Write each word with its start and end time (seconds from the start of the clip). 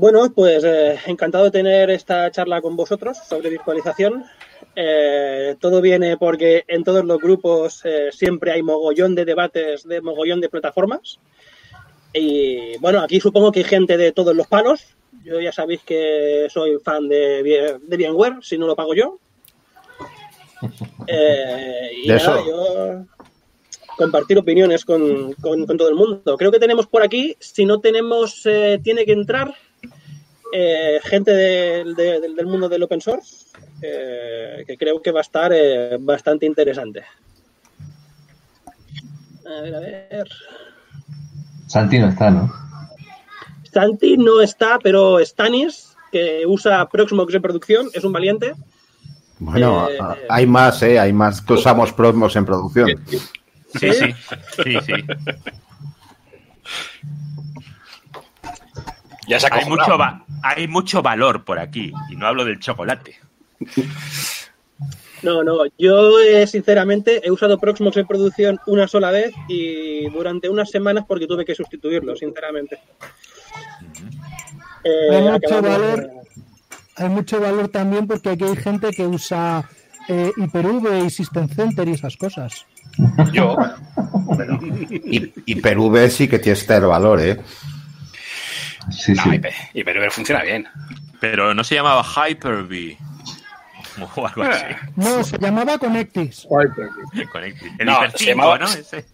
Bueno, 0.00 0.32
pues 0.34 0.64
eh, 0.64 0.98
encantado 1.04 1.44
de 1.44 1.50
tener 1.50 1.90
esta 1.90 2.30
charla 2.30 2.62
con 2.62 2.74
vosotros 2.74 3.18
sobre 3.18 3.50
virtualización. 3.50 4.24
Eh, 4.74 5.56
todo 5.60 5.82
viene 5.82 6.16
porque 6.16 6.64
en 6.68 6.84
todos 6.84 7.04
los 7.04 7.18
grupos 7.18 7.82
eh, 7.84 8.08
siempre 8.10 8.50
hay 8.50 8.62
mogollón 8.62 9.14
de 9.14 9.26
debates 9.26 9.86
de 9.86 10.00
mogollón 10.00 10.40
de 10.40 10.48
plataformas. 10.48 11.18
Y 12.14 12.78
bueno, 12.78 13.00
aquí 13.00 13.20
supongo 13.20 13.52
que 13.52 13.58
hay 13.58 13.66
gente 13.66 13.98
de 13.98 14.12
todos 14.12 14.34
los 14.34 14.46
palos. 14.46 14.86
Yo 15.22 15.38
ya 15.38 15.52
sabéis 15.52 15.82
que 15.82 16.46
soy 16.48 16.78
fan 16.82 17.06
de, 17.06 17.78
de 17.82 18.08
VMware, 18.08 18.38
si 18.40 18.56
no 18.56 18.66
lo 18.66 18.74
pago 18.74 18.94
yo. 18.94 19.18
y 21.06 22.08
nada, 22.08 22.42
yo 22.46 23.04
compartir 23.98 24.38
opiniones 24.38 24.86
con, 24.86 25.34
con, 25.34 25.66
todo 25.66 25.90
el 25.90 25.94
mundo. 25.94 26.38
Creo 26.38 26.50
que 26.50 26.58
tenemos 26.58 26.86
por 26.86 27.02
aquí, 27.02 27.36
si 27.38 27.66
no 27.66 27.80
tenemos, 27.80 28.48
tiene 28.82 29.04
que 29.04 29.12
entrar 29.12 29.54
eh, 30.52 31.00
gente 31.04 31.32
del 31.32 32.46
mundo 32.46 32.68
del 32.68 32.82
open 32.82 33.00
source 33.00 33.46
eh, 33.82 34.64
que 34.66 34.76
creo 34.76 35.00
que 35.00 35.10
va 35.10 35.20
a 35.20 35.22
estar 35.22 35.52
eh, 35.54 35.96
bastante 36.00 36.46
interesante. 36.46 37.02
A 39.46 39.62
ver, 39.62 39.74
a 39.74 39.80
ver. 39.80 40.28
Santi 41.66 41.98
no 41.98 42.08
está, 42.08 42.30
¿no? 42.30 42.52
Santi 43.72 44.16
no 44.16 44.40
está, 44.40 44.78
pero 44.82 45.18
Stanis, 45.24 45.96
que 46.10 46.44
usa 46.46 46.88
Proxmox 46.88 47.34
en 47.34 47.42
producción, 47.42 47.88
es 47.94 48.04
un 48.04 48.12
valiente. 48.12 48.54
Bueno, 49.38 49.88
hay 50.28 50.46
más, 50.46 50.82
¿eh? 50.82 50.98
Hay 50.98 51.12
más 51.12 51.40
que 51.40 51.54
usamos 51.54 51.92
Proxmox 51.92 52.36
en 52.36 52.44
producción. 52.44 52.88
Sí, 53.78 53.92
sí, 53.92 54.14
sí, 54.64 54.78
sí. 54.84 54.92
Ya 59.30 59.38
se 59.38 59.46
hay 59.48 59.64
mucho, 59.64 59.96
hay 60.42 60.66
mucho 60.66 61.02
valor 61.02 61.44
por 61.44 61.60
aquí, 61.60 61.92
y 62.10 62.16
no 62.16 62.26
hablo 62.26 62.44
del 62.44 62.58
chocolate. 62.58 63.14
No, 65.22 65.44
no, 65.44 65.58
yo 65.78 66.18
eh, 66.18 66.48
sinceramente 66.48 67.20
he 67.24 67.30
usado 67.30 67.56
Proxmox 67.56 67.96
en 67.98 68.08
producción 68.08 68.58
una 68.66 68.88
sola 68.88 69.12
vez 69.12 69.32
y 69.46 70.08
durante 70.10 70.48
unas 70.48 70.68
semanas 70.68 71.04
porque 71.06 71.28
tuve 71.28 71.44
que 71.44 71.54
sustituirlo, 71.54 72.16
sinceramente. 72.16 72.80
Eh, 74.82 75.16
hay, 75.16 75.22
mucho 75.22 75.62
valor, 75.62 76.10
hay 76.96 77.08
mucho 77.08 77.40
valor 77.40 77.68
también 77.68 78.08
porque 78.08 78.30
aquí 78.30 78.42
hay 78.42 78.56
gente 78.56 78.90
que 78.90 79.06
usa 79.06 79.64
eh, 80.08 80.32
Hyper-V 80.38 81.04
y 81.04 81.10
System 81.10 81.48
Center 81.48 81.86
y 81.86 81.92
esas 81.92 82.16
cosas. 82.16 82.66
Yo. 83.32 83.56
Hyper-V 85.46 86.10
sí 86.10 86.26
que 86.26 86.40
tiene 86.40 86.58
este 86.58 86.80
valor, 86.80 87.20
¿eh? 87.20 87.38
Sí, 88.90 89.14
sí. 89.14 89.30
Hyper-V 89.74 90.10
funciona 90.10 90.42
bien. 90.42 90.66
Pero 91.20 91.54
no 91.54 91.64
se 91.64 91.74
llamaba 91.76 92.02
Hyper-V. 92.02 92.98
O 94.16 94.26
algo 94.26 94.42
así. 94.42 94.64
No, 94.96 95.22
se 95.24 95.38
llamaba 95.38 95.78
Connectix. 95.78 96.46
El 97.78 97.86
no, 97.86 98.10
se, 98.10 98.26
llamaba, 98.26 98.58
¿no? 98.58 98.66
se 98.68 99.04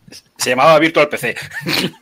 llamaba 0.45 0.79
Virtual 0.79 1.09
PC. 1.09 1.37
sí, 1.75 1.93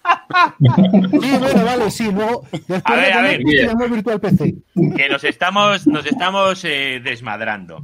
bueno, 1.39 1.65
vale, 1.65 1.91
sí. 1.91 2.11
Luego, 2.11 2.47
a 2.85 2.95
ver, 2.95 3.13
a 3.13 3.23
ver. 3.23 3.43
Se 3.43 3.67
llamó 3.67 3.89
Virtual 3.89 4.21
PC. 4.21 4.55
Que 4.97 5.09
nos 5.09 5.25
estamos, 5.25 5.87
nos 5.87 6.07
estamos 6.07 6.65
eh, 6.65 7.01
desmadrando. 7.03 7.81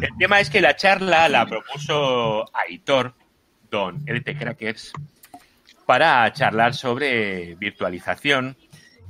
El 0.00 0.10
tema 0.18 0.40
es 0.40 0.50
que 0.50 0.60
la 0.60 0.76
charla 0.76 1.28
la 1.28 1.46
propuso 1.46 2.44
Aitor, 2.54 3.14
don 3.70 4.04
LT 4.06 4.38
Crackers, 4.38 4.92
para 5.86 6.30
charlar 6.32 6.74
sobre 6.74 7.54
virtualización 7.56 8.56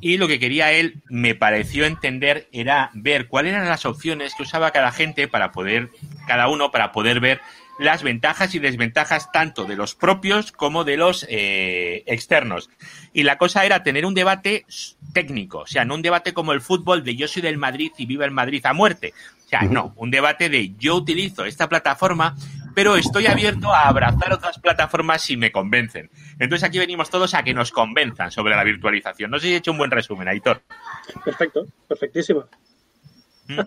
y 0.02 0.16
lo 0.16 0.26
que 0.26 0.40
quería 0.40 0.72
él, 0.72 1.00
me 1.08 1.36
pareció 1.36 1.86
entender, 1.86 2.48
era 2.50 2.90
ver 2.92 3.28
cuáles 3.28 3.54
eran 3.54 3.68
las 3.68 3.86
opciones 3.86 4.34
que 4.34 4.42
usaba 4.42 4.72
cada 4.72 4.90
gente 4.90 5.28
para 5.28 5.52
poder, 5.52 5.90
cada 6.26 6.48
uno 6.48 6.72
para 6.72 6.90
poder 6.90 7.20
ver 7.20 7.40
las 7.78 8.02
ventajas 8.02 8.52
y 8.56 8.58
desventajas 8.58 9.30
tanto 9.30 9.64
de 9.64 9.76
los 9.76 9.94
propios 9.94 10.50
como 10.50 10.82
de 10.82 10.96
los 10.96 11.24
eh, 11.28 12.02
externos. 12.06 12.68
Y 13.12 13.22
la 13.22 13.38
cosa 13.38 13.64
era 13.64 13.84
tener 13.84 14.04
un 14.04 14.14
debate 14.14 14.66
técnico, 15.12 15.58
o 15.58 15.66
sea, 15.68 15.84
no 15.84 15.94
un 15.94 16.02
debate 16.02 16.34
como 16.34 16.52
el 16.52 16.60
fútbol 16.60 17.04
de 17.04 17.14
yo 17.14 17.28
soy 17.28 17.40
del 17.40 17.56
Madrid 17.56 17.92
y 17.96 18.06
viva 18.06 18.24
el 18.24 18.32
Madrid 18.32 18.66
a 18.66 18.72
muerte. 18.72 19.14
O 19.46 19.48
sea, 19.48 19.62
no, 19.62 19.92
un 19.96 20.10
debate 20.10 20.48
de 20.48 20.74
yo 20.78 20.96
utilizo 20.96 21.44
esta 21.44 21.68
plataforma 21.68 22.34
pero 22.74 22.96
estoy 22.96 23.26
abierto 23.26 23.72
a 23.72 23.88
abrazar 23.88 24.32
otras 24.32 24.58
plataformas 24.58 25.22
si 25.22 25.36
me 25.36 25.52
convencen. 25.52 26.10
Entonces 26.38 26.68
aquí 26.68 26.78
venimos 26.78 27.10
todos 27.10 27.34
a 27.34 27.42
que 27.42 27.54
nos 27.54 27.70
convenzan 27.70 28.30
sobre 28.30 28.56
la 28.56 28.64
virtualización. 28.64 29.30
No 29.30 29.38
sé 29.38 29.48
si 29.48 29.52
he 29.54 29.56
hecho 29.56 29.72
un 29.72 29.78
buen 29.78 29.90
resumen, 29.90 30.28
Aitor. 30.28 30.62
Perfecto, 31.24 31.66
perfectísimo. 31.88 32.44
Mm. 33.48 33.60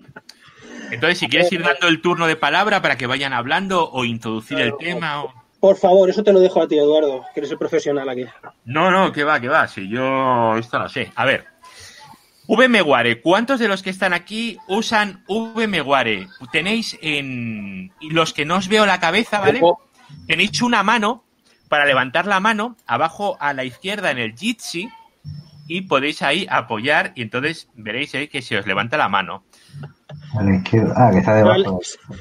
Entonces, 0.92 1.18
si 1.18 1.28
quieres 1.28 1.52
ir 1.52 1.64
dando 1.64 1.88
el 1.88 2.02
turno 2.02 2.28
de 2.28 2.36
palabra 2.36 2.82
para 2.82 2.98
que 2.98 3.08
vayan 3.08 3.34
hablando 3.34 3.90
o 3.90 4.06
introducir 4.06 4.60
el 4.60 4.78
tema. 4.78 5.26
Por 5.60 5.78
favor, 5.78 6.10
eso 6.10 6.24
te 6.24 6.32
lo 6.32 6.40
dejo 6.40 6.62
a 6.62 6.68
ti, 6.68 6.78
Eduardo, 6.78 7.26
que 7.34 7.40
eres 7.40 7.52
el 7.52 7.58
profesional 7.58 8.08
aquí. 8.08 8.26
No, 8.66 8.92
no, 8.92 9.12
que 9.12 9.24
va, 9.24 9.40
que 9.40 9.48
va. 9.48 9.68
Si 9.68 9.90
yo 9.90 10.56
esto 10.58 10.78
lo 10.78 10.88
sé. 10.90 11.12
A 11.16 11.26
ver, 11.26 11.46
VMware, 12.48 13.22
¿cuántos 13.22 13.60
de 13.60 13.68
los 13.68 13.82
que 13.82 13.90
están 13.90 14.14
aquí 14.14 14.58
usan 14.68 15.24
VMware? 15.28 16.28
Tenéis 16.52 16.98
en 17.02 17.92
los 18.02 18.34
que 18.34 18.46
no 18.46 18.58
os 18.58 18.68
veo 18.68 18.86
la 18.86 19.00
cabeza, 19.00 19.40
¿vale? 19.40 19.62
Tenéis 20.28 20.62
una 20.62 20.84
mano 20.84 21.24
para 21.70 21.86
levantar 21.86 22.28
la 22.28 22.40
mano 22.40 22.78
abajo 22.86 23.38
a 23.40 23.54
la 23.54 23.64
izquierda 23.64 24.12
en 24.12 24.20
el 24.20 24.36
Jitsi 24.36 24.90
y 25.68 25.82
podéis 25.82 26.22
ahí 26.22 26.46
apoyar 26.50 27.12
y 27.16 27.24
entonces 27.24 27.70
veréis 27.74 28.14
ahí 28.14 28.28
que 28.28 28.42
se 28.42 28.58
os 28.58 28.68
levanta 28.68 28.98
la 28.98 29.10
mano. 29.10 29.44
A 30.38 30.44
la 30.44 30.56
izquierda. 30.56 30.94
Ah, 30.96 31.12
que 31.12 31.20
está 31.20 31.36
debajo. 31.36 31.80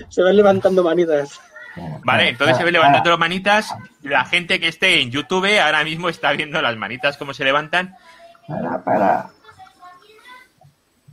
Se 0.08 0.22
van 0.22 0.36
levantando 0.36 0.82
manitas. 0.82 1.40
Vale, 2.04 2.28
entonces 2.28 2.56
se 2.56 2.64
ve 2.64 2.72
levantando 2.72 3.10
las 3.10 3.18
manitas. 3.18 3.74
La 4.02 4.24
gente 4.24 4.60
que 4.60 4.68
esté 4.68 5.02
en 5.02 5.10
YouTube 5.10 5.60
ahora 5.60 5.84
mismo 5.84 6.08
está 6.08 6.32
viendo 6.32 6.62
las 6.62 6.76
manitas 6.76 7.16
cómo 7.16 7.34
se 7.34 7.44
levantan. 7.44 7.96
Para, 8.46 8.84
para 8.84 9.30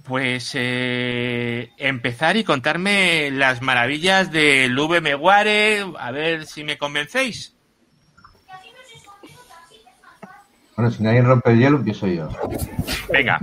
pues 0.04 0.52
eh, 0.56 1.70
empezar 1.78 2.38
y 2.38 2.44
contarme 2.44 3.30
las 3.32 3.62
maravillas 3.62 4.32
del 4.32 4.76
VMware, 4.76 5.86
a 6.00 6.12
ver 6.12 6.46
si 6.46 6.64
me 6.64 6.78
convencéis. 6.78 7.56
Bueno, 10.76 10.90
si 10.90 11.04
nadie 11.04 11.22
rompe 11.22 11.52
el 11.52 11.60
hielo, 11.60 11.78
empiezo 11.78 12.08
yo. 12.08 12.30
Venga. 13.12 13.40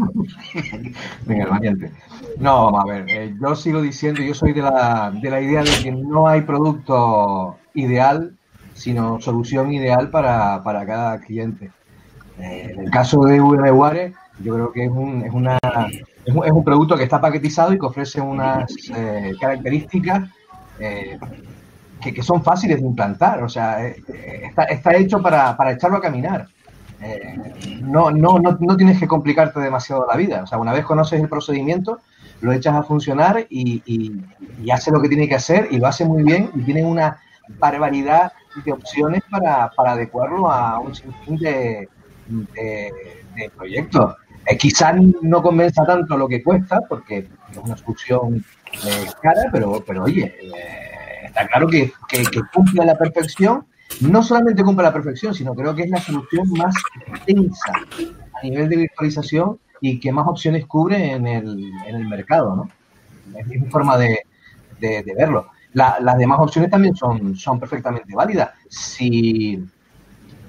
Venga, 1.27 1.47
valiente. 1.47 1.93
No, 2.39 2.81
a 2.81 2.85
ver, 2.85 3.05
eh, 3.09 3.35
yo 3.41 3.55
sigo 3.55 3.81
diciendo, 3.81 4.23
yo 4.23 4.35
soy 4.35 4.53
de 4.53 4.63
la, 4.63 5.13
de 5.15 5.31
la 5.31 5.41
idea 5.41 5.63
de 5.63 5.71
que 5.83 5.93
no 5.93 6.27
hay 6.27 6.41
producto 6.43 7.59
ideal, 7.75 8.35
sino 8.75 9.21
solución 9.21 9.73
ideal 9.73 10.11
para, 10.11 10.63
cada 10.65 11.21
cliente. 11.21 11.71
Eh, 12.39 12.73
en 12.73 12.81
el 12.81 12.91
caso 12.91 13.21
de 13.23 13.41
VMware, 13.41 14.15
yo 14.41 14.55
creo 14.55 14.73
que 14.73 14.85
es, 14.85 14.91
un, 14.91 15.23
es 15.25 15.33
una 15.33 15.59
es 16.29 16.53
un, 16.53 16.65
producto 16.65 16.97
que 16.97 17.05
está 17.05 17.21
paquetizado 17.21 17.73
y 17.73 17.79
que 17.79 17.87
ofrece 17.87 18.21
unas 18.21 18.71
eh, 18.95 19.33
características 19.41 20.29
eh, 20.79 21.19
que, 22.01 22.23
son 22.23 22.43
fáciles 22.43 22.81
de 22.81 22.87
implantar. 22.87 23.43
O 23.43 23.49
sea, 23.49 23.87
eh, 23.87 24.03
está, 24.71 24.97
hecho 24.97 25.23
para, 25.23 25.57
echarlo 25.73 25.97
a 25.97 26.03
caminar. 26.03 26.49
no, 27.83 28.11
no, 28.11 28.39
no, 28.39 28.77
tienes 28.77 28.99
que 28.99 29.07
complicarte 29.07 29.61
demasiado 29.61 30.07
la 30.07 30.17
vida. 30.17 30.43
O 30.43 30.47
sea, 30.47 30.59
una 30.59 30.73
vez 30.73 30.85
conoces 30.85 31.21
el 31.21 31.29
procedimiento, 31.29 32.01
lo 32.43 32.53
echas 32.53 32.75
a 32.75 32.83
funcionar 32.83 33.47
y, 33.49 33.83
hace 34.71 34.91
lo 34.91 35.01
que 35.01 35.09
tiene 35.09 35.29
que 35.29 35.37
hacer 35.37 35.69
y 35.71 35.79
lo 35.79 35.87
hace 35.87 36.05
muy 36.05 36.23
bien 36.23 36.51
y 36.55 36.61
tiene 36.63 36.85
una 36.85 37.19
barbaridad 37.59 38.33
de 38.65 38.73
opciones 38.73 39.23
para, 39.31 39.71
adecuarlo 39.79 40.51
a 40.51 40.79
un 40.79 40.95
sinfín 40.95 41.37
de 41.37 41.89
proyectos. 43.57 44.15
Eh, 44.49 44.57
quizás 44.57 44.95
no 45.21 45.43
convenza 45.43 45.85
tanto 45.85 46.17
lo 46.17 46.27
que 46.27 46.43
cuesta, 46.43 46.81
porque 46.89 47.19
es 47.19 47.57
una 47.59 47.77
solución 47.77 48.43
eh, 48.87 49.07
cara, 49.21 49.43
pero, 49.53 49.85
pero 49.87 50.05
oye, 50.05 50.35
eh, 50.41 51.27
está 51.27 51.47
claro 51.47 51.67
que, 51.69 51.93
cumple 52.53 52.83
a 52.83 52.87
la 52.87 52.97
perfección. 52.97 53.67
No 54.01 54.23
solamente 54.23 54.63
cumple 54.63 54.87
a 54.87 54.89
la 54.89 54.95
perfección, 54.95 55.35
sino 55.35 55.55
creo 55.55 55.75
que 55.75 55.83
es 55.83 55.91
la 55.91 56.01
solución 56.01 56.51
más 56.53 56.75
extensa 57.07 57.73
a 58.35 58.43
nivel 58.43 58.69
de 58.69 58.77
virtualización 58.77 59.59
y 59.81 60.01
que 60.01 60.13
más 60.13 60.27
opciones 60.27 60.67
cubre 60.67 61.13
en 61.13 61.27
el, 61.27 61.71
en 61.87 61.97
el 61.97 62.09
mercado, 62.09 62.57
¿no? 62.57 62.71
Es 63.39 63.47
mi 63.47 63.59
forma 63.69 63.99
de, 63.99 64.25
verlo. 64.81 65.51
las 65.75 66.17
demás 66.17 66.39
opciones 66.41 66.71
también 66.71 66.97
son, 66.97 67.37
son 67.37 67.61
perfectamente 67.61 68.15
válidas. 68.15 68.51
Si 68.69 69.63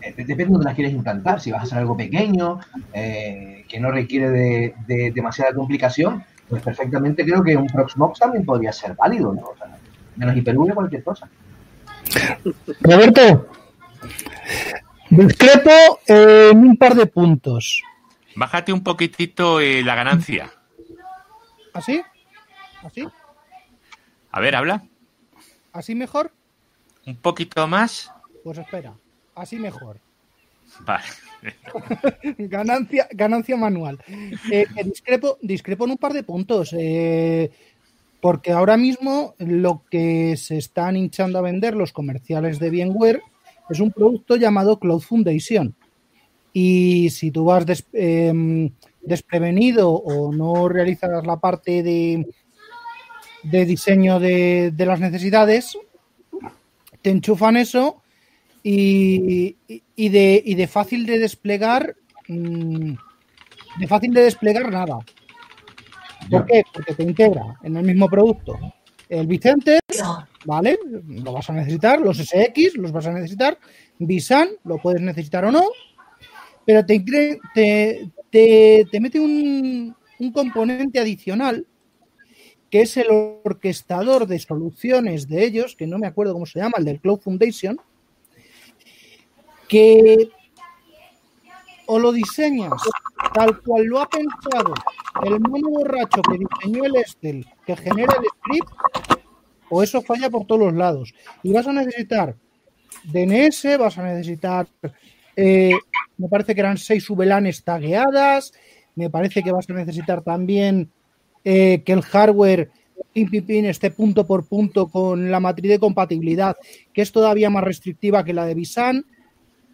depende 0.02 0.36
de 0.36 0.46
dónde 0.46 0.66
las 0.66 0.76
quieres 0.76 0.94
implantar, 0.94 1.42
si 1.42 1.52
vas 1.52 1.62
a 1.62 1.64
hacer 1.64 1.78
algo 1.80 1.96
pequeño, 1.96 2.60
eh, 2.94 3.66
que 3.68 3.80
no 3.80 3.92
requiere 3.92 4.30
de, 4.30 5.12
demasiada 5.14 5.54
complicación, 5.54 6.24
pues 6.48 6.62
perfectamente 6.62 7.24
creo 7.24 7.44
que 7.44 7.56
un 7.56 7.68
Proxmox 7.68 8.20
también 8.20 8.46
podría 8.46 8.72
ser 8.72 8.96
válido, 8.96 9.34
¿no? 9.34 9.42
O 9.42 9.56
sea, 9.58 9.68
menos 10.16 10.36
hiperv 10.36 10.74
cualquier 10.74 11.04
cosa. 11.04 11.30
Roberto, 12.82 13.50
discrepo 15.10 16.00
en 16.08 16.58
un 16.58 16.78
par 16.78 16.96
de 16.96 17.06
puntos. 17.06 17.84
Bájate 18.36 18.74
un 18.74 18.84
poquitito 18.84 19.60
eh, 19.60 19.84
la 19.84 19.96
ganancia. 19.96 20.52
¿Así? 21.74 22.02
¿Así? 22.84 23.08
A 24.32 24.40
ver, 24.40 24.56
habla. 24.56 24.84
¿Así 25.74 25.96
mejor? 25.96 26.32
Un 27.06 27.16
poquito 27.18 27.68
más. 27.68 28.12
Pues 28.44 28.58
espera, 28.58 28.94
así 29.42 29.58
mejor. 29.58 30.00
Vale. 30.82 31.04
ganancia, 32.38 33.08
ganancia 33.12 33.58
manual. 33.58 34.00
Eh, 34.52 34.66
discrepo, 34.86 35.38
discrepo 35.42 35.86
en 35.86 35.92
un 35.92 35.98
par 35.98 36.14
de 36.14 36.24
puntos. 36.24 36.74
Eh, 36.78 37.50
porque 38.22 38.52
ahora 38.52 38.78
mismo 38.78 39.36
lo 39.38 39.84
que 39.90 40.36
se 40.36 40.58
están 40.58 40.98
hinchando 40.98 41.40
a 41.40 41.44
vender 41.44 41.76
los 41.76 41.94
comerciales 41.94 42.60
de 42.60 42.70
VMware 42.70 43.22
es 43.70 43.80
un 43.80 43.92
producto 43.92 44.36
llamado 44.36 44.80
Cloud 44.80 45.02
Foundation. 45.02 45.76
Y 46.52 47.10
si 47.12 47.32
tú 47.32 47.46
vas 47.46 47.66
em, 47.94 48.72
desprevenido 49.02 49.92
o 49.92 50.34
no 50.34 50.68
realizas 50.68 51.26
la 51.26 51.40
parte 51.40 51.84
de, 51.84 52.26
de 53.44 53.66
diseño 53.66 54.20
de, 54.20 54.74
las 54.78 55.00
necesidades, 55.00 55.78
te 57.02 57.12
enchufan 57.12 57.58
eso 57.58 58.02
y, 58.64 59.56
de, 59.96 60.44
y 60.46 60.56
de 60.56 60.68
fácil 60.68 61.06
de 61.06 61.20
desplegar, 61.20 61.96
mm, 62.28 62.94
de 63.80 63.88
fácil 63.88 64.14
de 64.14 64.24
desplegar 64.24 64.72
nada. 64.72 64.98
¿Por 66.30 66.46
qué? 66.46 66.64
Porque 66.74 66.94
te 66.94 67.04
integra 67.04 67.58
en 67.64 67.78
el 67.78 67.86
mismo 67.86 68.08
producto 68.08 68.58
el 69.10 69.26
Vicente, 69.26 69.80
¿vale? 70.46 70.78
Lo 71.08 71.34
vas 71.34 71.50
a 71.50 71.54
necesitar, 71.54 72.00
los 72.00 72.18
SX 72.18 72.76
los 72.76 72.92
vas 72.92 73.08
a 73.08 73.14
necesitar, 73.14 73.58
Visan 73.98 74.50
lo 74.64 74.78
puedes 74.78 75.02
necesitar 75.02 75.44
o 75.46 75.52
no, 75.52 75.64
pero 76.66 76.86
te, 76.86 77.04
te, 77.54 78.12
te, 78.30 79.00
mete 79.00 79.20
un, 79.20 79.96
un 80.20 80.32
componente 80.32 81.00
adicional 81.00 81.66
que 82.70 82.82
es 82.82 82.96
el 82.98 83.08
orquestador 83.44 84.28
de 84.28 84.38
soluciones 84.38 85.28
de 85.28 85.44
ellos, 85.44 85.76
que 85.76 85.88
no 85.88 85.98
me 85.98 86.06
acuerdo 86.06 86.34
cómo 86.34 86.46
se 86.46 86.60
llama, 86.60 86.78
el 86.78 86.86
del 86.86 87.02
Cloud 87.02 87.20
Foundation, 87.20 87.80
que 89.70 90.30
o 91.86 91.98
lo 91.98 92.12
diseñas 92.12 92.74
tal 93.34 93.62
cual 93.62 93.86
lo 93.86 94.02
ha 94.02 94.10
pensado 94.10 94.74
el 95.24 95.40
mono 95.40 95.70
borracho 95.70 96.22
que 96.22 96.38
diseñó 96.38 96.86
el 96.86 96.96
Estel, 96.98 97.46
que 97.66 97.76
genera 97.76 98.14
el 98.20 98.26
script, 98.26 98.70
o 99.70 99.84
eso 99.84 100.02
falla 100.02 100.30
por 100.30 100.46
todos 100.46 100.62
los 100.62 100.74
lados. 100.74 101.14
Y 101.44 101.54
vas 101.54 101.68
a 101.68 101.74
necesitar 101.74 102.36
DNS, 103.04 103.78
vas 103.78 103.98
a 103.98 104.04
necesitar, 104.04 104.68
eh, 105.36 105.74
me 106.18 106.28
parece 106.28 106.54
que 106.54 106.62
eran 106.62 106.78
seis 106.78 107.10
VLANs 107.10 107.64
tagueadas, 107.64 108.54
me 108.96 109.10
parece 109.10 109.44
que 109.44 109.52
vas 109.52 109.70
a 109.70 109.74
necesitar 109.74 110.22
también 110.22 110.92
eh, 111.44 111.82
que 111.86 111.94
el 111.94 112.02
hardware 112.02 112.72
pin, 113.14 113.30
pin, 113.30 113.46
pin, 113.46 113.66
esté 113.66 113.92
punto 113.92 114.26
por 114.26 114.46
punto 114.48 114.88
con 114.88 115.32
la 115.32 115.40
matriz 115.40 115.72
de 115.72 115.80
compatibilidad, 115.80 116.56
que 116.94 117.02
es 117.02 117.12
todavía 117.12 117.50
más 117.50 117.64
restrictiva 117.64 118.24
que 118.24 118.34
la 118.34 118.46
de 118.46 118.56
Visan. 118.56 119.06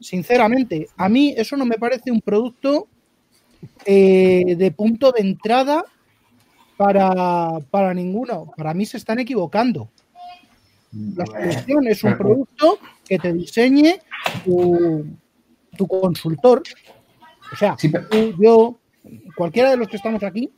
Sinceramente, 0.06 0.88
a 0.98 1.10
mí 1.10 1.34
eso 1.36 1.58
no 1.58 1.66
me 1.66 1.80
parece 1.80 2.12
un 2.12 2.22
producto 2.22 2.88
eh, 3.88 4.56
de 4.56 4.70
punto 4.70 5.12
de 5.12 5.22
entrada 5.22 5.84
para, 6.78 7.60
para 7.72 7.92
ninguno. 7.92 8.54
Para 8.56 8.76
mí 8.76 8.86
se 8.86 8.98
están 8.98 9.18
equivocando. 9.18 9.90
La 10.92 11.26
solución 11.26 11.88
es 11.88 12.04
un 12.04 12.16
producto 12.20 12.78
que 13.04 13.18
te 13.18 13.34
diseñe 13.34 14.00
tu, 14.44 15.88
consultor. 15.88 16.62
O 17.52 17.56
sea, 17.56 17.76
yo, 18.40 18.78
cualquiera 19.36 19.72
de 19.72 19.78
los 19.78 19.88
que 19.88 19.98
estamos 19.98 20.22
aquí, 20.22 20.52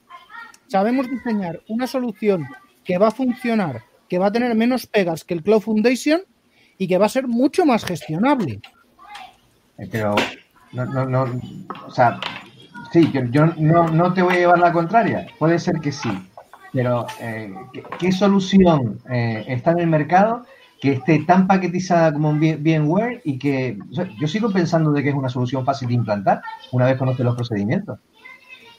sabemos 0.67 1.09
diseñar 1.09 1.61
una 1.69 1.87
solución 1.87 2.45
que 2.83 2.97
va 2.97 3.07
a 3.07 3.11
funcionar, 3.11 3.81
que 4.09 4.19
va 4.19 4.25
a 4.25 4.31
tener 4.33 4.53
menos 4.55 4.87
pegas 4.87 5.23
que 5.23 5.35
el 5.35 5.41
Cloud 5.41 5.61
Foundation 5.61 6.19
y 6.77 6.89
que 6.89 6.97
va 6.97 7.05
a 7.05 7.09
ser 7.09 7.29
mucho 7.29 7.65
más 7.65 7.85
gestionable. 7.85 8.59
Pero 9.91 10.15
no, 10.73 10.85
no, 10.85 11.05
no, 11.05 11.39
o 11.85 11.91
sea, 11.91 12.19
Sí, 12.91 13.11
yo, 13.31 13.45
no, 13.57 14.13
te 14.13 14.21
voy 14.21 14.35
a 14.35 14.39
llevar 14.39 14.59
la 14.59 14.71
contraria. 14.71 15.27
Puede 15.37 15.59
ser 15.59 15.79
que 15.79 15.91
sí. 15.91 16.09
Pero, 16.73 17.05
eh, 17.19 17.53
¿qué, 17.99 18.11
solución 18.11 18.99
eh, 19.09 19.45
está 19.47 19.71
en 19.71 19.79
el 19.79 19.87
mercado 19.87 20.45
que 20.79 20.93
esté 20.93 21.19
tan 21.19 21.47
paquetizada 21.47 22.13
como 22.13 22.29
un 22.29 22.39
VMware 22.39 23.21
y 23.23 23.39
que 23.39 23.77
yo 24.19 24.27
sigo 24.27 24.51
pensando 24.51 24.91
de 24.91 25.01
que 25.01 25.09
es 25.09 25.15
una 25.15 25.29
solución 25.29 25.65
fácil 25.65 25.87
de 25.87 25.95
implantar 25.95 26.41
una 26.71 26.85
vez 26.85 26.97
conoces 26.97 27.25
los 27.25 27.35
procedimientos? 27.35 27.99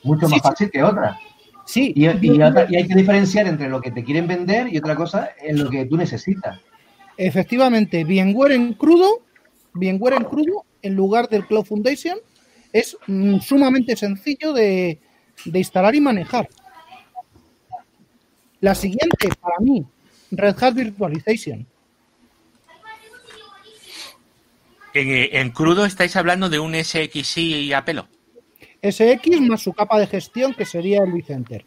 Mucho 0.04 0.28
más 0.28 0.40
fácil 0.40 0.70
que 0.70 0.82
otra. 0.82 1.18
Sí. 1.64 1.92
Y, 1.94 2.06
y, 2.06 2.40
hay 2.40 2.86
que 2.86 2.94
diferenciar 2.94 3.46
entre 3.46 3.68
lo 3.68 3.80
que 3.80 3.90
te 3.90 4.04
quieren 4.04 4.26
vender 4.26 4.72
y 4.72 4.78
otra 4.78 4.94
cosa 4.94 5.30
en 5.42 5.62
lo 5.62 5.68
que 5.68 5.86
tú 5.86 5.96
necesitas. 5.96 6.60
Efectivamente, 7.16 8.04
VMware 8.04 8.52
en 8.52 8.74
crudo, 8.74 9.22
VMware 9.78 10.16
en 10.16 10.24
crudo 10.24 10.64
en 10.82 10.94
lugar 10.94 11.28
del 11.28 11.46
Cloud 11.46 11.64
Foundation 11.64 12.18
es 12.72 12.96
mm, 13.06 13.40
sumamente 13.40 13.96
sencillo 13.96 14.52
de, 14.52 14.98
instalar 15.44 15.94
y 15.94 16.00
manejar. 16.00 16.48
La 18.60 18.74
siguiente, 18.74 19.28
para 19.40 19.56
mí, 19.60 19.84
Red 20.30 20.56
Hat 20.60 20.74
Virtualization. 20.74 21.66
En, 24.94 25.36
en, 25.36 25.50
crudo 25.50 25.84
estáis 25.84 26.16
hablando 26.16 26.48
de 26.48 26.58
un 26.58 26.74
SXI 26.74 27.72
a 27.72 27.84
pelo. 27.84 28.08
SX 28.82 29.40
más 29.40 29.62
su 29.62 29.72
capa 29.72 29.98
de 29.98 30.06
gestión, 30.06 30.54
que 30.54 30.64
sería 30.64 31.02
el 31.02 31.12
vCenter. 31.12 31.66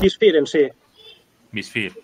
Bisphere 0.00 0.38
en 0.38 0.46
sí. 0.46 0.68
Bisphere. 1.52 1.94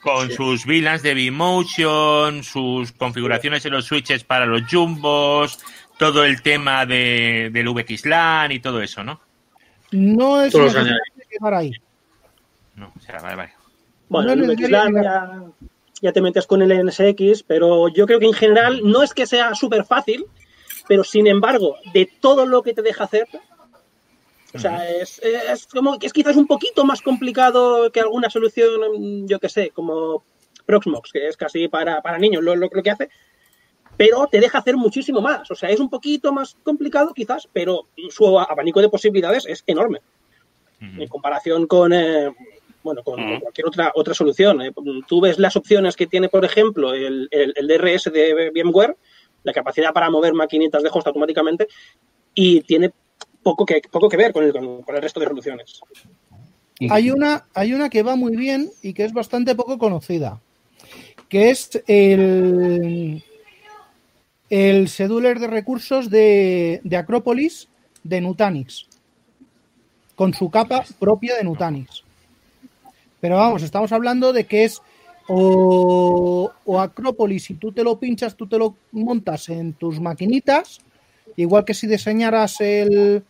Con 0.00 0.30
sus 0.30 0.64
VLANs 0.64 1.02
de 1.02 1.14
vMotion, 1.14 2.44
sus 2.44 2.92
configuraciones 2.92 3.64
en 3.66 3.72
los 3.72 3.86
switches 3.86 4.24
para 4.24 4.46
los 4.46 4.62
jumbos, 4.70 5.58
todo 5.98 6.24
el 6.24 6.40
tema 6.42 6.86
de, 6.86 7.50
del 7.52 7.68
VXLAN 7.68 8.52
y 8.52 8.60
todo 8.60 8.80
eso, 8.80 9.02
¿no? 9.02 9.20
No 9.90 10.42
es 10.42 10.54
necesario 10.54 10.94
quedar 11.28 11.54
ahí. 11.54 11.72
No, 12.76 12.92
o 12.96 13.00
sea, 13.00 13.20
vale, 13.20 13.36
vale. 13.36 13.52
Bueno, 14.08 14.32
el 14.32 14.42
VXLAN 14.42 14.94
ya, 15.02 15.42
ya, 16.00 16.12
te 16.12 16.22
metes 16.22 16.46
con 16.46 16.62
el 16.62 16.86
NSX, 16.86 17.42
pero 17.42 17.88
yo 17.88 18.06
creo 18.06 18.20
que 18.20 18.26
en 18.26 18.32
general 18.32 18.80
no 18.84 19.02
es 19.02 19.12
que 19.12 19.26
sea 19.26 19.54
súper 19.54 19.84
fácil, 19.84 20.24
pero 20.86 21.02
sin 21.02 21.26
embargo, 21.26 21.76
de 21.92 22.08
todo 22.20 22.46
lo 22.46 22.62
que 22.62 22.72
te 22.72 22.82
deja 22.82 23.04
hacer, 23.04 23.26
o 24.58 24.60
sea, 24.60 24.88
es, 24.90 25.20
es, 25.20 25.66
como 25.66 25.98
que 25.98 26.06
es 26.06 26.12
quizás 26.12 26.36
un 26.36 26.46
poquito 26.46 26.84
más 26.84 27.00
complicado 27.00 27.90
que 27.92 28.00
alguna 28.00 28.28
solución, 28.28 29.26
yo 29.26 29.38
que 29.38 29.48
sé, 29.48 29.70
como 29.70 30.24
Proxmox, 30.66 31.12
que 31.12 31.28
es 31.28 31.36
casi 31.36 31.68
para, 31.68 32.02
para 32.02 32.18
niños 32.18 32.42
lo, 32.42 32.56
lo, 32.56 32.68
lo 32.70 32.82
que 32.82 32.90
hace, 32.90 33.08
pero 33.96 34.26
te 34.26 34.40
deja 34.40 34.58
hacer 34.58 34.76
muchísimo 34.76 35.20
más. 35.20 35.50
O 35.50 35.54
sea, 35.54 35.70
es 35.70 35.80
un 35.80 35.88
poquito 35.88 36.32
más 36.32 36.56
complicado 36.62 37.14
quizás, 37.14 37.48
pero 37.52 37.86
su 38.10 38.38
abanico 38.38 38.80
de 38.80 38.88
posibilidades 38.88 39.46
es 39.46 39.64
enorme. 39.66 40.00
En 40.80 41.08
comparación 41.08 41.66
con, 41.66 41.92
eh, 41.92 42.32
bueno, 42.82 43.02
con, 43.02 43.40
cualquier 43.40 43.66
otra, 43.66 43.92
otra 43.94 44.14
solución. 44.14 44.62
Eh, 44.62 44.72
tú 45.06 45.20
ves 45.20 45.38
las 45.38 45.56
opciones 45.56 45.96
que 45.96 46.06
tiene, 46.06 46.28
por 46.28 46.44
ejemplo, 46.44 46.94
el, 46.94 47.28
el, 47.30 47.66
DRS 47.66 48.12
de 48.12 48.52
VMware, 48.54 48.96
la 49.42 49.52
capacidad 49.52 49.92
para 49.92 50.10
mover 50.10 50.34
maquinitas 50.34 50.82
de 50.82 50.90
host 50.92 51.08
automáticamente, 51.08 51.66
y 52.34 52.60
tiene 52.60 52.92
poco 53.42 53.64
que, 53.64 53.80
poco 53.90 54.08
que 54.08 54.16
ver 54.16 54.32
con 54.32 54.44
el, 54.44 54.52
con 54.52 54.94
el 54.94 55.02
resto 55.02 55.20
de 55.20 55.26
soluciones. 55.26 55.80
Hay 56.90 57.10
una, 57.10 57.46
hay 57.54 57.74
una 57.74 57.88
que 57.90 58.02
va 58.02 58.14
muy 58.14 58.36
bien 58.36 58.70
y 58.82 58.92
que 58.92 59.04
es 59.04 59.12
bastante 59.12 59.54
poco 59.54 59.78
conocida, 59.78 60.40
que 61.28 61.50
es 61.50 61.82
el, 61.88 63.24
el 64.48 64.88
scheduler 64.88 65.40
de 65.40 65.48
recursos 65.48 66.08
de, 66.08 66.80
de 66.84 66.96
Acropolis 66.96 67.68
de 68.04 68.20
Nutanix, 68.20 68.86
con 70.14 70.32
su 70.34 70.50
capa 70.50 70.84
propia 70.98 71.36
de 71.36 71.44
Nutanix. 71.44 72.04
Pero 73.20 73.36
vamos, 73.36 73.62
estamos 73.62 73.90
hablando 73.90 74.32
de 74.32 74.46
que 74.46 74.64
es 74.64 74.80
o, 75.28 76.50
o, 76.64 76.80
Acropolis, 76.80 77.44
si 77.44 77.54
tú 77.54 77.72
te 77.72 77.84
lo 77.84 77.98
pinchas, 77.98 78.34
tú 78.34 78.46
te 78.46 78.56
lo 78.56 78.76
montas 78.92 79.50
en 79.50 79.74
tus 79.74 80.00
maquinitas, 80.00 80.80
igual 81.42 81.64
que 81.64 81.74
si 81.74 81.86
diseñaras 81.86 82.60
el, 82.60 83.22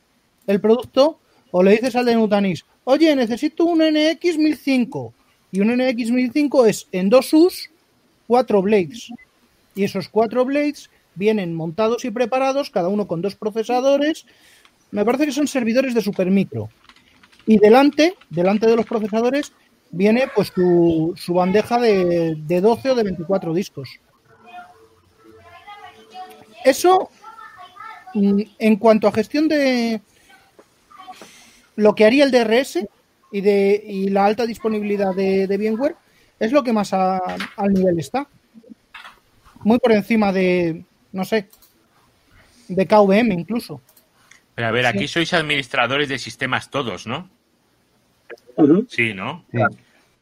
el 0.46 0.60
producto, 0.60 1.18
o 1.50 1.62
le 1.62 1.72
dices 1.72 1.94
al 1.94 2.06
de 2.06 2.14
Nutanix, 2.14 2.64
oye, 2.84 3.14
necesito 3.14 3.64
un 3.64 3.80
NX 3.80 4.38
1005. 4.38 5.12
Y 5.52 5.60
un 5.60 5.68
NX 5.68 6.10
1005 6.10 6.66
es 6.66 6.86
en 6.92 7.10
dos 7.10 7.32
US, 7.32 7.70
cuatro 8.26 8.62
blades. 8.62 9.10
Y 9.74 9.84
esos 9.84 10.08
cuatro 10.08 10.44
blades 10.44 10.90
vienen 11.14 11.54
montados 11.54 12.04
y 12.04 12.10
preparados, 12.10 12.70
cada 12.70 12.88
uno 12.88 13.06
con 13.06 13.20
dos 13.20 13.36
procesadores. 13.36 14.24
Me 14.90 15.04
parece 15.04 15.26
que 15.26 15.32
son 15.32 15.46
servidores 15.46 15.94
de 15.94 16.00
supermicro. 16.00 16.70
Y 17.46 17.58
delante, 17.58 18.14
delante 18.30 18.66
de 18.66 18.76
los 18.76 18.86
procesadores, 18.86 19.52
viene 19.90 20.28
pues 20.34 20.48
su, 20.54 21.14
su 21.16 21.34
bandeja 21.34 21.78
de, 21.78 22.36
de 22.36 22.60
12 22.60 22.90
o 22.90 22.94
de 22.94 23.04
24 23.04 23.52
discos. 23.52 23.88
Eso 26.64 27.10
en 28.14 28.76
cuanto 28.76 29.08
a 29.08 29.12
gestión 29.12 29.48
de 29.48 30.00
lo 31.76 31.94
que 31.94 32.04
haría 32.04 32.24
el 32.24 32.30
DRS 32.30 32.80
y, 33.30 33.40
de, 33.40 33.82
y 33.86 34.08
la 34.08 34.24
alta 34.24 34.46
disponibilidad 34.46 35.14
de, 35.14 35.46
de 35.46 35.56
VMware, 35.56 35.96
es 36.40 36.52
lo 36.52 36.62
que 36.62 36.72
más 36.72 36.92
al 36.92 37.72
nivel 37.72 37.98
está. 37.98 38.26
Muy 39.60 39.78
por 39.78 39.92
encima 39.92 40.32
de, 40.32 40.82
no 41.12 41.24
sé, 41.24 41.48
de 42.68 42.86
KVM 42.86 43.32
incluso. 43.32 43.80
Pero 44.54 44.68
a 44.68 44.70
ver, 44.72 44.86
aquí 44.86 45.06
sois 45.06 45.32
administradores 45.34 46.08
de 46.08 46.18
sistemas 46.18 46.70
todos, 46.70 47.06
¿no? 47.06 47.28
Sí, 48.88 49.14
¿no? 49.14 49.44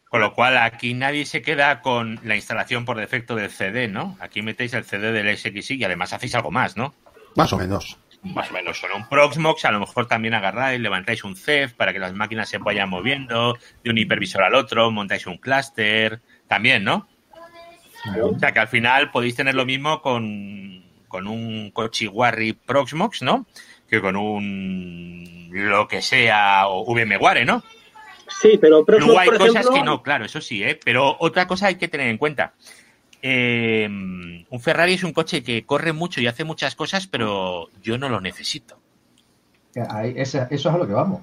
Con 0.08 0.20
lo 0.20 0.34
cual 0.34 0.58
aquí 0.58 0.92
nadie 0.92 1.24
se 1.24 1.40
queda 1.40 1.80
con 1.80 2.20
la 2.22 2.36
instalación 2.36 2.84
por 2.84 2.98
defecto 2.98 3.34
del 3.34 3.50
CD, 3.50 3.88
¿no? 3.88 4.16
Aquí 4.20 4.42
metéis 4.42 4.74
el 4.74 4.84
CD 4.84 5.12
del 5.12 5.36
SXI 5.36 5.76
y 5.76 5.84
además 5.84 6.12
hacéis 6.12 6.34
algo 6.34 6.50
más, 6.50 6.76
¿no? 6.76 6.94
Más 7.36 7.52
o 7.52 7.58
menos. 7.58 7.98
Más 8.22 8.50
o 8.50 8.54
menos. 8.54 8.78
Son 8.78 8.90
un 8.92 9.08
Proxmox, 9.08 9.64
a 9.64 9.70
lo 9.70 9.80
mejor 9.80 10.06
también 10.06 10.34
agarráis, 10.34 10.80
levantáis 10.80 11.22
un 11.22 11.36
CEF 11.36 11.74
para 11.74 11.92
que 11.92 11.98
las 11.98 12.12
máquinas 12.12 12.48
se 12.48 12.58
vayan 12.58 12.88
moviendo 12.88 13.56
de 13.84 13.90
un 13.90 13.98
hipervisor 13.98 14.42
al 14.42 14.54
otro, 14.54 14.90
montáis 14.90 15.26
un 15.26 15.38
clúster, 15.38 16.20
también, 16.48 16.82
¿no? 16.82 17.08
O 18.22 18.38
sea 18.38 18.52
que 18.52 18.60
al 18.60 18.68
final 18.68 19.10
podéis 19.10 19.36
tener 19.36 19.54
lo 19.54 19.64
mismo 19.66 20.00
con, 20.00 20.84
con 21.08 21.26
un 21.26 21.70
Kochiwari 21.70 22.52
Proxmox, 22.52 23.22
¿no? 23.22 23.46
Que 23.88 24.00
con 24.00 24.16
un 24.16 25.48
lo 25.52 25.88
que 25.88 26.02
sea 26.02 26.68
o 26.68 26.84
VMware, 26.84 27.46
¿no? 27.46 27.62
Sí, 28.40 28.58
pero 28.60 28.84
Luego 28.86 29.18
hay 29.18 29.30
cosas 29.30 29.68
que 29.68 29.82
no, 29.82 30.02
claro, 30.02 30.24
eso 30.24 30.40
sí, 30.40 30.62
¿eh? 30.62 30.78
Pero 30.84 31.16
otra 31.20 31.46
cosa 31.46 31.68
hay 31.68 31.76
que 31.76 31.88
tener 31.88 32.08
en 32.08 32.18
cuenta. 32.18 32.54
Eh, 33.28 33.88
un 33.88 34.60
Ferrari 34.60 34.92
es 34.92 35.02
un 35.02 35.12
coche 35.12 35.42
que 35.42 35.66
corre 35.66 35.92
mucho 35.92 36.20
y 36.20 36.28
hace 36.28 36.44
muchas 36.44 36.76
cosas, 36.76 37.08
pero 37.08 37.68
yo 37.82 37.98
no 37.98 38.08
lo 38.08 38.20
necesito. 38.20 38.78
eso 39.74 40.46
es 40.48 40.66
a 40.66 40.78
lo 40.78 40.86
que 40.86 40.92
vamos. 40.92 41.22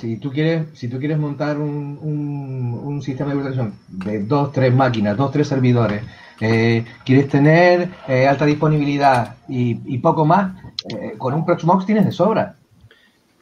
si 0.00 0.16
tú 0.16 0.32
quieres, 0.32 0.66
si 0.74 0.88
tú 0.88 0.98
quieres 0.98 1.16
montar 1.16 1.58
un, 1.58 2.80
un, 2.82 3.00
sistema 3.02 3.30
de 3.30 3.36
virtualización 3.36 3.74
de 3.86 4.24
dos, 4.24 4.50
tres 4.50 4.74
máquinas, 4.74 5.16
dos, 5.16 5.30
tres 5.30 5.46
servidores, 5.46 6.02
eh, 6.40 6.84
quieres 7.04 7.28
tener 7.28 7.88
eh, 8.08 8.26
alta 8.26 8.46
disponibilidad 8.46 9.36
y, 9.48 9.98
poco 9.98 10.24
más, 10.24 10.60
eh, 10.88 11.14
con 11.16 11.34
un 11.34 11.46
Proxmox 11.46 11.86
tienes 11.86 12.04
de 12.04 12.10
sobra. 12.10 12.56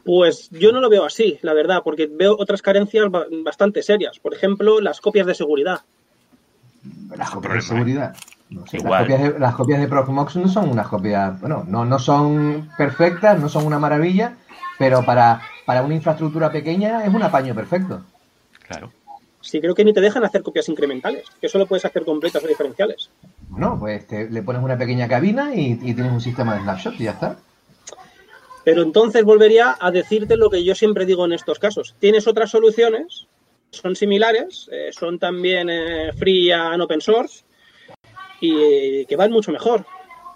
Pues 0.07 0.49
yo 0.51 0.71
no 0.71 0.81
lo 0.81 0.89
veo 0.89 1.05
así, 1.05 1.39
la 1.43 1.53
verdad, 1.53 1.83
porque 1.85 2.07
veo 2.07 2.37
otras 2.39 2.63
carencias 2.63 3.07
bastante 3.43 3.83
serias. 3.83 4.21
Por 4.21 4.33
ejemplo, 4.33 4.81
las 4.81 5.01
copias 5.01 5.27
de 5.27 5.35
seguridad. 5.35 5.81
Las 7.17 7.31
copias 7.31 7.55
de 7.55 7.61
seguridad. 7.61 8.17
las, 8.49 9.01
copias 9.01 9.23
de, 9.23 9.39
las 9.41 9.55
copias 9.57 9.81
de 9.81 9.89
Proxmox 9.89 10.37
no 10.37 10.49
son 10.49 10.69
unas 10.69 10.87
copias, 10.87 11.41
bueno, 11.41 11.65
no, 11.67 11.85
no 11.85 11.99
son 11.99 12.71
perfectas, 12.79 13.41
no 13.41 13.49
son 13.49 13.67
una 13.67 13.81
maravilla, 13.81 14.37
pero 14.79 15.05
para, 15.05 15.43
para 15.65 15.83
una 15.83 15.97
infraestructura 15.97 16.53
pequeña 16.53 17.05
es 17.05 17.13
un 17.13 17.25
apaño 17.25 17.53
perfecto. 17.53 18.03
Claro. 18.69 18.93
Sí, 19.41 19.61
creo 19.61 19.75
que 19.75 19.85
ni 19.85 19.93
te 19.93 20.01
dejan 20.01 20.25
hacer 20.25 20.43
copias 20.43 20.69
incrementales, 20.69 21.25
que 21.41 21.49
solo 21.49 21.67
puedes 21.67 21.85
hacer 21.85 22.05
completas 22.05 22.43
o 22.45 22.49
diferenciales. 22.49 23.11
No, 23.57 23.79
pues 23.79 24.05
le 24.11 24.43
pones 24.43 24.63
una 24.63 24.77
pequeña 24.77 25.07
cabina 25.07 25.55
y, 25.55 25.77
tienes 25.77 26.13
un 26.13 26.21
sistema 26.21 26.55
de 26.55 26.63
snapshot 26.63 26.95
y 27.01 27.05
ya 27.05 27.13
está. 27.13 27.37
Pero 28.67 28.83
entonces 28.83 29.23
volvería 29.23 29.77
a 29.79 29.93
decirte 29.93 30.37
lo 30.37 30.51
que 30.51 30.65
yo 30.65 30.75
siempre 30.75 31.07
digo 31.07 31.25
en 31.25 31.33
estos 31.33 31.61
casos. 31.61 31.95
Tienes 32.01 32.27
otras 32.27 32.51
soluciones, 32.51 33.29
son 33.71 33.95
similares, 33.95 34.69
eh, 34.73 34.91
son 34.91 35.21
también 35.21 35.71
eh, 35.71 36.13
free 36.19 36.51
and 36.51 36.83
open 36.83 37.01
source 37.01 37.45
y 38.41 39.07
que 39.07 39.15
van 39.15 39.31
mucho 39.31 39.53
mejor. 39.53 39.87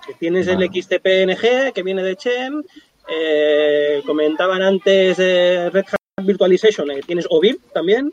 Que 0.07 0.15
tienes 0.15 0.47
el 0.47 0.63
XTPNG 0.63 1.73
que 1.75 1.83
viene 1.83 2.05
de 2.05 2.15
Chen, 2.15 2.65
eh, 3.09 4.01
comentaban 4.07 4.63
antes 4.63 5.19
Red 5.19 5.87
Hat 5.91 6.25
Virtualization, 6.25 6.89
tienes 7.05 7.27
OVIR 7.29 7.59
también, 7.75 8.13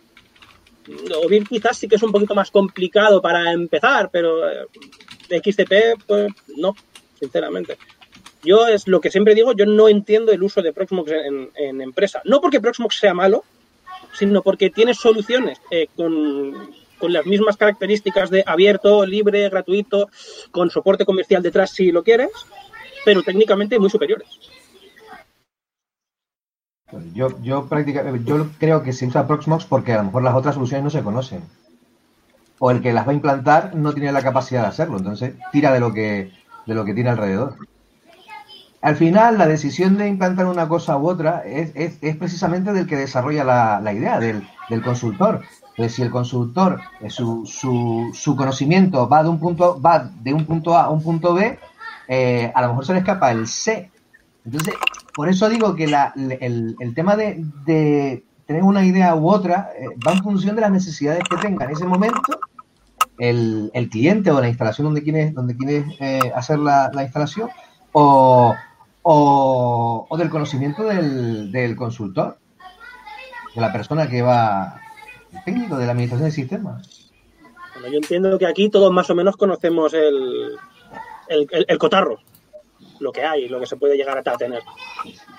OVIR 1.24 1.48
quizás 1.48 1.78
sí 1.78 1.88
que 1.88 1.96
es 1.96 2.04
un 2.04 2.12
poquito 2.12 2.34
más 2.34 2.52
complicado 2.52 3.22
para 3.22 3.52
empezar, 3.52 4.10
pero 4.12 4.50
eh, 4.50 4.66
XTP, 5.30 6.04
pues 6.08 6.34
no, 6.56 6.76
sinceramente. 7.20 7.78
Yo 8.48 8.66
es 8.66 8.88
lo 8.88 9.02
que 9.02 9.12
siempre 9.12 9.36
digo, 9.36 9.52
yo 9.52 9.66
no 9.66 9.90
entiendo 9.90 10.32
el 10.32 10.42
uso 10.42 10.62
de 10.62 10.72
Proxmox 10.72 11.12
en, 11.12 11.82
empresa. 11.82 12.22
No 12.24 12.40
porque 12.40 12.62
Proxmox 12.62 12.98
sea 12.98 13.14
malo, 13.14 13.44
sino 14.14 14.42
porque 14.42 14.70
tiene 14.70 14.94
soluciones 14.94 15.60
eh, 15.70 15.88
con, 15.98 16.72
con, 16.98 17.12
las 17.12 17.26
mismas 17.26 17.58
características 17.58 18.30
de 18.30 18.46
abierto, 18.48 19.06
libre, 19.06 19.50
gratuito, 19.50 20.08
con 20.50 20.70
soporte 20.70 21.04
comercial 21.04 21.44
detrás 21.44 21.72
si 21.72 21.92
lo 21.92 22.04
quieres, 22.04 22.30
pero 23.04 23.22
técnicamente 23.22 23.80
muy 23.80 23.90
superiores. 23.90 24.30
Yo, 27.14 27.28
yo 27.42 27.68
yo 28.24 28.50
creo 28.60 28.82
que 28.82 28.94
se 28.94 29.08
usa 29.08 29.28
Proxmox 29.28 29.66
porque 29.66 29.92
a 29.92 29.98
lo 29.98 30.04
mejor 30.06 30.24
las 30.24 30.36
otras 30.36 30.56
soluciones 30.56 30.86
no 30.86 30.90
se 30.90 31.04
conocen. 31.04 31.44
O 32.60 32.72
el 32.72 32.82
que 32.82 32.94
las 32.94 33.06
va 33.06 33.12
a 33.12 33.16
implantar 33.16 33.76
no 33.76 33.92
tiene 33.92 34.14
la 34.14 34.24
capacidad 34.24 34.62
de 34.62 34.68
hacerlo, 34.70 35.00
entonces 35.00 35.36
tira 35.52 35.74
de 35.74 35.82
lo 35.82 35.92
que, 35.94 36.32
de 36.66 36.74
lo 36.74 36.86
que 36.86 36.94
tiene 36.94 37.10
alrededor. 37.10 37.58
Al 38.82 38.96
final, 38.96 39.38
la 39.38 39.48
decisión 39.48 39.98
de 39.98 40.08
implantar 40.08 40.46
una 40.46 40.68
cosa 40.68 40.98
u 40.98 41.08
otra 41.08 41.44
es, 41.46 41.72
es, 41.76 42.16
precisamente 42.16 42.74
del 42.74 42.88
que 42.88 42.96
desarrolla 42.96 43.44
la, 43.44 43.82
la 43.82 43.94
idea, 43.94 44.20
del, 44.20 44.48
del, 44.70 44.82
consultor. 44.84 45.42
Entonces, 45.70 45.96
si 45.96 46.02
el 46.04 46.12
consultor, 46.12 46.80
eh, 47.02 47.10
su, 47.10 47.46
su, 47.46 48.12
su, 48.14 48.36
conocimiento 48.36 49.10
va 49.10 49.24
de 49.24 49.30
un 49.30 49.40
punto, 49.40 49.82
va 49.82 50.00
de 50.00 50.34
un 50.34 50.46
punto 50.46 50.76
A 50.76 50.86
a 50.86 50.90
un 50.90 51.02
punto 51.02 51.34
B, 51.34 51.58
eh, 52.08 52.52
a 52.54 52.62
lo 52.62 52.70
mejor 52.70 52.86
se 52.86 52.94
le 52.94 53.00
escapa 53.00 53.32
el 53.32 53.48
C. 53.48 53.92
Entonces, 54.46 54.76
por 55.14 55.30
eso 55.30 55.50
digo 55.50 55.76
que 55.76 55.86
el, 55.86 56.94
tema 56.96 57.16
de, 57.16 58.24
tener 58.46 58.64
una 58.64 58.86
idea 58.86 59.16
u 59.16 59.30
otra 59.30 59.72
eh, 59.78 59.88
va 60.08 60.14
en 60.14 60.24
función 60.24 60.56
de 60.56 60.62
las 60.62 60.72
necesidades 60.72 61.24
que 61.30 61.38
tenga 61.38 61.66
en 61.66 61.72
ese 61.72 61.86
momento 61.86 62.40
el, 63.18 63.90
cliente 63.92 64.32
o 64.32 64.40
la 64.40 64.48
instalación 64.48 64.86
donde 64.86 65.04
quieres, 65.04 65.34
donde 65.34 65.56
eh, 66.00 66.32
hacer 66.36 66.60
la, 66.60 66.92
instalación 67.02 67.50
o, 67.92 68.56
del 70.18 70.30
conocimiento 70.30 70.84
del, 70.84 71.76
consultor, 71.76 72.38
de 73.56 73.62
la 73.62 73.72
persona 73.72 74.10
que 74.10 74.22
va, 74.22 74.82
el 75.34 75.44
técnico 75.44 75.78
de 75.78 75.86
la 75.86 75.92
administración 75.92 76.26
del 76.26 76.34
sistema. 76.34 76.82
Bueno, 77.74 77.88
yo 77.90 77.98
entiendo 77.98 78.38
que 78.38 78.48
aquí 78.48 78.70
todos 78.70 78.92
más 78.92 79.10
o 79.10 79.16
menos 79.16 79.38
conocemos 79.38 79.94
el, 79.94 80.58
el 81.30 81.78
cotarro 81.78 82.20
lo 83.00 83.12
que 83.12 83.24
hay, 83.24 83.48
lo 83.48 83.60
que 83.60 83.66
se 83.66 83.78
puede 83.78 83.98
llegar 83.98 84.18
a 84.18 84.38
tener. 84.38 84.64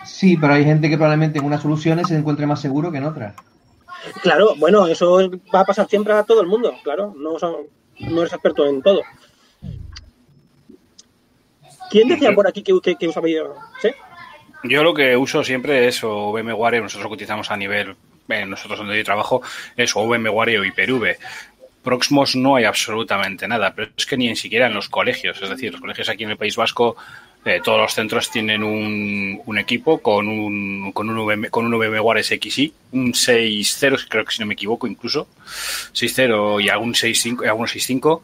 Sí, 0.04 0.36
pero 0.36 0.54
hay 0.54 0.64
gente 0.64 0.88
que 0.88 0.96
probablemente 0.96 1.38
en 1.38 1.44
unas 1.44 1.62
soluciones 1.62 2.08
se 2.08 2.16
encuentre 2.16 2.46
más 2.46 2.60
seguro 2.60 2.90
que 2.90 2.98
en 2.98 3.04
otras. 3.04 3.34
Claro, 4.22 4.54
bueno, 4.56 4.86
eso 4.86 5.18
va 5.54 5.60
a 5.60 5.64
pasar 5.64 5.88
siempre 5.88 6.12
a 6.12 6.22
todo 6.22 6.40
el 6.40 6.46
mundo, 6.46 6.72
claro, 6.84 7.14
no, 7.16 7.36
no 7.98 8.20
eres 8.20 8.32
experto 8.32 8.66
en 8.66 8.82
todo. 8.82 9.00
¿Quién 11.90 12.08
decía 12.08 12.34
por 12.34 12.46
aquí 12.46 12.62
que, 12.62 12.96
que, 12.96 13.08
usaba 13.08 13.28
yo? 13.28 13.54
¿Sí? 13.80 13.90
Yo 14.64 14.82
lo 14.82 14.92
que 14.94 15.16
uso 15.16 15.44
siempre 15.44 15.86
es 15.86 16.02
o 16.02 16.32
VMware, 16.32 16.82
nosotros 16.82 17.04
lo 17.04 17.10
que 17.10 17.14
utilizamos 17.14 17.50
a 17.50 17.56
nivel, 17.56 17.94
eh, 18.28 18.44
nosotros 18.44 18.78
donde 18.78 18.96
yo 18.96 19.04
trabajo, 19.04 19.42
es 19.76 19.94
o 19.94 20.06
VMware 20.06 20.58
o 20.58 20.64
Hyper-V. 20.64 21.18
Proxmos 21.82 22.36
no 22.36 22.56
hay 22.56 22.64
absolutamente 22.64 23.46
nada, 23.46 23.72
pero 23.74 23.90
es 23.96 24.04
que 24.04 24.16
ni 24.16 24.34
siquiera 24.36 24.66
en 24.66 24.74
los 24.74 24.88
colegios, 24.88 25.40
es 25.40 25.48
decir, 25.48 25.72
los 25.72 25.80
colegios 25.80 26.08
aquí 26.08 26.24
en 26.24 26.30
el 26.30 26.36
País 26.36 26.56
Vasco 26.56 26.96
eh, 27.44 27.60
todos 27.64 27.78
los 27.78 27.94
centros 27.94 28.30
tienen 28.30 28.64
un, 28.64 29.40
un 29.46 29.58
equipo 29.58 29.98
con 29.98 30.28
un, 30.28 30.90
con 30.92 31.08
un, 31.08 31.16
VM, 31.24 31.50
con 31.50 31.64
un 31.64 31.78
VMware 31.78 32.24
SXI, 32.24 32.72
un 32.92 33.12
6.0, 33.12 34.06
creo 34.08 34.24
que 34.24 34.32
si 34.32 34.40
no 34.40 34.46
me 34.46 34.54
equivoco 34.54 34.86
incluso, 34.86 35.28
6.0 35.94 36.62
y 36.62 36.68
algún 36.68 36.94
6.5, 36.94 37.48
algunos 37.48 37.74
6.5, 37.74 38.20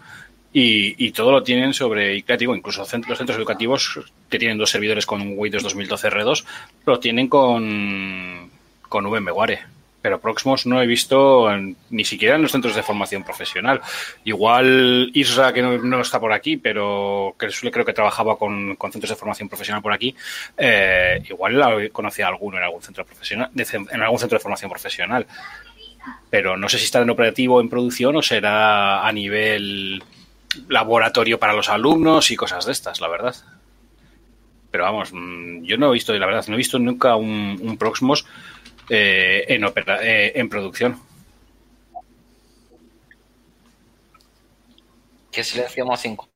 y, 0.54 1.04
y, 1.04 1.10
todo 1.10 1.32
lo 1.32 1.42
tienen 1.42 1.74
sobre 1.74 2.22
creativo, 2.22 2.56
incluso 2.56 2.80
los 2.80 2.88
centros 2.88 3.36
educativos 3.36 4.00
que 4.30 4.38
tienen 4.38 4.56
dos 4.56 4.70
servidores 4.70 5.04
con 5.04 5.36
Windows 5.36 5.64
2012 5.64 6.08
R2, 6.08 6.44
lo 6.86 6.98
tienen 6.98 7.28
con, 7.28 8.50
con 8.88 9.04
VMware 9.04 9.74
pero 10.04 10.20
Proxmos 10.20 10.66
no 10.66 10.82
he 10.82 10.86
visto 10.86 11.48
ni 11.88 12.04
siquiera 12.04 12.36
en 12.36 12.42
los 12.42 12.52
centros 12.52 12.76
de 12.76 12.82
formación 12.82 13.24
profesional. 13.24 13.80
Igual 14.24 15.10
Isra, 15.14 15.50
que 15.50 15.62
no, 15.62 16.00
está 16.02 16.20
por 16.20 16.30
aquí, 16.30 16.58
pero 16.58 17.34
que 17.38 17.48
creo 17.70 17.86
que 17.86 17.94
trabajaba 17.94 18.36
con, 18.36 18.76
centros 18.92 19.08
de 19.08 19.16
formación 19.16 19.48
profesional 19.48 19.80
por 19.80 19.94
aquí, 19.94 20.14
eh, 20.58 21.22
igual 21.26 21.90
conocía 21.90 22.28
alguno 22.28 22.58
en 22.58 22.64
algún 22.64 22.82
centro 22.82 23.06
profesional, 23.06 23.50
en 23.56 24.02
algún 24.02 24.18
centro 24.18 24.36
de 24.36 24.42
formación 24.42 24.70
profesional. 24.70 25.26
Pero 26.28 26.58
no 26.58 26.68
sé 26.68 26.76
si 26.76 26.84
está 26.84 27.00
en 27.00 27.08
operativo 27.08 27.62
en 27.62 27.70
producción 27.70 28.14
o 28.16 28.20
será 28.20 29.08
a 29.08 29.10
nivel 29.10 30.02
laboratorio 30.68 31.38
para 31.38 31.52
los 31.52 31.68
alumnos 31.68 32.30
y 32.30 32.36
cosas 32.36 32.66
de 32.66 32.72
estas, 32.72 33.00
la 33.00 33.08
verdad. 33.08 33.34
Pero 34.70 34.84
vamos, 34.84 35.10
mm, 35.12 35.62
yo 35.64 35.76
no 35.76 35.90
he 35.90 35.94
visto, 35.94 36.12
la 36.14 36.26
verdad, 36.26 36.44
no 36.48 36.54
he 36.54 36.58
visto 36.58 36.78
nunca 36.78 37.16
un, 37.16 37.58
un 37.62 37.76
Proxmos 37.78 38.26
eh, 38.88 39.44
en, 39.48 39.64
eh, 39.64 40.32
en 40.34 40.48
producción. 40.48 41.00
¿Qué 45.30 45.42
silencio 45.42 45.84
más 45.86 46.04
incómodo? 46.04 46.30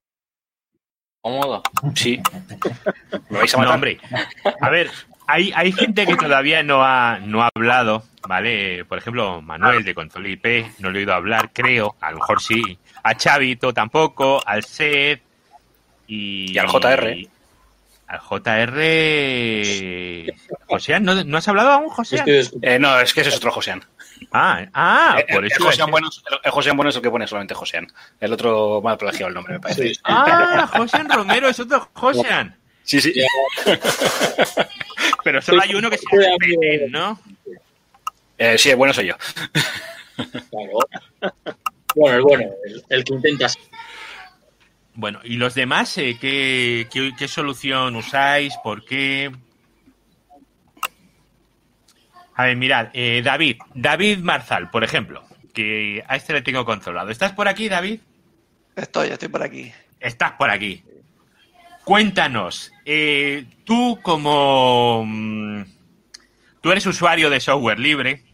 cómodo. 1.20 1.62
Sí. 1.94 2.20
Me 3.28 3.38
vais 3.38 3.54
a 3.54 3.56
No, 3.58 3.62
matar. 3.64 3.74
hombre. 3.74 3.98
A 4.60 4.70
ver, 4.70 4.90
hay, 5.26 5.52
hay 5.54 5.72
gente 5.72 6.06
que 6.06 6.16
todavía 6.16 6.62
no 6.62 6.82
ha, 6.84 7.18
no 7.18 7.42
ha 7.42 7.50
hablado, 7.54 8.04
¿vale? 8.26 8.84
Por 8.86 8.98
ejemplo, 8.98 9.42
Manuel 9.42 9.84
de 9.84 9.94
Control 9.94 10.26
IP, 10.26 10.46
no 10.78 10.90
le 10.90 10.98
he 10.98 11.02
oído 11.02 11.14
hablar, 11.14 11.50
creo, 11.52 11.96
a 12.00 12.12
lo 12.12 12.18
mejor 12.18 12.40
sí. 12.40 12.78
A 13.08 13.14
Chavito 13.16 13.72
tampoco, 13.72 14.40
al 14.44 14.64
Seth 14.64 15.22
y... 16.06 16.52
Y 16.52 16.58
al 16.58 16.66
JR. 16.68 17.16
Al 18.06 18.18
JR... 18.20 18.72
José, 20.66 21.00
¿no, 21.00 21.24
¿no 21.24 21.38
has 21.38 21.48
hablado 21.48 21.70
aún, 21.70 21.86
escuchando. 21.86 22.30
Eh, 22.62 22.78
no, 22.78 23.00
es 23.00 23.14
que 23.14 23.20
ese 23.22 23.30
es 23.30 23.36
otro 23.36 23.50
Josean. 23.52 23.82
Ah, 24.32 24.66
ah, 24.74 25.16
Eh, 25.20 25.26
por 25.32 25.44
el, 25.44 25.50
eso... 25.50 25.64
Josean 25.64 25.88
es- 25.88 25.90
bueno, 25.90 26.08
es- 26.08 26.22
el 26.42 26.50
Josean 26.50 26.76
bueno 26.76 26.90
es 26.90 26.96
el 26.96 27.02
que 27.02 27.10
pone 27.10 27.26
solamente 27.26 27.54
Josean. 27.54 27.86
El 28.20 28.32
otro 28.32 28.80
mal 28.82 28.98
plagiado 28.98 29.28
el 29.28 29.34
nombre, 29.34 29.54
me 29.54 29.60
parece. 29.60 29.94
Sí. 29.94 30.00
Ah, 30.04 30.68
Josean 30.76 31.08
Romero, 31.08 31.48
es 31.48 31.58
otro 31.60 31.88
Josean. 31.94 32.56
Sí, 32.82 33.00
sí. 33.00 33.12
Pero 35.24 35.40
solo 35.42 35.62
hay 35.62 35.74
uno 35.74 35.88
que 35.90 35.98
se 35.98 36.04
llama 36.10 36.36
¿no? 36.90 37.20
Eh, 38.38 38.56
sí, 38.58 38.70
el 38.70 38.76
bueno 38.76 38.92
soy 38.92 39.06
yo. 39.08 39.14
Claro. 40.50 41.32
Bueno, 41.98 42.16
el 42.16 42.22
bueno, 42.22 42.44
el, 42.64 42.84
el 42.88 43.04
que 43.04 43.14
intenta 43.14 43.48
ser. 43.48 43.62
Bueno, 44.94 45.20
¿y 45.24 45.36
los 45.36 45.54
demás 45.54 45.96
eh, 45.98 46.16
¿qué, 46.20 46.86
qué, 46.92 47.12
qué 47.16 47.28
solución 47.28 47.96
usáis? 47.96 48.54
¿Por 48.62 48.84
qué? 48.84 49.30
A 52.34 52.44
ver, 52.44 52.56
mirad, 52.56 52.90
eh, 52.92 53.20
David, 53.24 53.56
David 53.74 54.18
Marzal, 54.18 54.70
por 54.70 54.84
ejemplo, 54.84 55.24
que 55.52 56.04
a 56.06 56.16
este 56.16 56.32
le 56.32 56.42
tengo 56.42 56.64
controlado. 56.64 57.10
¿Estás 57.10 57.32
por 57.32 57.48
aquí, 57.48 57.68
David? 57.68 58.00
Estoy, 58.76 59.08
estoy 59.08 59.28
por 59.28 59.42
aquí. 59.42 59.72
Estás 59.98 60.32
por 60.32 60.48
aquí. 60.50 60.84
Cuéntanos, 61.84 62.72
eh, 62.84 63.44
tú 63.64 63.98
como... 64.02 65.04
mm, 65.06 65.62
Tú 66.60 66.72
eres 66.72 66.86
usuario 66.86 67.30
de 67.30 67.38
software 67.40 67.78
libre, 67.78 68.24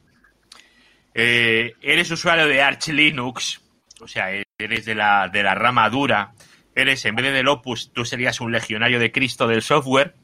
eh, 1.15 1.75
eres 1.81 2.11
usuario 2.11 2.47
de 2.47 2.61
Arch 2.63 2.89
Linux, 2.89 3.61
o 4.01 4.09
sea, 4.09 4.31
eres 4.59 4.85
de 4.85 4.95
la, 4.95 5.29
de 5.29 5.43
la 5.43 5.55
rama 5.55 5.89
dura, 5.91 6.33
eres, 6.75 7.05
en 7.05 7.15
vez 7.17 7.25
de 7.27 7.33
del 7.33 7.49
Opus, 7.49 7.93
tú 7.93 8.05
serías 8.05 8.41
un 8.41 8.53
legionario 8.53 8.99
de 8.99 9.13
Cristo 9.13 9.47
del 9.47 9.63
software. 9.63 10.15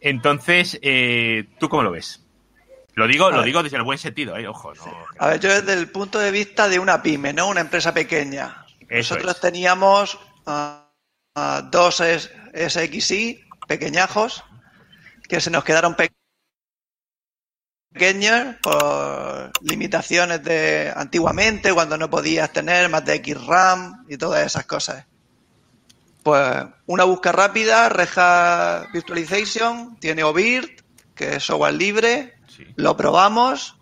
Entonces, 0.00 0.78
eh, 0.82 1.46
¿tú 1.58 1.68
cómo 1.68 1.82
lo 1.82 1.90
ves? 1.92 2.24
Lo 2.94 3.06
digo, 3.06 3.26
A 3.26 3.30
lo 3.30 3.36
ver. 3.38 3.46
digo 3.46 3.62
desde 3.62 3.76
el 3.76 3.84
buen 3.84 3.98
sentido, 3.98 4.36
¿eh? 4.36 4.46
Ojo, 4.48 4.74
no. 4.74 4.96
A 5.18 5.28
ver, 5.28 5.40
yo 5.40 5.48
desde 5.50 5.74
el 5.74 5.88
punto 5.88 6.18
de 6.18 6.30
vista 6.32 6.68
de 6.68 6.78
una 6.80 7.00
pyme, 7.02 7.32
¿no? 7.32 7.48
Una 7.48 7.60
empresa 7.60 7.94
pequeña. 7.94 8.64
Eso 8.88 9.14
Nosotros 9.14 9.36
es. 9.36 9.40
teníamos 9.40 10.18
dos 11.70 12.02
SXI 12.54 13.44
pequeñajos 13.68 14.42
que 15.28 15.40
se 15.40 15.50
nos 15.50 15.62
quedaron 15.62 15.94
pe- 15.94 16.10
pequeños 17.92 18.56
por 18.62 19.50
limitaciones 19.62 20.42
de 20.42 20.92
antiguamente, 20.94 21.72
cuando 21.72 21.96
no 21.96 22.10
podías 22.10 22.52
tener 22.52 22.88
más 22.88 23.04
de 23.04 23.14
X 23.14 23.46
RAM 23.46 24.04
y 24.08 24.16
todas 24.16 24.44
esas 24.46 24.66
cosas. 24.66 25.04
Pues 26.22 26.64
una 26.86 27.04
búsqueda 27.04 27.32
rápida, 27.32 27.88
Reja 27.88 28.86
Virtualization, 28.92 29.96
tiene 29.98 30.22
OBIRT, 30.22 30.80
que 31.14 31.36
es 31.36 31.44
software 31.44 31.74
libre, 31.74 32.34
Sí. 32.54 32.64
lo 32.76 32.96
probamos. 32.96 33.76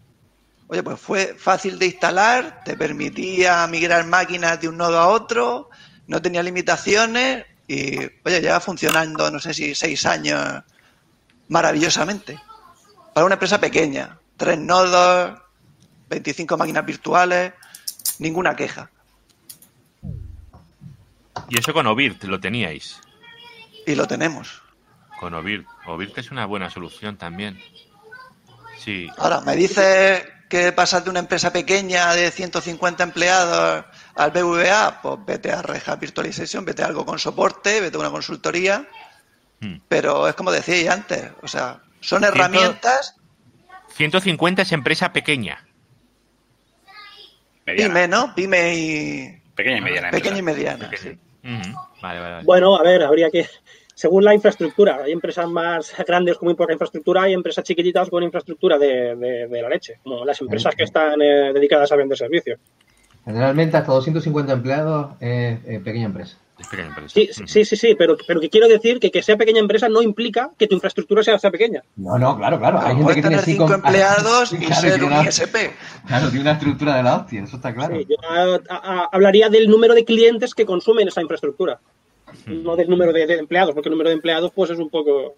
Oye, 0.68 0.82
pues 0.82 1.00
fue 1.00 1.34
fácil 1.38 1.78
de 1.78 1.86
instalar, 1.86 2.62
te 2.64 2.76
permitía 2.76 3.66
migrar 3.66 4.04
máquinas 4.06 4.60
de 4.60 4.68
un 4.68 4.76
nodo 4.76 4.98
a 4.98 5.08
otro, 5.08 5.70
no 6.08 6.20
tenía 6.20 6.42
limitaciones 6.42 7.46
y, 7.68 7.98
oye, 8.24 8.40
lleva 8.40 8.60
funcionando, 8.60 9.30
no 9.30 9.38
sé 9.38 9.54
si 9.54 9.74
seis 9.74 10.04
años 10.06 10.62
maravillosamente. 11.48 12.38
Para 13.16 13.24
una 13.24 13.36
empresa 13.36 13.58
pequeña, 13.58 14.18
tres 14.36 14.58
nodos, 14.58 15.40
25 16.10 16.58
máquinas 16.58 16.84
virtuales, 16.84 17.54
ninguna 18.18 18.54
queja. 18.54 18.90
Y 21.48 21.58
eso 21.58 21.72
con 21.72 21.86
Ovirt 21.86 22.22
lo 22.24 22.38
teníais. 22.38 23.00
Y 23.86 23.94
lo 23.94 24.06
tenemos. 24.06 24.60
Con 25.18 25.32
Ovirt. 25.32 25.66
Ovirt 25.86 26.18
es 26.18 26.30
una 26.30 26.44
buena 26.44 26.68
solución 26.68 27.16
también. 27.16 27.58
Sí. 28.84 29.08
Ahora, 29.16 29.40
me 29.40 29.56
dices 29.56 30.22
que 30.50 30.72
pasas 30.72 31.02
de 31.02 31.08
una 31.08 31.20
empresa 31.20 31.50
pequeña 31.50 32.12
de 32.12 32.30
150 32.30 33.02
empleados 33.02 33.86
al 34.14 34.30
BVA, 34.30 35.00
pues 35.00 35.20
vete 35.24 35.52
a 35.52 35.62
Reja 35.62 35.96
Virtualization, 35.96 36.66
vete 36.66 36.82
a 36.82 36.86
algo 36.88 37.06
con 37.06 37.18
soporte, 37.18 37.80
vete 37.80 37.96
a 37.96 38.00
una 38.00 38.10
consultoría, 38.10 38.86
Hmm. 39.58 39.76
pero 39.88 40.28
es 40.28 40.34
como 40.34 40.52
decía 40.52 40.92
antes, 40.92 41.30
o 41.40 41.48
sea, 41.48 41.80
son 42.06 42.20
Ciento- 42.22 42.36
herramientas 42.38 43.16
150 43.90 44.62
es 44.62 44.72
empresa 44.72 45.12
pequeña. 45.12 45.66
Mediana. 47.66 47.94
pyme, 47.94 48.08
¿no? 48.08 48.34
Pyme 48.34 48.74
y 48.76 49.42
Pequeña 49.54 49.78
y 49.78 49.80
mediana. 49.80 50.10
pequeña 50.10 50.38
y 50.38 50.42
mediana. 50.42 50.90
Pequeña. 50.90 51.14
sí. 51.14 51.18
Ujú. 51.48 51.78
Vale, 52.02 52.20
vale, 52.20 52.32
vale. 52.34 52.44
Bueno, 52.44 52.76
a 52.76 52.82
ver, 52.82 53.02
habría 53.02 53.30
que. 53.30 53.46
Según 53.94 54.24
la 54.24 54.34
infraestructura, 54.34 54.98
hay 55.02 55.12
empresas 55.12 55.48
más 55.48 55.94
grandes 56.06 56.36
con 56.36 56.46
muy 56.46 56.54
poca 56.54 56.72
infraestructura 56.74 57.28
y 57.30 57.32
empresas 57.32 57.64
chiquititas 57.64 58.10
con 58.10 58.22
infraestructura 58.22 58.76
de, 58.76 59.16
de- 59.16 59.46
de 59.48 59.62
la 59.62 59.70
leche, 59.70 60.00
como 60.02 60.22
las 60.24 60.38
empresas 60.42 60.74
que 60.74 60.84
están 60.84 61.20
eh, 61.22 61.52
dedicadas 61.54 61.90
a 61.92 61.96
vender 61.96 62.18
servicios. 62.18 62.60
Generalmente 63.24 63.78
hasta 63.78 63.92
250 63.92 64.52
empleados 64.52 65.14
es 65.20 65.58
eh, 65.64 65.80
pequeña 65.82 66.04
empresa. 66.06 66.36
Es 66.58 66.68
pequeña 66.68 66.88
empresa. 66.88 67.10
Sí, 67.12 67.28
sí, 67.46 67.64
sí, 67.66 67.76
sí, 67.76 67.94
pero, 67.98 68.16
pero 68.26 68.40
que 68.40 68.48
quiero 68.48 68.66
decir 68.66 68.98
que 68.98 69.10
que 69.10 69.22
sea 69.22 69.36
pequeña 69.36 69.60
empresa 69.60 69.90
no 69.90 70.00
implica 70.00 70.50
que 70.58 70.66
tu 70.66 70.74
infraestructura 70.74 71.22
sea, 71.22 71.38
sea 71.38 71.50
pequeña. 71.50 71.82
No, 71.96 72.18
no, 72.18 72.34
claro, 72.36 72.58
claro. 72.58 72.80
Hay 72.80 72.96
gente 72.96 73.14
que 73.14 73.20
tiene 73.20 73.28
tener 73.36 73.44
cinco 73.44 73.64
cinco 73.68 73.74
empleados 73.74 74.52
y 74.54 74.56
Claro, 74.58 74.80
ser 74.80 75.04
un 75.04 75.12
una- 75.12 75.22
ISP. 75.28 75.54
Claro, 76.06 76.26
tiene 76.28 76.40
una 76.40 76.52
estructura 76.52 76.96
de 76.96 77.02
la 77.02 77.16
hostia, 77.16 77.42
eso 77.44 77.56
está 77.56 77.74
claro. 77.74 77.94
Sí, 77.96 78.06
yo 78.08 78.16
a- 78.26 78.54
a- 78.74 79.00
a- 79.02 79.08
hablaría 79.12 79.50
del 79.50 79.68
número 79.68 79.92
de 79.94 80.04
clientes 80.06 80.54
que 80.54 80.64
consumen 80.64 81.08
esa 81.08 81.20
infraestructura, 81.20 81.78
no 82.46 82.74
del 82.74 82.88
número 82.88 83.12
de, 83.12 83.26
de 83.26 83.34
empleados, 83.38 83.74
porque 83.74 83.88
el 83.88 83.92
número 83.92 84.08
de 84.08 84.14
empleados 84.16 84.50
pues 84.54 84.70
es 84.70 84.78
un 84.78 84.88
poco... 84.88 85.34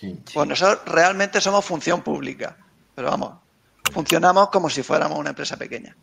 Sí. 0.00 0.18
Pues 0.32 0.48
nosotros 0.48 0.80
realmente 0.86 1.42
somos 1.42 1.62
función 1.64 2.00
pública, 2.02 2.56
pero 2.94 3.10
vamos, 3.10 3.34
funcionamos 3.92 4.48
como 4.48 4.70
si 4.70 4.82
fuéramos 4.82 5.18
una 5.18 5.30
empresa 5.30 5.58
pequeña. 5.58 5.94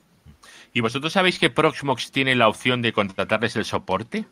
¿Y 0.72 0.82
vosotros 0.82 1.12
sabéis 1.14 1.40
que 1.40 1.50
Proxmox 1.50 2.12
tiene 2.12 2.36
la 2.36 2.48
opción 2.48 2.82
de 2.84 2.94
contratarles 2.94 3.56
el 3.56 3.66
soporte? 3.66 4.26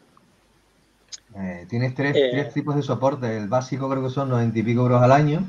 Eh, 1.39 1.65
tienes 1.69 1.95
tres, 1.95 2.15
Eh. 2.15 2.29
tres 2.31 2.53
tipos 2.53 2.75
de 2.75 2.81
soporte. 2.81 3.37
El 3.37 3.47
básico 3.47 3.89
creo 3.89 4.03
que 4.03 4.09
son 4.09 4.29
90 4.29 4.59
y 4.59 4.63
pico 4.63 4.81
euros 4.81 5.01
al 5.01 5.11
año. 5.11 5.43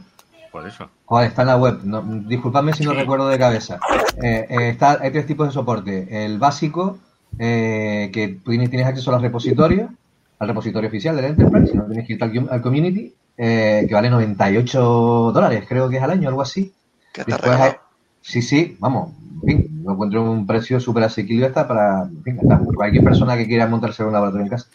Por 0.53 0.66
eso. 0.66 0.88
Joder, 1.05 1.29
está 1.29 1.42
en 1.42 1.48
la 1.48 1.57
web. 1.57 1.81
No, 1.85 2.03
disculpadme 2.03 2.72
si 2.72 2.85
no 2.85 2.90
Sí. 2.92 2.96
recuerdo 2.96 3.29
de 3.29 3.38
cabeza. 3.38 3.79
Eh, 4.22 4.46
eh, 4.48 4.68
está, 4.70 4.98
hay 5.00 5.11
tres 5.11 5.26
tipos 5.26 5.46
de 5.48 5.53
soporte. 5.53 6.24
El 6.24 6.38
básico, 6.38 6.98
eh, 7.38 8.11
que 8.12 8.29
tú 8.29 8.50
tienes, 8.50 8.68
tienes 8.70 8.87
acceso 8.87 9.11
a 9.11 9.14
los 9.14 9.22
repositorios, 9.22 9.90
al 10.38 10.48
repositorio 10.48 10.88
oficial 10.88 11.14
del 11.16 11.26
Enterprise, 11.26 11.72
si 11.72 11.76
no 11.79 11.85
tienes 11.87 12.07
que 12.07 12.14
irte 12.14 12.24
al, 12.24 12.48
al 12.50 12.62
community, 12.62 13.14
eh, 13.37 13.85
que 13.88 13.94
vale 13.94 14.11
98 14.11 15.31
dólares, 15.33 15.64
creo 15.68 15.88
que 15.88 15.96
es 15.98 16.03
al 16.03 16.11
año, 16.11 16.29
algo 16.29 16.42
así. 16.42 16.72
Después 17.14 17.42
hay- 17.61 17.72
sí, 18.20 18.42
sí, 18.42 18.76
vamos, 18.81 19.11
en 19.42 19.48
fin, 19.48 19.83
lo 19.85 19.92
encuentro 19.92 20.31
un 20.31 20.46
precio 20.46 20.79
súper 20.81 21.05
asequible 21.05 21.46
hasta 21.46 21.66
para 21.66 22.03
en 22.05 22.22
fin, 22.22 22.38
hasta 22.40 22.59
cualquier 22.74 23.05
persona 23.05 23.37
que 23.37 23.46
quiera 23.46 23.66
montarse 23.66 24.05
un 24.05 24.12
laboratorio 24.12 24.44
en 24.46 24.50
casa. 24.50 24.66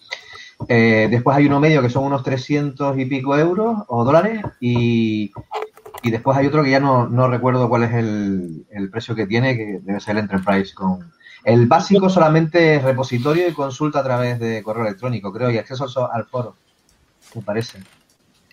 Eh, 0.67 1.07
después 1.11 1.37
hay 1.37 1.45
uno 1.45 1.59
medio 1.59 1.81
que 1.81 1.89
son 1.89 2.03
unos 2.05 2.23
300 2.23 2.97
y 2.97 3.05
pico 3.05 3.37
euros 3.37 3.83
o 3.87 4.03
dólares 4.03 4.41
y, 4.59 5.31
y 6.03 6.11
después 6.11 6.37
hay 6.37 6.47
otro 6.47 6.63
que 6.63 6.71
ya 6.71 6.79
no, 6.79 7.07
no 7.07 7.27
recuerdo 7.27 7.69
cuál 7.69 7.83
es 7.83 7.93
el, 7.93 8.65
el 8.71 8.89
precio 8.89 9.15
que 9.15 9.27
tiene, 9.27 9.55
que 9.55 9.79
debe 9.81 9.99
ser 9.99 10.17
el 10.17 10.23
Enterprise 10.23 10.73
con... 10.73 11.11
El 11.43 11.67
básico 11.67 12.09
solamente 12.09 12.75
es 12.75 12.83
repositorio 12.83 13.47
y 13.47 13.53
consulta 13.53 13.99
a 13.99 14.03
través 14.03 14.39
de 14.39 14.63
correo 14.63 14.83
electrónico, 14.85 15.31
creo, 15.31 15.51
y 15.51 15.59
acceso 15.59 15.85
al, 16.11 16.25
foro, 16.25 16.55
me 17.35 17.43
parece. 17.43 17.79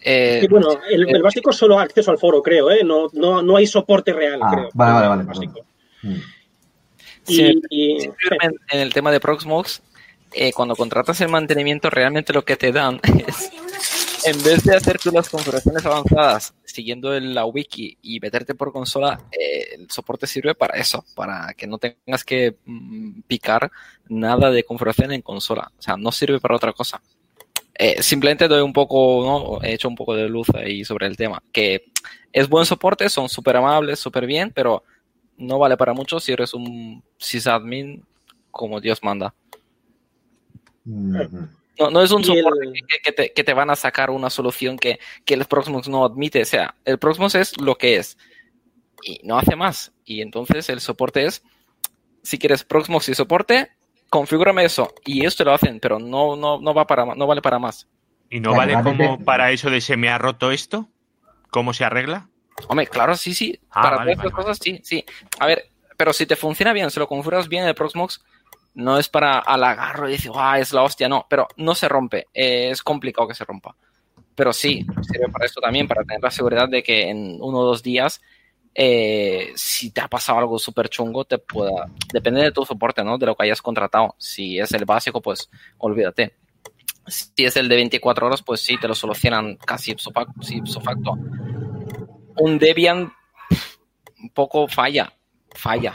Eh, 0.05 0.40
Y 0.42 0.48
bueno, 0.48 0.68
el, 0.90 1.09
el 1.09 1.22
básico 1.22 1.51
es 1.51 1.57
solo 1.57 1.79
acceso 1.79 2.11
al 2.11 2.18
foro, 2.18 2.42
creo, 2.42 2.70
¿eh? 2.70 2.85
No, 2.85 3.09
no, 3.14 3.40
no 3.40 3.57
hay 3.57 3.66
soporte 3.66 4.12
real, 4.12 4.40
Ah, 4.42 4.51
creo. 4.53 4.68
vale, 4.75 4.92
vale, 4.92 5.09
vale, 5.09 5.22
básico. 5.25 5.61
Mm. 6.03 6.14
Sí, 7.25 7.62
Y, 7.70 8.03
en 8.03 8.81
el 8.81 8.92
tema 8.92 9.11
de 9.11 9.20
Proxmox, 9.20 9.81
eh, 10.35 10.53
cuando 10.53 10.77
contratas 10.77 11.21
el 11.21 11.29
mantenimiento, 11.29 11.90
realmente 11.90 12.33
lo 12.33 12.45
que 12.45 12.57
te 12.57 12.73
dan 12.73 13.01
es, 13.27 13.51
en 14.25 14.42
vez 14.42 14.64
de 14.64 14.77
hacer 14.77 14.99
tú 14.99 15.11
las 15.11 15.29
configuraciones 15.29 15.85
avanzadas 15.85 16.55
siguiendo 16.64 17.18
la 17.21 17.45
wiki 17.45 17.99
y 18.03 18.21
meterte 18.21 18.55
por 18.55 18.73
consola, 18.73 19.21
eh, 19.31 19.75
el 19.75 19.90
soporte 19.90 20.27
sirve 20.27 20.55
para 20.55 20.79
eso, 20.79 21.05
para 21.14 21.53
que 21.55 21.66
no 21.66 21.79
tengas 21.79 22.25
que 22.25 22.57
mm, 22.64 23.23
picar 23.27 23.71
nada 24.09 24.51
de 24.51 24.64
configuración 24.64 25.12
en 25.12 25.23
consola. 25.23 25.71
O 25.79 25.83
sea, 25.83 25.97
no 25.97 26.11
sirve 26.12 26.40
para 26.40 26.57
otra 26.57 26.73
cosa. 26.73 27.01
Eh, 27.75 28.03
simplemente 28.03 28.49
doy 28.49 28.62
un 28.62 28.73
poco, 28.73 29.23
¿no? 29.25 29.66
He 29.66 29.75
hecho 29.75 29.88
un 29.88 29.97
poco 29.97 30.14
de 30.14 30.29
luz 30.29 30.49
ahí 30.55 30.85
sobre 30.85 31.07
el 31.07 31.16
tema. 31.16 31.42
Que 31.53 31.87
es 32.33 32.49
buen 32.49 32.66
soporte, 32.66 33.09
son 33.09 33.29
súper 33.29 33.57
amables, 33.57 33.99
súper 33.99 34.27
bien, 34.27 34.51
pero 34.55 34.85
no 35.37 35.59
vale 35.59 35.77
para 35.77 35.92
mucho 35.92 36.21
si 36.21 36.33
eres 36.33 36.55
un 36.55 37.03
sysadmin 37.18 38.05
como 38.51 38.81
Dios 38.81 39.03
manda. 39.03 39.35
No, 40.85 41.90
no 41.90 42.03
es 42.03 42.11
un 42.11 42.23
soporte 42.23 42.64
el- 42.66 42.73
que, 42.73 42.99
que 43.03 43.12
te, 43.12 43.33
que 43.33 43.45
te 43.45 43.55
van 43.55 43.71
a 43.71 43.77
sacar 43.77 44.11
una 44.11 44.31
solución 44.31 44.79
que, 44.79 44.99
que 45.25 45.35
el 45.35 45.45
Proxmox 45.47 45.88
no 45.88 46.05
admite. 46.05 46.42
O 46.42 46.45
sea, 46.45 46.75
el 46.85 46.99
Proxmox 46.99 47.35
es 47.35 47.61
lo 47.61 47.77
que 47.77 47.97
es 47.97 48.18
y 49.03 49.21
no 49.25 49.38
hace 49.38 49.57
más. 49.57 49.92
Y 50.05 50.21
entonces 50.21 50.68
el 50.68 50.81
soporte 50.81 51.25
es, 51.27 51.42
si 52.23 52.38
quieres 52.38 52.64
Proxmox 52.64 53.09
y 53.09 53.14
soporte, 53.14 53.71
configúrame 54.11 54.64
eso. 54.64 54.92
Y 55.05 55.25
esto 55.25 55.45
lo 55.45 55.55
hacen, 55.55 55.81
pero 55.81 55.99
no, 55.99 56.37
no, 56.37 56.61
no, 56.61 56.75
va 56.75 56.87
para, 56.87 57.05
no 57.14 57.27
vale 57.27 57.42
para 57.42 57.59
más. 57.59 57.88
¿Y 58.31 58.40
no 58.40 58.55
vale 58.55 58.81
como 58.83 59.25
para 59.25 59.51
eso 59.51 59.71
de 59.71 59.81
se 59.81 59.97
me 59.97 60.09
ha 60.09 60.18
roto 60.18 60.53
esto? 60.53 60.88
¿Cómo 61.51 61.73
se 61.75 61.85
arregla? 61.85 62.29
Hombre, 62.68 62.87
claro, 62.87 63.16
sí, 63.16 63.35
sí. 63.35 63.59
Ah, 63.71 63.83
para 63.83 63.97
vale, 63.97 64.12
todas 64.12 64.25
las 64.27 64.33
vale, 64.33 64.45
cosas, 64.45 64.59
sí, 64.62 64.81
sí. 64.85 65.05
A 65.38 65.47
ver, 65.47 65.71
pero 65.97 66.12
si 66.12 66.27
te 66.27 66.37
funciona 66.37 66.73
bien, 66.73 66.90
si 66.90 67.01
lo 67.01 67.09
configuras 67.09 67.49
bien 67.49 67.64
el 67.64 67.75
Proxmox, 67.75 68.21
no 68.75 68.99
es 68.99 69.09
para 69.09 69.39
halagarlo 69.39 70.09
y 70.09 70.13
decir, 70.13 70.31
ah, 70.35 70.59
es 70.59 70.73
la 70.73 70.83
hostia, 70.83 71.09
no. 71.09 71.27
Pero 71.29 71.49
no 71.57 71.75
se 71.75 71.89
rompe. 71.89 72.27
eh, 72.33 72.71
es 72.71 72.83
complicado 72.83 73.29
que 73.29 73.35
se 73.35 73.45
rompa. 73.45 73.75
Pero 74.35 74.53
sí, 74.53 74.87
sirve 75.03 75.29
para 75.31 75.45
esto 75.45 75.61
también, 75.61 75.87
para 75.87 76.05
tener 76.05 76.23
la 76.23 76.31
seguridad 76.31 76.69
de 76.69 76.83
que 76.83 77.11
en 77.11 77.37
uno 77.41 77.59
o 77.59 77.65
dos 77.65 77.83
días, 77.83 78.21
eh, 78.75 79.53
si 79.55 79.91
te 79.91 80.01
ha 80.01 80.09
pasado 80.09 80.39
algo 80.39 80.59
súper 80.59 80.89
chungo, 80.89 81.25
te 81.25 81.39
pueda. 81.39 81.87
Depende 82.13 82.43
de 82.43 82.53
tu 82.53 82.65
soporte, 82.65 83.05
¿no? 83.05 83.19
De 83.19 83.27
lo 83.27 83.35
que 83.35 83.45
hayas 83.45 83.61
contratado. 83.61 84.15
Si 84.19 84.59
es 84.59 84.73
el 84.73 84.87
básico, 84.87 85.21
pues 85.21 85.51
olvídate. 85.79 86.35
Si 87.07 87.45
es 87.45 87.57
el 87.57 87.69
de 87.69 87.77
24 87.77 88.27
horas, 88.27 88.43
pues 88.43 88.61
sí, 88.61 88.79
te 88.79 88.89
lo 88.89 88.95
solucionan 88.95 89.57
casi 89.57 89.91
ipso 89.91 90.11
facto. 90.81 91.13
Un 92.39 92.59
Debian 92.59 93.13
un 94.23 94.31
poco 94.31 94.69
falla, 94.69 95.13
falla. 95.55 95.93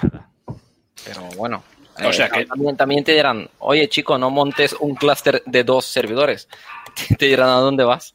Pero 1.03 1.21
bueno. 1.37 1.63
O 2.05 2.13
sea 2.13 2.27
eh, 2.27 2.29
que- 2.33 2.45
también, 2.45 2.77
también 2.77 3.03
te 3.03 3.13
dirán, 3.13 3.49
oye 3.59 3.87
chico, 3.89 4.17
no 4.17 4.29
montes 4.29 4.75
un 4.79 4.95
clúster 4.95 5.41
de 5.45 5.63
dos 5.63 5.85
servidores. 5.85 6.47
Te 7.17 7.25
dirán 7.27 7.49
a 7.49 7.53
dónde 7.53 7.83
vas. 7.83 8.13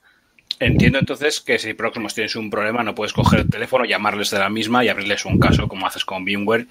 Entiendo 0.60 0.98
entonces 0.98 1.40
que 1.40 1.58
si 1.58 1.74
próximos 1.74 2.14
tienes 2.14 2.36
un 2.36 2.48
problema, 2.50 2.82
no 2.84 2.94
puedes 2.94 3.12
coger 3.12 3.40
el 3.40 3.50
teléfono, 3.50 3.84
llamarles 3.84 4.30
de 4.30 4.38
la 4.38 4.48
misma 4.48 4.84
y 4.84 4.88
abrirles 4.88 5.24
un 5.24 5.38
caso, 5.40 5.66
como 5.66 5.86
haces 5.86 6.04
con 6.04 6.24
VMware, 6.24 6.66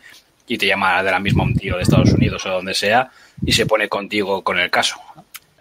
y 0.47 0.57
te 0.57 0.65
llama 0.67 1.03
de 1.03 1.11
la 1.11 1.19
misma 1.19 1.43
un 1.43 1.55
tío 1.55 1.75
de 1.75 1.83
Estados 1.83 2.11
Unidos 2.13 2.45
o 2.45 2.49
donde 2.49 2.73
sea, 2.73 3.11
y 3.45 3.51
se 3.51 3.65
pone 3.65 3.89
contigo 3.89 4.43
con 4.43 4.59
el 4.59 4.69
caso. 4.69 4.95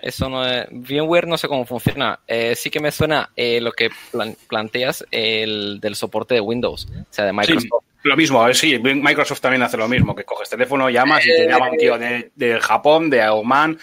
Eso 0.01 0.29
no 0.29 0.47
es, 0.47 0.67
VMware 0.71 1.27
no 1.27 1.37
sé 1.39 1.49
cómo 1.49 1.67
funciona. 1.67 2.21
Eh, 2.27 2.55
sí 2.57 2.71
que 2.71 2.81
me 2.81 2.91
suena 2.93 3.31
eh, 3.37 3.61
lo 3.61 3.73
que 3.73 3.91
plan- 4.13 4.37
planteas 4.49 5.05
el 5.11 5.79
del 5.81 5.95
soporte 5.97 6.35
de 6.35 6.41
Windows, 6.41 6.87
o 6.91 7.05
sea, 7.11 7.25
de 7.27 7.33
Microsoft. 7.33 7.63
Sí, 7.63 7.69
lo 8.03 8.17
mismo, 8.17 8.47
eh, 8.49 8.55
sí, 8.55 8.79
Microsoft 8.79 9.41
también 9.41 9.63
hace 9.63 9.77
lo 9.77 9.89
mismo, 9.89 10.15
que 10.15 10.25
coges 10.25 10.49
teléfono, 10.49 10.89
llamas 10.89 11.25
y 11.27 11.29
te 11.29 11.47
llama 11.47 11.71
un 11.71 11.77
tío 11.77 11.99
de, 11.99 12.31
de 12.35 12.61
Japón, 12.61 13.11
de 13.11 13.29
Oman, 13.29 13.79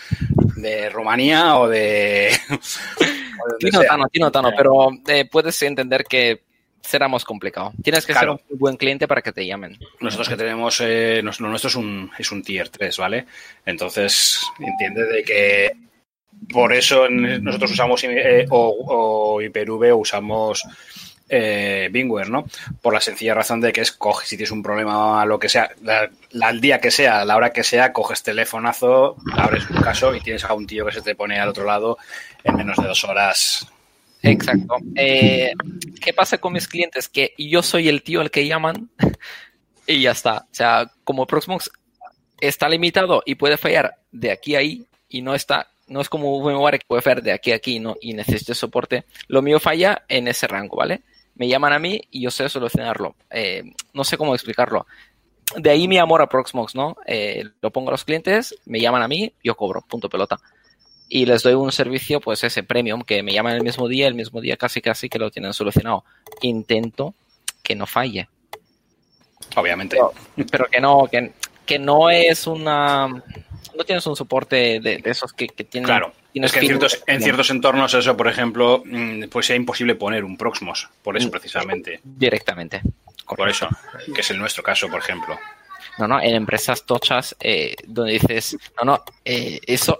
de 0.55 0.89
Rumanía 0.89 1.57
o 1.57 1.67
de... 1.67 2.31
o 2.49 3.57
Tino 3.59 3.79
sea. 3.79 3.89
Tano, 3.89 4.07
Tino 4.11 4.31
Tano, 4.31 4.51
pero 4.55 4.89
eh, 5.07 5.25
puedes 5.25 5.61
entender 5.61 6.03
que 6.03 6.41
será 6.81 7.07
más 7.07 7.25
complicado. 7.25 7.73
Tienes 7.83 8.05
que 8.05 8.13
Claro. 8.13 8.37
ser 8.37 8.45
un 8.53 8.59
buen 8.59 8.77
cliente 8.77 9.07
para 9.07 9.21
que 9.21 9.31
te 9.33 9.45
llamen. 9.45 9.77
Nosotros 9.99 10.29
que 10.29 10.35
tenemos, 10.37 10.79
eh, 10.81 11.21
lo 11.21 11.31
nuestro 11.49 11.67
es 11.69 11.75
un, 11.75 12.09
es 12.17 12.31
un 12.31 12.41
tier 12.43 12.69
3, 12.69 12.97
¿vale? 12.97 13.25
Entonces, 13.65 14.41
entiende 14.59 15.03
de 15.05 15.23
que 15.23 15.71
por 16.51 16.73
eso 16.73 17.09
nosotros 17.09 17.71
usamos 17.71 18.03
eh, 18.03 18.45
o, 18.49 19.39
o 19.39 19.97
usamos 19.97 20.63
eh, 21.29 21.89
VMware, 21.91 22.29
¿no? 22.29 22.45
Por 22.81 22.93
la 22.93 23.01
sencilla 23.01 23.33
razón 23.33 23.61
de 23.61 23.73
que 23.73 23.81
es 23.81 23.91
coge, 23.91 24.25
si 24.25 24.37
tienes 24.37 24.51
un 24.51 24.63
problema, 24.63 25.25
lo 25.25 25.39
que 25.39 25.49
sea, 25.49 25.69
al 26.41 26.61
día 26.61 26.79
que 26.79 26.91
sea, 26.91 27.21
a 27.21 27.25
la 27.25 27.35
hora 27.35 27.51
que 27.51 27.63
sea, 27.63 27.93
coges 27.93 28.23
telefonazo, 28.23 29.17
abres 29.33 29.69
un 29.69 29.81
caso 29.81 30.15
y 30.15 30.21
tienes 30.21 30.43
a 30.45 30.53
un 30.53 30.67
tío 30.67 30.85
que 30.85 30.93
se 30.93 31.01
te 31.01 31.15
pone 31.15 31.39
al 31.39 31.49
otro 31.49 31.65
lado 31.65 31.97
en 32.43 32.55
menos 32.55 32.77
de 32.77 32.87
dos 32.87 33.03
horas. 33.03 33.67
Exacto. 34.23 34.77
Eh, 34.95 35.53
¿Qué 36.01 36.13
pasa 36.13 36.37
con 36.37 36.53
mis 36.53 36.67
clientes? 36.67 37.07
Que 37.07 37.33
yo 37.37 37.61
soy 37.61 37.87
el 37.87 38.03
tío 38.03 38.21
al 38.21 38.31
que 38.31 38.47
llaman 38.47 38.89
y 39.87 40.01
ya 40.01 40.11
está. 40.11 40.45
O 40.51 40.55
sea, 40.55 40.91
como 41.03 41.27
Proxmox 41.27 41.69
está 42.39 42.69
limitado 42.69 43.23
y 43.25 43.35
puede 43.35 43.57
fallar 43.57 43.95
de 44.11 44.31
aquí 44.31 44.55
a 44.55 44.59
ahí 44.59 44.85
y 45.09 45.21
no 45.21 45.35
está, 45.35 45.69
no 45.87 46.01
es 46.01 46.09
como 46.09 46.39
VMware 46.39 46.79
que 46.79 46.85
puede 46.87 47.01
fallar 47.01 47.23
de 47.23 47.31
aquí 47.31 47.51
a 47.51 47.55
aquí 47.55 47.79
¿no? 47.79 47.95
y 48.01 48.13
necesite 48.13 48.53
soporte. 48.53 49.05
Lo 49.27 49.41
mío 49.41 49.59
falla 49.59 50.03
en 50.07 50.27
ese 50.27 50.47
rango, 50.47 50.77
¿vale? 50.77 51.01
Me 51.37 51.47
llaman 51.47 51.73
a 51.73 51.79
mí 51.79 52.01
y 52.11 52.21
yo 52.21 52.31
sé 52.31 52.49
solucionarlo. 52.49 53.15
Eh, 53.29 53.63
no 53.93 54.03
sé 54.03 54.17
cómo 54.17 54.33
explicarlo. 54.33 54.85
De 55.55 55.69
ahí 55.69 55.87
mi 55.87 55.97
amor 55.97 56.21
a 56.21 56.27
Proxmox, 56.27 56.75
¿no? 56.75 56.97
Eh, 57.05 57.43
lo 57.61 57.71
pongo 57.71 57.89
a 57.89 57.91
los 57.91 58.03
clientes, 58.03 58.55
me 58.65 58.81
llaman 58.81 59.01
a 59.01 59.07
mí, 59.07 59.31
yo 59.43 59.55
cobro, 59.55 59.81
punto 59.81 60.09
pelota 60.09 60.39
y 61.09 61.25
les 61.25 61.43
doy 61.43 61.53
un 61.53 61.71
servicio, 61.71 62.19
pues 62.19 62.43
ese 62.43 62.63
premium, 62.63 63.01
que 63.01 63.23
me 63.23 63.33
llaman 63.33 63.55
el 63.55 63.63
mismo 63.63 63.87
día, 63.87 64.07
el 64.07 64.15
mismo 64.15 64.41
día 64.41 64.57
casi 64.57 64.81
casi 64.81 65.09
que 65.09 65.19
lo 65.19 65.31
tienen 65.31 65.53
solucionado. 65.53 66.03
Intento 66.41 67.13
que 67.63 67.75
no 67.75 67.85
falle, 67.87 68.27
Obviamente. 69.55 69.97
pero 70.51 70.65
que 70.65 70.79
no, 70.81 71.07
que, 71.09 71.33
que 71.65 71.79
no 71.79 72.09
es 72.09 72.47
una... 72.47 73.23
No 73.77 73.83
tienes 73.83 74.05
un 74.07 74.15
soporte 74.15 74.79
de, 74.79 74.97
de 74.97 75.01
esos 75.05 75.31
que, 75.33 75.47
que 75.47 75.63
tienen... 75.63 75.85
Claro, 75.85 76.11
es 76.33 76.51
que 76.51 76.59
en 76.59 76.65
ciertos, 76.65 77.03
en 77.05 77.21
ciertos 77.21 77.49
entornos 77.51 77.93
eso, 77.93 78.17
por 78.17 78.27
ejemplo, 78.27 78.81
mm, 78.85 79.25
pues 79.29 79.45
sea 79.45 79.55
imposible 79.55 79.95
poner 79.95 80.23
un 80.23 80.35
Proxmos, 80.37 80.89
por 81.03 81.15
eso 81.15 81.27
Mm. 81.27 81.31
precisamente, 81.31 81.99
Directamente. 82.03 82.81
por 83.27 83.47
eso, 83.49 83.67
que 84.13 84.21
es 84.21 84.31
el 84.31 84.39
nuestro 84.39 84.63
caso, 84.63 84.87
por 84.89 84.99
ejemplo. 84.99 85.37
No, 85.99 86.07
no, 86.07 86.19
en 86.21 86.35
empresas 86.35 86.85
tochas 86.85 87.35
eh, 87.39 87.75
donde 87.85 88.13
dices, 88.13 88.57
no, 88.77 88.83
no, 88.85 89.03
eh, 89.25 89.59
eso, 89.67 89.99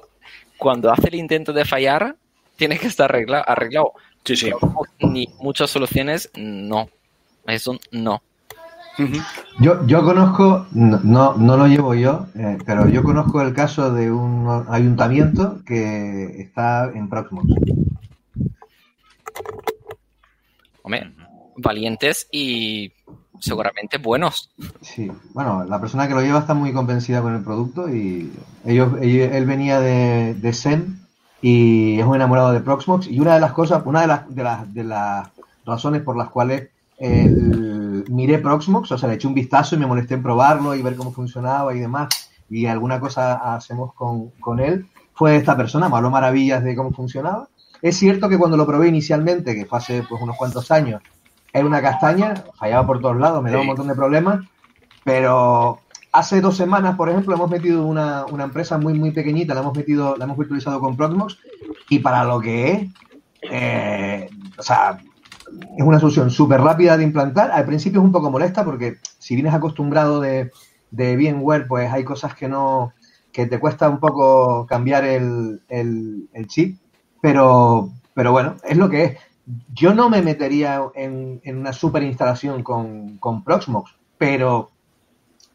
cuando 0.57 0.91
hace 0.91 1.07
el 1.09 1.15
intento 1.15 1.53
de 1.53 1.65
fallar, 1.65 2.15
tiene 2.55 2.77
que 2.79 2.87
estar 2.87 3.11
arregla- 3.11 3.43
arreglado. 3.45 3.93
Sí, 4.25 4.35
sí. 4.35 4.51
Ni 4.99 5.27
muchas 5.39 5.69
soluciones, 5.69 6.29
no. 6.35 6.89
Es 7.45 7.65
un 7.67 7.79
no. 7.91 8.21
Yo, 9.59 9.85
yo 9.85 10.03
conozco, 10.03 10.65
no, 10.71 11.35
no, 11.35 11.57
lo 11.57 11.67
llevo 11.67 11.93
yo, 11.93 12.27
eh, 12.35 12.57
pero 12.65 12.87
yo 12.89 13.03
conozco 13.03 13.41
el 13.41 13.53
caso 13.53 13.93
de 13.93 14.11
un 14.11 14.65
ayuntamiento 14.69 15.59
que 15.65 16.41
está 16.41 16.89
en 16.93 17.07
Proxmox. 17.09 17.47
Hombre, 20.83 21.11
valientes 21.57 22.27
y 22.31 22.91
seguramente 23.39 23.97
buenos. 23.97 24.49
Sí, 24.81 25.11
bueno, 25.33 25.63
la 25.65 25.79
persona 25.79 26.07
que 26.07 26.13
lo 26.13 26.21
lleva 26.21 26.39
está 26.39 26.53
muy 26.53 26.71
convencida 26.73 27.21
con 27.21 27.35
el 27.35 27.43
producto 27.43 27.89
y 27.93 28.31
ellos, 28.65 28.93
ellos- 29.01 29.31
él 29.31 29.45
venía 29.45 29.79
de, 29.79 30.33
de 30.35 30.53
SEM 30.53 30.97
y 31.41 31.99
es 31.99 32.05
un 32.05 32.15
enamorado 32.15 32.51
de 32.51 32.61
Proxmox 32.61 33.07
y 33.07 33.19
una 33.19 33.35
de 33.35 33.41
las 33.41 33.51
cosas, 33.51 33.83
una 33.85 34.01
de 34.01 34.07
las, 34.07 34.33
de 34.35 34.43
las, 34.43 34.73
de 34.73 34.83
las 34.83 35.27
razones 35.65 36.01
por 36.01 36.17
las 36.17 36.29
cuales 36.29 36.69
el- 36.97 37.86
miré 38.09 38.39
Proxmox, 38.39 38.91
o 38.91 38.97
sea, 38.97 39.09
le 39.09 39.15
eché 39.15 39.27
un 39.27 39.33
vistazo 39.33 39.75
y 39.75 39.79
me 39.79 39.85
molesté 39.85 40.15
en 40.15 40.23
probarlo 40.23 40.75
y 40.75 40.81
ver 40.81 40.95
cómo 40.95 41.11
funcionaba 41.11 41.75
y 41.75 41.79
demás 41.79 42.27
y 42.49 42.65
alguna 42.65 42.99
cosa 42.99 43.55
hacemos 43.55 43.93
con, 43.93 44.29
con 44.39 44.59
él, 44.59 44.87
fue 45.13 45.35
esta 45.35 45.57
persona, 45.57 45.89
me 45.89 45.97
habló 45.97 46.09
maravillas 46.09 46.63
de 46.63 46.75
cómo 46.75 46.91
funcionaba. 46.91 47.47
Es 47.81 47.97
cierto 47.97 48.29
que 48.29 48.37
cuando 48.37 48.57
lo 48.57 48.65
probé 48.65 48.87
inicialmente, 48.87 49.55
que 49.55 49.65
fue 49.65 49.77
hace 49.77 50.03
pues, 50.03 50.21
unos 50.21 50.37
cuantos 50.37 50.71
años, 50.71 51.01
era 51.51 51.65
una 51.65 51.81
castaña, 51.81 52.35
fallaba 52.55 52.85
por 52.85 53.01
todos 53.01 53.17
lados, 53.17 53.43
me 53.43 53.49
daba 53.49 53.61
un 53.61 53.67
montón 53.67 53.87
de 53.87 53.95
problemas, 53.95 54.45
pero 55.03 55.79
hace 56.11 56.41
dos 56.41 56.55
semanas, 56.55 56.95
por 56.95 57.09
ejemplo, 57.09 57.35
hemos 57.35 57.49
metido 57.49 57.85
una, 57.85 58.25
una 58.25 58.45
empresa 58.45 58.77
muy, 58.77 58.93
muy 58.93 59.11
pequeñita, 59.11 59.53
la 59.53 59.61
hemos 59.61 59.75
metido, 59.75 60.15
la 60.17 60.25
hemos 60.25 60.37
virtualizado 60.37 60.79
con 60.79 60.95
Proxmox, 60.95 61.37
y 61.89 61.99
para 61.99 62.23
lo 62.23 62.39
que 62.39 62.71
es, 62.71 62.89
eh, 63.49 64.29
o 64.57 64.63
sea, 64.63 64.99
es 65.77 65.83
una 65.83 65.99
solución 65.99 66.29
súper 66.29 66.61
rápida 66.61 66.97
de 66.97 67.03
implantar. 67.03 67.51
Al 67.51 67.65
principio 67.65 67.99
es 68.01 68.05
un 68.05 68.11
poco 68.11 68.31
molesta 68.31 68.63
porque 68.65 68.97
si 69.17 69.35
vienes 69.35 69.53
acostumbrado 69.53 70.19
de, 70.19 70.51
de 70.91 71.15
VMware, 71.15 71.67
pues 71.67 71.91
hay 71.91 72.03
cosas 72.03 72.35
que 72.35 72.47
no, 72.47 72.93
que 73.31 73.45
te 73.45 73.59
cuesta 73.59 73.89
un 73.89 73.99
poco 73.99 74.65
cambiar 74.67 75.05
el, 75.05 75.61
el, 75.69 76.47
chip, 76.47 76.79
pero, 77.21 77.91
pero 78.13 78.31
bueno, 78.31 78.55
es 78.63 78.77
lo 78.77 78.89
que 78.89 79.03
es. 79.03 79.17
Yo 79.73 79.93
no 79.93 80.09
me 80.09 80.21
metería 80.21 80.81
en, 80.93 81.39
en 81.43 81.57
una 81.57 81.71
super 81.71 82.03
instalación 82.03 82.63
con, 82.63 83.17
con 83.17 83.43
Proxmox, 83.43 83.95
pero 84.17 84.71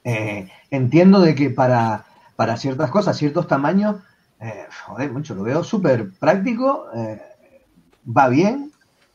eh, 0.05 0.48
entiendo 0.70 1.20
de 1.20 1.35
que 1.35 1.50
para, 1.50 2.07
para 2.37 2.57
ciertas 2.57 2.90
cosas, 2.90 3.16
ciertos 3.16 3.46
tamaños, 3.46 3.96
eh, 4.40 4.66
joder, 4.87 5.12
mucho, 5.12 5.35
lo 5.35 5.42
veo 5.42 5.62
súper 5.62 6.11
práctico, 6.18 6.87
eh, 6.94 7.20
va 8.05 8.28
bien, 8.28 8.71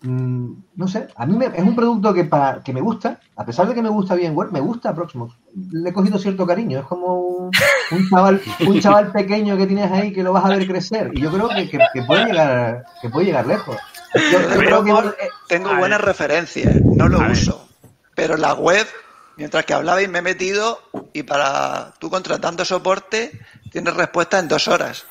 mm, 0.08 0.54
no 0.76 0.88
sé, 0.88 1.08
a 1.16 1.26
mí 1.26 1.36
me- 1.38 1.48
es 1.48 1.64
un 1.64 1.76
producto 1.76 2.14
que, 2.14 2.24
para, 2.24 2.62
que 2.64 2.74
me 2.74 2.82
gusta, 2.82 3.20
a 3.36 3.46
pesar 3.46 3.68
de 3.68 3.74
que 3.76 3.82
me 3.82 3.90
gusta 3.90 4.16
VMware, 4.16 4.52
me 4.52 4.60
gusta 4.60 4.94
Proxmox. 4.96 5.36
Le 5.72 5.90
he 5.90 5.94
cogido 5.94 6.18
cierto 6.20 6.46
cariño, 6.46 6.80
es 6.80 6.86
como 6.86 7.16
un, 7.16 7.52
un 7.92 8.10
chaval, 8.10 8.42
un 8.68 8.80
chaval 8.80 9.12
pequeño 9.12 9.58
que 9.58 9.68
tienes 9.68 9.92
ahí 9.92 10.14
que 10.14 10.24
lo 10.24 10.34
vas 10.34 10.46
a 10.46 10.50
ver 10.50 10.66
crecer, 10.68 11.12
y 11.14 11.22
yo 11.22 11.32
creo 11.32 11.50
que, 11.50 11.70
que- 11.70 11.80
que 11.94 12.02
puede, 12.04 12.26
llegar, 12.26 12.86
que 13.02 13.10
puede 13.10 13.26
llegar 13.28 13.46
lejos. 13.48 13.78
Yo, 14.16 14.40
yo 14.42 14.48
creo 14.60 14.84
que- 14.84 14.92
Amor, 14.92 15.18
eh, 15.20 15.28
tengo 15.48 15.70
ver. 15.70 15.80
buenas 15.80 16.02
referencias, 16.02 16.76
no 16.82 17.08
lo 17.10 17.20
A 17.20 17.24
ver. 17.24 17.32
uso. 17.32 17.68
Pero 18.16 18.38
la 18.38 18.54
web, 18.54 18.88
mientras 19.36 19.66
que 19.66 19.74
hablabais, 19.74 20.10
me 20.10 20.20
he 20.20 20.22
metido 20.24 20.80
y 21.14 21.24
para 21.24 21.94
tú 22.00 22.10
contratando 22.10 22.64
soporte, 22.66 23.32
tienes 23.72 23.94
respuesta 23.96 24.40
en 24.40 24.48
dos 24.48 24.68
horas. 24.68 25.06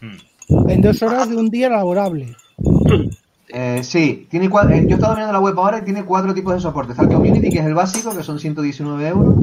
Mm. 0.00 0.68
en 0.68 0.82
dos 0.82 1.00
horas 1.02 1.28
de 1.28 1.36
un 1.36 1.48
día 1.48 1.68
laborable. 1.68 2.34
Eh, 3.54 3.80
sí, 3.84 4.26
tiene 4.30 4.48
cua- 4.48 4.70
eh, 4.72 4.82
yo 4.86 4.92
he 4.92 4.94
estado 4.94 5.12
mirando 5.14 5.32
la 5.34 5.40
web 5.40 5.58
ahora 5.58 5.78
y 5.78 5.82
tiene 5.82 6.04
cuatro 6.04 6.32
tipos 6.32 6.54
de 6.54 6.60
soporte. 6.60 6.92
Está 6.92 7.02
el 7.04 7.10
Community, 7.10 7.50
que 7.50 7.58
es 7.58 7.66
el 7.66 7.74
básico, 7.74 8.16
que 8.16 8.22
son 8.22 8.38
119 8.40 9.06
euros. 9.08 9.34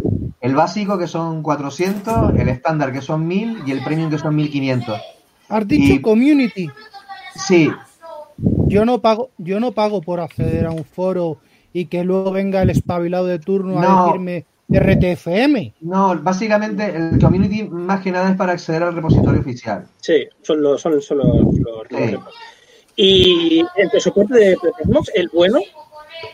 El 0.41 0.55
básico, 0.55 0.97
que 0.97 1.05
son 1.07 1.43
400. 1.43 2.33
El 2.35 2.49
estándar, 2.49 2.91
que 2.91 3.01
son 3.01 3.27
1000. 3.27 3.59
Y 3.67 3.71
el 3.71 3.83
premium, 3.83 4.09
que 4.09 4.17
son 4.17 4.35
1500. 4.35 4.99
Has 5.49 5.67
dicho 5.67 5.93
Y- 5.93 6.01
community. 6.01 6.69
Sí, 7.35 7.69
Yo 8.67 8.85
no 8.85 8.99
pago, 8.99 9.31
yo 9.37 9.59
no 9.59 9.73
pago 9.73 10.01
por 10.01 10.21
acceder 10.21 10.65
a 10.65 10.71
un 10.71 10.85
foro 10.85 11.37
y 11.73 11.85
que 11.87 12.03
luego 12.05 12.31
venga 12.31 12.61
el 12.61 12.69
espabilado 12.69 13.25
de 13.25 13.37
turno 13.39 13.79
a 13.79 13.81
No. 13.81 14.05
decirme 14.05 14.45
RTFM. 14.71 15.73
no, 15.81 16.17
básicamente 16.21 16.95
el 16.95 17.19
Community 17.19 17.63
más 17.63 17.99
que 18.01 18.11
nada 18.11 18.29
es 18.29 18.37
para 18.37 18.53
acceder 18.53 18.83
al 18.83 18.95
repositorio 18.95 19.41
oficial. 19.41 19.85
Sí, 19.99 20.25
son 20.41 20.61
los, 20.61 20.79
son, 20.81 21.01
son 21.01 21.17
los, 21.17 21.27
los- 21.27 21.57
los 21.59 21.87
Sí. 22.09 22.15
Y 23.01 23.65
el 23.77 24.01
soporte 24.01 24.33
de 24.35 24.57
Proxmox, 24.57 25.11
el 25.15 25.29
bueno, 25.29 25.59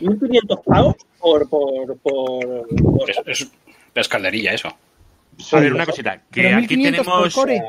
1500 0.00 0.60
pavos 0.66 0.96
por. 1.20 1.48
por, 1.48 1.96
por, 1.98 2.66
por- 2.66 3.10
Es, 3.10 3.20
es, 3.24 3.50
es 3.94 4.08
calderilla 4.08 4.52
eso. 4.52 4.68
A 5.52 5.60
ver, 5.60 5.72
una 5.72 5.86
cosita. 5.86 6.16
Que 6.32 6.42
Pero 6.42 6.56
aquí 6.56 6.76
1500 6.76 7.06
por 7.06 7.14
tenemos. 7.14 7.34
core. 7.34 7.62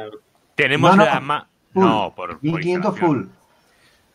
Tenemos 0.56 0.92
No, 0.92 0.98
no, 0.98 1.06
la 1.06 1.20
ma-. 1.20 1.48
No, 1.76 2.14
por, 2.16 2.40
por 2.40 2.44
1500 2.44 2.92
instalación. 2.94 3.32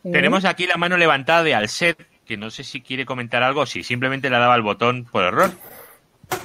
full. 0.01 0.11
Tenemos 0.11 0.43
aquí 0.43 0.67
la 0.67 0.75
mano 0.75 0.97
levantada 0.97 1.43
de 1.43 1.55
Alset, 1.55 1.97
que 2.25 2.35
no 2.35 2.49
sé 2.49 2.65
si 2.65 2.81
quiere 2.81 3.05
comentar 3.05 3.41
algo, 3.41 3.65
si 3.65 3.83
simplemente 3.83 4.29
le 4.29 4.37
daba 4.37 4.55
el 4.57 4.63
botón 4.63 5.05
por 5.09 5.23
error. 5.23 5.51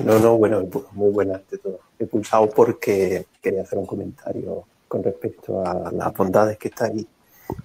No, 0.05 0.19
no, 0.21 0.37
bueno, 0.37 0.63
muy 0.93 1.11
buena 1.11 1.35
ante 1.37 1.59
todo. 1.59 1.81
He 1.99 2.07
pulsado 2.07 2.49
porque 2.51 3.27
quería 3.43 3.63
hacer 3.63 3.79
un 3.81 3.87
comentario 3.87 4.63
con 4.87 5.03
respecto 5.03 5.67
a 5.67 5.91
las 5.91 6.13
bondades 6.15 6.57
que 6.57 6.69
estáis 6.69 7.05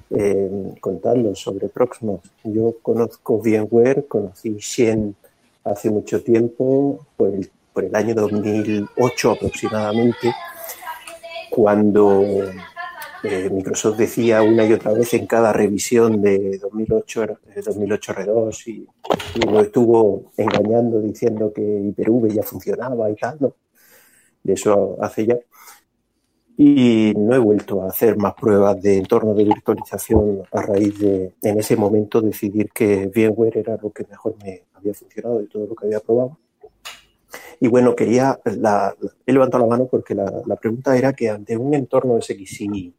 eh, 0.10 0.76
contando 0.80 1.36
sobre 1.36 1.70
Proxmox. 1.70 2.30
Yo 2.44 2.76
conozco 2.82 3.40
VMware, 3.40 4.08
conocí 4.08 4.56
Shen 4.60 5.16
hace 5.64 5.90
mucho 5.90 6.22
tiempo, 6.22 7.06
por 7.18 7.30
el, 7.34 7.50
por 7.74 7.86
el 7.86 7.96
año 7.96 8.14
2008 8.14 9.32
aproximadamente, 9.32 10.34
cuando 11.50 12.24
eh, 13.24 13.50
Microsoft 13.50 13.98
decía 13.98 14.42
una 14.42 14.66
y 14.66 14.74
otra 14.74 14.94
vez 14.94 15.14
en 15.14 15.26
cada 15.26 15.54
revisión 15.54 16.22
de 16.22 16.58
2008, 16.58 17.24
eh, 17.56 17.62
2008 17.64 18.14
R2 18.14 18.68
y, 18.68 18.88
y 19.36 19.40
nos 19.46 19.64
estuvo 19.64 20.34
engañando 20.36 21.00
diciendo 21.00 21.54
que 21.54 21.62
Hyper-V 21.62 22.34
ya 22.34 22.44
funcionaba 22.44 23.10
y 23.10 23.16
tal. 23.16 23.54
De 24.44 24.54
eso 24.54 24.98
hace 25.02 25.26
ya. 25.26 25.40
Y 26.56 27.14
no 27.18 27.34
he 27.34 27.40
vuelto 27.40 27.82
a 27.82 27.88
hacer 27.88 28.16
más 28.18 28.36
pruebas 28.36 28.82
de 28.82 28.98
entorno 28.98 29.34
de 29.34 29.44
virtualización 29.44 30.44
a 30.52 30.62
raíz 30.62 31.00
de, 31.00 31.34
en 31.42 31.60
ese 31.60 31.76
momento, 31.76 32.22
decidir 32.22 32.70
que 32.72 33.08
VMware 33.08 33.58
era 33.58 33.78
lo 33.82 33.92
que 33.92 34.06
mejor 34.08 34.36
me 34.44 34.64
había 34.74 34.94
funcionado 34.94 35.40
de 35.40 35.48
todo 35.48 35.66
lo 35.66 35.76
que 35.76 35.88
había 35.88 36.00
probado. 36.00 36.38
Y 37.60 37.68
bueno, 37.68 37.96
quería, 37.96 38.40
la, 38.46 38.96
he 39.26 39.34
levantado 39.34 39.64
la 39.64 39.70
mano 39.70 39.88
porque 39.88 40.14
la, 40.14 40.44
la 40.46 40.56
pregunta 40.56 40.96
era 40.96 41.14
que 41.14 41.30
ante 41.30 41.58
un 41.58 41.74
entorno 41.74 42.22
SXI 42.22 42.94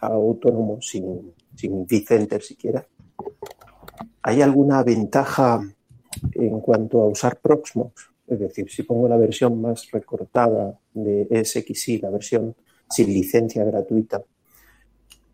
autónomo 0.00 0.80
sin, 0.80 1.32
sin 1.54 1.86
vCenter 1.86 2.42
siquiera, 2.42 2.86
¿hay 4.22 4.42
alguna 4.42 4.82
ventaja 4.82 5.60
en 6.32 6.60
cuanto 6.60 7.02
a 7.02 7.08
usar 7.08 7.38
Proxmox? 7.40 8.10
Es 8.26 8.38
decir, 8.38 8.70
si 8.70 8.84
pongo 8.84 9.08
la 9.08 9.16
versión 9.16 9.60
más 9.60 9.90
recortada 9.90 10.78
de 10.94 11.44
SXI, 11.44 11.98
la 11.98 12.10
versión 12.10 12.54
sin 12.90 13.08
licencia 13.08 13.64
gratuita, 13.64 14.22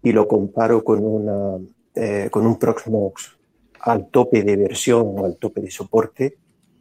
y 0.03 0.13
lo 0.13 0.29
comparo 0.29 0.85
con, 0.85 1.05
una, 1.05 1.59
eh, 1.95 2.29
con 2.31 2.47
un 2.47 2.59
Proxmox 2.59 3.37
al 3.81 4.09
tope 4.09 4.43
de 4.43 4.57
versión 4.57 5.15
o 5.19 5.25
al 5.25 5.37
tope 5.37 5.61
de 5.61 5.71
soporte, 5.71 6.39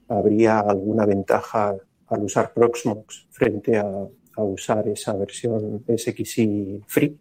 ¿habría 0.10 0.60
alguna 0.60 1.06
ventaja 1.06 1.76
al 2.08 2.24
usar 2.24 2.54
Proxmox 2.54 3.28
frente 3.32 3.78
a, 3.78 3.86
a 4.38 4.44
usar 4.44 4.88
esa 4.88 5.14
versión 5.14 5.84
SXI 5.88 6.84
free? 6.88 7.18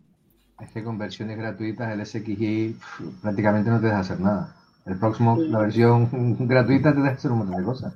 Es 0.61 0.71
que 0.71 0.85
con 0.85 0.99
versiones 0.99 1.37
gratuitas 1.37 1.93
el 1.93 2.05
SXI 2.05 2.77
prácticamente 3.23 3.71
no 3.71 3.81
te 3.81 3.87
deja 3.87 4.01
hacer 4.01 4.21
nada. 4.21 4.57
El 4.87 4.99
próximo, 4.99 5.37
la 5.37 5.61
versión 5.61 6.37
gratuita 6.47 6.93
te 6.95 7.01
deja 7.01 7.15
hacer 7.15 7.33
un 7.33 7.39
montón 7.39 7.57
de 7.57 7.65
cosas. 7.65 7.95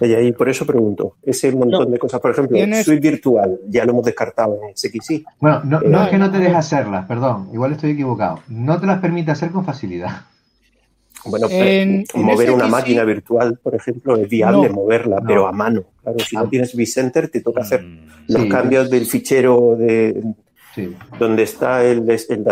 Y 0.00 0.14
ahí 0.14 0.32
por 0.32 0.48
eso 0.48 0.64
pregunto, 0.64 1.16
ese 1.22 1.50
montón 1.52 1.86
No. 1.86 1.90
de 1.90 1.98
cosas, 1.98 2.20
por 2.20 2.30
ejemplo, 2.30 2.56
Tienes- 2.56 2.84
Suite 2.84 3.00
Virtual, 3.10 3.58
ya 3.68 3.84
lo 3.84 3.92
hemos 3.92 4.04
descartado 4.04 4.58
en 4.62 4.70
SXI. 4.76 5.24
Bueno, 5.40 5.60
no, 5.64 5.80
no 5.80 6.00
Eh, 6.00 6.04
es 6.04 6.10
que 6.10 6.18
no 6.18 6.30
te 6.30 6.38
deje 6.38 6.54
hacerlas, 6.54 7.06
perdón, 7.06 7.50
igual 7.52 7.72
estoy 7.72 7.90
equivocado. 7.92 8.40
No 8.48 8.78
te 8.80 8.86
las 8.86 9.00
permite 9.00 9.30
hacer 9.32 9.50
con 9.50 9.64
facilidad. 9.64 10.22
Bueno, 11.24 11.48
En- 11.50 12.04
pues, 12.04 12.14
en 12.14 12.22
mover 12.22 12.50
una 12.52 12.68
máquina 12.68 13.02
virtual, 13.04 13.58
por 13.60 13.74
ejemplo, 13.74 14.16
es 14.16 14.28
viable 14.28 14.68
No. 14.68 14.74
moverla, 14.76 15.16
No. 15.16 15.26
pero 15.26 15.46
a 15.48 15.52
mano. 15.52 15.82
Claro, 16.02 16.18
si 16.20 16.36
Ah. 16.36 16.42
no 16.44 16.48
tienes 16.48 16.74
vCenter, 16.76 17.28
te 17.28 17.40
toca 17.40 17.62
hacer 17.62 17.82
Mm, 17.82 18.06
los 18.28 18.42
Sí. 18.42 18.48
cambios 18.48 18.88
del 18.88 19.04
fichero 19.04 19.74
de 19.76 20.22
Sí. 20.74 20.94
donde 21.18 21.42
está 21.42 21.84
el, 21.84 22.08
el 22.08 22.44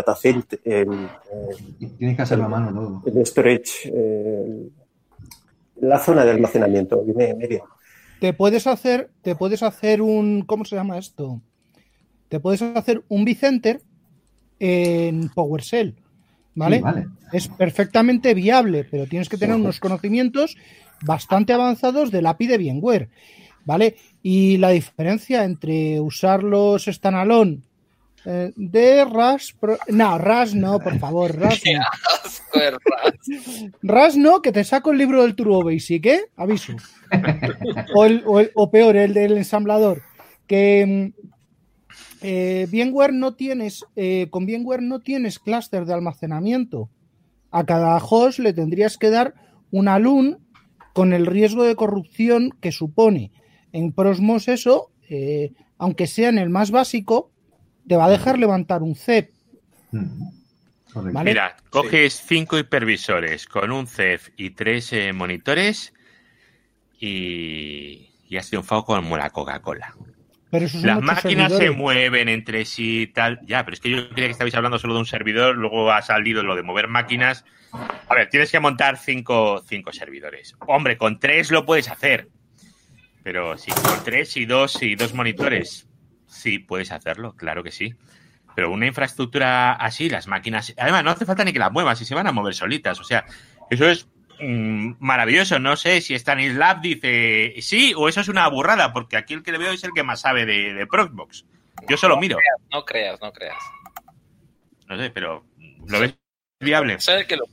tienes 1.97 2.17
que 2.17 2.23
hacerlo 2.23 2.45
a 2.45 2.49
mano 2.49 2.73
todo. 2.73 3.03
el 3.07 3.25
storage, 3.27 3.89
el- 3.89 4.73
la 5.81 5.99
zona 5.99 6.25
de 6.25 6.31
almacenamiento. 6.33 7.03
Miriam. 7.05 7.63
te 8.21 8.33
puedes 8.33 8.67
hacer, 8.67 9.11
te 9.23 9.35
puedes 9.37 9.63
hacer 9.63 10.01
un, 10.03 10.43
¿cómo 10.43 10.65
se 10.65 10.77
llama 10.77 10.99
esto? 10.99 11.41
Te 12.29 12.41
puedes 12.41 12.63
hacer 12.63 13.03
un 13.09 13.25
vCenter 13.25 13.83
en 14.59 15.29
PowerShell, 15.35 15.95
¿vale? 16.55 16.77
Sí, 16.79 16.83
vale. 16.83 17.07
Es 17.33 17.49
perfectamente 17.49 18.35
viable, 18.35 18.85
pero 18.85 19.07
tienes 19.07 19.29
que 19.29 19.37
tener 19.37 19.57
Sí. 19.57 19.61
unos 19.63 19.81
conocimientos 19.81 20.57
bastante 21.03 21.53
avanzados 21.53 22.11
del 22.11 22.27
API 22.27 22.47
de 22.47 22.59
VMware, 22.59 23.09
¿vale? 23.65 23.97
Y 24.23 24.57
la 24.57 24.71
diferencia 24.71 25.45
entre 25.45 26.01
usar 26.01 26.43
los 26.43 26.85
standalone 26.87 27.61
eh, 28.27 28.53
de 28.57 29.05
RAS, 29.05 29.55
pro- 29.59 29.79
no, 29.89 30.19
RAS 30.19 30.55
no, 30.55 30.79
por 30.81 30.99
favor, 30.99 31.35
RAS 31.39 31.63
no. 31.65 31.81
Asco 32.25 32.59
de 32.59 32.71
ras. 32.73 33.71
RAS 33.83 34.17
no, 34.17 34.43
que 34.43 34.53
te 34.53 34.65
saco 34.65 34.91
el 34.93 34.99
libro 34.99 35.23
del 35.23 35.35
Turbo 35.35 35.63
Basic, 35.65 36.05
¿eh? 36.07 36.21
Aviso. 36.37 36.75
O, 37.95 38.05
el- 38.05 38.23
o 38.27 38.41
el- 38.41 38.51
o 38.55 38.71
peor, 38.71 38.97
el 38.97 39.15
del 39.15 39.37
ensamblador. 39.37 40.03
Que 40.47 41.13
mm, 41.17 41.27
eh, 42.23 42.67
VMware 42.71 43.13
no 43.13 43.35
tienes, 43.35 43.85
eh, 43.97 44.29
con 44.31 44.47
VMware 44.47 44.83
no 44.83 45.01
tienes 45.01 45.39
clúster 45.39 45.85
de 45.87 45.95
almacenamiento. 45.95 46.91
A 47.51 47.65
cada 47.65 47.97
host 47.99 48.39
le 48.41 48.53
tendrías 48.53 48.99
que 48.99 49.11
dar 49.11 49.35
una 49.71 49.99
LUN 49.99 50.39
con 50.93 51.13
el 51.13 51.27
riesgo 51.27 51.63
de 51.65 51.77
corrupción 51.77 52.51
que 52.61 52.73
supone. 52.73 53.31
En 53.73 53.93
Prosmos 53.93 54.49
eso, 54.49 54.91
eh, 55.09 55.53
aunque 55.79 56.07
sea 56.07 56.29
en 56.31 56.39
el 56.39 56.49
más 56.51 56.71
básico, 56.71 57.31
te 57.87 57.97
va 57.97 58.07
a 58.07 58.11
dejar 58.11 58.39
levantar 58.39 58.83
un 58.83 58.95
CEP. 58.95 59.33
Mm. 59.93 60.29
Vale. 60.95 61.31
Mira, 61.31 61.57
coges 61.69 62.23
cinco 62.27 62.59
hipervisores 62.59 63.47
con 63.47 63.71
un 63.71 63.87
CEF 63.87 64.31
y 64.39 64.51
tres 64.51 64.95
eh, 64.95 65.13
monitores 65.13 65.93
y, 66.99 68.09
y 68.29 68.37
has 68.39 68.49
triunfado 68.49 68.85
como 68.85 69.17
la 69.19 69.29
Coca-Cola. 69.29 69.95
Pero 70.51 70.67
Las 70.83 71.03
máquinas 71.03 71.55
se 71.55 71.71
mueven 71.71 72.29
entre 72.29 72.65
sí 72.65 73.03
y 73.03 73.07
tal. 73.09 73.41
Ya, 73.47 73.65
pero 73.65 73.75
es 73.75 73.81
que 73.81 73.91
yo 73.91 74.09
creía 74.09 74.29
que 74.29 74.33
estabais 74.33 74.55
hablando 74.55 74.79
solo 74.79 74.95
de 74.95 75.01
un 75.01 75.07
servidor, 75.07 75.57
luego 75.57 75.91
ha 75.91 76.01
salido 76.03 76.43
lo 76.43 76.55
de 76.55 76.63
mover 76.63 76.89
máquinas. 76.89 77.45
A 78.09 78.15
ver, 78.15 78.31
tienes 78.31 78.51
que 78.51 78.61
montar 78.61 78.97
cinco, 78.97 79.63
cinco 79.67 79.93
servidores. 79.93 80.55
Hombre, 80.61 80.97
con 80.97 81.19
tres 81.19 81.51
lo 81.51 81.67
puedes 81.67 81.91
hacer. 81.91 82.29
Pero 83.23 83.59
sí, 83.59 83.73
con 83.73 84.05
tres 84.05 84.37
y 84.37 84.47
dos 84.47 84.81
y 84.83 84.95
dos 84.95 85.13
monitores, 85.13 85.89
sí 86.27 86.59
puedes 86.59 86.93
hacerlo, 86.93 87.35
claro 87.35 87.63
que 87.63 87.73
sí. 87.73 87.95
Pero 88.55 88.71
una 88.71 88.87
infraestructura 88.87 89.73
así, 89.73 90.09
las 90.09 90.27
máquinas, 90.27 90.73
además 90.79 91.05
no 91.05 91.11
hace 91.11 91.27
falta 91.27 91.45
ni 91.45 91.53
que 91.53 91.59
las 91.59 91.73
muevas 91.73 92.01
y 92.01 92.05
se 92.05 92.15
van 92.15 92.27
a 92.27 92.33
mover 92.33 92.55
solitas. 92.55 92.99
O 93.01 93.05
sea, 93.05 93.27
eso 93.71 93.87
es 93.87 94.09
mm, 94.41 94.93
maravilloso. 94.99 95.59
No 95.59 95.77
sé 95.77 96.01
si 96.01 96.15
Stanislav 96.15 96.81
dice 96.81 97.55
sí 97.61 97.93
o 97.95 98.09
eso 98.09 98.23
es 98.23 98.29
una 98.29 98.49
burrada, 98.49 98.93
porque 98.95 99.19
aquí 99.19 99.35
el 99.35 99.43
que 99.43 99.53
le 99.53 99.59
veo 99.59 99.73
es 99.73 99.85
el 99.85 99.93
que 99.95 100.03
más 100.03 100.21
sabe 100.21 100.47
de, 100.47 100.73
de 100.73 100.87
Proxbox. 100.87 101.45
Yo 101.89 101.97
solo 101.99 102.17
miro. 102.17 102.39
No 102.73 102.85
creas, 102.85 103.21
no 103.21 103.33
creas. 103.33 103.63
No 104.89 104.97
sé, 104.97 105.11
pero 105.11 105.45
¿lo 105.87 106.01
ves 106.01 106.15
viable? 106.61 106.99
Soy 107.01 107.21
el 107.21 107.27
que 107.27 107.37
lo 107.37 107.45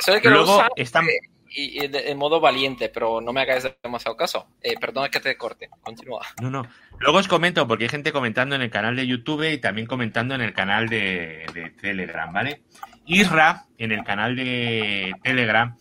Soy 0.00 0.16
el 0.16 0.22
que 0.22 0.28
lo 0.28 0.36
Luego 0.36 0.56
usa 0.56 0.68
están... 0.76 1.06
y, 1.50 1.86
de- 1.88 2.14
modo 2.14 2.40
valiente, 2.40 2.88
pero 2.88 3.20
no 3.20 3.32
me 3.32 3.40
hagáis 3.40 3.68
demasiado 3.82 4.16
caso. 4.16 4.48
Eh, 4.62 4.74
perdona 4.80 5.08
que 5.10 5.20
te 5.20 5.36
corte. 5.36 5.68
Continúa. 5.82 6.26
No, 6.40 6.50
no. 6.50 6.66
Luego 6.98 7.18
os 7.18 7.28
comento, 7.28 7.66
porque 7.66 7.84
hay 7.84 7.90
gente 7.90 8.12
comentando 8.12 8.54
en 8.54 8.62
el 8.62 8.70
canal 8.70 8.96
de 8.96 9.06
YouTube 9.06 9.50
y 9.52 9.58
también 9.58 9.86
comentando 9.86 10.34
en 10.34 10.40
el 10.40 10.52
canal 10.52 10.88
de, 10.88 11.46
de 11.54 11.70
Telegram, 11.80 12.32
¿vale? 12.32 12.62
Isra, 13.06 13.66
en 13.78 13.92
el 13.92 14.04
canal 14.04 14.36
de 14.36 15.12
Telegram, 15.22 15.76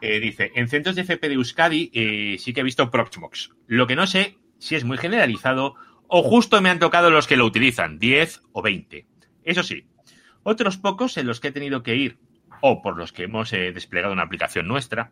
eh, 0.00 0.18
dice, 0.18 0.50
en 0.54 0.68
centros 0.68 0.96
de 0.96 1.02
FP 1.02 1.28
de 1.28 1.34
Euskadi 1.34 1.90
eh, 1.94 2.36
sí 2.38 2.52
que 2.52 2.60
he 2.60 2.64
visto 2.64 2.90
Proxmox. 2.90 3.50
Lo 3.66 3.86
que 3.86 3.94
no 3.96 4.06
sé 4.06 4.38
si 4.58 4.74
es 4.74 4.84
muy 4.84 4.98
generalizado 4.98 5.74
o 6.08 6.22
justo 6.22 6.60
me 6.60 6.70
han 6.70 6.78
tocado 6.78 7.10
los 7.10 7.26
que 7.26 7.36
lo 7.36 7.46
utilizan, 7.46 7.98
10 7.98 8.42
o 8.52 8.62
20. 8.62 9.06
Eso 9.44 9.62
sí, 9.62 9.86
otros 10.42 10.76
pocos 10.76 11.16
en 11.18 11.26
los 11.26 11.38
que 11.40 11.48
he 11.48 11.52
tenido 11.52 11.82
que 11.82 11.94
ir, 11.96 12.18
o 12.62 12.80
por 12.80 12.96
los 12.96 13.12
que 13.12 13.24
hemos 13.24 13.52
eh, 13.52 13.72
desplegado 13.72 14.14
una 14.14 14.22
aplicación 14.22 14.66
nuestra, 14.66 15.10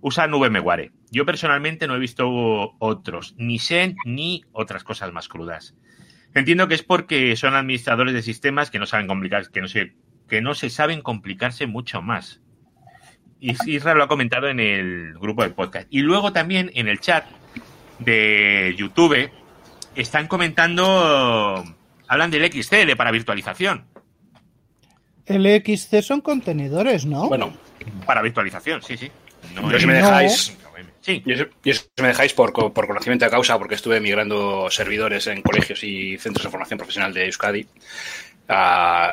usan 0.00 0.30
VMware. 0.30 0.92
Yo 1.10 1.24
personalmente 1.26 1.88
no 1.88 1.96
he 1.96 1.98
visto 1.98 2.28
otros, 2.78 3.34
ni 3.38 3.58
Xen 3.58 3.96
ni 4.04 4.44
otras 4.52 4.84
cosas 4.84 5.12
más 5.12 5.28
crudas. 5.28 5.74
Entiendo 6.34 6.68
que 6.68 6.74
es 6.74 6.82
porque 6.82 7.34
son 7.36 7.54
administradores 7.54 8.14
de 8.14 8.22
sistemas 8.22 8.70
que 8.70 8.78
no 8.78 8.86
saben 8.86 9.06
complicar, 9.06 9.50
que 9.50 9.60
no 9.60 9.68
se, 9.68 9.94
que 10.28 10.40
no 10.40 10.54
se 10.54 10.70
saben 10.70 11.02
complicarse 11.02 11.66
mucho 11.66 12.02
más. 12.02 12.40
Isra 13.40 13.94
lo 13.94 14.04
ha 14.04 14.08
comentado 14.08 14.48
en 14.48 14.60
el 14.60 15.14
grupo 15.18 15.42
del 15.42 15.52
podcast. 15.52 15.88
Y 15.90 16.00
luego 16.00 16.32
también 16.32 16.70
en 16.74 16.88
el 16.88 17.00
chat 17.00 17.24
de 17.98 18.74
YouTube 18.76 19.30
están 19.96 20.28
comentando, 20.28 21.64
hablan 22.06 22.30
del 22.30 22.50
XC, 22.52 22.96
para 22.96 23.10
virtualización. 23.10 23.91
El 25.26 25.46
XC 25.46 26.02
son 26.02 26.20
contenedores, 26.20 27.06
¿no? 27.06 27.28
Bueno, 27.28 27.54
para 28.06 28.22
virtualización, 28.22 28.82
sí, 28.82 28.96
sí. 28.96 29.10
No 29.54 29.70
yo 29.70 29.78
si 29.78 29.86
me 29.86 29.94
dejáis, 29.94 30.56
sí. 31.00 31.22
yo, 31.26 31.74
si 31.74 31.82
me 32.00 32.08
dejáis 32.08 32.32
por, 32.32 32.52
por, 32.52 32.86
conocimiento 32.86 33.24
de 33.24 33.30
causa, 33.30 33.58
porque 33.58 33.74
estuve 33.74 34.00
migrando 34.00 34.70
servidores 34.70 35.26
en 35.26 35.42
colegios 35.42 35.82
y 35.84 36.16
centros 36.18 36.44
de 36.44 36.50
formación 36.50 36.78
profesional 36.78 37.12
de 37.12 37.26
Euskadi, 37.26 37.66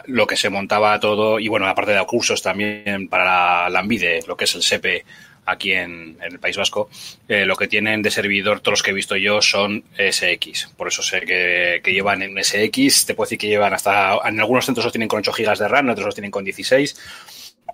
lo 0.06 0.28
que 0.28 0.36
se 0.36 0.50
montaba 0.50 1.00
todo, 1.00 1.39
y 1.39 1.48
bueno, 1.48 1.67
aparte 1.67 1.91
de 1.91 2.06
cursos 2.06 2.41
también 2.41 3.08
para 3.10 3.69
la, 3.69 3.80
Ambide, 3.80 4.22
lo 4.28 4.36
que 4.36 4.45
es 4.45 4.56
el 4.56 4.62
SEPE 4.62 5.06
aquí 5.51 5.73
en, 5.73 6.17
el 6.21 6.39
País 6.39 6.57
Vasco, 6.57 6.89
eh, 7.27 7.45
lo 7.45 7.55
que 7.55 7.67
tienen 7.67 8.01
de 8.01 8.12
servidor, 8.12 8.59
todos 8.59 8.73
los 8.73 8.83
que 8.83 8.91
he 8.91 8.93
visto 8.93 9.15
yo, 9.15 9.41
son 9.41 9.83
SX. 9.97 10.67
Por 10.77 10.88
eso 10.88 11.01
sé 11.01 11.21
que, 11.21 11.81
llevan 11.85 12.21
en 12.21 12.43
SX, 12.43 13.05
te 13.05 13.13
puedo 13.13 13.25
decir 13.25 13.39
que 13.39 13.47
llevan 13.47 13.73
hasta, 13.73 14.17
en 14.25 14.39
algunos 14.39 14.65
centros 14.65 14.85
los 14.85 14.93
tienen 14.93 15.07
con 15.07 15.19
8 15.19 15.31
GB 15.31 15.57
de 15.57 15.67
RAM, 15.67 15.85
en 15.85 15.91
otros 15.91 16.05
los 16.05 16.15
tienen 16.15 16.31
con 16.31 16.43
16 16.43 16.95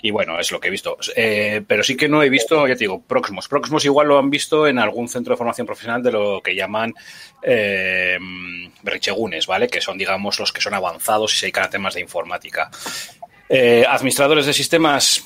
y 0.02 0.12
bueno, 0.12 0.40
es 0.40 0.52
lo 0.52 0.60
que 0.60 0.68
he 0.68 0.72
visto. 0.72 0.98
Eh, 1.16 1.64
pero 1.66 1.84
sí 1.84 1.98
que 1.98 2.08
no 2.08 2.22
he 2.22 2.30
visto, 2.30 2.68
ya 2.68 2.76
te 2.76 2.82
digo, 2.82 3.02
Proxmos. 3.02 3.48
Proxmos 3.48 3.86
igual 3.86 4.08
lo 4.08 4.20
han 4.20 4.30
visto 4.30 4.68
en 4.68 4.78
algún 4.78 5.08
centro 5.08 5.34
de 5.34 5.38
formación 5.38 5.66
profesional 5.66 6.04
de 6.04 6.12
lo 6.12 6.42
que 6.44 6.56
llaman 6.56 6.94
eh, 7.42 8.20
¿vale? 9.48 9.68
Que 9.68 9.82
son, 9.82 9.98
digamos, 9.98 10.40
los 10.40 10.52
que 10.52 10.62
son 10.62 10.74
avanzados 10.74 11.34
y 11.34 11.38
se 11.38 11.46
dedican 11.48 11.64
a 11.64 11.70
temas 11.70 11.96
de 11.96 12.02
informática. 12.02 12.70
Eh, 13.50 13.86
administradores 13.88 14.46
de 14.46 14.54
sistemas, 14.54 15.24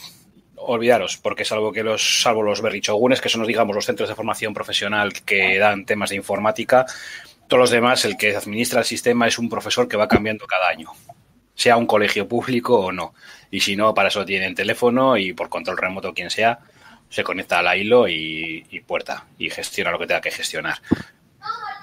olvidaros, 0.59 1.17
porque 1.17 1.45
salvo 1.45 1.71
que 1.71 1.83
los, 1.83 2.21
salvo 2.21 2.43
los 2.43 2.61
berrichogunes, 2.61 3.21
que 3.21 3.29
son, 3.29 3.45
digamos, 3.45 3.75
los 3.75 3.85
centros 3.85 4.09
de 4.09 4.15
formación 4.15 4.53
profesional 4.53 5.13
que 5.13 5.57
dan 5.57 5.85
temas 5.85 6.09
de 6.09 6.17
informática, 6.17 6.85
todos 7.47 7.61
los 7.61 7.71
demás, 7.71 8.05
el 8.05 8.17
que 8.17 8.35
administra 8.35 8.79
el 8.79 8.85
sistema 8.85 9.27
es 9.27 9.39
un 9.39 9.49
profesor 9.49 9.87
que 9.87 9.97
va 9.97 10.07
cambiando 10.07 10.45
cada 10.45 10.69
año, 10.69 10.91
sea 11.55 11.77
un 11.77 11.87
colegio 11.87 12.27
público 12.27 12.79
o 12.79 12.91
no 12.91 13.13
y 13.51 13.61
si 13.61 13.75
no, 13.75 13.93
para 13.93 14.09
eso 14.09 14.25
tienen 14.25 14.55
teléfono 14.55 15.17
y 15.17 15.33
por 15.33 15.49
control 15.49 15.77
remoto 15.77 16.13
quien 16.13 16.29
sea, 16.29 16.59
se 17.09 17.23
conecta 17.23 17.59
a 17.59 17.63
la 17.63 17.75
hilo 17.75 18.07
y, 18.07 18.83
puerta 18.85 19.25
y 19.37 19.49
gestiona 19.49 19.91
lo 19.91 19.99
que 19.99 20.07
tenga 20.07 20.21
que 20.21 20.31
gestionar. 20.31 20.77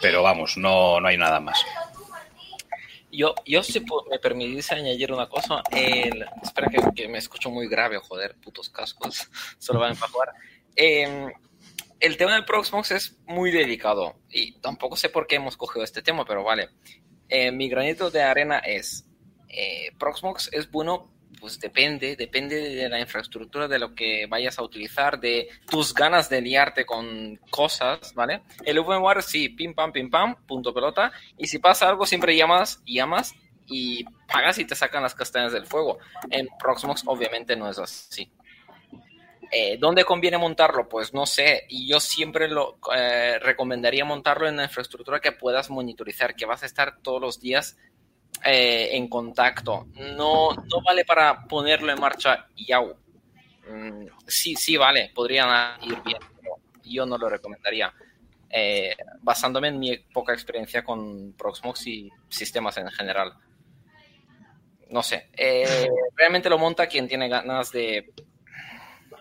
Pero 0.00 0.22
vamos, 0.22 0.56
no, 0.56 1.00
no 1.00 1.08
hay 1.08 1.16
nada 1.16 1.40
más. 1.40 1.64
Yo, 3.16 3.34
yo 3.46 3.62
si 3.62 3.80
me 4.10 4.18
permitís 4.18 4.70
añadir 4.72 5.10
una 5.10 5.26
cosa, 5.26 5.62
espera 6.42 6.68
que, 6.94 7.08
me 7.08 7.16
escucho 7.16 7.50
muy 7.50 7.66
grave, 7.66 7.96
joder, 7.98 8.36
putos 8.36 8.68
cascos, 8.68 9.28
solo 9.58 9.80
van 9.80 9.92
a 9.92 10.08
jugar. 10.08 10.34
Em, 10.74 11.32
el 11.98 12.16
tema 12.18 12.34
del 12.34 12.44
Proxmox 12.44 12.90
es 12.90 13.18
muy 13.26 13.50
delicado 13.50 14.20
y 14.28 14.52
tampoco 14.60 14.96
sé 14.96 15.08
por 15.08 15.26
qué 15.26 15.36
hemos 15.36 15.56
cogido 15.56 15.82
este 15.82 16.02
tema, 16.02 16.26
pero 16.26 16.44
vale. 16.44 16.68
Eh, 17.28 17.50
mi 17.50 17.70
granito 17.70 18.10
de 18.10 18.22
arena 18.22 18.58
es, 18.58 19.06
eh, 19.48 19.92
Proxmox 19.98 20.50
es 20.52 20.70
bueno 20.70 21.15
pues 21.38 21.58
depende, 21.60 22.16
depende 22.16 22.56
de 22.60 22.88
la 22.88 23.00
infraestructura 23.00 23.68
de 23.68 23.78
lo 23.78 23.94
que 23.94 24.26
vayas 24.26 24.58
a 24.58 24.62
utilizar, 24.62 25.20
de 25.20 25.48
tus 25.70 25.94
ganas 25.94 26.28
de 26.28 26.40
liarte 26.40 26.84
con 26.84 27.40
cosas, 27.50 28.14
¿vale? 28.14 28.42
El 28.64 28.80
VMware 28.80 29.22
sí, 29.22 29.48
pim 29.48 29.74
pam, 29.74 29.92
pim 29.92 30.10
pam, 30.10 30.36
punto 30.46 30.72
pelota, 30.72 31.12
y 31.36 31.46
si 31.46 31.58
pasa 31.58 31.88
algo 31.88 32.06
siempre 32.06 32.36
llamas, 32.36 32.82
llamas 32.84 33.34
y 33.66 34.04
pagas 34.32 34.58
y 34.58 34.64
te 34.64 34.74
sacan 34.74 35.02
las 35.02 35.14
castañas 35.14 35.52
del 35.52 35.66
fuego. 35.66 35.98
En 36.30 36.48
Proxmox 36.58 37.02
obviamente 37.06 37.56
no 37.56 37.68
es 37.68 37.78
así. 37.78 38.30
Eh, 39.52 39.76
¿Dónde 39.78 40.04
conviene 40.04 40.38
montarlo? 40.38 40.88
Pues 40.88 41.14
no 41.14 41.26
sé. 41.26 41.66
Y 41.68 41.88
yo 41.88 42.00
siempre 42.00 42.48
lo 42.48 42.78
eh, 42.94 43.38
recomendaría 43.40 44.04
montarlo 44.04 44.48
en 44.48 44.54
una 44.54 44.64
infraestructura 44.64 45.20
que 45.20 45.32
puedas 45.32 45.70
monitorizar, 45.70 46.34
que 46.34 46.46
vas 46.46 46.62
a 46.62 46.66
estar 46.66 46.98
todos 47.02 47.20
los 47.20 47.40
días 47.40 47.76
eh, 48.44 48.90
en 48.92 49.08
contacto. 49.08 49.88
No, 50.16 50.50
no 50.52 50.82
vale 50.84 51.04
para 51.04 51.44
ponerlo 51.44 51.92
en 51.92 52.00
marcha 52.00 52.48
ya. 52.56 52.80
Mm, 52.80 54.06
sí, 54.26 54.54
sí, 54.54 54.76
vale, 54.76 55.10
podrían 55.14 55.48
ir 55.82 56.00
bien, 56.02 56.18
pero 56.40 56.56
yo 56.84 57.06
no 57.06 57.18
lo 57.18 57.28
recomendaría. 57.28 57.92
Eh, 58.48 58.96
basándome 59.22 59.68
en 59.68 59.78
mi 59.78 59.96
poca 59.98 60.32
experiencia 60.32 60.84
con 60.84 61.32
Proxmox 61.32 61.86
y 61.88 62.10
sistemas 62.28 62.76
en 62.76 62.88
general. 62.90 63.34
No 64.90 65.02
sé, 65.02 65.30
eh, 65.36 65.88
realmente 66.14 66.48
lo 66.48 66.58
monta 66.58 66.86
quien 66.86 67.08
tiene 67.08 67.28
ganas 67.28 67.72
de 67.72 68.12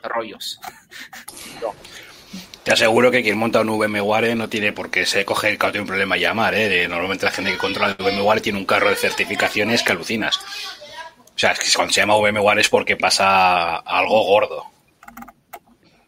rollos. 0.03 0.59
Te 2.65 2.73
aseguro 2.73 3.11
que 3.11 3.21
quien 3.21 3.37
monta 3.37 3.61
un 3.61 3.67
VMware 3.67 4.35
no 4.35 4.49
tiene 4.49 4.73
por 4.73 4.89
qué 4.89 5.05
se 5.05 5.23
coge 5.23 5.49
el 5.49 5.59
tiene 5.59 5.81
un 5.81 5.85
problema 5.85 6.17
llamar, 6.17 6.55
¿eh? 6.55 6.87
normalmente 6.87 7.23
la 7.23 7.31
gente 7.31 7.51
que 7.51 7.59
controla 7.59 7.95
el 7.95 8.03
VMware 8.03 8.41
tiene 8.41 8.57
un 8.57 8.65
carro 8.65 8.89
de 8.89 8.95
certificaciones 8.95 9.83
que 9.83 9.91
alucinas. 9.91 10.39
O 11.27 11.37
sea, 11.37 11.51
es 11.51 11.59
que 11.59 11.67
cuando 11.75 11.93
se 11.93 12.01
llama 12.01 12.17
VMware 12.17 12.57
es 12.57 12.69
porque 12.69 12.97
pasa 12.97 13.75
algo 13.75 14.19
gordo. 14.23 14.63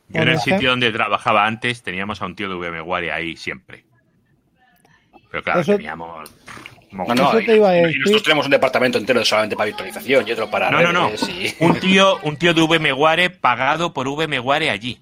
Yo 0.09 0.21
en 0.23 0.29
el 0.29 0.39
sitio 0.39 0.71
donde 0.71 0.91
trabajaba 0.91 1.45
antes 1.45 1.83
teníamos 1.83 2.23
a 2.23 2.25
un 2.25 2.35
tío 2.35 2.49
de 2.49 2.55
VMware 2.55 3.11
ahí 3.11 3.37
siempre. 3.37 3.85
Pero 5.29 5.43
claro, 5.43 5.63
teníamos... 5.63 6.33
No, 6.89 7.05
no, 7.13 7.39
y, 7.39 7.99
nosotros 7.99 8.23
tenemos 8.23 8.45
un 8.45 8.51
departamento 8.51 8.97
entero 8.97 9.23
solamente 9.23 9.55
para 9.55 9.67
virtualización 9.67 10.27
y 10.27 10.31
otro 10.31 10.49
para... 10.49 10.71
No, 10.71 10.81
no, 10.81 10.91
no. 10.91 11.11
Un, 11.59 11.79
tío, 11.79 12.17
un 12.23 12.35
tío 12.37 12.55
de 12.55 12.61
VMware 12.63 13.39
pagado 13.39 13.93
por 13.93 14.07
VMware 14.09 14.71
allí. 14.71 14.99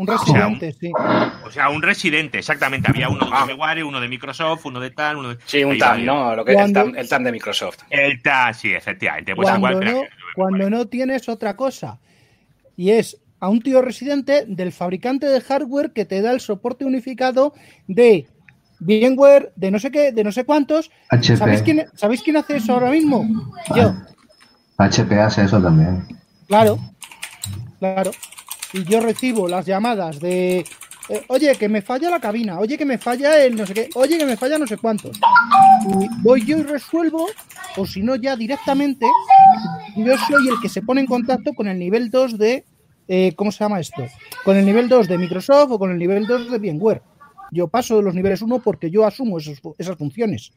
Un 0.00 0.06
residente, 0.06 0.72
sí. 0.72 0.90
O 1.44 1.50
sea, 1.50 1.68
un 1.68 1.82
residente, 1.82 2.38
exactamente. 2.38 2.88
Había 2.88 3.10
uno 3.10 3.26
de 3.26 3.52
VMware, 3.52 3.84
uno 3.84 4.00
de 4.00 4.08
Microsoft, 4.08 4.64
uno 4.64 4.80
de 4.80 4.92
tal, 4.92 5.18
uno 5.18 5.28
de... 5.28 5.38
Sí, 5.44 5.62
un 5.62 5.76
TAM, 5.76 6.06
¿no? 6.06 6.34
Lo 6.34 6.42
que 6.42 6.52
el, 6.52 6.72
TAM, 6.72 7.22
de 7.22 7.30
Microsoft. 7.30 7.80
El 7.90 8.22
TAM, 8.22 8.54
sí, 8.54 8.72
efectivamente. 8.72 9.36
Pues 9.36 9.50
cuando, 9.50 9.78
no, 9.78 10.02
cuando 10.34 10.70
no 10.70 10.86
tienes 10.86 11.28
otra 11.28 11.54
cosa. 11.54 12.00
Y 12.78 12.92
es 12.92 13.20
a 13.40 13.50
un 13.50 13.60
tío 13.60 13.82
residente 13.82 14.46
del 14.46 14.72
fabricante 14.72 15.26
de 15.26 15.42
hardware 15.42 15.92
que 15.92 16.06
te 16.06 16.22
da 16.22 16.32
el 16.32 16.40
soporte 16.40 16.86
unificado 16.86 17.52
de 17.86 18.26
VMware, 18.78 19.52
de 19.54 19.70
no 19.70 19.78
sé 19.78 19.90
qué, 19.90 20.12
de 20.12 20.24
no 20.24 20.32
sé 20.32 20.46
cuántos. 20.46 20.90
¿Sabéis 21.36 21.60
quién, 21.60 21.88
¿Sabéis 21.94 22.22
quién 22.22 22.38
hace 22.38 22.56
eso 22.56 22.72
ahora 22.72 22.90
mismo? 22.90 23.28
Yo. 23.76 23.92
HP 24.78 25.14
hace 25.20 25.44
eso 25.44 25.60
también. 25.60 26.06
Claro, 26.46 26.78
claro 27.78 28.12
y 28.72 28.84
yo 28.84 29.00
recibo 29.00 29.48
las 29.48 29.66
llamadas 29.66 30.20
de 30.20 30.64
eh, 31.10 31.24
oye, 31.26 31.56
que 31.56 31.68
me 31.68 31.82
falla 31.82 32.08
la 32.08 32.20
cabina, 32.20 32.60
oye, 32.60 32.78
que 32.78 32.84
me 32.84 32.96
falla 32.96 33.44
el 33.44 33.56
no 33.56 33.66
sé 33.66 33.74
qué, 33.74 33.90
oye, 33.96 34.16
que 34.16 34.24
me 34.24 34.36
falla 34.36 34.58
no 34.58 34.66
sé 34.66 34.76
cuántos. 34.76 35.18
Y 35.88 36.22
voy 36.22 36.44
yo 36.44 36.58
y 36.58 36.62
resuelvo, 36.62 37.26
o 37.76 37.84
si 37.84 38.00
no, 38.00 38.14
ya 38.14 38.36
directamente, 38.36 39.06
yo 39.96 40.16
soy 40.28 40.48
el 40.48 40.60
que 40.62 40.68
se 40.68 40.82
pone 40.82 41.00
en 41.00 41.08
contacto 41.08 41.52
con 41.52 41.66
el 41.66 41.80
nivel 41.80 42.10
2 42.10 42.38
de, 42.38 42.64
eh, 43.08 43.34
¿cómo 43.34 43.50
se 43.50 43.64
llama 43.64 43.80
esto? 43.80 44.06
Con 44.44 44.56
el 44.56 44.64
nivel 44.64 44.88
2 44.88 45.08
de 45.08 45.18
Microsoft 45.18 45.72
o 45.72 45.78
con 45.80 45.90
el 45.90 45.98
nivel 45.98 46.28
2 46.28 46.48
de 46.48 46.58
VMware. 46.58 47.02
Yo 47.50 47.66
paso 47.66 47.96
de 47.96 48.04
los 48.04 48.14
niveles 48.14 48.40
1 48.40 48.60
porque 48.60 48.88
yo 48.88 49.04
asumo 49.04 49.38
esas 49.38 49.96
funciones. 49.98 50.52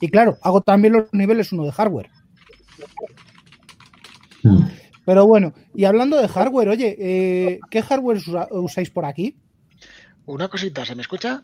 Y 0.00 0.08
claro, 0.08 0.36
hago 0.42 0.62
también 0.62 0.94
los 0.94 1.14
niveles 1.14 1.52
1 1.52 1.64
de 1.64 1.70
hardware. 1.70 2.10
Hmm. 4.42 4.64
Pero 5.04 5.26
bueno, 5.26 5.52
y 5.74 5.84
hablando 5.84 6.16
de 6.16 6.28
hardware, 6.28 6.68
oye, 6.68 6.96
eh, 6.98 7.60
¿qué 7.70 7.82
hardware 7.82 8.18
usáis 8.50 8.90
por 8.90 9.04
aquí? 9.04 9.36
Una 10.26 10.48
cosita, 10.48 10.84
¿se 10.84 10.94
me 10.94 11.02
escucha? 11.02 11.42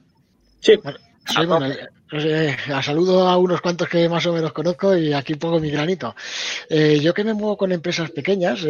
Sí. 0.60 0.74
sí 1.26 1.46
bueno, 1.46 1.66
eh, 2.12 2.56
saludo 2.82 3.28
a 3.28 3.36
unos 3.36 3.60
cuantos 3.60 3.88
que 3.88 4.08
más 4.08 4.24
o 4.26 4.32
menos 4.32 4.52
conozco 4.52 4.96
y 4.96 5.12
aquí 5.12 5.34
pongo 5.34 5.58
mi 5.58 5.70
granito. 5.70 6.14
Eh, 6.70 7.00
yo 7.02 7.12
que 7.12 7.24
me 7.24 7.34
muevo 7.34 7.56
con 7.56 7.72
empresas 7.72 8.12
pequeñas, 8.12 8.60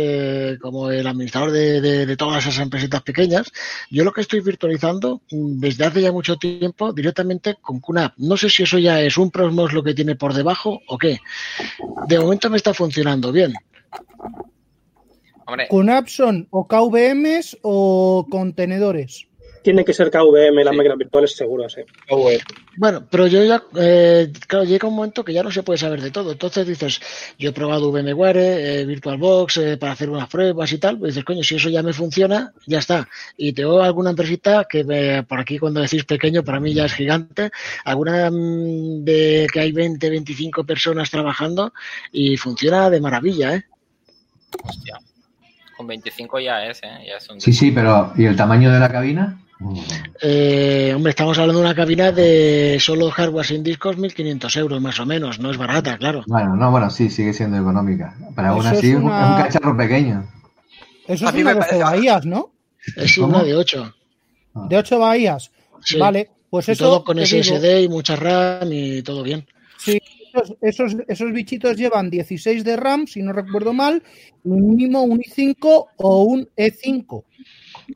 como 0.61 0.91
el 0.91 1.07
administrador 1.07 1.51
de, 1.51 2.17
todas 2.17 2.47
esas 2.47 2.59
empresas 2.61 3.03
pequeñas, 3.03 3.53
yo 3.91 4.05
lo 4.05 4.13
que 4.13 4.23
estoy 4.23 4.41
virtualizando 4.41 5.21
mm, 5.31 5.61
desde 5.61 5.85
hace 5.85 6.01
ya 6.01 6.13
mucho 6.13 6.37
tiempo 6.37 6.95
directamente 6.95 7.57
con 7.61 7.81
QNAP. 7.81 8.15
No 8.17 8.39
sé 8.39 8.49
si 8.49 8.63
eso 8.63 8.79
ya 8.79 9.03
es 9.03 9.19
un 9.19 9.31
Prosmos 9.31 9.75
lo 9.75 9.83
que 9.83 9.95
tiene 9.95 10.17
por 10.17 10.33
debajo 10.33 10.81
o 10.89 10.97
qué. 10.97 11.21
De 12.07 12.19
momento 12.19 12.49
me 12.49 12.57
está 12.57 12.73
funcionando 12.73 13.31
bien. 13.31 13.53
¿Con 15.69 15.89
Apson 15.91 16.47
o 16.51 16.67
KVMs 16.67 17.59
o 17.63 18.27
contenedores? 18.31 19.25
Tiene 19.63 19.85
que 19.85 19.93
ser 19.93 20.11
KVM 20.11 20.65
las 20.65 20.75
máquinas 20.75 20.97
virtuales, 20.97 21.35
seguro, 21.37 21.69
sí. 21.69 21.81
Bueno, 22.77 23.07
pero 23.11 23.27
yo 23.27 23.45
ya, 23.45 23.63
eh, 23.77 24.33
claro, 24.47 24.65
llega 24.65 24.89
un 24.89 24.95
momento 24.95 25.25
que 25.25 25.33
ya 25.33 25.43
no 25.43 25.51
se 25.51 25.63
puede 25.65 25.79
saber 25.79 26.01
de 26.01 26.11
todo. 26.11 26.33
Entonces 26.33 26.67
dices, 26.67 27.01
yo 27.39 27.51
he 27.51 27.53
probado 27.53 27.91
VMware, 27.91 28.37
eh, 28.39 28.85
VirtualBox 28.87 29.57
eh, 29.59 29.77
para 29.77 29.93
hacer 29.93 30.09
unas 30.11 30.29
pruebas 30.29 30.73
y 30.73 30.79
tal. 30.79 30.99
Pues 30.99 31.15
dices, 31.15 31.25
coño, 31.25 31.43
si 31.43 31.57
eso 31.57 31.69
ya 31.69 31.83
me 31.83 31.93
funciona, 31.93 32.53
ya 32.67 32.79
está. 32.79 33.09
Y 33.37 33.53
tengo 33.53 33.83
alguna 33.83 34.11
empresita 34.11 34.65
que 34.65 34.85
me- 34.85 35.25
por 35.25 35.41
aquí 35.41 35.59
cuando 35.59 35.81
decís 35.81 36.05
pequeño, 36.05 36.45
para 36.45 36.61
mí 36.61 36.73
ya 36.73 36.87
es 36.87 36.95
gigante. 36.95 37.51
Alguna 37.85 38.31
mm, 38.31 39.05
de 39.05 39.47
que 39.53 39.61
hay 39.61 39.73
20, 39.73 40.09
25 40.09 40.65
personas 40.65 41.11
trabajando 41.11 41.73
y 42.13 42.37
funciona 42.37 42.89
de 42.91 43.01
maravilla, 43.01 43.55
¿eh? 43.57 43.65
Hostia. 44.65 44.99
Con 45.79 45.87
25 45.87 46.41
ya 46.41 46.65
es, 46.67 46.83
¿eh? 46.83 46.89
Ya 47.07 47.17
es 47.19 47.31
un... 47.31 47.41
Sí, 47.41 47.53
sí, 47.53 47.71
pero 47.71 48.13
¿y 48.19 48.25
el 48.27 48.35
tamaño 48.37 48.71
de 48.73 48.81
la 48.81 48.91
cabina? 48.91 49.39
Eh, 50.21 50.93
hombre, 50.95 51.11
estamos 51.11 51.39
hablando 51.39 51.61
de 51.61 51.67
una 51.67 51.75
cabina 51.75 52.11
de 52.13 52.79
solo 52.81 53.11
hardware 53.11 53.47
sin 53.47 53.63
discos, 53.63 53.97
1.500 53.97 54.57
euros 54.59 54.81
más 54.81 54.99
o 55.01 55.07
menos. 55.07 55.39
No 55.39 55.51
es 55.53 55.57
barata, 55.57 55.97
claro. 55.97 56.25
Bueno, 56.27 56.57
no, 56.57 56.71
bueno, 56.73 56.91
sí, 56.91 57.09
sigue 57.11 57.33
siendo 57.33 57.59
económica. 57.59 58.15
Pero 58.35 58.49
aún 58.49 58.67
así 58.67 58.91
es 58.91 58.97
un- 58.97 59.05
una- 59.05 59.21
es 59.23 59.31
un 59.31 59.37
cacharro 59.45 59.77
pequeño. 59.77 60.29
Eso 61.07 61.27
A 61.27 61.29
es 61.31 61.35
mí 61.37 61.43
una 61.43 61.51
me 61.51 61.55
de 61.55 61.61
12 61.61 61.79
parece- 61.79 61.85
bahías, 61.85 62.27
¿no? 62.27 62.51
Es 62.97 63.15
¿Cómo? 63.17 63.29
una 63.29 63.45
de 63.45 63.55
8. 63.55 63.95
De 64.69 64.77
8 64.77 64.99
bahías. 64.99 65.51
Sí. 65.85 65.97
Vale, 65.99 66.29
pues 66.51 66.69
Y 66.69 66.73
eso. 66.73 66.85
todo 66.85 67.05
con 67.05 67.17
te 67.19 67.23
digo, 67.25 67.39
SSD 67.39 67.83
y 67.83 67.89
mucha 67.89 68.17
RAM 68.17 68.69
y 68.73 69.03
todo 69.03 69.23
bien. 69.23 69.47
Sí, 69.79 70.01
esos, 70.33 70.57
esos, 70.61 70.97
esos 71.09 71.33
bichitos 71.33 71.77
llevan 71.77 72.11
16 72.11 72.65
de 72.65 72.77
RAM, 72.77 73.07
si 73.07 73.23
no 73.23 73.33
recuerdo 73.33 73.73
mal, 73.73 74.03
un 74.45 74.69
mínimo 74.69 75.03
un 75.03 75.19
i5 75.21 75.87
o 75.97 76.23
un 76.25 76.49
E5. 76.57 77.25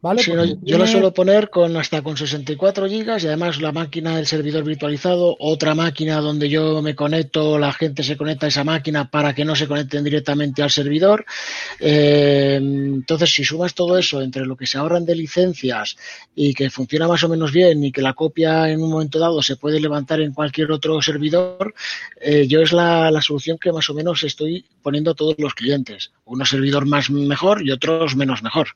¿Vale? 0.01 0.23
Sí, 0.23 0.31
no, 0.31 0.39
Porque 0.39 0.55
yo 0.55 0.61
tiene- 0.61 0.79
lo 0.79 0.87
suelo 0.87 1.13
poner 1.13 1.51
con 1.51 1.77
hasta 1.77 2.01
con 2.03 2.17
64 2.17 2.89
gigas 2.89 3.23
y 3.23 3.27
además 3.27 3.61
la 3.61 3.73
máquina 3.73 4.17
del 4.17 4.27
servidor 4.27 4.65
virtualizado, 4.65 5.37
otra 5.39 5.75
máquina 5.75 6.21
donde 6.21 6.49
yo 6.49 6.81
me 6.81 6.95
conecto, 6.95 7.59
la 7.59 7.73
gente 7.75 8.03
se 8.03 8.17
conecta 8.17 8.47
a 8.47 8.49
esa 8.49 8.65
máquina 8.65 9.11
para 9.11 9.35
que 9.35 9.45
no 9.45 9.55
se 9.55 9.69
conecten 9.69 10.03
directamente 10.03 10.63
al 10.63 10.71
servidor. 10.71 11.27
Eh, 11.79 12.55
entonces, 12.57 13.31
si 13.35 13.45
sumas 13.45 13.75
todo 13.75 13.99
eso 13.99 14.23
entre 14.23 14.47
lo 14.47 14.57
que 14.57 14.67
se 14.67 14.79
ahorran 14.79 15.05
de 15.05 15.15
licencias 15.15 15.97
y 16.35 16.55
que 16.55 16.71
funciona 16.71 17.07
más 17.07 17.23
o 17.25 17.29
menos 17.29 17.53
bien 17.53 17.85
y 17.85 17.93
que 17.93 18.01
la 18.03 18.15
copia 18.15 18.71
en 18.71 18.83
un 18.83 18.91
momento 18.91 19.19
dado 19.19 19.43
se 19.43 19.57
puede 19.57 19.79
levantar 19.79 20.21
en 20.21 20.33
cualquier 20.33 20.73
otro 20.73 21.03
servidor, 21.03 21.75
eh, 22.21 22.47
yo 22.49 22.61
es 22.63 22.73
la, 22.73 23.11
la 23.11 23.21
solución 23.21 23.59
que 23.59 23.73
más 23.73 23.91
o 23.91 23.95
menos 23.95 24.23
estoy 24.25 24.65
poniendo 24.83 25.11
a 25.11 25.15
todos 25.15 25.35
los 25.39 25.55
clientes. 25.55 26.13
Uno 26.25 26.47
servidor 26.47 26.87
más 26.87 27.11
mejor 27.11 27.63
y 27.67 27.71
otros 27.73 28.17
menos 28.17 28.43
mejor. 28.43 28.69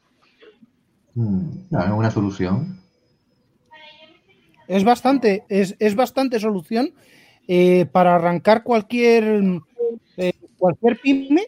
Mm, 1.16 1.74
es 1.74 1.90
una 1.90 2.10
solución. 2.10 2.78
Es 4.68 4.84
bastante, 4.84 5.44
es, 5.48 5.74
es 5.78 5.94
bastante 5.94 6.38
solución 6.38 6.92
eh, 7.48 7.86
para 7.86 8.16
arrancar 8.16 8.62
cualquier 8.62 9.42
eh, 10.18 10.32
cualquier 10.58 11.00
pyme, 11.00 11.46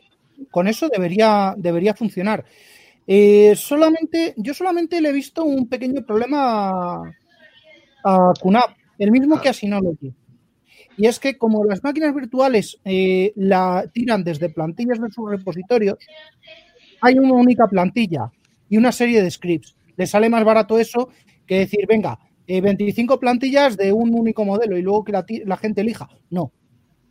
con 0.51 0.69
eso 0.69 0.89
debería, 0.89 1.55
debería 1.59 1.95
funcionar. 1.95 2.45
Eh, 3.07 3.55
solamente, 3.57 4.35
yo 4.39 4.55
solamente 4.55 5.01
le 5.03 5.11
he 5.11 5.13
visto 5.13 5.45
un 5.45 5.69
pequeño 5.69 6.03
problema 6.03 7.03
a, 8.05 8.33
QNAP, 8.41 8.71
el 8.99 9.11
mismo 9.11 9.39
que 9.39 9.51
a 9.51 9.53
Synology. 9.53 10.15
Y 10.97 11.07
es 11.07 11.19
que 11.19 11.37
como 11.37 11.65
las 11.65 11.85
máquinas 11.85 12.15
virtuales 12.15 12.79
la 13.37 13.85
tiran 13.93 14.25
desde 14.25 14.49
plantillas 14.49 15.01
de 15.01 15.11
sus 15.11 15.31
repositorios, 15.31 15.99
hay 17.01 17.19
una 17.19 17.35
única 17.35 17.69
plantilla 17.69 18.33
y 18.69 18.77
una 18.77 18.93
serie 18.93 19.23
de 19.23 19.31
scripts. 19.31 19.77
Le 19.97 20.07
sale 20.07 20.29
más 20.29 20.45
barato 20.45 20.79
eso 20.79 21.09
que 21.47 21.61
decir, 21.61 21.87
venga, 21.89 22.19
eh, 22.47 22.61
25 22.61 23.19
plantillas 23.21 23.77
de 23.77 23.93
un 23.93 24.15
único 24.15 24.45
modelo 24.45 24.77
y 24.79 24.83
luego 24.83 25.05
que 25.05 25.13
la, 25.13 25.25
la 25.45 25.57
gente 25.57 25.81
elija. 25.83 26.09
No. 26.31 26.53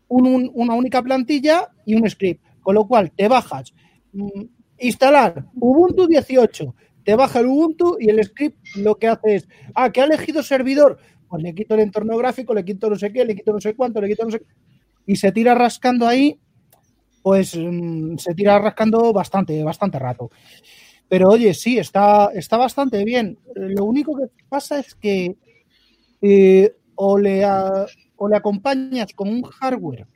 Un- 0.08 0.52
una 0.54 0.74
única 0.76 1.02
plantilla 1.04 1.70
y 1.86 1.96
un 1.96 2.10
script. 2.10 2.44
Con 2.62 2.76
lo 2.76 2.88
cual 2.88 3.12
te 3.12 3.28
bajas, 3.28 3.74
mm, 4.14 4.44
instalar 4.80 5.46
Ubuntu 5.56 6.08
18, 6.08 6.76
te 7.04 7.16
baja 7.16 7.40
el 7.40 7.48
Ubuntu 7.48 7.98
y 8.00 8.10
el 8.10 8.24
script 8.24 8.58
lo 8.78 8.96
que 8.98 9.08
hace 9.08 9.36
es, 9.36 9.48
ah, 9.76 9.92
que 9.92 10.02
ha 10.02 10.06
elegido 10.06 10.44
servidor, 10.44 10.98
pues 11.30 11.44
le 11.44 11.54
quito 11.56 11.76
el 11.76 11.82
entorno 11.82 12.18
gráfico, 12.18 12.54
le 12.54 12.66
quito 12.66 12.90
no 12.90 12.96
sé 12.98 13.12
qué, 13.14 13.26
le 13.26 13.36
quito 13.36 13.54
no 13.54 13.62
sé 13.62 13.76
cuánto, 13.76 14.02
le 14.02 14.08
quito 14.10 14.26
no 14.26 14.32
sé 14.32 14.42
y 15.06 15.16
se 15.16 15.32
tira 15.32 15.56
rascando 15.56 16.08
ahí, 16.08 16.40
pues 17.24 17.56
mm, 17.58 18.18
se 18.18 18.34
tira 18.36 18.60
rascando 18.60 19.14
bastante, 19.14 19.64
bastante 19.64 20.00
rato. 20.00 20.32
Pero 21.10 21.30
oye, 21.30 21.54
sí, 21.54 21.78
está, 21.78 22.32
está 22.34 22.58
bastante 22.58 23.04
bien. 23.04 23.38
Lo 23.56 23.86
único 23.86 24.16
que 24.18 24.28
pasa 24.50 24.80
es 24.80 24.94
que 24.96 25.36
eh, 26.22 26.76
o, 26.96 27.18
le 27.18 27.46
o 27.46 28.28
le 28.28 28.36
acompañas 28.36 29.14
con 29.14 29.30
un 29.30 29.44
hardware 29.44 30.08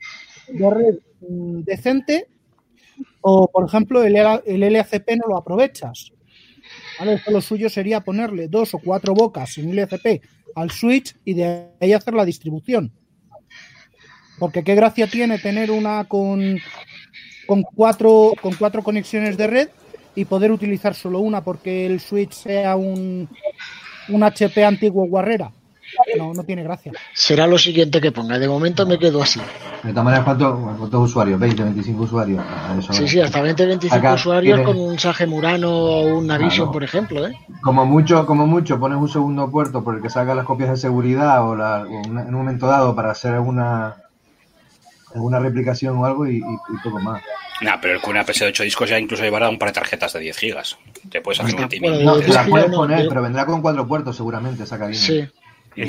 de 0.48 0.70
red 0.70 0.98
mm, 1.20 1.60
decente 1.62 2.28
o, 3.20 3.48
por 3.48 3.66
ejemplo, 3.66 4.02
el, 4.02 4.16
el 4.16 4.72
LACP 4.72 5.10
no 5.16 5.28
lo 5.28 5.36
aprovechas. 5.36 6.12
¿Vale? 6.98 7.20
Lo 7.28 7.40
suyo 7.40 7.70
sería 7.70 8.00
ponerle 8.00 8.48
dos 8.48 8.74
o 8.74 8.78
cuatro 8.78 9.14
bocas 9.14 9.56
en 9.58 9.74
LACP 9.74 10.22
al 10.54 10.70
switch 10.70 11.16
y 11.24 11.34
de 11.34 11.68
ahí 11.80 11.92
hacer 11.92 12.14
la 12.14 12.24
distribución. 12.24 12.92
Porque 14.38 14.64
qué 14.64 14.74
gracia 14.74 15.06
tiene 15.06 15.38
tener 15.38 15.70
una 15.70 16.04
con, 16.04 16.58
con, 17.46 17.62
cuatro, 17.62 18.32
con 18.40 18.54
cuatro 18.54 18.82
conexiones 18.82 19.36
de 19.36 19.46
red 19.46 19.68
y 20.14 20.24
poder 20.24 20.52
utilizar 20.52 20.94
solo 20.94 21.20
una 21.20 21.42
porque 21.42 21.86
el 21.86 22.00
switch 22.00 22.32
sea 22.32 22.76
un, 22.76 23.28
un 24.08 24.22
HP 24.22 24.64
antiguo 24.64 25.06
guarrera. 25.06 25.50
No, 26.16 26.32
no 26.32 26.42
tiene 26.44 26.62
gracia. 26.62 26.90
Será 27.12 27.46
lo 27.46 27.58
siguiente 27.58 28.00
que 28.00 28.12
ponga. 28.12 28.38
De 28.38 28.48
momento 28.48 28.86
me 28.86 28.98
quedo 28.98 29.22
así. 29.22 29.40
De 29.82 29.90
todas 29.90 30.04
maneras, 30.04 30.24
¿cuántos, 30.24 30.58
cuántos 30.78 31.10
usuarios? 31.10 31.38
¿20, 31.38 31.54
25 31.64 32.02
usuarios? 32.04 32.42
Eso 32.78 32.92
Sí, 32.94 33.04
es. 33.04 33.10
sí, 33.10 33.20
hasta 33.20 33.42
20, 33.42 33.66
25 33.66 33.98
Acá 33.98 34.14
usuarios 34.14 34.60
con 34.60 34.78
un 34.78 34.98
Sage 34.98 35.26
Murano 35.26 35.70
o 35.70 36.18
un 36.18 36.26
Navision, 36.26 36.68
Claro. 36.68 36.72
por 36.72 36.84
ejemplo, 36.84 37.26
¿eh? 37.26 37.36
Como 37.60 37.84
mucho, 37.84 38.24
como 38.24 38.46
mucho, 38.46 38.78
pones 38.80 38.96
un 38.96 39.08
segundo 39.08 39.50
puerto 39.50 39.84
por 39.84 39.96
el 39.96 40.00
que 40.02 40.08
salga 40.08 40.34
las 40.34 40.46
copias 40.46 40.70
de 40.70 40.76
seguridad 40.78 41.46
o, 41.46 41.54
la- 41.56 41.82
o 41.82 42.08
una- 42.08 42.22
en 42.22 42.28
un 42.28 42.34
momento 42.40 42.66
dado 42.66 42.94
para 42.94 43.10
hacer 43.10 43.34
alguna 43.34 43.96
alguna 45.14 45.38
replicación 45.38 45.96
o 45.98 46.04
algo 46.06 46.26
y, 46.26 46.36
y- 46.36 46.40
y 46.40 46.78
poco 46.82 46.98
más. 47.00 47.22
Nah, 47.60 47.76
pero 47.80 47.94
el 47.94 48.00
QNAP 48.00 48.28
ese 48.30 48.44
de 48.44 48.50
8 48.50 48.62
discos 48.64 48.90
ya 48.90 48.98
incluso 48.98 49.22
llevará 49.22 49.48
un 49.48 49.58
par 49.58 49.68
de 49.68 49.74
tarjetas 49.74 50.12
de 50.14 50.20
10 50.20 50.36
gigas. 50.38 50.78
Te 51.10 51.20
puedes 51.20 51.40
hacer 51.40 51.54
un 51.54 51.60
multimedia. 51.60 52.04
No, 52.04 52.18
te 52.20 52.28
la 52.28 52.44
puedes 52.44 52.70
no, 52.70 52.76
poner, 52.78 53.02
yo- 53.04 53.08
pero 53.08 53.22
vendrá 53.22 53.46
con 53.46 53.62
cuatro 53.62 53.86
puertos 53.86 54.16
seguramente 54.16 54.64
esa 54.64 54.78
cabina. 54.78 54.98
Sí. 54.98 55.28
Venir 55.76 55.88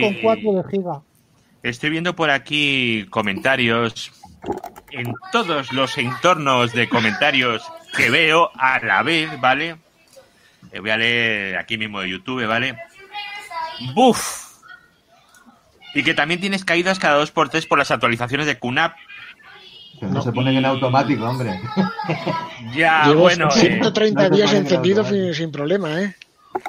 con 0.00 0.12
Estoy, 0.12 0.18
4 0.22 0.52
de 0.54 0.64
giga. 0.70 1.00
estoy 1.62 1.90
viendo 1.90 2.16
por 2.16 2.30
aquí 2.30 3.06
comentarios 3.10 4.12
en 4.90 5.12
todos 5.30 5.72
los 5.72 5.96
entornos 5.98 6.72
de 6.72 6.88
comentarios 6.88 7.62
que 7.96 8.08
veo 8.10 8.50
a 8.56 8.78
la 8.80 9.02
vez, 9.02 9.28
¿vale? 9.40 9.76
Eh, 10.72 10.80
voy 10.80 10.90
a 10.90 10.96
leer 10.96 11.58
aquí 11.58 11.76
mismo 11.76 12.00
de 12.00 12.08
YouTube, 12.10 12.46
¿vale? 12.46 12.76
¡Buf! 13.94 14.49
Y 15.94 16.02
que 16.02 16.14
también 16.14 16.40
tienes 16.40 16.64
caídas 16.64 16.98
cada 16.98 17.16
dos 17.16 17.30
por 17.30 17.48
tres 17.48 17.66
por 17.66 17.78
las 17.78 17.90
actualizaciones 17.90 18.46
de 18.46 18.58
QNAP. 18.58 18.94
Pero 19.98 20.12
no, 20.12 20.22
se 20.22 20.32
ponen 20.32 20.56
en 20.56 20.64
automático, 20.64 21.24
hombre. 21.24 21.60
Ya, 22.74 23.04
Llevo 23.06 23.22
bueno, 23.22 23.48
eh, 23.48 23.60
130 23.60 24.22
no 24.22 24.30
te 24.30 24.36
días 24.36 24.52
en 24.52 24.58
encendido 24.58 25.02
¿eh? 25.02 25.34
sin, 25.34 25.50
problema, 25.50 26.00
¿eh? 26.00 26.14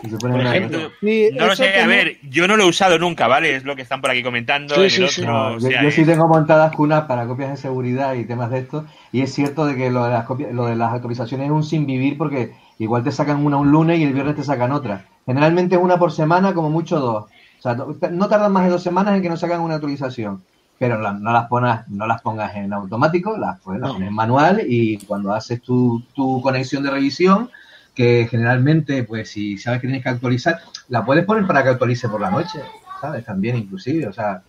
Y 0.04 0.10
se 0.10 0.18
ponen 0.18 0.38
por 0.38 0.46
en 0.46 0.48
ejemplo, 0.48 0.80
auto. 0.80 0.96
Sí, 1.00 1.30
no 1.34 1.48
lo 1.48 1.56
sé, 1.56 1.80
a 1.80 1.88
ver, 1.88 2.18
yo 2.24 2.48
no 2.48 2.58
lo 2.58 2.64
he 2.64 2.68
usado 2.68 2.98
nunca, 3.00 3.28
¿vale? 3.28 3.56
Es 3.56 3.64
lo 3.64 3.76
que 3.76 3.84
están 3.84 4.02
por 4.02 4.10
aquí 4.10 4.24
comentando. 4.24 4.76
Sí, 4.76 4.80
en 4.80 4.86
el 4.86 4.92
sí, 4.92 5.04
otro, 5.04 5.14
sí. 5.14 5.22
No, 5.22 5.48
o 5.48 5.54
yo, 5.54 5.60
sea, 5.70 5.84
yo 5.84 5.92
sí 5.92 6.06
tengo 6.06 6.28
montadas 6.28 6.76
cunas 6.76 7.04
para 7.06 7.26
copias 7.26 7.52
de 7.52 7.58
seguridad 7.58 8.16
y 8.16 8.26
temas 8.26 8.52
de 8.52 8.60
esto. 8.60 8.86
Y 9.12 9.22
es 9.22 9.34
cierto 9.34 9.66
de 9.66 9.76
que 9.76 9.92
lo 9.92 10.04
de 10.04 10.12
las 10.12 10.26
copias, 10.26 10.52
lo 10.54 10.66
de 10.66 10.76
las 10.76 10.94
actualizaciones 10.94 11.46
es 11.46 11.52
un 11.52 11.64
sin 11.64 11.86
vivir 11.86 12.18
porque 12.18 12.54
igual 12.80 13.04
te 13.04 13.12
sacan 13.12 13.46
una 13.46 13.58
un 13.58 13.72
lunes 13.72 14.00
y 14.00 14.04
el 14.04 14.14
viernes 14.14 14.36
te 14.36 14.44
sacan 14.44 14.72
otra. 14.72 15.06
Generalmente 15.26 15.76
es 15.76 15.82
una 15.82 15.98
por 15.98 16.12
semana, 16.12 16.54
como 16.54 16.70
mucho 16.70 17.00
dos. 17.00 17.26
O 17.62 17.64
sea, 17.64 17.76
no 17.76 17.96
no 18.12 18.28
tardan 18.28 18.52
más 18.52 18.64
de 18.66 18.72
dos 18.72 18.82
semanas 18.82 19.16
en 19.16 19.22
que 19.22 19.30
nos 19.30 19.40
sacan 19.40 19.62
una 19.62 19.76
actualización. 19.76 20.42
Pero 20.80 21.00
la- 21.00 21.14
no 21.14 21.32
las 21.32 21.48
pongas, 21.48 21.88
no 21.90 22.08
las 22.08 22.22
pongas 22.24 22.56
en 22.56 22.74
automático, 22.74 23.38
las, 23.38 23.60
pues, 23.62 23.80
las 23.80 23.90
No. 23.90 23.94
pones 23.94 24.10
en 24.10 24.16
manual 24.16 24.64
y 24.68 24.98
cuando 25.06 25.32
haces 25.32 25.62
tu, 25.62 26.02
tu 26.16 26.42
conexión 26.42 26.82
de 26.82 26.90
revisión, 26.90 27.52
que 27.94 28.28
generalmente, 28.32 29.04
pues 29.04 29.30
si 29.30 29.60
sabes 29.60 29.80
que 29.80 29.88
tienes 29.88 30.02
que 30.02 30.10
actualizar, 30.10 30.60
la 30.90 31.06
puedes 31.06 31.24
poner 31.26 31.46
para 31.46 31.62
que 31.62 31.70
actualice 31.70 32.10
por 32.10 32.20
la 32.20 32.32
noche, 32.32 32.60
¿sabes? 33.00 33.24
También 33.26 33.58
inclusive, 33.58 34.08
o 34.08 34.14
sea, 34.14 34.42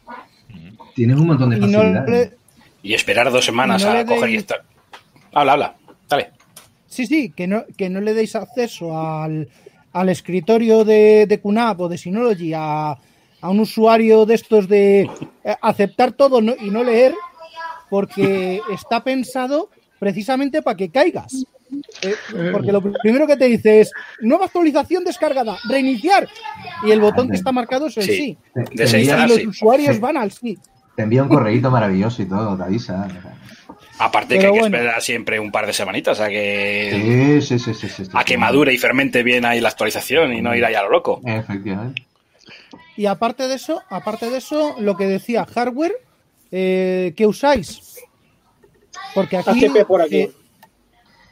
tienes 0.94 1.16
un 1.18 1.26
montón 1.26 1.50
de 1.50 1.56
y 1.56 1.60
no 1.60 1.66
facilidades. 1.66 2.10
le- 2.30 2.36
Y 2.82 2.94
esperar 2.94 3.30
dos 3.30 3.44
semanas 3.44 3.82
Y 3.82 3.84
no 3.84 3.90
a 3.92 4.04
coger 4.06 4.30
y 4.30 4.36
estar. 4.36 4.62
Habla, 5.34 5.52
habla. 5.52 5.74
Dale. 6.08 6.30
Sí, 6.88 7.06
sí, 7.06 7.30
que 7.30 7.46
no, 7.46 7.64
que 7.76 7.88
no 7.90 8.00
le 8.00 8.12
deis 8.14 8.34
acceso 8.36 8.98
al, 8.98 9.48
al 9.92 10.08
escritorio 10.08 10.84
de, 10.84 11.26
de 11.26 11.40
QNAP 11.40 11.80
o 11.82 11.88
de 11.88 11.98
Synology 11.98 12.52
a, 12.54 12.92
a 13.40 13.50
un 13.50 13.60
usuario 13.60 14.24
de 14.26 14.34
estos 14.34 14.68
de 14.68 15.02
eh, 15.02 15.56
aceptar 15.60 16.12
todo 16.12 16.40
no- 16.40 16.54
y 16.60 16.70
no 16.70 16.82
leer, 16.84 17.14
porque 17.90 18.60
está 18.72 19.02
pensado 19.04 19.68
precisamente 19.98 20.62
para 20.62 20.76
que 20.76 20.90
caigas. 20.90 21.44
eh, 22.02 22.14
porque 22.52 22.72
lo 22.72 22.82
primero 22.82 23.26
que 23.26 23.36
te 23.36 23.46
dice 23.46 23.80
es 23.80 23.92
nueva 24.20 24.46
actualización 24.46 25.04
descargada, 25.04 25.56
reiniciar. 25.68 26.28
Y 26.86 26.90
el 26.90 27.00
botón 27.00 27.28
que 27.28 27.36
está 27.36 27.52
marcado 27.52 27.86
es 27.86 27.96
el 27.98 28.04
sí. 28.04 28.38
Te- 28.54 28.62
te 28.86 29.00
Y 29.00 29.06
los 29.06 29.32
sí. 29.36 29.46
usuarios 29.46 29.94
Sí. 29.96 30.00
van 30.00 30.16
al 30.16 30.30
sí. 30.32 30.58
Te 30.96 31.02
envía 31.04 31.22
un 31.22 31.28
correíto 31.28 31.70
maravilloso 31.70 32.20
y 32.22 32.26
todo, 32.26 32.56
te 32.56 32.62
avisa. 32.64 33.08
Aparte 33.98 34.34
que 34.34 34.40
Pero 34.40 34.52
hay 34.54 34.58
que 34.60 34.64
esperar 34.66 35.02
siempre 35.02 35.38
un 35.38 35.52
par 35.52 35.66
de 35.66 35.72
semanitas 35.72 36.18
a 36.20 36.28
que, 36.28 37.40
Sí, 37.40 37.46
sí, 37.46 37.58
sí, 37.58 37.74
sí, 37.74 37.88
sí, 37.88 38.04
sí, 38.04 38.10
a 38.12 38.24
que 38.24 38.34
sí. 38.34 38.38
madure 38.38 38.72
y 38.72 38.78
fermente 38.78 39.22
bien 39.22 39.44
ahí 39.44 39.60
la 39.60 39.68
actualización 39.68 40.32
y 40.32 40.40
no 40.42 40.54
ir 40.56 40.64
ahí 40.64 40.74
a 40.74 40.82
lo 40.82 40.90
loco. 40.90 41.20
Efectivamente. 41.24 42.02
Y 42.96 43.06
aparte 43.06 43.48
de 43.48 43.54
eso, 43.54 43.82
aparte 43.90 44.28
de 44.30 44.38
eso, 44.38 44.76
lo 44.80 44.96
que 44.96 45.06
decía 45.06 45.44
hardware, 45.46 45.92
eh, 46.50 47.12
¿qué 47.16 47.26
usáis? 47.26 48.00
Porque 49.14 49.36
aquí, 49.36 49.64
HP 49.66 49.84
por 49.84 50.02
aquí. 50.02 50.16
eh, 50.22 50.30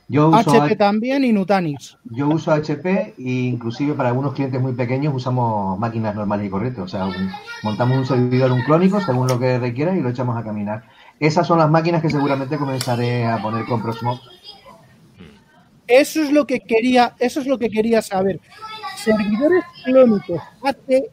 Yo 0.09 0.29
uso, 0.29 0.51
HP 0.63 0.77
también 0.77 1.25
y 1.25 1.33
Nutanix. 1.33 1.97
yo 2.05 2.29
uso 2.29 2.53
HP 2.53 3.15
e 3.17 3.23
inclusive 3.23 3.95
para 3.95 4.09
algunos 4.11 4.35
clientes 4.35 4.61
muy 4.61 4.73
pequeños 4.73 5.15
usamos 5.15 5.79
máquinas 5.79 6.15
normales 6.15 6.47
y 6.47 6.51
corrientes. 6.51 6.83
O 6.85 6.89
sea, 6.89 7.07
un- 7.07 7.31
montamos 7.63 7.97
un 7.99 8.07
servidor, 8.07 8.51
un 8.53 8.63
clónico, 8.63 9.01
según 9.01 9.29
lo 9.29 9.39
que 9.39 9.59
requiera 9.59 9.97
y 9.97 10.01
lo 10.01 10.09
echamos 10.11 10.37
a 10.37 10.43
caminar. 10.45 10.85
Esas 11.21 11.47
son 11.47 11.59
las 11.59 11.71
máquinas 11.71 12.01
que 12.03 12.11
seguramente 12.11 12.57
comenzaré 12.57 13.27
a 13.27 13.41
poner 13.41 13.65
con 13.67 13.83
Proxmox. 13.83 14.23
Eso 15.87 16.23
es 16.23 16.33
lo 16.33 16.47
que 16.47 16.61
quería, 16.61 17.15
eso 17.19 17.41
es 17.41 17.47
lo 17.47 17.59
que 17.59 17.69
quería 17.69 18.01
saber. 18.01 18.41
Servidores 18.97 19.63
clónicos. 19.85 20.41
Hace 20.65 21.11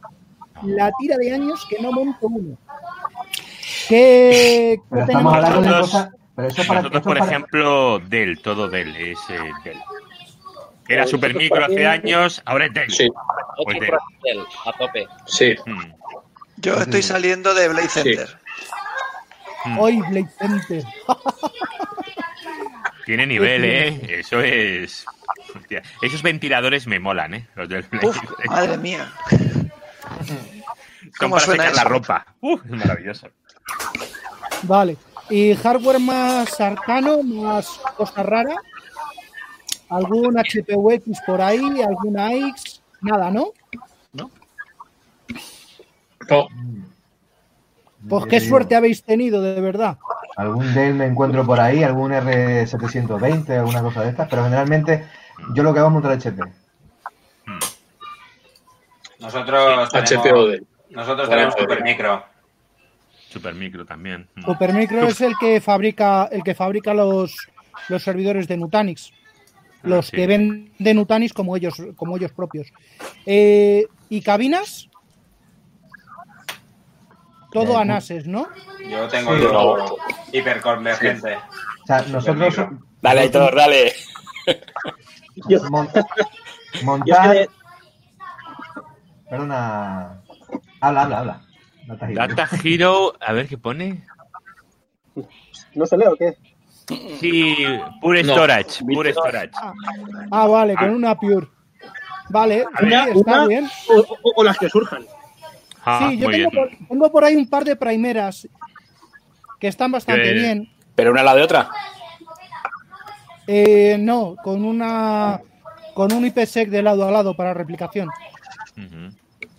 la 0.62 0.90
tira 0.98 1.16
de 1.18 1.32
años 1.34 1.66
que 1.68 1.80
no 1.82 1.92
monto 1.92 2.26
uno. 2.26 2.56
¿Qué, 3.88 4.80
Pero 4.90 5.06
qué 5.06 5.12
estamos 5.12 5.32
tenemos? 5.32 5.34
hablando 5.34 5.60
de 5.62 5.68
Nosotros- 5.68 5.90
cosas... 5.90 6.14
Pero 6.36 6.48
eso 6.48 6.62
para, 6.68 6.80
Nosotros, 6.82 7.00
eso 7.00 7.08
por 7.10 7.18
para- 7.18 7.30
ejemplo, 7.30 7.98
Dell, 7.98 8.40
todo 8.40 8.68
Dell, 8.68 8.94
es 8.96 9.18
eh, 9.28 9.38
Dell. 9.64 9.78
Era 10.88 11.02
Pues 11.02 11.10
Supermicro 11.10 11.64
hace 11.64 11.84
años, 11.86 12.40
ahora 12.46 12.66
es 12.66 12.74
Dell. 12.74 12.90
Sí, 12.90 13.08
Pues 13.64 13.80
Dell. 13.80 14.40
A 14.64 14.72
tope. 14.78 15.06
sí. 15.26 15.54
Mm, 15.66 15.92
Yo 16.58 16.74
estoy 16.76 17.02
saliendo 17.02 17.52
de 17.54 17.68
Blade 17.68 17.88
Center. 17.88 18.28
Hoy 19.78 20.00
Blade 20.08 20.28
Center. 20.38 20.84
Tiene 23.04 23.26
nivel, 23.26 23.64
¿eh? 23.64 24.20
Eso 24.20 24.40
es... 24.40 25.04
Hostia, 25.54 25.82
Esos 26.02 26.22
ventiladores 26.22 26.86
me 26.86 26.98
molan, 26.98 27.34
¿eh? 27.34 27.48
Los 27.54 27.68
del 27.68 27.84
Play. 27.84 28.06
Uf, 28.06 28.18
madre 28.46 28.76
mía. 28.76 29.10
Son 29.30 30.50
¿Cómo 31.18 31.34
para 31.36 31.44
suena 31.46 31.62
secar 31.64 31.76
la 31.76 31.84
ropa. 31.84 32.26
Uf, 32.40 32.64
es 32.64 32.70
maravilloso. 32.70 33.28
Vale. 34.62 34.96
¿Y 35.30 35.54
hardware 35.54 35.98
más 36.00 36.60
arcano, 36.60 37.22
más 37.22 37.80
cosa 37.96 38.22
rara? 38.22 38.56
¿Algún 39.88 40.36
HPUX 40.36 41.20
por 41.26 41.40
ahí? 41.40 41.82
¿Alguna 41.82 42.32
X? 42.34 42.82
Nada, 43.00 43.30
¿no? 43.30 43.52
No, 46.28 46.48
Pues 48.06 48.26
qué 48.26 48.36
Eh, 48.36 48.40
suerte 48.40 48.76
habéis 48.76 49.02
tenido, 49.02 49.40
de 49.40 49.60
verdad. 49.60 49.96
Algún 50.36 50.72
Dell 50.74 50.94
me 50.94 51.06
encuentro 51.06 51.44
por 51.46 51.58
ahí, 51.58 51.82
algún 51.82 52.12
R720, 52.12 53.50
alguna 53.58 53.80
cosa 53.82 54.02
de 54.02 54.10
estas, 54.10 54.28
pero 54.28 54.44
generalmente 54.44 55.06
yo 55.54 55.62
lo 55.62 55.72
que 55.72 55.80
hago 55.80 55.88
es 55.88 55.94
montar 55.94 56.12
HP. 56.12 56.42
Nosotros 59.18 59.64
tenemos, 59.64 59.94
HP 59.94 60.32
o 60.32 60.46
Dell. 60.46 60.66
nosotros 60.90 61.28
tenemos 61.28 61.54
Supermicro. 61.58 62.24
Supermicro 63.30 63.84
también. 63.84 64.26
Mm. 64.36 64.44
Supermicro 64.44 65.02
es 65.08 65.20
el 65.20 65.34
que 65.38 65.60
fabrica, 65.60 66.28
el 66.30 66.42
que 66.44 66.54
fabrica 66.54 66.94
los, 66.94 67.34
los 67.88 68.02
servidores 68.02 68.46
de 68.46 68.56
Nutanix. 68.56 69.12
Los 69.82 70.06
Ah, 70.06 70.10
sí. 70.10 70.16
que 70.16 70.26
venden 70.26 70.96
Nutanix 70.96 71.32
como 71.32 71.56
ellos, 71.56 71.74
como 71.96 72.16
ellos 72.16 72.32
propios. 72.32 72.68
Eh, 73.26 73.86
¿Y 74.08 74.20
cabinas? 74.22 74.87
Todo 77.52 77.74
Eh, 77.74 77.80
ANASes, 77.82 78.26
¿no? 78.26 78.48
Yo 78.88 79.08
tengo 79.08 79.34
Sí. 79.36 79.42
yo 79.42 79.96
hiperconvergente. 80.32 81.36
O 81.36 81.86
sea, 81.86 82.02
nosotros. 82.02 82.56
Dale, 83.00 83.20
Aitor, 83.22 83.54
dale. 83.54 83.92
Yo, 85.48 85.62
mon- 85.70 85.88
yo 85.94 86.02
es 86.72 86.82
montar... 86.84 87.30
que 87.32 87.38
de- 87.38 87.50
Perdona. 89.30 90.20
Habla, 90.80 91.02
habla, 91.02 91.18
habla. 91.18 91.40
Data 91.86 92.06
Hero. 92.10 92.14
Data 92.26 92.48
Hero, 92.64 93.12
a 93.20 93.32
ver 93.32 93.48
qué 93.48 93.56
pone. 93.58 94.04
no 95.74 95.86
se 95.86 95.96
lee 95.96 96.06
o 96.06 96.16
qué. 96.16 96.36
Sí, 97.20 97.56
Pure 98.00 98.22
No. 98.24 98.32
Storage, 98.32 98.84
Pure 98.84 99.12
Storage. 99.12 99.50
Ah, 100.32 100.46
vale, 100.46 100.74
con 100.74 100.90
una 100.90 101.14
Pure. 101.18 101.46
Vale, 102.30 102.64
sí, 102.80 102.86
está 102.92 103.12
una 103.20 103.46
bien. 103.46 103.70
o, 103.88 104.00
o- 104.00 104.32
o 104.36 104.44
las 104.44 104.58
que 104.58 104.68
surjan. 104.68 105.06
Ah, 105.90 106.08
Sí, 106.10 106.18
yo 106.18 106.28
muy 106.28 106.36
tengo 106.36 106.50
bien. 106.50 106.68
por, 106.78 106.88
tengo 106.88 107.12
por 107.12 107.24
ahí 107.24 107.36
un 107.36 107.48
par 107.48 107.64
de 107.64 107.76
primeras 107.76 108.46
que 109.58 109.68
están 109.68 109.90
bastante 109.90 110.32
bien. 110.34 110.70
Pero 110.94 111.10
una 111.12 111.20
a 111.22 111.24
la 111.24 111.34
de 111.34 111.42
otra. 111.42 111.68
Eh, 113.46 113.96
no, 113.98 114.36
con 114.42 114.64
una 114.64 115.40
con 115.94 116.12
un 116.12 116.24
IPsec 116.26 116.68
de 116.68 116.82
lado 116.82 117.08
a 117.08 117.10
lado 117.10 117.34
para 117.34 117.54
replicación. 117.54 118.08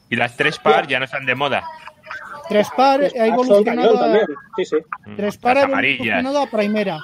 Y 0.10 0.16
las 0.16 0.38
tres 0.38 0.58
par 0.60 0.88
ya 0.88 1.00
no 1.00 1.06
están 1.06 1.26
de 1.26 1.36
moda. 1.36 1.64
Tres 2.48 2.70
par 2.76 3.02
ha 3.02 3.26
evolucionado 3.28 3.94
cañón 3.94 3.98
a, 3.98 4.00
también. 4.00 4.26
Sí, 4.56 4.66
sí. 4.66 4.76
Mm, 5.06 5.16
tres 5.16 5.38
par 5.38 5.58
ha 5.58 5.62
evolucionado 5.64 6.42
a 6.42 6.48
primera. 6.50 7.00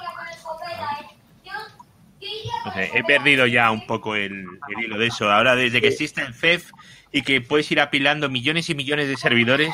No 2.64 2.72
sé, 2.72 2.90
he 2.94 3.04
perdido 3.04 3.46
ya 3.46 3.70
un 3.70 3.86
poco 3.86 4.16
el, 4.16 4.32
el 4.32 4.84
hilo 4.84 4.98
de 4.98 5.06
eso. 5.06 5.30
Ahora, 5.30 5.54
desde 5.54 5.80
que 5.80 5.88
existe 5.88 6.22
el 6.22 6.34
FEF 6.34 6.70
y 7.16 7.22
que 7.22 7.40
puedes 7.40 7.70
ir 7.72 7.80
apilando 7.80 8.28
millones 8.28 8.68
y 8.68 8.74
millones 8.74 9.08
de 9.08 9.16
servidores, 9.16 9.72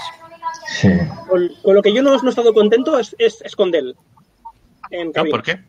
Sí. 0.80 0.88
Con, 1.28 1.49
con 1.62 1.74
lo 1.74 1.82
que 1.82 1.93
yo 1.93 2.03
no, 2.03 2.16
no 2.16 2.26
he 2.26 2.30
estado 2.30 2.55
contento 2.55 2.99
es, 2.99 3.16
es, 3.18 3.43
es 3.43 3.57
con 3.57 3.70
Dell. 3.70 3.97
En 4.90 5.11
¿no? 5.14 5.24
¿Por 5.24 5.43
qué? 5.43 5.61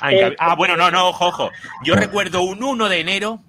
Ah, 0.00 0.12
en 0.12 0.32
Eh, 0.32 0.36
ah, 0.38 0.54
bueno, 0.54 0.76
no, 0.76 0.90
no, 0.90 1.08
ojo, 1.08 1.26
ojo. 1.28 1.50
Yo 1.84 1.94
recuerdo 1.94 2.42
un 2.42 2.62
1 2.62 2.88
de 2.88 3.00
enero 3.00 3.40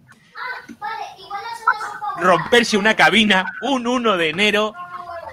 romperse 2.19 2.77
una 2.77 2.95
cabina, 2.95 3.45
un 3.61 3.87
1 3.87 4.17
de 4.17 4.29
enero, 4.29 4.73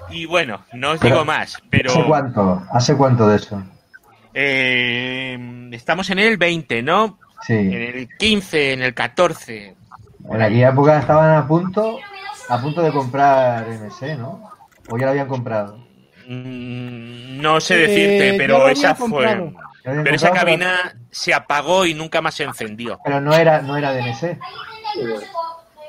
y 0.09 0.25
bueno, 0.25 0.65
no 0.73 0.91
os 0.91 0.99
Pero- 0.99 1.15
digo 1.15 1.25
más, 1.25 1.57
pero 1.69 1.91
¿Hace 1.91 2.03
cuánto? 2.03 2.63
¿Hace 2.73 2.97
cuánto 2.97 3.27
de 3.27 3.35
eso? 3.37 3.63
eh, 4.33 5.69
estamos 5.71 6.09
en 6.09 6.19
el 6.19 6.37
20, 6.37 6.81
¿no? 6.81 7.17
En 7.47 7.71
Sí. 7.71 7.75
el 7.75 8.09
15, 8.17 8.73
en 8.73 8.81
el 8.83 8.93
14. 8.93 9.75
En 10.33 10.41
aquella 10.41 10.69
época 10.69 10.99
estaban 10.99 11.35
a 11.35 11.47
punto, 11.47 11.97
a 12.49 12.61
punto 12.61 12.81
de 12.81 12.91
comprar 12.91 13.67
MC, 13.67 14.15
¿no? 14.17 14.49
O 14.89 14.97
ya 14.97 15.05
lo 15.05 15.11
habían 15.11 15.27
comprado. 15.27 15.77
Mm, 16.27 17.39
No 17.41 17.59
sé 17.59 17.75
Eh, 17.75 17.87
decirte, 17.87 18.37
pero 18.37 18.67
esa 18.69 18.93
fue. 18.95 19.51
Pero 19.83 20.15
esa 20.15 20.31
cabina 20.31 20.95
se 21.09 21.33
apagó 21.33 21.85
y 21.85 21.93
nunca 21.95 22.21
más 22.21 22.35
se 22.35 22.43
encendió. 22.43 22.99
Pero 23.03 23.19
no 23.19 23.33
era, 23.33 23.61
no 23.61 23.75
era 23.77 23.91
de 23.93 24.01
MC. 24.01 24.37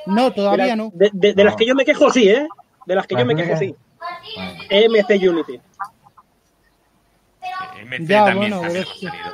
No, 0.07 0.33
todavía 0.33 0.65
Era- 0.67 0.77
no. 0.77 0.91
De, 0.95 1.11
de- 1.13 1.35
de 1.35 1.45
las 1.45 1.55
que 1.57 1.67
yo 1.67 1.75
me 1.75 1.85
quejo, 1.85 2.11
sí, 2.11 2.29
¿eh? 2.29 2.49
De 2.87 2.95
las 2.95 3.07
que 3.07 3.15
yo 3.17 3.25
me 3.27 3.35
quejo, 3.37 3.57
sí. 3.57 3.75
MC 4.71 5.29
Unity. 5.29 5.61
MC 7.85 8.07
Ya, 8.07 8.25
también 8.25 8.53
bueno, 8.53 8.67
es 8.67 8.81
ha 8.81 8.85
que- 8.95 9.07
salido. 9.07 9.33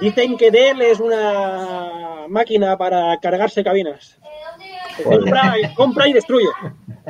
Dicen 0.00 0.36
que 0.38 0.50
Dell 0.50 0.80
es 0.82 0.98
una 1.00 2.26
máquina 2.28 2.76
para 2.76 3.18
cargarse 3.20 3.62
cabinas. 3.64 4.16
Compra, 5.04 5.54
y- 5.58 5.74
compra 5.74 6.08
y 6.08 6.12
destruye. 6.12 6.46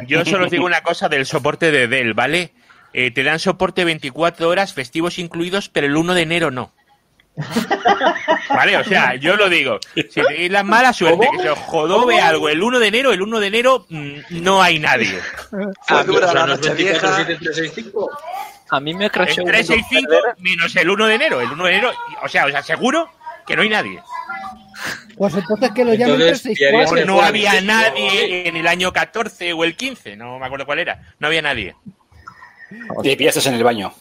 Yo 0.06 0.24
solo 0.24 0.44
os 0.46 0.50
digo 0.50 0.64
una 0.64 0.82
cosa 0.82 1.08
del 1.08 1.26
soporte 1.26 1.70
de 1.70 1.88
Dell, 1.88 2.14
¿vale? 2.14 2.52
Eh, 2.92 3.10
te 3.12 3.22
dan 3.22 3.38
soporte 3.38 3.84
24 3.84 4.48
horas, 4.48 4.72
festivos 4.74 5.18
incluidos, 5.18 5.68
pero 5.68 5.86
el 5.86 5.96
1 5.96 6.14
de 6.14 6.22
enero 6.22 6.50
no. 6.50 6.72
Vale, 8.48 8.76
o 8.76 8.84
sea, 8.84 9.14
yo 9.14 9.36
lo 9.36 9.48
digo. 9.48 9.78
Si 9.94 10.02
tenéis 10.04 10.50
la 10.50 10.62
mala 10.64 10.92
suerte 10.92 11.28
que 11.32 11.42
se 11.42 11.50
os 11.50 11.58
jodobe 11.60 12.20
algo 12.20 12.48
el 12.48 12.60
1 12.62 12.80
de 12.80 12.86
enero, 12.88 13.12
el 13.12 13.22
1 13.22 13.38
de 13.40 13.46
enero 13.46 13.86
mm, 13.88 14.12
no 14.30 14.60
hay 14.62 14.78
nadie. 14.80 15.18
Dura 15.50 16.26
O 16.26 16.32
sea, 16.32 16.34
la 16.34 16.46
¿no 16.46 16.52
es 16.54 16.58
noche 16.60 16.74
24, 16.74 16.76
vieja. 16.76 17.16
7, 17.16 17.36
365? 17.36 18.10
A 18.70 18.80
mí 18.80 18.94
me 18.94 19.06
Es 19.06 19.12
crashó 19.12 19.42
un 19.42 19.48
365 19.48 20.14
menos 20.38 20.74
el 20.76 20.90
1 20.90 21.06
de 21.06 21.14
enero. 21.14 21.40
El 21.40 21.50
1 21.50 21.64
de 21.64 21.70
enero, 21.70 21.92
o 22.22 22.28
sea, 22.28 22.46
os 22.46 22.54
aseguro 22.54 23.10
que 23.46 23.56
no 23.56 23.62
hay 23.62 23.68
nadie. 23.68 24.02
Pues 25.16 25.34
entonces 25.34 25.70
que 25.72 25.84
lo 25.84 25.92
llamen 25.92 26.14
Entonces, 26.14 26.42
364. 26.42 26.54
pillarías 26.54 26.92
O 26.92 27.06
no 27.06 27.20
había 27.20 27.60
nadie 27.60 28.48
en 28.48 28.56
el 28.56 28.66
año 28.66 28.92
14 28.92 29.52
o 29.52 29.64
el 29.64 29.76
15, 29.76 30.16
no 30.16 30.38
me 30.38 30.46
acuerdo 30.46 30.64
cuál 30.64 30.78
era. 30.78 31.14
No 31.18 31.26
había 31.26 31.42
nadie. 31.42 31.74
Y 33.02 33.16
pillaste 33.16 33.46
en 33.48 33.56
el 33.56 33.64
baño. 33.64 33.92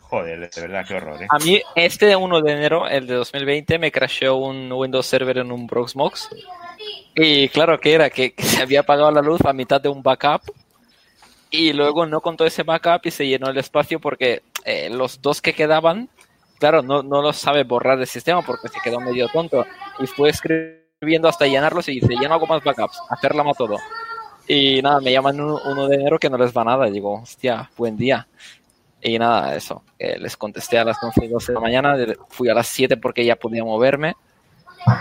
Joder, 0.00 0.50
de 0.50 0.60
verdad, 0.60 0.84
qué 0.86 0.94
horror, 0.94 1.22
¿eh? 1.22 1.26
A 1.30 1.38
mí, 1.38 1.62
este 1.76 2.16
1 2.16 2.40
de 2.40 2.52
enero, 2.52 2.88
el 2.88 3.06
de 3.06 3.14
2020, 3.14 3.78
me 3.78 3.92
crashó 3.92 4.36
un 4.36 4.70
Windows 4.72 5.06
Server 5.06 5.38
en 5.38 5.52
un 5.52 5.68
Proxmox. 5.68 6.28
Y 7.14 7.48
claro 7.50 7.78
que 7.78 7.94
era 7.94 8.10
que, 8.10 8.32
que 8.32 8.42
se 8.42 8.60
había 8.60 8.80
apagado 8.80 9.12
la 9.12 9.22
luz 9.22 9.40
a 9.44 9.52
mitad 9.52 9.80
de 9.80 9.88
un 9.88 10.02
backup. 10.02 10.42
Y 11.50 11.72
luego 11.72 12.06
no 12.06 12.20
contó 12.20 12.46
ese 12.46 12.62
backup 12.62 13.00
y 13.04 13.10
se 13.10 13.26
llenó 13.26 13.50
el 13.50 13.58
espacio 13.58 14.00
porque 14.00 14.42
eh, 14.64 14.88
los 14.90 15.20
dos 15.20 15.42
que 15.42 15.52
quedaban 15.52 16.08
claro, 16.60 16.82
no, 16.82 17.02
no 17.02 17.22
lo 17.22 17.32
sabe 17.32 17.64
borrar 17.64 17.98
del 17.98 18.06
sistema 18.06 18.42
porque 18.42 18.68
se 18.68 18.78
quedó 18.84 19.00
medio 19.00 19.26
tonto. 19.28 19.66
Y 19.98 20.06
fue 20.06 20.28
escribiendo 20.30 21.28
hasta 21.28 21.46
llenarlos 21.46 21.88
y 21.88 21.98
dice, 21.98 22.14
ya 22.20 22.28
no 22.28 22.34
hago 22.34 22.46
más 22.46 22.62
backups, 22.62 23.00
hacerla 23.08 23.42
todo. 23.56 23.78
Y 24.46 24.82
nada, 24.82 25.00
me 25.00 25.10
llaman 25.10 25.40
uno, 25.40 25.58
uno 25.64 25.88
de 25.88 25.96
enero 25.96 26.18
que 26.18 26.30
no 26.30 26.36
les 26.36 26.56
va 26.56 26.62
nada. 26.62 26.86
Y 26.86 26.92
digo, 26.92 27.14
hostia, 27.22 27.68
buen 27.76 27.96
día. 27.96 28.28
Y 29.02 29.18
nada, 29.18 29.56
eso. 29.56 29.82
eh, 29.98 30.18
les 30.18 30.36
contesté 30.36 30.78
a 30.78 30.84
las 30.84 31.02
11 31.02 31.24
y 31.24 31.28
12 31.28 31.52
de 31.52 31.54
la 31.54 31.60
mañana. 31.60 31.96
Fui 32.28 32.48
a 32.50 32.54
las 32.54 32.68
7 32.68 32.98
porque 32.98 33.24
ya 33.24 33.36
podía 33.36 33.64
moverme. 33.64 34.14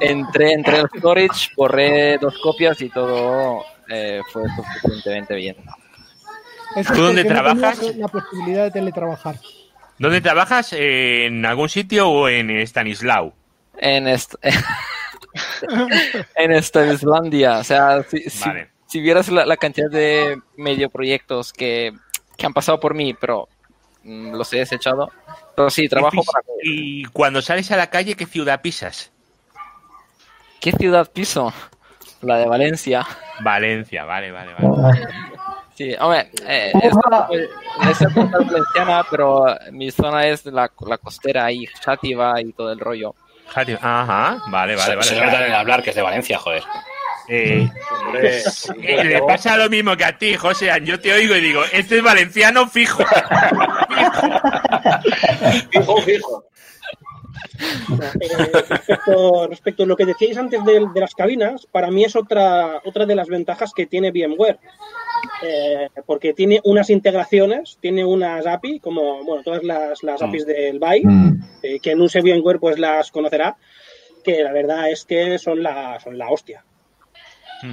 entré, 0.00 0.52
entré 0.52 0.78
al 0.78 0.88
storage, 0.96 1.50
borré 1.56 2.18
dos 2.18 2.38
copias 2.38 2.80
y 2.80 2.88
todo 2.88 3.64
eh, 3.88 4.20
fue 4.32 4.42
suficientemente 4.56 5.34
bien. 5.34 5.56
Eso 6.76 6.92
¿Tú 6.94 7.02
dónde 7.02 7.24
no 7.24 7.28
trabajas? 7.30 7.80
la 7.96 8.08
posibilidad 8.08 8.64
de 8.64 8.70
teletrabajar. 8.72 9.36
¿Dónde 9.98 10.20
trabajas? 10.20 10.72
¿En 10.72 11.46
algún 11.46 11.68
sitio 11.68 12.08
o 12.08 12.28
en 12.28 12.50
Stanislao? 12.66 13.32
En, 13.78 14.08
est- 14.08 14.34
en 16.36 16.62
Stanislandia. 16.62 17.58
O 17.58 17.64
sea, 17.64 18.02
si, 18.02 18.28
si- 18.28 18.48
Vale. 18.48 18.70
si 18.86 19.00
vieras 19.00 19.28
la, 19.28 19.46
la 19.46 19.56
cantidad 19.56 19.90
de 19.90 20.40
medio 20.56 20.90
proyectos 20.90 21.52
que, 21.52 21.92
que 22.36 22.46
han 22.46 22.52
pasado 22.54 22.80
por 22.80 22.94
mí, 22.94 23.14
pero 23.14 23.48
mm, 24.02 24.34
los 24.34 24.52
he 24.52 24.58
desechado. 24.58 25.10
Pero 25.54 25.70
sí, 25.70 25.88
trabajo 25.88 26.22
y, 26.22 26.24
para... 26.26 26.44
y 26.64 27.04
cuando 27.06 27.40
sales 27.40 27.70
a 27.70 27.76
la 27.76 27.88
calle, 27.90 28.16
¿qué 28.16 28.26
ciudad 28.26 28.60
pisas? 28.62 29.12
¿Qué 30.60 30.72
ciudad 30.72 31.10
piso? 31.12 31.52
La 32.22 32.38
de 32.38 32.46
Valencia. 32.46 33.06
Valencia, 33.40 34.04
vale, 34.04 34.30
vale, 34.32 34.52
vale. 34.58 35.00
Sí, 35.74 35.94
hombre, 35.98 36.30
eh, 36.46 36.70
es, 36.82 36.84
es 36.84 36.94
la 37.10 37.26
capital 37.98 38.44
valenciana, 38.44 39.04
pero 39.10 39.46
mi 39.72 39.90
zona 39.90 40.26
es 40.26 40.44
la, 40.46 40.70
la 40.86 40.98
costera 40.98 41.50
y 41.50 41.66
Chátiva 41.80 42.40
y 42.40 42.52
todo 42.52 42.70
el 42.72 42.78
rollo. 42.78 43.14
Jati- 43.52 43.76
Ajá, 43.80 44.38
vale, 44.48 44.76
vale, 44.76 44.90
Se- 44.90 44.94
vale. 44.96 45.02
se 45.08 45.20
nota 45.20 45.38
en 45.40 45.46
el 45.46 45.54
hablar 45.54 45.82
que 45.82 45.90
es 45.90 45.96
de 45.96 46.02
Valencia, 46.02 46.38
joder. 46.38 46.62
Eh, 47.28 47.68
eh, 48.82 49.04
le 49.04 49.22
pasa 49.22 49.56
lo 49.56 49.68
mismo 49.68 49.96
que 49.96 50.04
a 50.04 50.16
ti, 50.16 50.36
José. 50.36 50.70
Yo 50.84 51.00
te 51.00 51.12
oigo 51.12 51.34
y 51.34 51.40
digo, 51.40 51.62
este 51.72 51.96
es 51.98 52.02
valenciano 52.04 52.68
fijo. 52.68 53.02
fijo, 55.70 55.96
fijo. 56.02 56.44
Respecto, 57.88 59.46
respecto 59.48 59.82
a 59.82 59.86
lo 59.86 59.96
que 59.96 60.06
decíais 60.06 60.36
antes 60.36 60.64
de, 60.64 60.86
de 60.92 61.00
las 61.00 61.14
cabinas, 61.14 61.66
para 61.70 61.90
mí 61.90 62.04
es 62.04 62.16
otra, 62.16 62.80
otra 62.84 63.06
de 63.06 63.14
las 63.14 63.28
ventajas 63.28 63.72
que 63.74 63.86
tiene 63.86 64.10
VMware. 64.10 64.58
Eh, 65.42 65.88
porque 66.06 66.34
tiene 66.34 66.60
unas 66.64 66.90
integraciones, 66.90 67.78
tiene 67.80 68.04
unas 68.04 68.46
API, 68.46 68.80
como 68.80 69.24
bueno, 69.24 69.42
todas 69.42 69.62
las, 69.62 70.02
las 70.02 70.20
Mm. 70.20 70.24
APIs 70.24 70.46
del 70.46 70.78
BY, 70.78 71.00
Mm. 71.04 71.42
eh, 71.62 71.80
que 71.80 71.92
en 71.92 72.00
un 72.00 72.08
VMware 72.08 72.58
pues 72.60 72.78
las 72.78 73.10
conocerá, 73.10 73.56
que 74.22 74.42
la 74.42 74.52
verdad 74.52 74.90
es 74.90 75.04
que 75.04 75.38
son 75.38 75.62
la, 75.62 75.98
son 76.00 76.18
la 76.18 76.30
hostia. 76.30 76.64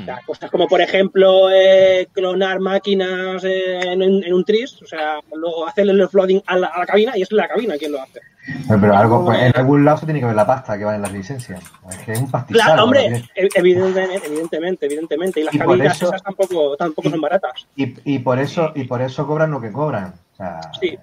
O 0.02 0.06
sea, 0.06 0.20
cosas 0.26 0.50
como, 0.50 0.68
por 0.68 0.80
ejemplo, 0.80 1.50
eh, 1.52 2.08
clonar 2.14 2.60
máquinas 2.60 3.44
eh, 3.44 3.80
en, 3.92 4.02
un- 4.02 4.24
en 4.24 4.34
un 4.34 4.46
tris, 4.46 4.82
o 4.82 4.86
sea, 4.86 5.20
luego 5.36 5.68
hacerle 5.68 5.92
el 5.94 6.08
flooding 6.08 6.40
a 6.46 6.58
la, 6.58 6.68
a 6.68 6.80
la 6.80 6.86
cabina 6.86 7.18
y 7.18 7.22
es 7.24 7.32
la 7.34 7.48
cabina 7.48 7.76
quien 7.78 7.92
lo 7.92 8.02
hace. 8.02 8.22
Pero, 8.68 8.82
pero 8.82 8.96
algo, 8.96 9.26
pues, 9.26 9.40
en 9.42 9.56
algún 9.56 9.84
lado 9.86 9.98
se 9.98 10.06
tiene 10.06 10.20
que 10.20 10.26
ver 10.26 10.36
la 10.36 10.48
pasta 10.48 10.78
que 10.78 10.84
valen 10.86 11.02
las 11.02 11.12
licencias. 11.12 11.62
Es 11.90 11.98
que 12.00 12.12
es 12.14 12.20
un 12.20 12.32
pastizal. 12.32 12.64
Claro, 12.66 12.84
hombre, 12.86 13.24
evidentemente, 13.36 14.26
evidentemente, 14.26 14.86
evidentemente. 14.86 15.40
Y 15.42 15.44
las 15.44 15.54
Y 15.56 15.60
cabinas 15.60 15.96
eso- 15.98 16.08
esas 16.08 16.24
tampoco, 16.24 16.76
tampoco 16.78 17.10
son 17.10 17.22
baratas. 17.22 17.68
Y, 17.76 17.94
y 18.16 18.20
por 18.20 18.40
eso 18.40 18.72
y 18.76 18.86
por 18.86 19.02
eso 19.02 19.28
cobran 19.28 19.52
lo 19.52 19.60
que 19.62 19.72
cobran. 19.72 20.14
O 20.34 20.36
sea, 20.38 20.60
Sí. 20.80 20.98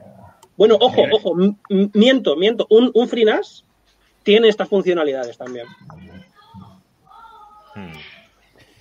Bueno, 0.57 0.77
ojo, 0.81 1.03
Eh. 1.03 1.11
ojo, 1.13 1.37
miento, 1.95 2.35
miento. 2.37 2.67
Un, 2.71 2.91
un 2.93 3.09
FreeNAS 3.09 3.65
tiene 4.25 4.49
estas 4.49 4.69
funcionalidades 4.69 5.39
también. 5.39 5.67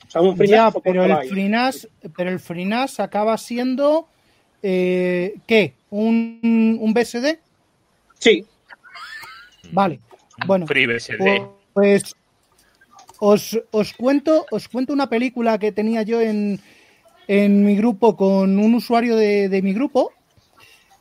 O 0.08 0.12
sea, 0.12 0.22
un 0.22 0.38
FreeNAS 0.38 0.58
Ya, 0.58 0.66
soporta 0.72 0.90
pero 0.90 1.04
el. 1.04 1.30
FreeNAS, 1.30 1.88
pero 2.16 2.30
el 2.30 2.40
FreeNAS 2.40 3.00
acaba 3.00 3.38
siendo 3.38 4.08
eh, 4.62 5.36
¿qué? 5.46 5.74
¿Un, 5.90 6.78
un 6.80 6.94
BSD? 6.94 7.38
Sí. 8.20 8.46
Vale. 9.72 10.00
Bueno, 10.46 10.68
FreeBSD. 10.68 11.42
pues 11.74 12.16
os, 13.20 13.60
os 13.72 13.94
cuento, 13.94 14.46
os 14.52 14.68
cuento 14.68 14.94
una 14.94 15.10
película 15.10 15.58
que 15.58 15.72
tenía 15.72 16.04
yo 16.04 16.22
en, 16.22 16.60
en 17.28 17.66
mi 17.66 17.76
grupo 17.76 18.16
con 18.16 18.60
un 18.60 18.76
usuario 18.76 19.16
de, 19.16 19.50
de 19.50 19.62
mi 19.62 19.74
grupo 19.74 20.12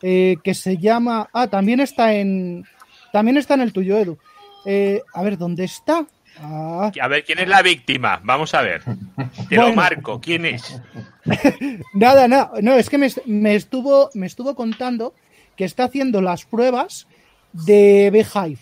eh, 0.03 0.37
que 0.43 0.55
se 0.55 0.79
llama. 0.79 1.29
Ah, 1.33 1.49
también 1.49 1.81
está 1.81 2.15
en. 2.15 2.65
También 3.13 3.37
está 3.37 3.55
en 3.55 3.63
el 3.63 3.73
tuyo, 3.73 3.99
Edu. 3.99 4.19
Eh, 4.65 5.03
a 5.15 5.23
ver, 5.23 5.39
¿dónde 5.39 5.65
está? 5.65 6.07
Ah, 6.39 6.91
A 7.01 7.09
ver, 7.09 7.25
¿quién 7.25 7.39
es 7.39 7.49
la 7.49 7.63
víctima? 7.63 8.21
Vamos 8.23 8.55
a 8.55 8.63
ver. 8.63 8.83
Te 9.49 9.57
lo 9.57 9.73
marco. 9.75 10.21
¿Quién 10.21 10.45
es? 10.47 10.81
Nada, 11.95 12.29
nada. 12.29 12.53
No, 12.63 12.75
es 12.75 12.89
que 12.91 12.99
me, 12.99 13.09
me 13.27 13.55
estuvo, 13.55 14.11
me 14.15 14.27
estuvo 14.27 14.55
contando 14.55 15.15
que 15.57 15.65
está 15.65 15.85
haciendo 15.85 16.21
las 16.21 16.45
pruebas 16.45 17.07
de 17.53 18.11
Beehive. 18.13 18.59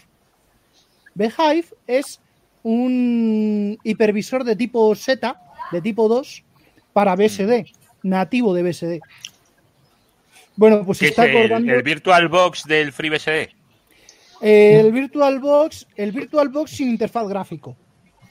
Beehive 1.14 1.66
es 1.86 2.20
un 2.62 3.78
hipervisor 3.84 4.44
de 4.44 4.56
tipo 4.56 4.94
Z, 4.94 5.36
de 5.72 5.80
tipo 5.82 6.08
2, 6.08 6.44
para 6.92 7.16
BSD, 7.16 7.66
nativo 8.02 8.54
de 8.54 8.62
BSD. 8.62 9.00
Bueno, 10.56 10.84
pues 10.86 11.00
¿Qué 11.00 11.06
es 11.06 11.10
está 11.10 11.24
el, 11.26 11.32
Mm. 11.32 11.36
acordando 11.38 11.74
el 11.74 11.82
VirtualBox 11.82 12.64
del 12.64 12.92
FreeBSD? 12.92 13.48
El 14.44 14.92
VirtualBox, 14.92 15.86
el 15.96 16.12
VirtualBox 16.12 16.70
sin 16.70 16.90
interfaz 16.90 17.26
gráfico. 17.28 17.76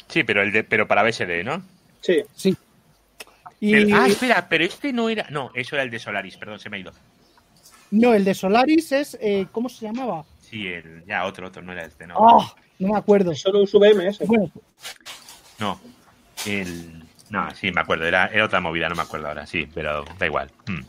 Sí, 0.07 0.23
pero 0.23 0.41
el 0.41 0.51
de, 0.51 0.63
pero 0.63 0.87
para 0.87 1.03
BSD, 1.03 1.43
¿no? 1.43 1.63
Sí. 2.01 2.21
Sí. 2.35 2.55
Y 3.59 3.71
Pero- 3.71 3.95
ah, 3.97 4.07
espera, 4.07 4.47
pero 4.49 4.65
este 4.65 4.91
no 4.91 5.07
era. 5.09 5.25
No, 5.29 5.49
eso 5.55 5.75
era 5.75 5.83
el 5.83 5.89
de 5.89 5.97
Solaris, 5.99 6.35
perdón, 6.37 6.59
se 6.59 6.69
me 6.69 6.77
ha 6.77 6.79
ido. 6.81 6.91
no, 7.91 8.13
el 8.13 8.25
de 8.25 8.33
Solaris 8.33 8.91
es, 8.91 9.17
eh, 9.21 9.47
¿cómo 9.51 9.69
se 9.69 9.85
llamaba? 9.85 10.25
Sí, 10.41 10.67
el, 10.67 11.03
ya 11.05 11.25
otro, 11.25 11.47
otro, 11.47 11.61
no 11.61 11.71
era 11.71 11.85
este, 11.85 12.05
no. 12.05 12.15
Ah, 12.17 12.53
no 12.79 12.89
me 12.93 12.97
acuerdo. 12.97 13.33
Solo 13.33 13.61
un 13.61 13.65
VMS. 13.71 14.19
Bueno, 14.27 14.51
No. 15.59 15.79
El. 16.45 17.03
No, 17.29 17.49
sí, 17.55 17.71
me 17.71 17.81
acuerdo, 17.81 18.05
era, 18.05 18.27
era 18.27 18.45
otra 18.45 18.59
movida, 18.59 18.89
no 18.89 18.95
me 18.95 19.01
acuerdo 19.01 19.27
ahora, 19.29 19.47
sí, 19.47 19.67
pero 19.73 20.03
da 20.19 20.25
igual. 20.27 20.51
Mm. 20.67 20.81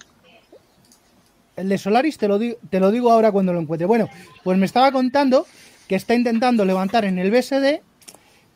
El 1.56 1.68
de 1.68 1.78
Solaris 1.78 2.18
te 2.18 2.28
lo, 2.28 2.38
digo, 2.38 2.56
te 2.70 2.80
lo 2.80 2.90
digo 2.90 3.10
ahora 3.12 3.30
cuando 3.30 3.52
lo 3.52 3.60
encuentre. 3.60 3.86
Bueno, 3.86 4.08
pues 4.42 4.58
me 4.58 4.66
estaba 4.66 4.90
contando 4.90 5.46
que 5.88 5.94
está 5.94 6.14
intentando 6.14 6.64
levantar 6.64 7.04
en 7.04 7.18
el 7.18 7.30
BSD 7.30 7.80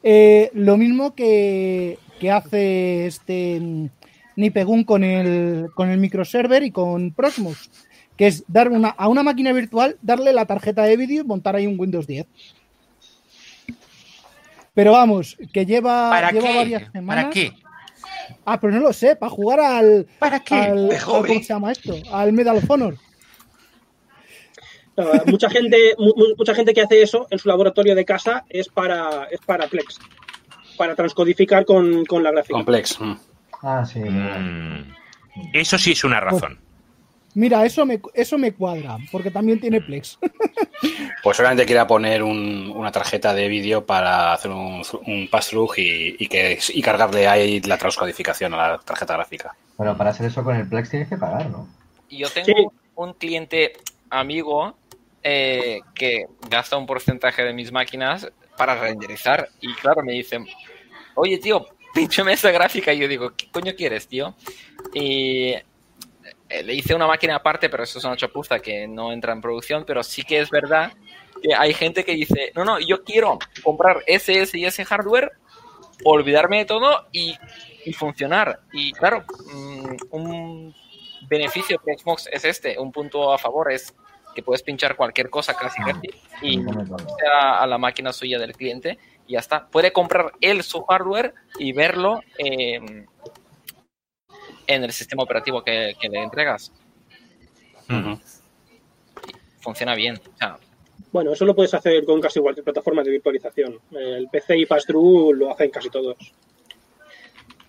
eh, 0.02 0.50
lo 0.54 0.76
mismo 0.76 1.14
que, 1.14 1.98
que 2.20 2.30
hace 2.30 3.06
este 3.06 3.60
mm, 3.60 3.88
Nipegun 4.36 4.84
con 4.84 5.04
el, 5.04 5.66
con 5.74 5.88
el 5.90 5.98
microserver 5.98 6.62
y 6.62 6.70
con 6.70 7.12
Proxmox, 7.12 7.70
que 8.16 8.28
es 8.28 8.44
dar 8.46 8.68
una, 8.68 8.88
a 8.90 9.08
una 9.08 9.22
máquina 9.22 9.52
virtual, 9.52 9.96
darle 10.02 10.32
la 10.32 10.46
tarjeta 10.46 10.82
de 10.84 10.96
vídeo 10.96 11.22
y 11.22 11.26
montar 11.26 11.56
ahí 11.56 11.66
un 11.66 11.78
Windows 11.78 12.06
10. 12.06 12.26
Pero 14.74 14.92
vamos, 14.92 15.36
que 15.52 15.66
lleva, 15.66 16.10
¿Para 16.10 16.30
lleva 16.30 16.48
qué? 16.48 16.56
varias 16.56 16.92
semanas. 16.92 17.24
¿Para 17.24 17.34
qué? 17.34 17.52
Ah, 18.50 18.58
pero 18.60 18.72
no 18.72 18.80
lo 18.80 18.92
sé, 18.92 19.14
para 19.16 19.30
jugar 19.30 19.60
al. 19.60 20.06
¿Para 20.18 20.40
qué? 20.40 20.54
al- 20.54 20.88
De 20.88 20.96
al- 20.96 21.02
hobby. 21.02 21.28
¿Cómo 21.28 21.40
se 21.40 21.46
llama 21.52 21.72
esto? 21.72 21.94
Al 22.12 22.32
Medal 22.32 22.56
of 22.56 22.70
Honor. 22.70 22.96
No, 24.96 25.06
mucha 25.26 25.48
gente, 25.48 25.94
mu- 25.98 26.14
mu- 26.16 26.34
mucha 26.36 26.54
gente 26.54 26.74
que 26.74 26.80
hace 26.80 27.02
eso 27.02 27.26
en 27.30 27.38
su 27.38 27.48
laboratorio 27.48 27.94
de 27.94 28.04
casa 28.04 28.44
es 28.48 28.68
para, 28.68 29.24
es 29.30 29.40
para 29.46 29.68
Plex, 29.68 29.98
para 30.76 30.94
transcodificar 30.96 31.64
con, 31.64 32.04
con 32.04 32.22
la 32.22 32.32
gráfica. 32.32 32.54
Complex. 32.54 33.00
mm. 33.00 33.16
Ah, 33.62 33.84
sí. 33.84 34.00
Mm. 34.00 34.92
Eso 35.52 35.78
sí 35.78 35.92
es 35.92 36.02
una 36.04 36.20
razón. 36.20 36.58
Mira, 37.38 37.64
eso 37.64 37.86
me, 37.86 38.00
eso 38.14 38.36
me 38.36 38.52
cuadra, 38.52 38.96
porque 39.12 39.30
también 39.30 39.60
tiene 39.60 39.80
Plex. 39.80 40.18
Pues 41.24 41.36
solamente 41.36 41.66
quiera 41.66 41.86
poner 41.86 42.22
un- 42.22 42.72
una 42.74 42.92
tarjeta 42.92 43.34
de 43.34 43.48
vídeo 43.48 43.84
para 43.84 44.32
hacer 44.32 44.50
un, 44.52 44.82
un 45.06 45.28
pass-through 45.28 45.72
y, 45.76 46.16
y 46.18 46.28
que, 46.28 46.58
y 46.72 46.80
cargarle 46.82 47.26
ahí 47.26 47.60
la 47.62 47.76
transcodificación 47.76 48.54
a 48.54 48.56
la 48.72 48.78
tarjeta 48.78 49.14
gráfica. 49.14 49.56
Bueno, 49.76 49.96
para 49.96 50.10
hacer 50.10 50.26
eso 50.26 50.44
con 50.44 50.54
el 50.54 50.68
Plex 50.68 50.90
tienes 50.90 51.08
que 51.08 51.16
pagar, 51.16 51.50
¿no? 51.50 51.68
Y 52.08 52.18
yo 52.18 52.30
tengo 52.30 52.46
Sí. 52.46 52.66
un 52.94 53.12
cliente 53.14 53.72
amigo 54.10 54.76
eh, 55.24 55.80
que 55.94 56.26
gasta 56.48 56.76
un 56.76 56.86
porcentaje 56.86 57.42
de 57.42 57.52
mis 57.52 57.72
máquinas 57.72 58.28
para 58.56 58.76
renderizar. 58.80 59.48
Y 59.60 59.74
claro, 59.74 60.02
me 60.04 60.12
dicen, 60.12 60.46
oye, 61.16 61.38
tío, 61.38 61.66
pínchame 61.92 62.32
esta 62.34 62.52
gráfica. 62.52 62.92
Y 62.92 62.98
yo 63.00 63.08
digo, 63.08 63.32
¿qué 63.36 63.48
coño 63.50 63.72
quieres, 63.76 64.06
tío? 64.06 64.34
Y 64.94 65.48
eh, 65.50 65.64
le 66.48 66.74
hice 66.74 66.94
una 66.94 67.06
máquina 67.06 67.36
aparte, 67.36 67.68
pero 67.68 67.82
eso 67.82 67.98
es 67.98 68.04
una 68.04 68.16
chapuza 68.16 68.58
que 68.60 68.86
no 68.86 69.12
entra 69.12 69.32
en 69.32 69.40
producción. 69.40 69.84
Pero 69.86 70.02
sí 70.02 70.22
que 70.22 70.40
es 70.40 70.50
verdad 70.50 70.92
que 71.42 71.54
hay 71.54 71.74
gente 71.74 72.04
que 72.04 72.12
dice, 72.12 72.52
no, 72.54 72.64
no, 72.64 72.78
yo 72.80 73.04
quiero 73.04 73.38
comprar 73.62 74.02
ese, 74.06 74.42
ese 74.42 74.58
y 74.58 74.64
ese 74.64 74.84
hardware, 74.84 75.32
olvidarme 76.04 76.58
de 76.58 76.64
todo 76.64 77.06
y, 77.12 77.36
y 77.84 77.92
funcionar. 77.92 78.60
Y 78.72 78.92
claro, 78.92 79.24
mm, 79.52 79.96
un 80.10 80.74
beneficio 81.28 81.80
de 81.84 81.98
Xbox 81.98 82.28
es 82.32 82.44
este, 82.44 82.78
un 82.78 82.92
punto 82.92 83.32
a 83.32 83.38
favor 83.38 83.70
es 83.70 83.94
que 84.34 84.42
puedes 84.42 84.62
pinchar 84.62 84.94
cualquier 84.94 85.30
cosa 85.30 85.54
casi 85.54 85.82
casi 85.82 86.08
y 86.42 86.60
a, 87.28 87.60
a 87.60 87.66
la 87.66 87.76
máquina 87.76 88.12
suya 88.12 88.38
del 88.38 88.52
cliente 88.52 88.98
y 89.26 89.32
ya 89.32 89.40
está. 89.40 89.66
Puede 89.66 89.92
comprar 89.92 90.32
él 90.40 90.62
su 90.62 90.82
hardware 90.84 91.34
y 91.58 91.72
verlo 91.72 92.22
eh, 92.38 93.06
en 94.68 94.84
el 94.84 94.92
sistema 94.92 95.22
operativo 95.24 95.62
que, 95.64 95.96
que 96.00 96.08
le 96.08 96.22
entregas. 96.22 96.70
Funciona 99.60 99.94
bien. 99.94 100.16
O 100.34 100.36
sea, 100.38 100.58
Bueno, 101.12 101.32
eso 101.32 101.44
lo 101.44 101.54
puedes 101.54 101.74
hacer 101.74 102.04
con 102.04 102.20
casi 102.20 102.40
cualquier 102.40 102.64
plataforma 102.64 103.02
de 103.02 103.10
virtualización. 103.10 103.78
El 103.92 104.28
PC 104.28 104.58
y 104.58 104.66
Pass-Through 104.66 105.34
lo 105.34 105.52
hacen 105.52 105.70
casi 105.70 105.88
todos. 105.90 106.16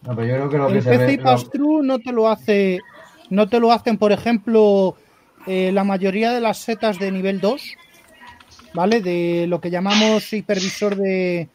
No, 0.04 0.16
pero 0.16 0.28
yo 0.28 0.34
creo 0.36 0.50
que 0.50 0.58
lo 0.58 0.68
que 0.68 0.74
El 0.78 0.84
se 0.84 0.90
PC 0.92 1.06
ve. 1.06 1.14
y 1.14 1.18
lo- 1.18 1.24
Pass-Through 1.24 1.84
no 1.84 2.00
te 2.00 2.12
lo 2.12 2.28
hace, 2.30 2.80
no 3.30 3.50
te 3.50 3.60
lo 3.60 3.72
hacen, 3.72 3.98
por 3.98 4.12
ejemplo, 4.12 4.96
eh, 5.48 5.72
la 5.74 5.84
mayoría 5.84 6.32
de 6.32 6.42
las 6.42 6.58
setas 6.60 7.00
de 7.00 7.12
nivel 7.12 7.40
2, 7.42 7.62
¿vale? 8.74 9.02
De 9.02 9.46
lo 9.48 9.60
que 9.60 9.70
llamamos 9.72 10.32
hipervisor 10.32 10.96
de, 10.96 11.50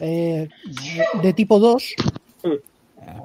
eh, 0.00 0.48
de, 0.64 1.04
de 1.22 1.32
tipo 1.32 1.58
2. 1.58 1.94
Eh, 2.44 2.60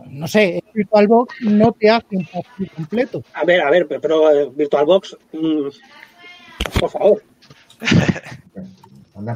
No 0.10 0.28
sé, 0.28 0.58
el 0.58 0.64
VirtualBox 0.74 1.42
no 1.42 1.72
te 1.72 1.90
hace 1.90 2.16
un 2.16 2.26
pass-through 2.26 2.70
completo. 2.76 3.24
A 3.34 3.44
ver, 3.44 3.62
a 3.62 3.70
ver, 3.70 3.88
pero, 3.88 4.02
pero, 4.02 4.32
eh, 4.32 4.50
VirtualBox, 4.54 5.18
mm, 5.32 6.80
por 6.80 6.90
favor. 6.90 7.24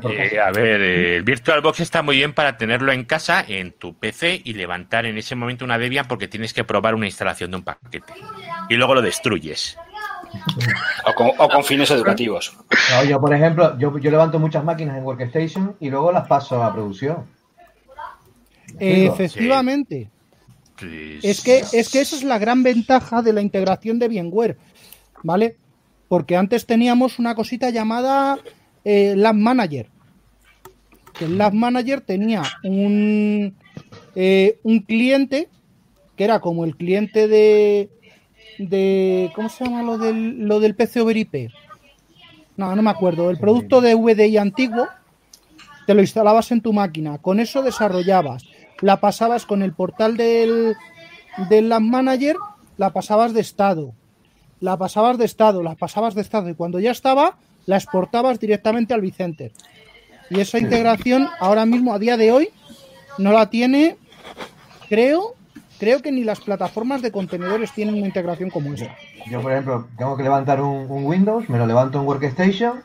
Eh, 0.10 0.39
a 0.39 0.52
ver, 0.52 0.82
eh, 0.82 1.16
el 1.18 1.24
VirtualBox 1.24 1.82
está 1.82 2.02
muy 2.02 2.18
bien 2.18 2.34
para 2.34 2.58
tenerlo 2.58 2.91
en 2.91 3.06
casa, 3.06 3.45
en 3.48 3.72
tu 3.72 3.93
PC 3.93 4.41
y 4.43 4.54
levantar 4.54 5.06
en 5.06 5.18
ese 5.18 5.36
momento 5.36 5.66
una 5.66 5.78
Debian 5.78 6.08
porque 6.08 6.28
tienes 6.28 6.54
que 6.54 6.64
probar 6.64 6.95
una 6.95 7.06
instalación 7.06 7.52
de 7.52 7.58
un 7.58 7.64
paquete. 7.64 8.14
Y 8.70 8.76
luego 8.76 8.95
lo 8.95 9.02
destruyes. 9.02 9.78
O 11.06 11.14
con, 11.14 11.32
o 11.38 11.48
con 11.50 11.64
fines 11.64 11.91
educativos. 11.91 12.58
No, 12.91 13.04
yo, 13.06 13.22
por 13.22 13.34
ejemplo, 13.34 13.78
yo, 13.78 13.98
yo 14.00 14.12
levanto 14.12 14.39
muchas 14.39 14.64
máquinas 14.64 14.98
en 14.98 15.04
Workstation 15.04 15.76
y 15.80 15.89
luego 15.89 16.12
las 16.12 16.28
paso 16.28 16.64
a 16.64 16.74
producción. 16.74 17.26
Digo, 18.80 19.14
Efectivamente. 19.14 20.10
Es 21.23 21.41
que, 21.41 21.63
es 21.73 21.89
que 21.89 22.01
esa 22.01 22.15
es 22.15 22.23
la 22.23 22.38
gran 22.38 22.63
ventaja 22.63 23.21
de 23.21 23.34
la 23.34 23.41
integración 23.41 23.99
de 23.99 24.07
VMware, 24.07 24.57
¿vale? 25.23 25.57
Porque 26.07 26.36
antes 26.36 26.65
teníamos 26.65 27.19
una 27.19 27.36
cosita 27.36 27.69
llamada 27.69 28.38
eh, 28.86 29.13
Lab 29.15 29.36
Manager. 29.36 29.89
Que 31.17 31.25
el 31.25 31.38
Lab 31.38 31.53
Manager 31.53 32.01
tenía 32.01 32.43
un, 32.63 33.55
eh, 34.15 34.59
un 34.63 34.80
cliente 34.80 35.49
que 36.15 36.23
era 36.23 36.39
como 36.39 36.65
el 36.65 36.75
cliente 36.75 37.28
de, 37.28 37.89
de 38.57 39.32
¿cómo 39.36 39.49
se 39.49 39.63
llama 39.63 39.84
lo 39.84 39.97
del, 39.97 40.47
lo 40.47 40.59
del 40.59 40.75
PC 40.75 41.01
over 41.01 41.17
IP? 41.17 41.51
No, 42.55 42.75
no 42.75 42.82
me 42.82 42.89
acuerdo. 42.89 43.30
El 43.30 43.38
producto 43.38 43.82
de 43.82 43.93
VDI 43.93 44.38
antiguo 44.38 44.88
te 45.86 45.93
lo 45.93 46.01
instalabas 46.01 46.51
en 46.51 46.61
tu 46.61 46.73
máquina. 46.73 47.19
Con 47.19 47.39
eso 47.39 47.61
desarrollabas. 47.61 48.43
La 48.82 48.99
pasabas 48.99 49.45
con 49.45 49.61
el 49.61 49.73
portal 49.73 50.17
del, 50.17 50.75
del 51.49 51.69
Lab 51.69 51.82
Manager, 51.82 52.36
la 52.78 52.91
pasabas 52.91 53.34
de 53.34 53.41
estado. 53.41 53.93
La 54.59 54.78
pasabas 54.78 55.17
de 55.17 55.25
estado, 55.25 55.63
la 55.63 55.75
pasabas 55.75 56.15
de 56.15 56.21
estado. 56.21 56.49
Y 56.49 56.55
cuando 56.55 56.80
ya 56.80 56.91
estaba, 56.91 57.38
la 57.65 57.75
exportabas 57.75 58.39
directamente 58.39 58.93
al 58.93 59.01
Vicenter. 59.01 59.51
Y 60.30 60.39
esa 60.39 60.59
integración, 60.59 61.28
ahora 61.39 61.65
mismo, 61.65 61.93
a 61.93 61.99
día 61.99 62.17
de 62.17 62.32
hoy, 62.32 62.49
no 63.17 63.32
la 63.32 63.49
tiene, 63.49 63.97
creo, 64.89 65.36
creo 65.80 66.01
que 66.01 66.11
ni 66.11 66.23
las 66.23 66.41
plataformas 66.41 67.01
de 67.01 67.11
contenedores 67.11 67.71
tienen 67.71 67.95
una 67.95 68.07
integración 68.07 68.49
como 68.49 68.73
esa. 68.73 68.95
Yo, 69.30 69.41
por 69.41 69.51
ejemplo, 69.51 69.88
tengo 69.97 70.17
que 70.17 70.23
levantar 70.23 70.61
un, 70.61 70.89
un 70.89 71.05
Windows, 71.05 71.49
me 71.49 71.57
lo 71.57 71.65
levanto 71.65 71.99
en 71.99 72.07
Workstation 72.07 72.82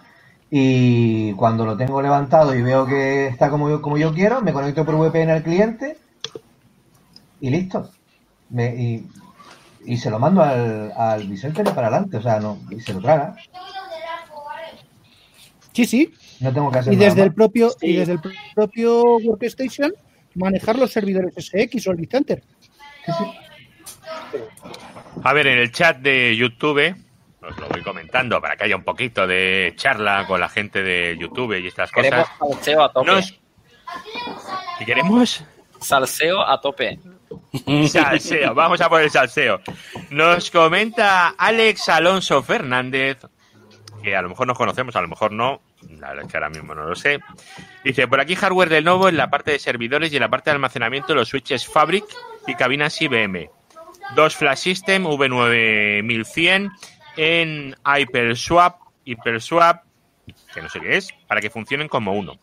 y 0.55 1.33
cuando 1.33 1.65
lo 1.65 1.79
tengo 1.79 2.03
levantado 2.03 2.55
y 2.55 2.61
veo 2.61 2.85
que 2.85 3.27
está 3.27 3.49
como 3.49 3.71
yo, 3.71 3.81
como 3.81 3.97
yo 3.97 4.13
quiero, 4.13 4.43
me 4.43 4.53
conecto 4.53 4.85
por 4.85 4.97
VPN 4.97 5.31
al 5.31 5.43
cliente 5.43 5.97
y 7.41 7.49
listo. 7.49 7.91
Me- 8.51 8.77
y, 8.77 9.07
y 9.87 9.97
se 9.97 10.11
lo 10.11 10.19
mando 10.19 10.43
al, 10.43 10.93
al 10.95 11.27
Vicente 11.27 11.65
para 11.65 11.87
adelante, 11.87 12.19
o 12.19 12.23
sea, 12.23 12.39
no, 12.39 12.59
y 12.71 12.81
se 12.81 12.93
lo 12.93 13.01
traga. 13.01 13.35
Sí, 15.73 15.87
sí. 15.87 16.13
No 16.41 16.53
tengo 16.53 16.71
que 16.71 16.81
hacer 16.81 16.93
Y 16.93 16.97
nada 16.97 17.09
desde 17.09 17.23
el 17.23 17.33
propio, 17.33 17.71
y 17.81 17.97
desde 17.97 18.13
el 18.13 18.21
propio 18.55 19.03
Workstation, 19.25 19.95
manejar 20.35 20.77
los 20.79 20.93
servidores 20.93 21.33
SX 21.35 21.87
o 21.87 21.93
el 21.93 21.97
Vicenter. 21.97 22.43
A 25.25 25.33
ver, 25.33 25.47
en 25.47 25.59
el 25.61 25.73
chat 25.73 25.97
de 25.99 26.37
YouTube, 26.37 26.95
os 27.43 27.57
lo 27.59 27.69
voy 27.69 27.83
comentando 27.83 28.41
para 28.41 28.57
que 28.57 28.65
haya 28.65 28.77
un 28.77 28.85
poquito 28.85 29.27
de 29.27 29.73
charla 29.77 30.27
con 30.27 30.41
la 30.41 30.49
gente 30.49 30.83
de 30.83 31.17
YouTube 31.19 31.59
y 31.59 31.67
estas 31.67 31.91
queremos 31.91 32.29
cosas. 32.39 32.57
salseo 32.57 32.83
a 32.85 32.93
tope. 32.93 33.07
Nos- 33.11 33.39
¿Qué 34.79 34.87
queremos? 34.87 35.45
Salseo 35.81 36.41
a 36.41 36.61
tope. 36.61 36.99
Salseo, 37.89 38.55
vamos 38.55 38.81
a 38.81 38.89
por 38.89 39.01
el 39.03 39.11
salseo. 39.11 39.61
Nos 40.11 40.51
comenta 40.51 41.31
Alex 41.31 41.89
Alonso 41.89 42.43
Fernández, 42.43 43.19
que 44.03 44.15
a 44.17 44.23
lo 44.23 44.29
mejor 44.29 44.47
nos 44.47 44.57
conocemos, 44.57 44.95
a 44.97 45.01
lo 45.03 45.09
mejor 45.09 45.33
no, 45.33 45.61
la 45.99 46.09
verdad 46.11 46.25
es 46.27 46.31
que 46.31 46.37
ahora 46.37 46.51
mismo 46.51 46.75
no 46.75 46.85
lo 46.85 46.95
sé. 46.95 47.21
Dice, 47.85 48.07
por 48.07 48.21
aquí 48.21 48.37
hardware 48.37 48.69
de 48.69 48.83
nuevo 48.83 49.09
en 49.09 49.17
la 49.17 49.29
parte 49.31 49.51
de 49.53 49.59
servidores 49.59 50.13
y 50.13 50.17
en 50.17 50.23
la 50.23 50.29
parte 50.31 50.51
de 50.51 50.55
almacenamiento 50.55 51.15
los 51.15 51.29
switches 51.29 51.67
Fabric 51.67 52.05
y 52.47 52.55
cabinas 52.55 53.01
IBM. 53.03 53.51
Dos 54.15 54.37
Flash 54.37 54.59
System 54.59 55.05
V9100 55.05 56.71
en 57.17 57.77
HyperSwap, 57.85 58.81
HyperSwap, 59.05 59.85
que 60.55 60.63
no 60.63 60.69
sé 60.69 60.81
qué 60.81 60.97
es, 60.97 61.09
para 61.27 61.41
que 61.41 61.51
funcionen 61.51 61.89
como 61.89 62.13
uno. 62.13 62.39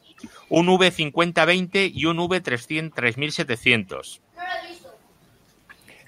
Un 0.49 0.67
V5020 0.67 1.91
y 1.93 2.05
un 2.05 2.17
V300 2.17 2.93
3700. 2.93 4.21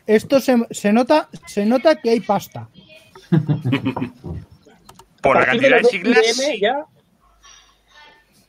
Esto 0.07 0.39
se, 0.39 0.57
se 0.71 0.91
nota, 0.91 1.29
se 1.45 1.65
nota 1.65 1.95
que 1.95 2.09
hay 2.09 2.19
pasta. 2.19 2.67
Por 5.21 5.39
la 5.39 5.45
cantidad 5.45 5.77
de 5.77 5.83
siglas, 5.85 6.37
IBM 6.37 6.59
ya. 6.59 6.85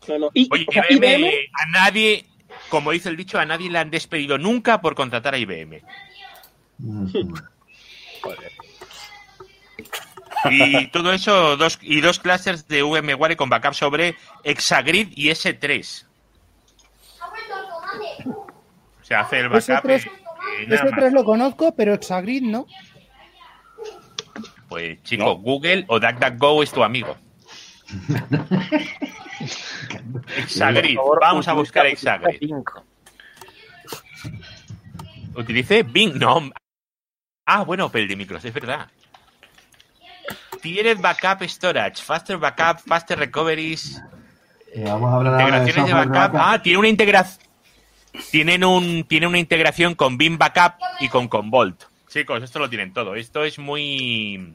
No, 0.08 0.18
no. 0.18 0.30
Y, 0.34 0.48
Oye, 0.50 0.66
IBM, 0.90 1.20
IBM, 1.20 1.30
a 1.52 1.66
nadie, 1.66 2.26
como 2.70 2.90
dice 2.90 3.10
el 3.10 3.16
dicho, 3.16 3.38
a 3.38 3.44
nadie 3.44 3.70
le 3.70 3.78
han 3.78 3.90
despedido 3.90 4.38
nunca 4.38 4.80
por 4.80 4.94
contratar 4.94 5.34
a 5.34 5.38
IBM. 5.38 5.82
Y 10.50 10.86
todo 10.88 11.12
eso, 11.12 11.56
dos, 11.56 11.78
y 11.82 12.00
dos 12.00 12.18
clusters 12.18 12.66
de 12.68 12.82
VMware 12.82 13.36
con 13.36 13.48
backup 13.48 13.74
sobre 13.74 14.16
Exagrid 14.44 15.08
y 15.14 15.28
S3. 15.30 16.06
O 18.24 19.04
sea, 19.04 19.20
hace 19.20 19.40
el 19.40 19.48
backup. 19.48 19.84
S3, 19.84 20.10
en- 20.58 20.62
en 20.64 20.68
nada 20.70 20.84
más. 20.84 20.92
S3 20.94 21.10
lo 21.12 21.24
conozco, 21.24 21.74
pero 21.74 21.94
Exagrid 21.94 22.42
no. 22.42 22.66
Pues 24.68 25.02
chico, 25.02 25.36
Google 25.36 25.84
o 25.88 26.00
DuckDuckGo 26.00 26.62
es 26.62 26.72
tu 26.72 26.82
amigo. 26.82 27.16
Exagrid. 30.38 30.96
Vamos 31.20 31.46
a 31.48 31.52
buscar 31.52 31.86
Exagrid. 31.86 32.50
Utilice 35.34 35.82
Bing, 35.82 36.14
no. 36.16 36.50
Ah, 37.46 37.64
bueno, 37.64 37.90
pero 37.90 38.02
el 38.02 38.08
de 38.08 38.16
Microsoft, 38.16 38.46
es 38.46 38.54
verdad. 38.54 38.88
Tiered 40.62 40.98
Backup 41.00 41.42
Storage, 41.42 42.02
Faster 42.02 42.38
Backup, 42.38 42.78
Faster 42.86 43.18
Recoveries, 43.18 44.00
Eh, 44.74 44.84
vamos 44.86 45.12
a 45.12 45.16
hablar 45.16 45.36
de 45.36 45.42
integraciones 45.42 45.86
de 45.86 45.92
backup. 45.92 46.14
backup. 46.14 46.40
Ah, 46.42 46.62
tiene 46.62 46.78
una 46.78 46.88
integración. 46.88 47.46
Tienen 48.30 48.64
un, 48.64 49.04
tiene 49.04 49.26
una 49.26 49.38
integración 49.38 49.94
con 49.94 50.16
Bing 50.16 50.38
Backup 50.38 50.74
y 51.00 51.08
con 51.08 51.28
Convolt. 51.28 51.82
Chicos, 52.08 52.42
esto 52.42 52.58
lo 52.58 52.68
tienen 52.70 52.92
todo. 52.94 53.14
Esto 53.14 53.42
es 53.44 53.58
muy. 53.58 54.54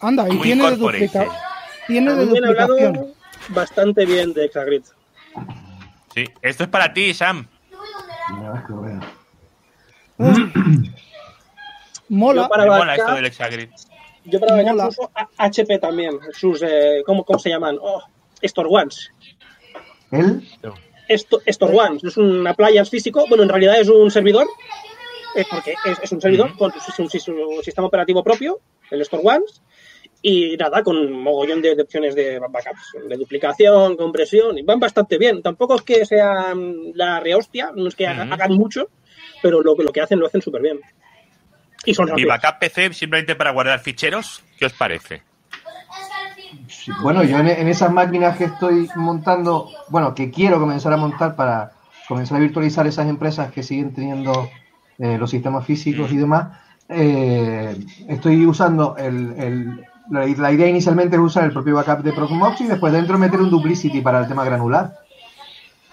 Anda, 0.00 0.28
y 0.28 0.32
Muy 0.32 0.42
tiene 0.42 0.70
de, 0.70 0.76
duplica- 0.76 1.26
tiene 1.86 2.14
de 2.14 2.26
duplicación. 2.26 3.14
bastante 3.48 4.04
bien 4.06 4.32
de 4.32 4.44
Exagrid. 4.46 4.82
Sí, 6.14 6.24
esto 6.42 6.64
es 6.64 6.68
para 6.70 6.92
ti, 6.92 7.12
Sam. 7.14 7.46
Mola. 12.08 12.42
Yo 12.42 12.48
para 12.48 12.64
Me 12.64 12.70
mola 12.70 12.94
esto 12.96 13.14
del 13.14 13.26
Exagrid. 13.26 13.68
Yo 14.30 14.40
para 14.40 14.54
backup 14.56 14.70
Mola. 14.72 14.88
uso 14.88 15.10
a- 15.14 15.28
HP 15.38 15.78
también, 15.78 16.18
sus, 16.32 16.62
eh, 16.62 17.02
¿cómo, 17.04 17.24
¿cómo 17.24 17.38
se 17.38 17.50
llaman? 17.50 17.78
Oh, 17.80 18.02
Store 18.42 18.68
Ones. 18.70 19.10
¿Él? 20.10 20.42
Esto, 21.08 21.40
Store 21.46 21.76
Ones 21.76 22.04
es 22.04 22.16
un 22.16 22.46
appliance 22.46 22.90
físico, 22.90 23.24
bueno, 23.28 23.42
en 23.42 23.48
realidad 23.48 23.80
es 23.80 23.88
un 23.88 24.10
servidor, 24.10 24.46
eh, 25.34 25.44
porque 25.50 25.74
es, 25.84 25.98
es 26.02 26.12
un 26.12 26.20
servidor 26.20 26.56
con 26.56 26.72
su, 26.72 27.08
su- 27.08 27.18
su 27.18 27.60
sistema 27.64 27.88
operativo 27.88 28.22
propio, 28.22 28.60
el 28.90 29.00
Store 29.02 29.22
Ones, 29.24 29.60
y 30.22 30.56
nada, 30.56 30.82
con 30.82 30.96
un 30.96 31.12
mogollón 31.12 31.62
de, 31.62 31.74
de 31.74 31.82
opciones 31.82 32.14
de 32.14 32.38
backups, 32.38 32.92
de 33.08 33.16
duplicación, 33.16 33.96
compresión, 33.96 34.58
y 34.58 34.62
van 34.62 34.78
bastante 34.78 35.16
bien. 35.18 35.40
Tampoco 35.42 35.76
es 35.76 35.82
que 35.82 36.04
sean 36.04 36.92
la 36.94 37.18
rehostia, 37.20 37.72
no 37.74 37.88
es 37.88 37.94
que 37.94 38.06
hagan 38.06 38.52
mucho, 38.52 38.88
pero 39.42 39.62
lo, 39.62 39.74
que- 39.74 39.82
lo 39.84 39.92
que 39.92 40.00
hacen 40.02 40.18
lo 40.20 40.26
hacen 40.26 40.42
súper 40.42 40.62
bien. 40.62 40.80
Y 41.84 41.94
son 41.94 42.08
backup 42.26 42.58
PC 42.58 42.92
simplemente 42.92 43.34
para 43.36 43.50
guardar 43.52 43.80
ficheros, 43.80 44.42
¿qué 44.58 44.66
os 44.66 44.72
parece? 44.72 45.22
Sí, 46.68 46.92
Bueno, 47.02 47.22
yo 47.24 47.38
en, 47.38 47.48
en 47.48 47.68
esas 47.68 47.90
máquinas 47.92 48.36
que 48.36 48.44
estoy 48.44 48.88
montando, 48.94 49.70
bueno, 49.88 50.14
que 50.14 50.30
quiero 50.30 50.58
comenzar 50.60 50.92
a 50.92 50.96
montar 50.96 51.36
para 51.36 51.72
comenzar 52.06 52.36
a 52.38 52.40
virtualizar 52.40 52.86
esas 52.86 53.08
empresas 53.08 53.50
que 53.52 53.62
siguen 53.62 53.94
teniendo 53.94 54.50
eh, 54.98 55.16
los 55.18 55.30
sistemas 55.30 55.64
físicos 55.64 56.10
y 56.12 56.16
demás, 56.16 56.58
eh, 56.88 57.76
estoy 58.08 58.44
usando 58.46 58.96
el, 58.96 59.32
el- 59.38 59.84
la, 60.10 60.26
la 60.26 60.50
idea 60.52 60.66
inicialmente 60.66 61.14
es 61.14 61.22
usar 61.22 61.44
el 61.44 61.52
propio 61.52 61.76
backup 61.76 62.02
de 62.02 62.12
Proxmox 62.12 62.60
y 62.62 62.66
después 62.66 62.92
dentro 62.92 63.16
meter 63.16 63.40
un 63.40 63.48
duplicity 63.48 64.00
para 64.00 64.18
el 64.20 64.26
tema 64.26 64.44
granular. 64.44 64.92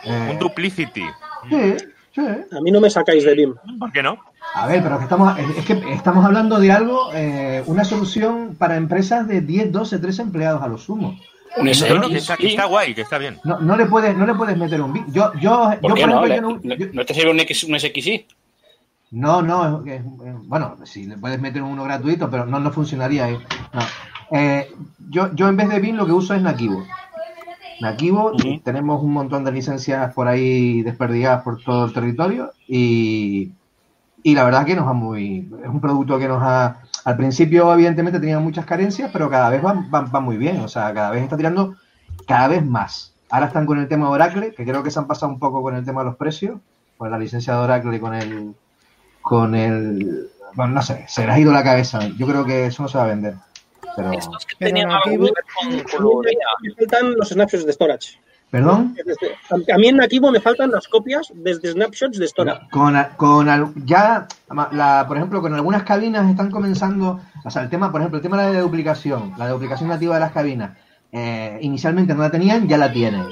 Eh, 0.03 0.29
Un 0.31 0.39
duplicity. 0.39 1.05
sí, 1.49 1.75
sí. 2.15 2.21
A 2.51 2.61
mí 2.61 2.71
no 2.71 2.81
me 2.81 2.89
sacáis 2.89 3.23
de 3.23 3.35
BIM. 3.35 3.53
¿Por 3.77 3.91
qué 3.91 4.01
no? 4.01 4.17
A 4.53 4.65
ver, 4.67 4.81
pero 4.81 4.97
que 4.97 5.03
estamos, 5.03 5.37
es 5.37 5.65
que 5.65 5.73
estamos 5.93 6.25
hablando 6.25 6.59
de 6.59 6.71
algo, 6.71 7.11
eh, 7.13 7.61
una 7.67 7.83
solución 7.83 8.55
para 8.57 8.75
empresas 8.75 9.27
de 9.27 9.41
10, 9.41 9.71
12, 9.71 9.99
13 9.99 10.21
empleados 10.23 10.61
a 10.63 10.67
lo 10.67 10.77
sumo. 10.77 11.17
Un 11.57 11.65
No, 11.65 11.73
SX. 11.73 11.93
no, 11.95 12.07
que 12.09 12.17
está, 12.17 12.37
que 12.37 12.47
está 12.47 12.65
guay, 12.65 12.93
que 12.95 13.01
está 13.01 13.17
bien. 13.17 13.39
No, 13.43 13.59
no 13.59 13.75
le 13.77 13.85
puedes, 13.85 14.15
no 14.17 14.25
le 14.25 14.33
puedes 14.33 14.57
meter 14.57 14.81
un 14.81 14.93
bit. 14.93 15.05
Yo, 15.11 15.31
yo, 15.35 15.71
yo 15.73 15.79
¿Por 15.79 15.93
qué 15.93 16.01
por 16.01 16.09
no? 16.09 16.25
ejemplo, 16.25 16.27
Le- 16.27 16.35
yo 16.35 16.41
no- 16.41 16.59
¿No, 16.87 16.93
no 16.93 17.05
te 17.05 17.13
sirve 17.13 17.31
un, 17.31 17.39
X, 17.39 17.63
un 17.65 17.75
SXI? 17.79 18.25
No, 19.11 19.41
no, 19.41 19.79
es 19.79 19.83
que, 19.85 19.95
eh, 19.95 20.01
bueno, 20.43 20.75
si 20.85 21.05
le 21.05 21.17
puedes 21.17 21.39
meter 21.39 21.61
uno 21.63 21.83
gratuito, 21.83 22.29
pero 22.29 22.45
no, 22.45 22.59
no 22.59 22.71
funcionaría 22.71 23.25
ahí. 23.25 23.37
No. 23.73 23.81
Eh, 24.37 24.69
yo, 25.09 25.33
yo 25.35 25.47
en 25.47 25.55
vez 25.57 25.69
de 25.69 25.79
BIM 25.79 25.95
lo 25.95 26.05
que 26.05 26.11
uso 26.11 26.33
es 26.33 26.41
Nakivo. 26.41 26.85
Nakivo, 27.79 28.31
Ujú. 28.33 28.59
tenemos 28.63 29.01
un 29.03 29.13
montón 29.13 29.43
de 29.45 29.51
licencias 29.51 30.13
por 30.13 30.27
ahí 30.27 30.81
desperdigadas 30.81 31.43
por 31.43 31.61
todo 31.63 31.85
el 31.85 31.93
territorio 31.93 32.51
y, 32.67 33.51
y 34.23 34.35
la 34.35 34.43
verdad 34.43 34.65
que 34.65 34.75
nos 34.75 34.87
ha 34.87 34.93
muy, 34.93 35.49
es 35.63 35.69
un 35.69 35.79
producto 35.81 36.17
que 36.19 36.27
nos 36.27 36.41
ha, 36.41 36.81
al 37.05 37.17
principio 37.17 37.73
evidentemente 37.73 38.19
tenía 38.19 38.39
muchas 38.39 38.65
carencias, 38.65 39.09
pero 39.13 39.29
cada 39.29 39.49
vez 39.49 39.63
va, 39.63 39.73
va- 39.93 40.01
va 40.01 40.19
muy 40.19 40.37
bien, 40.37 40.59
o 40.61 40.67
sea, 40.67 40.93
cada 40.93 41.11
vez 41.11 41.23
está 41.23 41.37
tirando 41.37 41.75
cada 42.27 42.47
vez 42.47 42.65
más. 42.65 43.13
Ahora 43.29 43.47
están 43.47 43.65
con 43.65 43.79
el 43.79 43.87
tema 43.87 44.07
de 44.07 44.13
Oracle, 44.13 44.53
que 44.53 44.63
creo 44.65 44.83
que 44.83 44.91
se 44.91 44.99
han 44.99 45.07
pasado 45.07 45.31
un 45.31 45.39
poco 45.39 45.61
con 45.61 45.75
el 45.75 45.85
tema 45.85 46.01
de 46.01 46.05
los 46.07 46.15
precios, 46.17 46.59
con 46.97 47.11
la 47.11 47.17
licencia 47.19 47.53
de 47.53 47.59
Oracle 47.59 47.95
y 47.95 47.99
con 47.99 48.13
el, 48.15 48.55
con 49.21 49.53
el, 49.55 50.29
bueno, 50.53 50.73
no 50.73 50.81
sé, 50.81 51.05
se 51.07 51.25
les 51.25 51.35
ha 51.35 51.39
ido 51.39 51.51
la 51.51 51.63
cabeza. 51.63 51.99
Yo 52.17 52.25
creo 52.25 52.45
que 52.45 52.65
eso 52.67 52.81
no 52.83 52.89
se 52.89 52.97
va 52.97 53.03
a 53.03 53.07
vender. 53.07 53.35
Pero, 53.95 54.11
Estos 54.13 54.45
que 54.45 54.55
Pero 54.59 54.69
tenían 54.69 54.91
algo 54.91 55.03
que 55.03 55.17
ver 55.17 55.33
con, 55.89 55.99
con 56.05 56.21
Me 56.61 56.73
faltan 56.75 57.15
los 57.15 57.29
snapshots 57.29 57.65
de 57.65 57.73
storage. 57.73 58.19
Perdón. 58.49 58.95
A 59.51 59.77
mí 59.77 59.87
en 59.87 59.97
Nakivo 59.97 60.31
me 60.31 60.39
faltan 60.39 60.71
las 60.71 60.87
copias 60.87 61.31
desde 61.33 61.71
snapshots 61.71 62.17
de 62.17 62.27
storage. 62.27 62.69
Con, 62.69 62.95
con 63.17 63.85
ya, 63.85 64.27
la, 64.71 65.05
por 65.07 65.17
ejemplo, 65.17 65.41
con 65.41 65.53
algunas 65.53 65.83
cabinas 65.83 66.29
están 66.29 66.51
comenzando, 66.51 67.19
o 67.43 67.49
sea, 67.49 67.63
el 67.63 67.69
tema, 67.69 67.91
por 67.91 68.01
ejemplo, 68.01 68.17
el 68.17 68.23
tema 68.23 68.41
de 68.43 68.53
la 68.53 68.61
duplicación, 68.61 69.33
la 69.37 69.49
duplicación 69.49 69.89
nativa 69.89 70.15
de 70.15 70.21
las 70.21 70.31
cabinas, 70.31 70.77
eh, 71.11 71.57
inicialmente 71.61 72.13
no 72.13 72.21
la 72.21 72.31
tenían, 72.31 72.67
ya 72.67 72.77
la 72.77 72.91
tienen. 72.91 73.25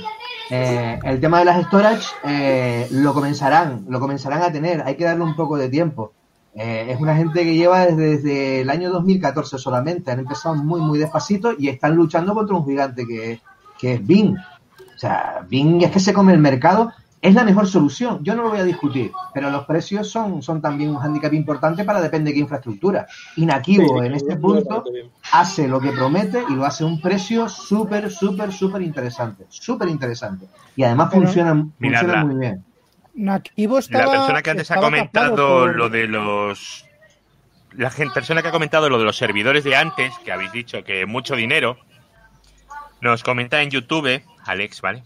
Eh, 0.49 0.99
el 1.03 1.19
tema 1.19 1.39
de 1.39 1.45
las 1.45 1.65
storage 1.65 2.07
eh, 2.23 2.87
lo 2.91 3.13
comenzarán, 3.13 3.85
lo 3.89 3.99
comenzarán 3.99 4.43
a 4.43 4.51
tener, 4.51 4.81
hay 4.81 4.95
que 4.95 5.05
darle 5.05 5.23
un 5.23 5.35
poco 5.35 5.57
de 5.57 5.69
tiempo. 5.69 6.13
Eh, 6.53 6.87
es 6.89 7.01
una 7.01 7.15
gente 7.15 7.43
que 7.43 7.55
lleva 7.55 7.85
desde, 7.85 8.17
desde 8.17 8.61
el 8.61 8.69
año 8.69 8.89
2014 8.91 9.57
solamente, 9.57 10.11
han 10.11 10.19
empezado 10.19 10.55
muy, 10.55 10.79
muy 10.81 10.99
despacito 10.99 11.53
y 11.57 11.67
están 11.67 11.95
luchando 11.95 12.33
contra 12.33 12.55
un 12.55 12.65
gigante 12.65 13.05
que, 13.05 13.41
que 13.77 13.93
es 13.93 14.05
Bing. 14.05 14.37
O 15.05 15.07
sea, 15.07 15.45
Bing 15.47 15.83
es 15.83 15.91
que 15.91 15.99
se 15.99 16.13
come 16.13 16.33
el 16.33 16.39
mercado, 16.39 16.91
es 17.21 17.35
la 17.35 17.43
mejor 17.43 17.67
solución, 17.67 18.23
yo 18.23 18.33
no 18.35 18.41
lo 18.41 18.49
voy 18.49 18.59
a 18.59 18.63
discutir, 18.63 19.11
pero 19.35 19.51
los 19.51 19.65
precios 19.65 20.09
son, 20.09 20.41
son 20.41 20.61
también 20.63 20.89
un 20.89 20.97
hándicap 20.97 21.31
importante 21.33 21.83
para 21.83 22.01
depende 22.01 22.31
de 22.31 22.33
qué 22.33 22.39
infraestructura. 22.39 23.05
Y 23.35 23.45
Nakivo 23.45 23.99
Sí, 23.99 24.05
en 24.07 24.15
este 24.15 24.35
punto 24.37 24.83
hace 25.31 25.67
lo 25.67 25.79
que 25.79 25.91
promete 25.91 26.43
y 26.49 26.53
lo 26.55 26.65
hace 26.65 26.83
a 26.83 26.87
un 26.87 26.99
precio 26.99 27.47
súper, 27.49 28.09
súper, 28.09 28.51
súper 28.51 28.81
interesante, 28.81 29.45
súper 29.49 29.89
interesante. 29.89 30.47
Y 30.75 30.81
además 30.83 31.09
Pero- 31.11 31.21
funciona, 31.23 31.51
funciona 31.53 31.71
Miradla. 32.01 32.25
muy 32.25 32.35
bien. 32.35 32.63
Nakivo 33.13 33.75
La 33.75 33.79
estaba. 33.81 34.11
persona 34.11 34.41
que 34.41 34.49
antes 34.49 34.71
ha 34.71 34.73
estaba 34.73 34.87
comentado 34.87 35.35
por- 35.35 35.75
lo 35.75 35.89
de 35.89 36.07
los. 36.07 36.83
La 37.73 37.91
gen- 37.91 38.11
persona 38.11 38.41
que 38.41 38.47
ha 38.47 38.51
comentado 38.51 38.89
lo 38.89 38.97
de 38.97 39.03
los 39.05 39.17
servidores 39.17 39.63
de 39.63 39.75
antes, 39.75 40.13
que 40.25 40.31
habéis 40.31 40.51
dicho 40.51 40.83
que 40.83 41.05
mucho 41.05 41.35
dinero, 41.35 41.77
nos 43.01 43.21
comenta 43.23 43.61
en 43.61 43.69
YouTube, 43.69 44.21
Alex, 44.45 44.81
¿vale? 44.81 45.03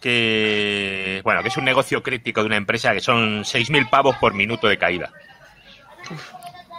Que. 0.00 1.20
Bueno, 1.24 1.42
que 1.42 1.48
es 1.48 1.56
un 1.56 1.64
negocio 1.64 2.02
crítico 2.02 2.40
de 2.40 2.46
una 2.46 2.56
empresa 2.56 2.92
que 2.92 3.00
son 3.00 3.42
6.000 3.44 3.90
pavos 3.90 4.16
por 4.16 4.34
minuto 4.34 4.68
de 4.68 4.78
caída. 4.78 5.12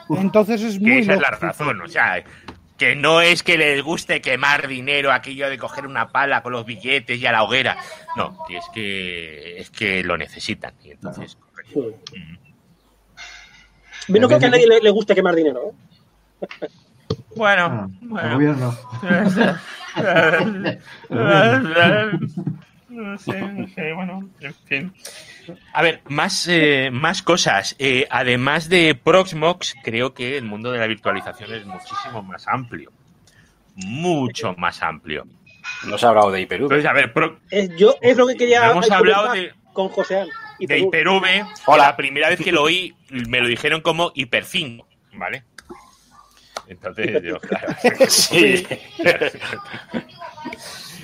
Entonces 0.10 0.62
es 0.62 0.76
Que 0.76 0.86
muy 0.86 1.00
esa 1.00 1.14
es 1.16 1.22
la 1.22 1.32
razón, 1.32 1.82
o 1.82 1.88
sea. 1.88 2.24
Que 2.78 2.96
no 2.96 3.22
es 3.22 3.42
que 3.42 3.58
les 3.58 3.82
guste 3.82 4.22
quemar 4.22 4.68
dinero, 4.68 5.12
aquello 5.12 5.50
de 5.50 5.58
coger 5.58 5.88
una 5.88 6.10
pala 6.10 6.44
con 6.44 6.52
los 6.52 6.64
billetes 6.64 7.20
y 7.20 7.26
a 7.26 7.32
la 7.32 7.42
hoguera. 7.42 7.76
No, 8.16 8.38
es 8.50 8.66
que 8.72 9.60
es 9.60 9.72
que 9.72 10.04
lo 10.04 10.16
necesitan. 10.16 10.76
Y 10.84 10.92
entonces, 10.92 11.40
Yo 11.74 11.92
no 14.20 14.28
creo 14.28 14.40
que 14.40 14.46
a 14.46 14.50
nadie 14.50 14.68
le, 14.68 14.80
le 14.80 14.90
guste 14.92 15.16
quemar 15.16 15.34
dinero. 15.34 15.74
¿eh? 16.42 16.68
Bueno, 17.36 17.66
Ah, 17.66 17.88
el 18.02 18.08
bueno. 18.10 18.34
gobierno. 18.34 18.78
No 22.90 23.18
sé, 23.18 23.42
no 23.42 23.68
sé, 23.68 23.94
bueno, 23.94 24.30
en 24.40 24.54
fin. 24.66 24.94
A 25.74 25.82
ver, 25.82 26.02
más, 26.08 26.48
eh, 26.48 26.90
más 26.92 27.22
cosas. 27.22 27.76
Eh, 27.80 28.08
además 28.10 28.70
de 28.70 28.96
Proxmox, 28.96 29.76
creo 29.84 30.14
que 30.14 30.38
el 30.38 30.46
mundo 30.46 30.72
de 30.72 30.80
la 30.80 30.88
virtualización 30.88 31.54
es 31.54 31.66
muchísimo 31.66 32.24
más 32.24 32.48
amplio. 32.48 32.92
Mucho 33.76 34.56
más 34.58 34.82
amplio. 34.82 35.26
No 35.86 35.98
se 35.98 36.06
ha 36.06 36.10
hablado 36.10 36.32
de 36.32 36.42
Hyper-V. 36.42 36.64
Entonces, 36.64 36.86
a 36.90 36.94
ver, 36.94 37.14
Pro- 37.14 37.40
Es, 37.52 37.70
yo 37.78 37.96
es 38.02 38.18
lo 38.18 38.26
que 38.26 38.36
quería 38.36 38.72
hemos 38.72 38.90
hablado 38.90 39.32
de, 39.34 39.54
con 39.74 39.90
Joseán. 39.90 40.28
Y 40.60 40.66
de. 40.66 40.80
Hyper-V. 40.80 41.46
Hola. 41.66 41.84
La 41.84 41.96
primera 41.98 42.30
vez 42.30 42.40
que 42.40 42.52
lo 42.52 42.64
oí, 42.64 42.96
me 43.10 43.42
lo 43.42 43.48
dijeron 43.48 43.82
como 43.82 44.12
Hyper-5, 44.14 44.84
¿vale? 45.14 45.44
Entonces, 46.68 47.22
yo, 47.24 47.40
claro. 47.42 47.76
Sí. 48.10 48.66
Y 48.66 48.68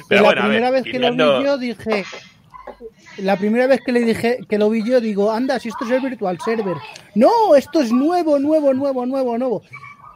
Pero 0.08 0.22
la 0.22 0.28
bueno, 0.28 0.42
a 0.42 0.46
primera 0.46 0.72
ver, 0.72 0.84
vez 0.84 0.92
que 0.92 1.00
lo 1.00 1.12
vi 1.12 1.46
yo 1.46 1.58
dije. 1.58 2.06
La 3.18 3.38
primera 3.38 3.68
vez 3.68 3.82
que 3.86 3.92
le 3.92 4.02
dije 4.02 4.40
que 4.50 4.58
lo 4.58 4.70
vi 4.70 4.84
yo, 4.84 5.00
digo, 5.00 5.32
anda, 5.32 5.60
si 5.60 5.70
esto 5.70 5.86
es 5.86 5.92
el 5.92 6.02
virtual 6.02 6.40
server. 6.44 6.78
No, 7.16 7.56
esto 7.56 7.82
es 7.82 7.92
nuevo, 7.92 8.40
nuevo, 8.40 8.74
nuevo, 8.74 9.06
nuevo, 9.06 9.38
nuevo. 9.38 9.62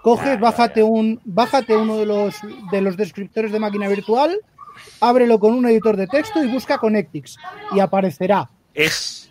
Coges, 0.01 0.39
bájate 0.39 0.83
un, 0.83 1.19
bájate 1.25 1.75
uno 1.75 1.97
de 1.97 2.05
los 2.05 2.35
de 2.71 2.81
los 2.81 2.97
descriptores 2.97 3.51
de 3.51 3.59
máquina 3.59 3.87
virtual, 3.87 4.39
ábrelo 5.01 5.39
con 5.39 5.53
un 5.53 5.65
editor 5.67 5.97
de 5.97 6.07
texto 6.07 6.43
y 6.43 6.47
busca 6.47 6.77
Connectix. 6.77 7.37
Y 7.73 7.79
aparecerá. 7.79 8.49
es 8.73 9.29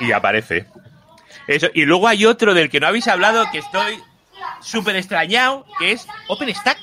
y 0.00 0.12
aparece. 0.12 0.66
Eso. 1.46 1.68
Y 1.74 1.84
luego 1.84 2.08
hay 2.08 2.26
otro 2.26 2.54
del 2.54 2.68
que 2.68 2.80
no 2.80 2.88
habéis 2.88 3.08
hablado 3.08 3.44
que 3.52 3.58
estoy 3.58 3.98
súper 4.60 4.96
extrañado, 4.96 5.64
que 5.78 5.92
es 5.92 6.06
OpenStack. 6.28 6.78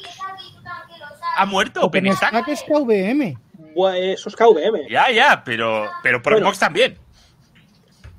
¿Ha 1.38 1.46
muerto 1.46 1.82
OpenStack? 1.82 2.34
OpenStack 2.34 2.48
es 2.50 2.64
KVM. 2.64 3.40
Buah, 3.76 3.98
Eso 3.98 4.30
es 4.30 4.36
KVM. 4.36 4.88
Ya, 4.90 5.10
ya, 5.12 5.44
pero, 5.44 5.90
pero 6.04 6.22
Proxmox 6.22 6.60
Bueno. 6.60 6.60
también. 6.60 6.98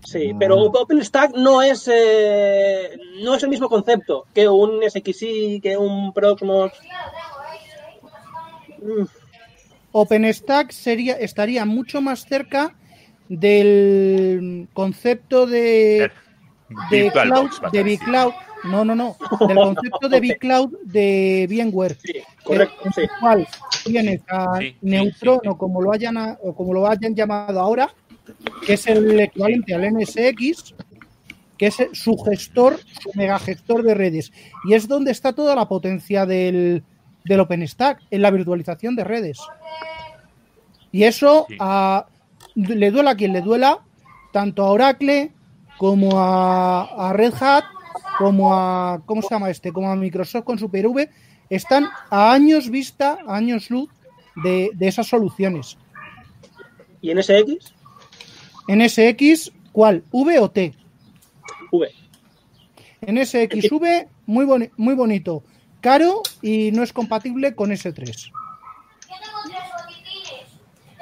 Sí, 0.05 0.33
pero 0.39 0.57
OpenStack 0.57 1.33
no 1.35 1.63
es 1.63 1.89
eh, 1.93 2.97
no 3.23 3.35
es 3.35 3.43
el 3.43 3.49
mismo 3.49 3.69
concepto 3.69 4.27
que 4.35 4.49
un 4.49 4.81
SXI, 4.89 5.61
que 5.63 5.77
un 5.77 6.13
Proxmox. 6.13 6.79
Mm, 8.83 9.05
OpenStack 9.93 10.73
sería, 10.73 11.15
estaría 11.15 11.65
mucho 11.65 12.01
más 12.01 12.27
cerca 12.27 12.75
del 13.29 14.69
concepto 14.75 15.47
de, 15.47 16.11
de 16.91 17.11
cloud, 17.11 17.51
de 17.73 17.85
decir. 17.85 18.01
Bcloud. 18.01 18.33
No, 18.65 18.85
no, 18.85 18.95
no. 18.95 19.17
Del 19.47 19.57
concepto 19.57 20.09
de 20.09 20.21
Bcloud 20.39 20.73
de 20.85 21.47
VMware. 21.51 21.97
Sí, 22.01 22.15
correcto, 22.43 22.77
en 22.85 22.93
sí. 22.93 23.01
el 23.03 23.09
cual 23.21 23.49
tienes 23.85 24.21
a 24.29 24.59
Sí, 24.59 24.69
sí, 24.71 24.77
Neutron 24.83 25.35
sí, 25.37 25.41
sí. 25.43 25.49
o 25.49 25.59
como 25.59 25.83
lo 25.83 25.93
hayan 25.93 26.17
a- 26.17 26.39
o 26.43 26.55
como 26.55 26.73
lo 26.73 26.87
hayan 26.89 27.15
llamado 27.15 27.61
ahora, 27.61 27.91
que 28.67 28.75
es 28.75 28.87
el 28.87 29.21
equivalente 29.21 29.75
al 29.75 29.85
NSX, 29.85 30.75
que 31.59 31.67
es 31.67 31.77
su 31.93 32.17
gestor, 32.19 32.79
su 33.03 33.11
megagestor 33.15 33.83
de 33.83 33.95
redes. 33.95 34.33
Y 34.65 34.75
es 34.75 34.89
donde 34.89 35.13
está 35.13 35.33
toda 35.35 35.55
la 35.55 35.69
potencia 35.69 36.25
del, 36.27 36.83
del 37.25 37.41
OpenStack, 37.41 38.01
en 38.11 38.23
la 38.23 38.31
virtualización 38.31 38.97
de 38.97 39.05
redes. 39.05 39.39
Y 40.91 41.05
eso 41.05 41.47
Sí. 41.49 41.57
a- 41.61 42.07
le 42.55 42.91
duela 42.91 43.11
a 43.13 43.17
quien 43.17 43.33
le 43.33 43.41
duela, 43.41 43.81
tanto 44.33 44.65
a 44.65 44.71
Oracle 44.71 45.33
como 45.77 46.19
a, 46.21 47.09
a 47.11 47.13
Red 47.13 47.35
Hat, 47.41 47.65
como 48.19 48.55
a, 48.55 49.03
¿cómo 49.07 49.23
se 49.23 49.29
llama 49.31 49.51
este? 49.51 49.73
Como 49.73 49.91
a 49.91 49.97
Microsoft 49.97 50.45
con 50.45 50.59
Super 50.59 50.87
V, 50.87 51.09
están 51.51 51.87
a 52.11 52.33
años 52.33 52.71
vista, 52.71 53.19
a 53.27 53.37
años 53.37 53.71
luz 53.71 53.89
de, 54.43 54.71
de 54.75 54.89
esas 54.89 55.07
soluciones. 55.07 55.77
¿Y 57.01 57.11
en 57.11 57.23
SX? 57.23 57.75
NSX, 58.69 59.53
¿cuál? 59.73 60.05
¿V 60.11 60.39
o 60.39 60.51
T? 60.51 60.73
V. 61.71 61.89
NSXV, 63.07 64.07
muy, 64.27 64.47
boni- 64.47 64.71
muy 64.77 64.95
bonito. 64.95 65.43
caro 65.81 66.23
y 66.41 66.71
no 66.73 66.83
es 66.83 66.93
compatible 66.95 67.55
con 67.55 67.71
S3. 67.71 68.31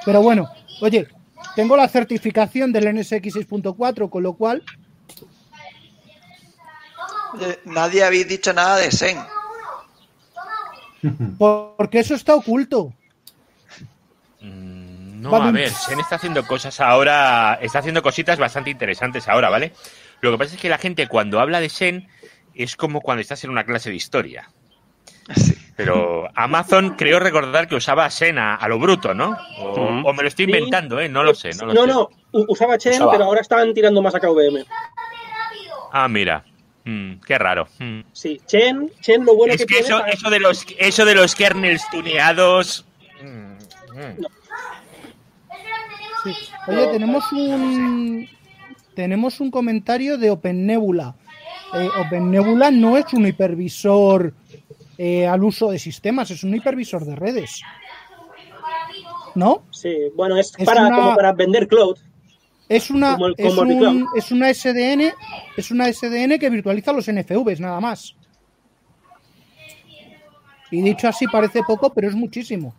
Pero 0.05 0.21
bueno, 0.21 0.49
oye, 0.81 1.07
tengo 1.55 1.77
la 1.77 1.87
certificación 1.87 2.73
del 2.73 2.93
NSX 2.93 3.35
6.4, 3.47 4.09
con 4.09 4.23
lo 4.23 4.33
cual 4.33 4.61
Oye, 7.33 7.59
Nadie 7.65 8.03
habéis 8.03 8.27
dicho 8.27 8.53
nada 8.53 8.77
de 8.77 8.91
Sen. 8.91 9.17
porque 11.37 11.99
eso 11.99 12.15
está 12.15 12.35
oculto. 12.35 12.93
No, 14.39 15.31
Vale. 15.31 15.49
a 15.49 15.51
ver, 15.51 15.69
Sen 15.69 15.99
está 15.99 16.15
haciendo 16.15 16.45
cosas 16.45 16.79
ahora, 16.81 17.57
está 17.61 17.79
haciendo 17.79 18.01
cositas 18.03 18.37
bastante 18.37 18.69
interesantes 18.69 19.27
ahora, 19.29 19.49
¿vale? 19.49 19.71
Lo 20.21 20.31
que 20.31 20.37
pasa 20.37 20.55
es 20.55 20.61
que 20.61 20.69
la 20.69 20.77
gente 20.77 21.07
cuando 21.07 21.39
habla 21.39 21.59
de 21.61 21.69
Sen 21.69 22.07
es 22.53 22.75
como 22.75 23.01
cuando 23.01 23.21
estás 23.21 23.43
en 23.43 23.49
una 23.49 23.63
clase 23.63 23.89
de 23.89 23.95
historia. 23.95 24.49
Pero 25.75 26.29
Amazon 26.35 26.91
creo 26.95 27.19
recordar 27.19 27.67
que 27.67 27.75
usaba 27.75 28.09
Sen 28.09 28.37
a, 28.37 28.55
a 28.55 28.67
lo 28.67 28.77
bruto, 28.79 29.13
¿no? 29.13 29.35
O, 29.59 30.13
me 30.13 30.21
lo 30.23 30.27
estoy 30.27 30.45
Sí. 30.45 30.51
inventando, 30.51 30.99
¿eh? 30.99 31.07
No 31.09 31.23
lo 31.23 31.33
sé, 31.33 31.51
no 31.55 31.65
lo 31.65 31.73
No, 31.73 31.81
sé. 31.83 31.87
no, 31.87 32.09
usaba 32.49 32.77
Chen, 32.77 32.93
Usaba. 32.93 33.11
pero 33.13 33.23
ahora 33.23 33.41
están 33.41 33.73
tirando 33.73 34.01
más 34.01 34.13
a 34.13 34.19
KVM. 34.19 34.65
Ah, 35.91 36.07
mira. 36.07 36.43
Mm, 36.85 37.13
qué 37.25 37.37
raro. 37.37 37.67
Mm. 37.79 38.01
Sí, 38.11 38.41
Chen, 38.45 38.91
Chen 39.01 39.23
lo 39.25 39.35
bueno 39.35 39.53
es 39.53 39.59
que, 39.61 39.65
que 39.65 39.73
tiene 39.75 39.87
eso, 39.87 39.99
para- 39.99 40.11
eso 40.11 40.29
de 40.29 40.39
los 40.39 40.65
eso 40.77 41.05
de 41.05 41.15
los 41.15 41.35
kernels 41.35 41.83
tuneados. 41.91 42.85
mm, 43.21 43.53
mm. 43.97 44.25
Sí. 46.23 46.31
Oye, 46.67 46.87
tenemos 46.87 47.31
un 47.31 48.27
tenemos 48.95 49.39
un 49.39 49.49
comentario 49.51 50.17
de 50.17 50.29
OpenNebula. 50.31 51.15
Eh, 51.73 51.89
OpenNebula 52.05 52.69
no 52.71 52.97
es 52.97 53.11
un 53.13 53.25
hipervisor 53.27 54.33
eh, 54.97 55.25
al 55.25 55.43
uso 55.43 55.71
de 55.71 55.79
sistemas, 55.79 56.29
es 56.31 56.43
un 56.43 56.53
hipervisor 56.55 57.03
de 57.05 57.15
redes. 57.15 57.61
¿No? 59.35 59.63
Sí, 59.71 59.95
bueno, 60.15 60.37
es, 60.37 60.53
Es 60.57 60.65
para, 60.65 60.87
una- 60.87 60.95
como 60.95 61.15
para 61.15 61.33
vender 61.33 61.67
cloud. 61.67 61.97
Es 62.75 62.89
una, 62.89 63.13
Como 63.13 63.27
el- 63.27 63.35
es, 63.37 63.53
como 63.55 63.61
un- 63.73 64.07
es 64.15 64.31
una 64.31 64.49
SDN, 64.49 65.13
es 65.57 65.71
una 65.71 65.87
SDN 65.87 66.39
que 66.39 66.49
virtualiza 66.49 66.91
los 66.93 67.07
NFVs, 67.07 67.59
nada 67.59 67.79
más. 67.79 68.15
Y 70.71 70.81
dicho 70.81 71.07
así 71.07 71.27
parece 71.27 71.61
poco, 71.63 71.93
pero 71.93 72.07
es 72.07 72.15
muchísimo. 72.15 72.73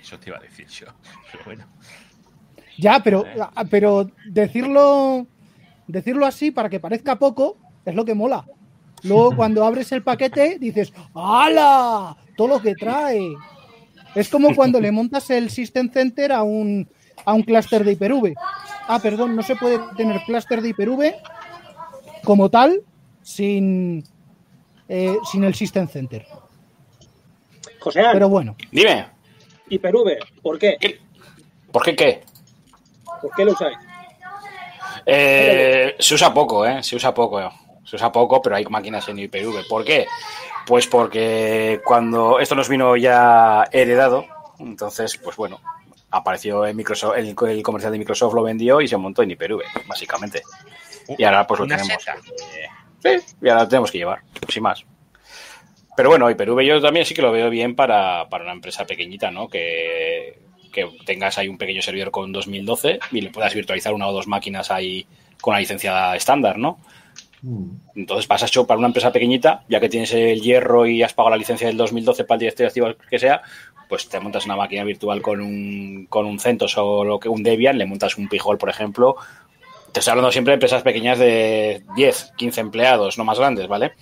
Eso 0.00 0.18
te 0.18 0.30
iba 0.30 0.38
a 0.38 0.40
decir 0.42 0.66
yo. 0.66 0.86
Pero 1.32 1.44
bueno. 1.44 1.66
Ya, 2.78 3.00
pero, 3.04 3.24
ah, 3.54 3.64
pero 3.70 4.10
decirlo, 4.26 5.26
decirlo 5.86 6.24
así 6.26 6.50
para 6.50 6.70
que 6.70 6.80
parezca 6.80 7.16
poco 7.18 7.58
es 7.84 7.94
lo 7.94 8.04
que 8.04 8.14
mola. 8.14 8.44
Luego 9.04 9.36
cuando 9.36 9.64
abres 9.64 9.92
el 9.92 10.02
paquete 10.02 10.58
dices, 10.58 10.92
¡hala! 11.14 12.16
Todo 12.36 12.48
lo 12.48 12.62
que 12.62 12.74
trae. 12.74 13.34
Es 14.14 14.28
como 14.30 14.54
cuando 14.54 14.80
le 14.80 14.90
montas 14.90 15.28
el 15.30 15.50
System 15.50 15.90
Center 15.92 16.32
a 16.32 16.42
un, 16.42 16.88
a 17.24 17.32
un 17.32 17.42
clúster 17.42 17.84
de 17.84 17.92
Hyper-V. 17.92 18.34
Ah, 18.88 18.98
perdón, 19.00 19.36
no 19.36 19.42
se 19.42 19.56
puede 19.56 19.78
tener 19.96 20.22
clúster 20.24 20.60
de 20.60 20.70
Hyper-V 20.70 21.16
como 22.24 22.50
tal 22.50 22.82
sin, 23.22 24.04
eh, 24.88 25.16
sin 25.30 25.44
el 25.44 25.54
System 25.54 25.88
Center. 25.88 26.26
José, 27.80 28.02
Pero 28.12 28.28
bueno, 28.28 28.56
Dime, 28.70 29.06
Hyper-V, 29.68 30.18
¿por 30.42 30.58
qué? 30.58 30.76
¿por 31.70 31.82
qué 31.82 31.96
qué? 31.96 32.22
¿Por 33.20 33.30
qué 33.34 33.44
lo 33.44 33.52
usáis? 33.52 33.76
Eh, 35.06 35.96
se 35.98 36.14
usa 36.14 36.32
poco, 36.32 36.66
¿eh? 36.66 36.82
Se 36.82 36.96
usa 36.96 37.12
poco. 37.12 37.40
Se 37.84 37.96
usa 37.96 38.12
poco, 38.12 38.40
pero 38.40 38.56
hay 38.56 38.64
máquinas 38.66 39.08
en 39.08 39.18
IPV. 39.18 39.66
¿Por 39.68 39.84
qué? 39.84 40.06
Pues 40.66 40.86
porque 40.86 41.80
cuando 41.84 42.38
esto 42.38 42.54
nos 42.54 42.68
vino 42.68 42.96
ya 42.96 43.64
heredado, 43.72 44.26
entonces, 44.58 45.16
pues 45.18 45.36
bueno, 45.36 45.60
apareció 46.12 46.66
en 46.66 46.76
Microsoft, 46.76 47.16
el, 47.16 47.34
el 47.48 47.62
comercial 47.62 47.92
de 47.92 47.98
Microsoft 47.98 48.34
lo 48.34 48.42
vendió 48.42 48.80
y 48.80 48.86
se 48.88 48.96
montó 48.96 49.22
en 49.22 49.32
IPV, 49.32 49.62
básicamente. 49.86 50.42
Y 51.18 51.24
ahora 51.24 51.46
pues 51.46 51.60
lo 51.60 51.66
Una 51.66 51.76
tenemos. 51.78 52.06
eh, 52.06 53.18
sí, 53.20 53.34
y 53.42 53.48
ahora 53.48 53.62
lo 53.62 53.68
tenemos 53.68 53.90
que 53.90 53.98
llevar, 53.98 54.20
sin 54.48 54.62
más. 54.62 54.84
Pero 55.96 56.08
bueno, 56.08 56.30
IPV 56.30 56.60
yo 56.62 56.80
también 56.80 57.04
sí 57.04 57.14
que 57.14 57.22
lo 57.22 57.32
veo 57.32 57.50
bien 57.50 57.74
para, 57.74 58.28
para 58.28 58.44
una 58.44 58.52
empresa 58.52 58.86
pequeñita, 58.86 59.30
¿no? 59.30 59.48
Que, 59.48 60.38
que 60.72 60.88
tengas 61.04 61.36
ahí 61.38 61.48
un 61.48 61.58
pequeño 61.58 61.82
servidor 61.82 62.10
con 62.10 62.32
2012 62.32 62.98
y 63.10 63.20
le 63.20 63.30
puedas 63.30 63.54
virtualizar 63.54 63.92
una 63.92 64.08
o 64.08 64.12
dos 64.12 64.26
máquinas 64.26 64.70
ahí 64.70 65.06
con 65.40 65.52
la 65.54 65.60
licencia 65.60 66.14
estándar, 66.16 66.56
¿no? 66.56 66.78
Entonces 67.96 68.28
pasas 68.28 68.50
hecho 68.50 68.66
para 68.68 68.78
una 68.78 68.86
empresa 68.86 69.10
pequeñita, 69.10 69.64
ya 69.68 69.80
que 69.80 69.88
tienes 69.88 70.12
el 70.14 70.40
hierro 70.40 70.86
y 70.86 71.02
has 71.02 71.12
pagado 71.12 71.30
la 71.30 71.38
licencia 71.38 71.66
del 71.66 71.76
2012 71.76 72.24
para 72.24 72.36
el 72.36 72.40
directorio 72.40 72.68
activo 72.68 72.94
que 73.10 73.18
sea, 73.18 73.42
pues 73.92 74.08
te 74.08 74.18
montas 74.20 74.46
una 74.46 74.56
máquina 74.56 74.84
virtual 74.84 75.20
con 75.20 75.42
un, 75.42 76.06
con 76.08 76.24
un 76.24 76.40
CentOS 76.40 76.78
o 76.78 77.04
lo 77.04 77.20
que 77.20 77.28
un 77.28 77.42
Debian, 77.42 77.76
le 77.76 77.84
montas 77.84 78.16
un 78.16 78.26
Pijol, 78.26 78.56
por 78.56 78.70
ejemplo. 78.70 79.16
Te 79.92 80.00
estoy 80.00 80.12
hablando 80.12 80.32
siempre 80.32 80.52
de 80.52 80.54
empresas 80.54 80.82
pequeñas 80.82 81.18
de 81.18 81.84
10, 81.94 82.32
15 82.38 82.60
empleados, 82.62 83.18
no 83.18 83.24
más 83.24 83.38
grandes, 83.38 83.68
¿vale? 83.68 83.92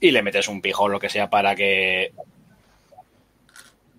Y 0.00 0.12
le 0.12 0.22
metes 0.22 0.48
un 0.48 0.62
Pijol, 0.62 0.92
lo 0.92 0.98
que 0.98 1.10
sea, 1.10 1.28
para 1.28 1.54
que... 1.54 2.14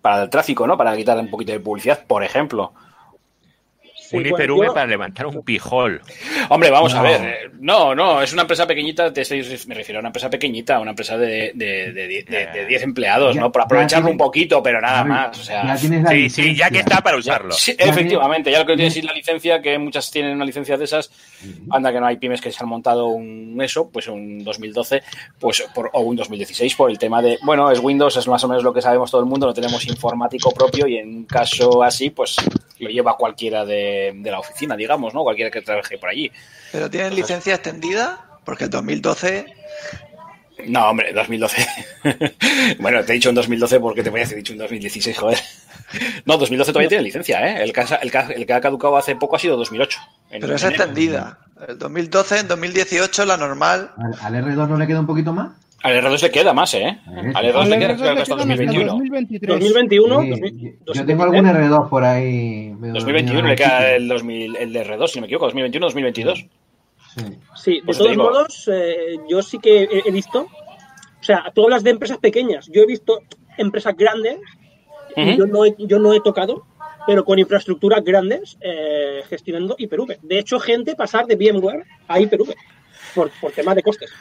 Para 0.02 0.24
el 0.24 0.32
tráfico, 0.32 0.66
¿no? 0.66 0.78
Para 0.78 0.98
quitar 0.98 1.20
un 1.20 1.30
poquito 1.30 1.52
de 1.52 1.60
publicidad, 1.60 2.08
por 2.08 2.24
ejemplo. 2.24 2.74
Un 4.12 4.24
bueno, 4.24 4.38
IPV 4.56 4.66
yo- 4.68 4.74
para 4.74 4.88
levantar 4.88 5.26
un 5.28 5.44
pijol. 5.44 6.02
Hombre, 6.50 6.70
vamos 6.70 6.94
a 6.94 6.98
No. 6.98 7.04
ver. 7.04 7.22
eh, 7.22 7.50
No, 7.62 7.94
no, 7.94 8.22
es 8.22 8.32
una 8.32 8.44
empresa 8.44 8.66
pequeñita, 8.66 9.12
te 9.12 9.22
estoy- 9.22 9.44
me 9.68 9.76
refiero 9.76 10.00
a 10.00 10.02
una 10.02 10.10
empresa 10.10 10.30
pequeñita, 10.30 10.80
una 10.80 10.92
empresa 10.92 11.18
de 11.18 11.52
10 11.54 11.56
de, 11.56 11.92
de, 11.94 12.24
de- 12.24 12.46
de 12.54 12.66
10 12.66 12.84
empleados, 12.84 13.36
Ya- 13.36 13.42
¿no? 13.42 13.52
Para 13.52 13.64
ya 13.64 13.66
aprovecharlo 13.66 14.06
tiene- 14.06 14.12
un 14.14 14.18
poquito, 14.18 14.64
pero 14.64 14.80
nada 14.82 15.02
A 15.02 15.04
ver, 15.04 15.12
más. 15.12 15.40
O 15.40 15.44
sea, 15.44 15.66
ya 15.68 15.76
tienes 15.76 16.04
la 16.04 16.10
Sí, 16.12 16.30
sí, 16.30 16.56
ya 16.56 16.70
que 16.70 16.80
está 16.80 17.02
para 17.02 17.18
usarlo. 17.18 17.52
Sí, 17.52 17.76
Ya 17.78 17.86
efectivamente, 17.86 18.50
ya 18.52 18.60
lo 18.60 18.66
que 18.66 18.76
tienes 18.76 18.96
es 18.96 19.04
la 19.04 19.14
licencia, 19.14 19.62
que 19.62 19.78
muchas 19.78 20.10
tienen 20.10 20.36
una 20.36 20.46
licencia 20.46 20.78
de 20.78 20.86
esas, 20.86 21.12
anda 21.70 21.92
que 21.92 22.00
no 22.00 22.06
hay 22.08 22.16
pymes 22.18 22.40
que 22.42 22.52
se 22.52 22.64
han 22.64 22.70
montado 22.70 23.08
un 23.08 23.60
eso, 23.62 23.90
pues 23.92 24.08
un 24.08 24.44
2012, 24.44 25.04
pues 25.38 25.62
por, 25.76 25.90
o 25.94 26.00
un 26.02 26.16
2016 26.16 26.76
por 26.76 26.90
el 26.90 26.98
tema 26.98 27.22
de, 27.22 27.38
bueno, 27.44 27.70
es 27.72 27.80
Windows, 27.80 28.16
es 28.18 28.28
más 28.28 28.44
o 28.44 28.48
menos 28.48 28.64
lo 28.64 28.74
que 28.74 28.82
sabemos 28.82 29.12
todo 29.12 29.22
el 29.22 29.28
mundo, 29.28 29.46
no 29.48 29.54
tenemos 29.54 29.86
informático 29.86 30.52
propio 30.52 30.88
y 30.88 30.98
en 30.98 31.10
un 31.10 31.26
caso 31.26 31.84
así, 31.84 32.10
pues 32.10 32.38
lo 32.80 32.90
lleva 32.90 33.18
cualquiera 33.18 33.66
de, 33.66 33.99
de 34.16 34.32
la 34.32 34.40
oficina, 34.40 34.76
digamos, 34.76 35.14
¿no? 35.14 35.24
Cualquiera 35.24 35.50
que 35.52 35.62
trabaje 35.62 35.98
por 35.98 36.10
allí. 36.10 36.32
¿Pero 36.72 36.90
tienen 36.90 37.16
licencia 37.16 37.56
extendida? 37.56 38.40
Porque 38.46 38.66
el 38.66 38.70
2012... 38.70 39.46
No, 40.68 40.90
hombre, 40.90 41.14
2012. 41.14 41.66
bueno, 42.80 43.04
te 43.06 43.14
he 43.14 43.16
dicho 43.16 43.30
en 43.30 43.36
2012 43.36 43.80
porque 43.80 44.04
te 44.04 44.10
voy 44.10 44.20
a 44.20 44.24
decir 44.24 44.38
dicho 44.38 44.52
en 44.54 44.60
2016, 44.60 45.18
joder. 45.18 45.40
No, 46.26 46.38
2012 46.38 46.72
todavía 46.74 46.90
tiene 46.90 47.04
licencia, 47.06 47.48
¿eh? 47.48 47.64
El 47.64 47.72
que, 47.72 47.80
ha- 47.82 47.96
el 48.02 48.12
que 48.12 48.18
ha- 48.18 48.28
el 48.28 48.46
que 48.46 48.54
ha 48.54 48.60
caducado 48.62 48.98
hace 48.98 49.16
poco 49.16 49.38
ha 49.38 49.40
sido 49.40 49.56
2008. 49.58 50.00
En- 50.32 50.42
Pero 50.42 50.56
es 50.56 50.64
extendida. 50.64 51.40
El 51.68 51.78
2012, 51.80 52.40
en 52.40 52.48
2018, 52.50 53.26
la 53.26 53.38
normal. 53.38 53.92
¿Al, 54.22 54.36
al 54.36 54.46
R2 54.46 54.68
no 54.68 54.78
le 54.78 54.86
queda 54.86 55.00
un 55.00 55.08
poquito 55.08 55.32
más? 55.34 55.52
Al 55.82 55.96
R2 56.04 56.22
le 56.24 56.32
queda 56.32 56.54
más, 56.54 56.74
¿eh? 56.74 57.00
Al 57.34 57.46
R2 57.46 57.56
Al 57.56 57.70
le 57.70 57.80
queda 57.80 57.94
R2 57.94 57.96
creo 57.96 58.10
que 58.10 58.16
le 58.16 58.22
hasta 58.22 58.36
quedan 58.36 58.52
hasta 58.52 58.56
2021. 58.56 58.92
2023. 58.92 59.60
2021, 59.60 60.22
Sí, 60.22 60.30
2000, 60.30 60.80
yo 60.94 61.06
tengo 61.06 61.24
algún 61.24 61.46
R2 61.46 61.90
por 61.90 62.04
ahí. 62.04 62.74
medio 62.78 62.94
2021 62.96 63.34
dormido 63.40 63.48
le 63.50 63.56
queda 63.56 63.92
el, 63.96 64.08
2000, 64.08 64.56
el 64.58 64.74
de 64.74 64.86
R2, 64.86 65.08
si 65.08 65.18
no 65.18 65.22
me 65.22 65.28
equivoco, 65.28 65.46
2021, 65.46 65.86
2022. 65.86 66.40
Sí. 66.40 67.22
Sí, 67.56 67.74
de 67.76 67.82
Pues 67.86 67.98
te 67.98 68.04
todos 68.04 68.12
digo. 68.12 68.24
modos, 68.24 68.70
eh, 68.74 69.18
yo 69.30 69.42
sí 69.42 69.58
que 69.60 69.84
he, 69.84 70.02
he 70.06 70.12
visto. 70.12 70.42
O 70.42 71.24
sea, 71.24 71.52
tú 71.54 71.64
hablas 71.64 71.84
de 71.84 71.90
empresas 71.92 72.18
pequeñas. 72.18 72.70
Yo 72.72 72.82
he 72.82 72.86
visto 72.86 73.20
empresas 73.58 73.96
grandes 73.98 74.38
y 75.16 75.38
yo, 75.38 75.46
no 75.48 75.66
he, 75.66 75.76
yo 75.80 75.98
no 76.00 76.14
he 76.14 76.22
tocado, 76.22 76.66
pero 77.08 77.26
con 77.26 77.40
infraestructuras 77.40 78.04
grandes 78.04 78.58
eh, 78.62 79.22
gestionando 79.30 79.76
Hyper-V. 79.78 80.20
De 80.22 80.40
hecho, 80.40 80.60
gente 80.60 80.96
pasar 80.96 81.26
de 81.26 81.36
VMware 81.36 81.84
a 82.08 82.20
Hyper-V 82.20 82.54
por, 83.16 83.32
por 83.42 83.52
temas 83.52 83.76
de 83.76 83.84
costes. 83.84 84.12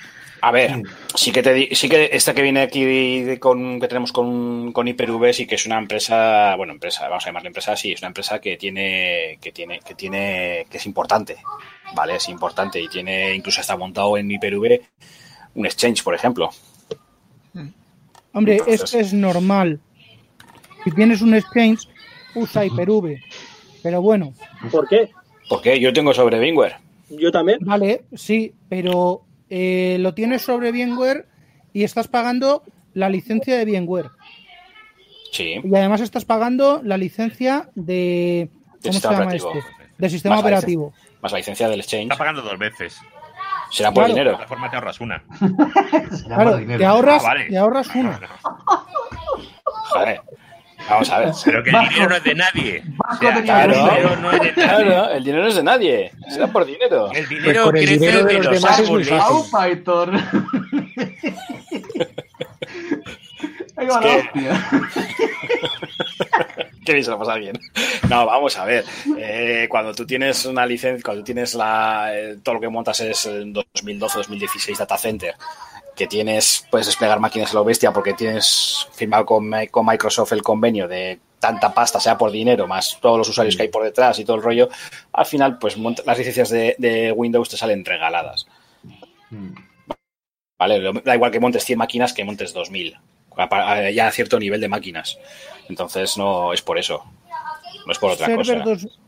A 0.41 0.53
ver, 0.53 0.83
sí 1.15 1.33
que 1.33 1.43
te 1.43 1.53
di- 1.53 1.69
sí 1.75 1.89
que 1.89 2.11
esta 2.13 2.33
que 2.35 2.43
viene 2.43 2.61
aquí 2.63 3.37
con 3.39 3.81
que 3.81 3.89
tenemos 3.89 4.13
con, 4.13 4.73
con 4.73 4.87
Hyper-V 4.87 5.33
sí 5.33 5.47
que 5.47 5.57
es 5.57 5.67
una 5.67 5.79
empresa, 5.79 6.55
bueno, 6.57 6.73
empresa, 6.73 7.09
vamos 7.09 7.25
a 7.25 7.29
llamarla 7.31 7.49
empresa, 7.49 7.75
sí, 7.77 7.93
es 7.93 8.01
una 8.01 8.09
empresa 8.09 8.41
que 8.41 8.57
tiene, 8.57 9.39
que 9.41 9.51
tiene, 9.53 9.81
que 9.81 9.95
tiene, 9.95 10.67
que 10.71 10.77
es 10.77 10.87
importante, 10.87 11.37
¿vale? 11.95 12.17
Es 12.17 12.29
importante 12.29 12.81
y 12.81 12.89
tiene, 12.89 13.35
incluso 13.35 13.61
está 13.61 13.77
montado 13.77 14.17
en 14.17 14.31
Hyper-V 14.31 14.81
un 15.55 15.67
exchange, 15.67 16.03
por 16.05 16.15
ejemplo. 16.15 16.51
Hombre, 18.33 18.57
Entonces- 18.59 18.95
es, 18.95 19.07
es 19.07 19.13
normal. 19.13 19.81
Si 20.85 20.91
tienes 20.93 21.23
un 21.23 21.35
exchange, 21.35 21.89
usa 22.35 22.65
Hyper-V. 22.65 23.21
Pero 23.83 24.03
bueno, 24.03 24.35
¿Por 24.71 24.89
qué? 24.89 25.11
Porque 25.49 25.81
yo 25.81 25.93
tengo 25.93 26.13
sobre 26.13 26.39
VMware. 26.39 26.77
Yo 27.11 27.33
también. 27.33 27.59
vale, 27.63 28.03
sí, 28.15 28.53
pero 28.69 29.23
eh, 29.51 29.97
lo 30.01 30.15
tienes 30.15 30.43
sobre 30.43 30.71
VMware 30.73 31.27
y 31.73 31.85
estás 31.85 32.09
pagando 32.09 32.63
la 32.95 33.09
licencia 33.09 33.57
de 33.57 33.65
VMware. 33.65 34.11
Sí. 35.33 35.61
Y 35.63 35.75
además 35.77 36.01
estás 36.01 36.25
pagando 36.25 36.81
la 36.83 36.97
licencia 36.97 37.69
de. 37.75 38.49
¿Cómo 38.53 38.79
se 38.83 38.93
sistema 38.93 39.13
llama 39.15 39.25
operativo. 39.27 39.53
este? 39.55 39.71
Del 39.99 40.11
sistema 40.11 40.35
Más 40.37 40.45
la 40.45 40.49
operativo. 40.51 40.93
Más 41.21 41.33
la 41.33 41.39
licencia 41.39 41.69
del 41.69 41.81
exchange. 41.81 42.05
Está 42.05 42.17
pagando 42.17 42.43
dos 42.43 42.59
veces. 42.59 42.99
Será 43.71 43.91
por 43.93 44.05
Claro. 44.05 44.15
dinero. 44.15 44.39
De 44.39 44.47
forma 44.47 44.71
te 44.71 44.77
ahorras 44.77 45.01
una. 45.01 45.23
Claro, 46.27 46.59
te 46.79 46.85
ahorras, 46.85 47.23
Ah, 47.25 47.29
vale. 47.29 47.45
te 47.49 47.59
ahorras 47.59 47.95
una. 47.95 48.21
Joder. 49.91 50.21
Vamos 50.89 51.11
a 51.11 51.19
ver. 51.19 51.31
Pero 51.45 51.63
que 51.63 51.71
el 51.71 51.89
dinero 51.89 52.09
no 52.09 52.17
es 52.17 52.25
de 52.25 52.35
nadie. 52.35 52.83
O 52.99 53.17
sea, 53.17 53.43
Claro, 53.43 53.73
el 53.73 53.75
dinero 53.75 54.17
no 54.21 54.31
es 54.33 54.41
de 54.41 54.47
nadie. 54.49 54.55
claro, 54.55 55.11
el 55.11 55.25
dinero 55.25 55.43
no 55.43 55.49
es 55.49 55.55
de 55.57 55.63
nadie. 55.63 56.13
Será 56.29 56.47
por 56.49 56.65
dinero. 56.67 57.07
El 57.13 57.27
Pues 57.27 57.29
dinero 57.29 57.65
el 57.67 57.71
crece 57.73 57.93
dinero 57.95 58.25
de 58.25 58.33
en 58.35 58.37
los 58.39 58.47
los 58.53 58.55
demás 58.63 58.79
es 58.81 58.89
muy 58.91 59.03
árboles. 59.03 59.09
fácil. 59.23 59.37
¡Aupa, 59.37 59.63
Aitor! 59.63 60.13
Ahí 63.77 63.87
va 63.87 64.01
Es 64.01 64.07
que- 64.07 64.17
hostia. 64.19 64.69
Qué 66.85 66.93
bien 66.95 67.05
se 67.05 67.11
lo 67.11 67.19
pasa 67.19 67.35
bien. 67.35 67.53
No, 68.09 68.25
vamos 68.25 68.57
a 68.57 68.65
ver. 68.65 68.83
Eh, 69.19 69.67
cuando 69.69 69.93
tú 69.95 70.07
tienes 70.07 70.47
una 70.47 70.65
licencia, 70.65 71.03
cuando 71.05 71.21
tú 71.21 71.27
tienes 71.27 71.55
la, 71.55 72.09
eh, 72.15 72.39
todo 72.43 72.55
lo 72.55 72.61
que 72.63 72.69
montas 72.71 72.99
es 73.01 73.27
en 73.27 73.53
2012-2016 73.55 74.79
Data 74.79 74.97
Center, 74.97 75.35
que 75.99 76.07
tienes, 76.07 76.67
puedes 76.71 76.87
desplegar 76.87 77.21
máquinas 77.21 77.51
a 77.51 77.55
lo 77.55 77.65
bestia 77.65 77.93
porque 77.93 78.15
tienes 78.15 78.87
firmado 78.93 79.27
con, 79.27 79.51
con 79.71 79.85
Microsoft 79.85 80.33
el 80.33 80.43
convenio 80.43 80.89
de 80.89 81.19
tanta 81.41 81.75
pasta, 81.75 82.01
sea 82.01 82.17
por 82.17 82.31
dinero, 82.31 82.67
más 82.67 82.99
todos 83.01 83.19
los 83.19 83.29
usuarios 83.29 83.55
que 83.57 83.63
hay 83.63 83.69
por 83.69 83.85
detrás 83.85 84.19
y 84.19 84.25
todo 84.25 84.37
el 84.37 84.43
rollo, 84.43 84.69
al 85.13 85.27
final, 85.27 85.59
pues 85.59 85.77
monta- 85.77 86.03
las 86.07 86.17
licencias 86.19 86.49
de, 86.51 86.75
de 86.79 87.13
Windows 87.13 87.49
te 87.51 87.57
salen 87.57 87.85
regaladas. 87.85 88.47
¿Vale? 90.59 90.79
Lo- 90.79 90.93
Da 90.93 91.15
igual 91.15 91.31
que 91.31 91.41
montes 91.41 91.65
100 91.65 91.79
máquinas 91.79 92.13
que 92.13 92.25
montes 92.25 92.53
2000. 92.53 92.97
a- 93.37 93.73
a- 93.73 93.91
Ya 93.91 94.09
a 94.09 94.13
cierto 94.13 94.39
nivel 94.41 94.61
de 94.61 94.69
máquinas. 94.69 95.19
Entonces, 95.69 96.17
no 96.17 96.53
es 96.53 96.63
por 96.63 96.79
eso. 96.79 97.05
No 97.87 97.93
es 97.93 97.99
por 97.99 98.11
otra 98.13 98.27
Server, 98.27 98.45
cosa. 98.47 98.59
dos- 98.65 98.99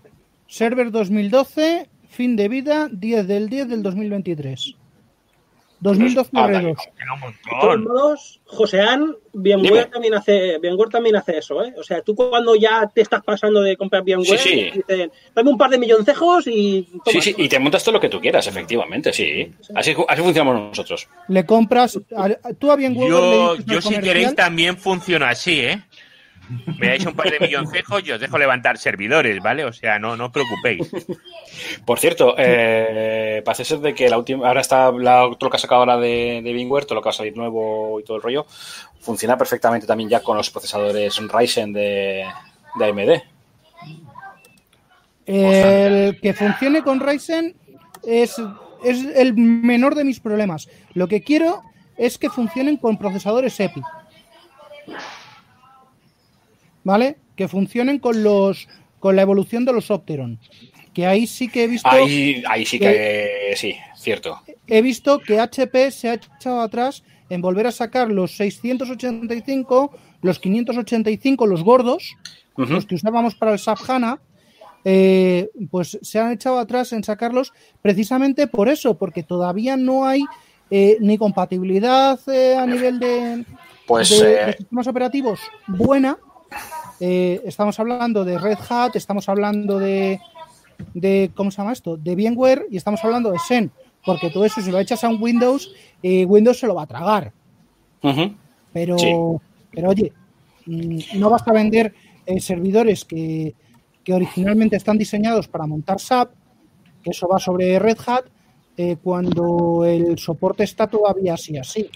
server 0.47 0.91
2012, 0.93 1.89
fin 2.09 2.37
de 2.37 2.49
vida 2.49 2.89
10 2.93 3.27
del 3.27 3.49
10 3.49 3.69
del 3.69 3.83
2023. 3.83 4.75
2012 5.81 6.31
Ah, 6.35 6.47
R2. 6.49 6.63
De 6.63 7.61
todos 7.61 7.81
modos, 7.81 8.41
Josean, 8.45 9.17
VMware 9.33 9.87
también 9.91 10.15
hace, 10.15 10.59
VMware 10.59 10.91
también 10.91 11.17
hace 11.17 11.39
eso, 11.39 11.65
¿eh? 11.65 11.73
O 11.79 11.83
sea, 11.83 12.03
tú 12.03 12.15
cuando 12.15 12.55
ya 12.57 12.91
te 12.93 13.01
estás 13.01 13.23
pasando 13.23 13.61
de 13.63 13.77
comprar 13.77 14.03
VMware, 14.03 14.39
Sí, 14.39 14.71
sí. 14.73 14.83
dicen, 14.87 15.11
dame 15.35 15.51
un 15.51 15.57
par 15.59 15.71
de 15.71 15.79
milloncejos 15.79 16.45
y 16.47 16.83
toma. 17.05 17.13
Sí, 17.13 17.21
sí, 17.21 17.35
y 17.39 17.49
te 17.49 17.59
montas 17.59 17.83
todo 17.83 17.95
lo 17.95 18.01
que 18.01 18.09
tú 18.09 18.21
quieras, 18.21 18.47
efectivamente, 18.47 19.13
sí. 19.13 19.51
Así, 19.75 19.95
así 20.09 20.23
funcionamos 20.23 20.61
nosotros. 20.71 21.09
Le 21.29 21.47
compras. 21.47 21.99
a- 22.17 22.53
tú 22.59 22.71
a 22.71 22.77
VMware 22.77 22.93
le 22.93 23.09
Yo, 23.09 23.51
dices 23.57 23.67
yo 23.67 23.81
si 23.81 23.89
comercial, 23.89 24.03
queréis 24.03 24.35
también 24.35 24.77
funciona 24.77 25.31
así, 25.31 25.61
¿eh? 25.61 25.83
Me 26.79 26.89
dais 26.89 27.05
un 27.07 27.15
par 27.15 27.31
de 27.31 27.39
milloncejos 27.39 28.03
y 28.07 28.13
os 28.13 28.21
dejo 28.21 28.37
levantar 28.39 28.77
servidores, 28.79 29.41
¿vale? 29.43 29.65
O 29.65 29.73
sea, 29.73 29.99
no, 29.99 30.17
no 30.17 30.27
os 30.27 30.33
preocupéis. 30.33 30.91
Por 31.85 31.99
cierto, 31.99 32.35
eh, 32.39 33.43
parece 33.45 33.65
ser 33.65 33.79
de 33.79 33.95
que 33.95 34.09
la 34.09 34.19
última, 34.19 34.49
ahora 34.49 34.61
está 34.61 34.91
la- 34.91 35.29
todo 35.39 35.47
lo 35.47 35.51
que 35.51 35.57
ha 35.57 35.61
sacado 35.61 35.81
ahora 35.83 35.97
de, 35.99 36.41
de 36.43 36.53
todo 36.87 36.95
lo 36.97 37.03
que 37.03 37.07
va 37.07 37.11
a 37.11 37.15
salir 37.15 37.37
nuevo 37.37 38.01
y 38.01 38.05
todo 38.05 38.17
el 38.17 38.23
rollo, 38.23 38.47
funciona 39.01 39.37
perfectamente 39.39 39.87
también 39.87 40.11
ya 40.11 40.21
con 40.21 40.37
los 40.37 40.51
procesadores 40.51 41.17
Ryzen 41.29 41.73
de, 41.73 42.27
de 42.77 42.85
AMD. 42.85 43.23
El 45.27 46.21
que 46.21 46.35
funcione 46.35 46.83
con 46.83 46.99
Ryzen 47.01 47.55
es, 48.05 48.43
es 48.85 49.05
el 49.15 49.35
menor 49.35 49.95
de 49.95 50.05
mis 50.05 50.19
problemas. 50.21 50.69
Lo 50.95 51.07
que 51.07 51.23
quiero 51.23 51.63
es 51.97 52.19
que 52.19 52.31
funcionen 52.31 52.77
con 52.79 52.97
procesadores 52.99 53.59
EPI. 53.61 53.83
¿Vale? 56.85 57.17
Que 57.37 57.49
funcionen 57.49 57.99
con 57.99 58.23
los 58.23 58.69
con 58.99 59.17
la 59.17 59.23
evolución 59.23 59.65
de 59.65 59.73
los 59.73 59.91
Opteron. 59.91 60.39
Que 60.93 61.07
ahí 61.07 61.27
sí 61.27 61.49
que 61.49 61.65
he 61.65 61.67
visto 61.69 61.89
Ahí, 61.89 62.43
ahí 62.49 62.65
sí 62.67 62.79
que, 62.79 63.53
sí, 63.57 63.75
cierto. 63.97 64.41
he 64.67 64.83
visto 64.83 65.19
que 65.21 65.39
HP 65.41 65.91
se 65.91 66.09
ha 66.11 66.15
echado 66.15 66.61
atrás 66.61 67.03
en 67.31 67.41
volver 67.41 67.67
a 67.69 67.73
sacar 67.73 68.11
los 68.11 68.33
685, 68.37 69.93
los 70.23 70.39
585, 70.39 71.47
los 71.47 71.63
gordos, 71.63 72.17
Ujú. 72.57 72.73
los 72.73 72.87
que 72.87 72.97
usábamos 72.97 73.35
para 73.37 73.53
el 73.53 73.59
SAP 73.59 73.79
HANA, 73.89 74.21
eh, 74.85 75.49
pues 75.71 75.99
se 76.03 76.19
han 76.19 76.33
echado 76.33 76.59
atrás 76.59 76.93
en 76.93 77.05
sacarlos 77.05 77.53
precisamente 77.83 78.47
por 78.49 78.69
eso, 78.69 78.99
porque 78.99 79.23
todavía 79.23 79.77
no 79.77 80.07
hay 80.07 80.25
eh, 80.71 80.97
ni 81.01 81.19
compatibilidad 81.19 82.19
eh, 82.29 82.57
a 82.57 82.67
nivel 82.67 82.99
de, 82.99 83.45
Pues, 83.87 84.11
de- 84.11 84.35
eh, 84.43 84.47
de 84.47 84.53
sistemas 84.55 84.87
operativos 84.87 85.41
buena. 85.67 86.19
Eh, 87.01 87.41
estamos 87.45 87.79
hablando 87.81 88.25
de 88.25 88.39
Red 88.39 88.59
Hat, 88.69 88.95
estamos 88.97 89.29
hablando 89.29 89.79
de, 89.79 90.21
de 90.95 91.31
¿cómo 91.35 91.51
se 91.51 91.59
llama 91.59 91.73
esto? 91.73 91.97
De 91.97 92.15
VMware 92.15 92.67
y 92.71 92.77
estamos 92.77 93.03
hablando 93.05 93.31
de 93.31 93.39
Xen, 93.39 93.71
porque 94.05 94.31
todo 94.31 94.45
eso 94.45 94.61
si 94.61 94.71
lo 94.71 94.79
echas 94.79 95.03
a 95.05 95.09
un 95.09 95.23
Windows, 95.23 95.73
eh, 96.03 96.25
Windows 96.27 96.59
se 96.59 96.67
lo 96.67 96.75
va 96.75 96.83
a 96.83 96.87
tragar. 96.87 97.33
Pero, 98.73 98.99
Sí. 98.99 99.13
pero 99.73 99.89
oye, 99.91 100.13
mm, 100.67 100.99
no 101.19 101.31
basta 101.31 101.53
vender 101.53 101.95
eh, 102.27 102.41
servidores 102.41 103.05
que, 103.05 103.55
que 104.05 104.13
originalmente 104.15 104.77
están 104.77 104.97
diseñados 104.99 105.49
para 105.49 105.67
montar 105.67 106.01
SAP, 106.01 106.31
que 107.03 107.11
eso 107.11 107.27
va 107.29 107.39
sobre 107.39 107.79
Red 107.79 107.99
Hat, 108.07 108.25
cuando 109.03 109.85
el 109.85 110.19
soporte 110.19 110.65
está 110.65 110.87
todavía 110.87 111.35
así 111.35 111.55
así. 111.59 111.87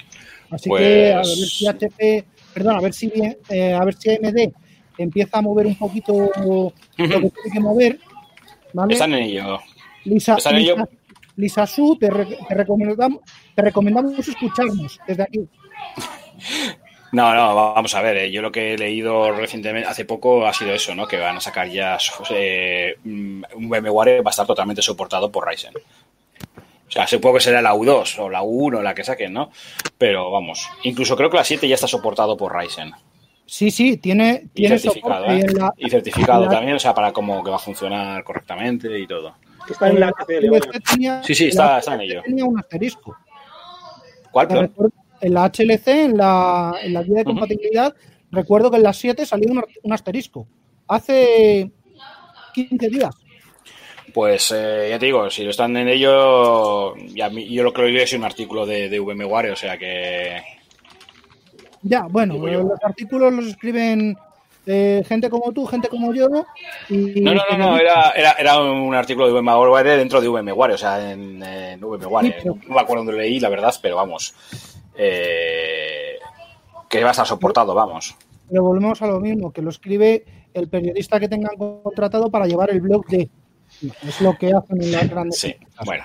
Así 0.50 0.68
que 0.68 1.12
a 1.14 1.16
ver 1.18 1.22
Pues- 1.22 1.54
si 1.56 1.66
HP, 1.66 2.24
perdón, 2.54 2.76
a 2.76 2.80
ver 2.80 2.92
si 2.94 3.08
bien, 3.08 3.36
eh, 3.48 3.72
a 3.74 3.84
ver 3.84 3.94
si 3.94 4.10
AMD 4.10 4.52
empieza 4.96 5.38
a 5.38 5.42
mover 5.42 5.66
un 5.66 5.74
poquito 5.76 6.30
lo 6.38 6.72
que 6.96 7.08
tiene 7.08 7.30
que 7.52 7.60
mover. 7.60 7.98
¿vale? 8.72 8.92
Están 8.94 9.12
en 9.14 9.22
ello. 9.24 9.58
Lisa, 10.04 10.34
están 10.36 10.54
en 10.56 10.60
Lisa, 10.62 10.72
ello. 10.74 10.88
Lisa 11.36 11.66
Su, 11.66 11.96
te, 11.98 12.08
re- 12.10 12.38
te 12.48 12.54
recomendamos, 12.54 13.20
te 13.54 13.62
recomendamos 13.62 14.18
escucharnos 14.28 15.00
desde 15.06 15.22
aquí. 15.24 15.40
No, 17.12 17.32
no, 17.32 17.54
vamos 17.54 17.94
a 17.94 18.02
ver. 18.02 18.16
eh, 18.16 18.30
Yo 18.32 18.42
lo 18.42 18.50
que 18.50 18.74
he 18.74 18.76
leído 18.76 19.30
recientemente, 19.30 19.88
hace 19.88 20.04
poco, 20.04 20.44
ha 20.48 20.52
sido 20.52 20.72
eso, 20.74 20.96
¿no? 20.96 21.06
Que 21.06 21.16
van 21.16 21.36
a 21.36 21.40
sacar 21.40 21.68
ya 21.68 21.96
eh, 22.30 22.96
un 23.04 23.44
VMware 23.54 24.20
va 24.26 24.30
a 24.30 24.32
estar 24.32 24.44
totalmente 24.48 24.82
soportado 24.82 25.30
por 25.30 25.46
Ryzen. 25.48 25.74
O 26.86 26.90
sea, 26.90 27.06
supongo 27.06 27.36
que 27.36 27.44
será 27.44 27.60
la 27.62 27.74
U2 27.74 28.18
o 28.20 28.28
la 28.30 28.42
U1 28.42 28.82
la 28.82 28.94
que 28.94 29.04
saquen, 29.04 29.32
¿no? 29.32 29.50
Pero 29.98 30.30
vamos, 30.30 30.68
incluso 30.84 31.16
creo 31.16 31.30
que 31.30 31.36
la 31.38 31.44
7 31.44 31.66
ya 31.66 31.74
está 31.74 31.86
soportado 31.88 32.36
por 32.36 32.54
Ryzen. 32.54 32.92
Sí, 33.46 33.70
sí, 33.70 33.96
tiene, 33.98 34.42
Y 34.44 34.48
tiene 34.48 34.78
certificado, 34.78 35.24
soporte 35.24 35.46
¿eh? 35.46 35.54
la- 35.54 35.72
Y 35.76 35.90
certificado 35.90 36.44
la- 36.44 36.50
también, 36.50 36.76
o 36.76 36.78
sea, 36.78 36.94
para 36.94 37.12
como 37.12 37.42
que 37.42 37.50
va 37.50 37.56
a 37.56 37.58
funcionar 37.58 38.22
correctamente 38.24 38.98
y 38.98 39.06
todo. 39.06 39.34
Está 39.68 39.88
en 39.88 40.00
la 40.00 40.08
HCL, 40.08 40.48
HLC 40.50 40.80
tenía- 40.80 41.22
Sí, 41.22 41.34
sí, 41.34 41.46
está- 41.48 41.78
está 41.78 41.94
en 41.94 42.00
ello. 42.02 42.22
Tenía 42.24 42.44
un 42.44 42.58
asterisco. 42.58 43.16
¿Cuál, 44.30 44.48
recuerdo- 44.48 44.92
En 45.20 45.34
la 45.34 45.44
HLC, 45.44 46.04
en 46.04 46.16
la, 46.18 46.74
en 46.82 46.92
la 46.92 47.02
guía 47.02 47.16
de 47.18 47.24
compatibilidad, 47.24 47.94
recuerdo 48.30 48.70
que 48.70 48.76
en 48.76 48.82
la 48.82 48.92
7 48.92 49.24
salió 49.24 49.50
un, 49.50 49.64
un 49.82 49.92
asterisco. 49.92 50.46
Hace 50.86 51.70
15 52.52 52.88
días. 52.88 53.14
Pues 54.14 54.52
eh, 54.56 54.86
ya 54.90 54.98
te 54.98 55.06
digo, 55.06 55.28
si 55.28 55.42
lo 55.42 55.50
están 55.50 55.76
en 55.76 55.88
ello, 55.88 56.96
y 56.96 57.20
a 57.20 57.28
mí- 57.28 57.48
yo 57.52 57.64
lo 57.64 57.72
que 57.72 57.82
lo 57.82 57.88
es 57.98 58.12
un 58.12 58.22
artículo 58.24 58.64
de, 58.64 58.88
de 58.88 59.00
VMware, 59.00 59.50
o 59.50 59.56
sea 59.56 59.76
que 59.76 60.40
Ya, 61.82 62.06
bueno, 62.08 62.34
los 62.38 62.78
artículos 62.84 63.32
los 63.32 63.46
escriben 63.46 64.16
eh, 64.66 65.02
gente 65.06 65.28
como 65.28 65.52
tú, 65.52 65.66
gente 65.66 65.88
como 65.88 66.14
yo. 66.14 66.28
Y 66.88 67.20
No, 67.20 67.34
no, 67.34 67.42
no, 67.50 67.58
no, 67.58 67.76
era, 67.78 68.12
era, 68.12 68.32
era 68.38 68.58
un 68.62 68.94
artículo 68.94 69.26
de 69.26 69.32
VMware 69.40 69.98
dentro 69.98 70.20
de 70.20 70.28
VMware, 70.28 70.72
o 70.72 70.78
sea, 70.78 71.10
en, 71.12 71.42
en 71.42 71.80
VMware. 71.80 72.26
Sí, 72.26 72.32
pero- 72.42 72.56
No 72.68 72.74
me 72.76 72.80
acuerdo 72.80 73.04
dónde 73.04 73.20
leí, 73.20 73.40
la 73.40 73.48
verdad, 73.50 73.74
pero 73.82 73.96
vamos. 73.96 74.32
eh, 74.96 76.18
que 76.88 77.02
va 77.02 77.08
a 77.08 77.10
estar 77.10 77.26
soportado, 77.26 77.74
vamos. 77.74 78.14
Pero 78.48 78.62
volvemos 78.62 79.02
a 79.02 79.06
lo 79.08 79.18
mismo, 79.18 79.52
que 79.52 79.60
lo 79.60 79.70
escribe 79.70 80.24
el 80.54 80.68
periodista 80.68 81.18
que 81.18 81.28
tengan 81.28 81.56
contratado 81.56 82.30
para 82.30 82.46
llevar 82.46 82.70
el 82.70 82.80
blog 82.80 83.04
de. 83.08 83.28
Es 84.06 84.20
lo 84.20 84.36
que 84.38 84.52
hacen 84.52 84.82
en 84.82 84.92
las 84.92 85.08
grandes. 85.10 85.38
Sí, 85.38 85.54
bueno. 85.84 86.04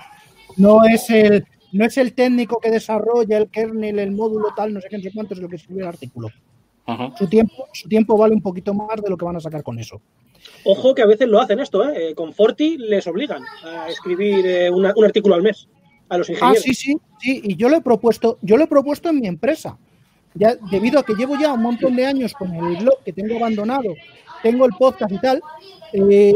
No 0.58 0.84
es 0.86 1.10
el, 1.10 1.46
no 1.72 1.86
es 1.86 1.98
el 1.98 2.14
técnico 2.14 2.60
que 2.60 2.72
desarrolla 2.72 3.38
el 3.38 3.50
kernel, 3.50 4.00
el 4.00 4.12
módulo 4.12 4.48
tal, 4.56 4.74
no 4.74 4.82
sé 4.82 4.88
qué, 4.90 4.98
no 4.98 5.04
sé 5.04 5.12
cuánto, 5.14 5.34
es 5.34 5.40
lo 5.40 5.48
que 5.48 5.56
escribe 5.58 5.82
el 5.82 5.88
artículo. 5.88 6.30
Su 7.18 7.28
tiempo, 7.28 7.68
su 7.72 7.88
tiempo 7.88 8.18
vale 8.18 8.34
un 8.34 8.42
poquito 8.42 8.74
más 8.74 9.00
de 9.02 9.10
lo 9.10 9.16
que 9.16 9.24
van 9.24 9.36
a 9.36 9.40
sacar 9.40 9.62
con 9.62 9.78
eso. 9.78 10.02
Ojo 10.66 10.96
que 10.96 11.04
a 11.04 11.06
veces 11.06 11.28
lo 11.28 11.40
hacen 11.40 11.60
esto, 11.60 11.88
¿eh? 11.88 12.16
Con 12.16 12.34
Forti 12.34 12.78
les 12.80 13.06
obligan 13.06 13.44
a 13.64 13.88
escribir 13.90 14.46
eh, 14.48 14.72
una- 14.72 14.94
un 14.96 15.06
artículo 15.06 15.36
al 15.36 15.44
mes 15.44 15.68
a 16.10 16.18
los 16.18 16.28
Ah, 16.30 16.34
ingenieros. 16.34 16.64
sí, 16.64 16.74
sí, 16.74 16.98
sí, 17.22 17.42
y 17.44 17.56
yo 17.56 17.70
lo 17.70 17.76
he 17.78 17.82
propuesto, 17.82 18.40
yo 18.42 18.58
lo 18.58 18.64
he 18.64 18.68
propuesto 18.68 19.10
en 19.10 19.20
mi 19.20 19.28
empresa. 19.28 19.78
Ya, 20.34 20.56
debido 20.72 21.00
a 21.00 21.04
que 21.04 21.14
llevo 21.14 21.38
ya 21.40 21.54
un 21.54 21.62
montón 21.62 21.96
de 21.96 22.06
años 22.08 22.34
con 22.34 22.54
el 22.56 22.78
blog 22.78 23.04
que 23.04 23.14
tengo 23.14 23.36
abandonado, 23.38 23.94
tengo 24.42 24.66
el 24.66 24.72
podcast 24.78 25.12
y 25.12 25.20
tal, 25.20 25.42
eh, 25.94 26.34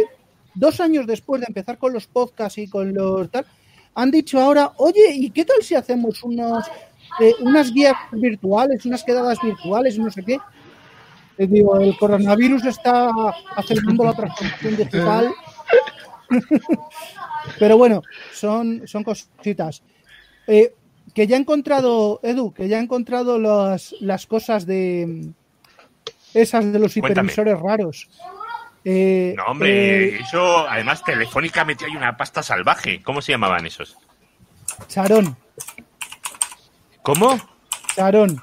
dos 0.55 0.80
años 0.80 1.07
después 1.07 1.41
de 1.41 1.47
empezar 1.47 1.77
con 1.77 1.93
los 1.93 2.07
podcasts 2.07 2.57
y 2.57 2.67
con 2.67 2.93
los 2.93 3.30
tal, 3.30 3.45
han 3.95 4.11
dicho 4.11 4.39
ahora, 4.39 4.71
oye, 4.77 5.13
¿y 5.13 5.30
qué 5.30 5.45
tal 5.45 5.61
si 5.61 5.75
hacemos 5.75 6.23
unos, 6.23 6.65
eh, 7.19 7.34
unas 7.41 7.71
guías 7.71 7.93
virtuales, 8.11 8.85
unas 8.85 9.03
quedadas 9.03 9.38
virtuales, 9.41 9.97
no 9.97 10.09
sé 10.09 10.23
qué? 10.23 10.38
Les 11.38 11.49
digo, 11.49 11.80
el 11.80 11.97
coronavirus 11.97 12.65
está 12.65 13.09
acelerando 13.55 14.03
la 14.03 14.13
transformación 14.13 14.77
digital. 14.77 15.34
Pero 17.59 17.77
bueno, 17.77 18.01
son, 18.31 18.88
son 18.88 19.03
cositas. 19.03 19.84
Eh, 20.47 20.73
que 21.13 21.27
ya 21.27 21.38
he 21.38 21.39
encontrado, 21.39 22.19
Edu, 22.23 22.53
que 22.53 22.67
ya 22.67 22.80
he 22.80 22.81
encontrado 22.81 23.39
las, 23.39 23.95
las 23.99 24.25
cosas 24.25 24.65
de 24.65 25.31
esas 26.34 26.71
de 26.71 26.80
los 26.80 26.93
Cuéntame. 26.93 27.31
hipervisores 27.31 27.59
raros. 27.59 28.09
Eh, 28.85 29.34
No, 29.38 29.45
hombre, 29.45 30.10
eh, 30.15 30.19
eso, 30.22 30.68
además, 30.68 31.03
Telefónica 31.03 31.64
metió 31.65 31.88
ahí 31.88 31.95
una 31.95 32.18
pasta 32.18 32.43
salvaje. 32.43 33.01
¿Cómo 33.01 33.22
se 33.22 33.31
llamaban 33.31 33.65
esos? 33.65 33.97
Charón, 34.88 35.38
¿Cómo? 37.01 37.38
Charón. 37.95 38.41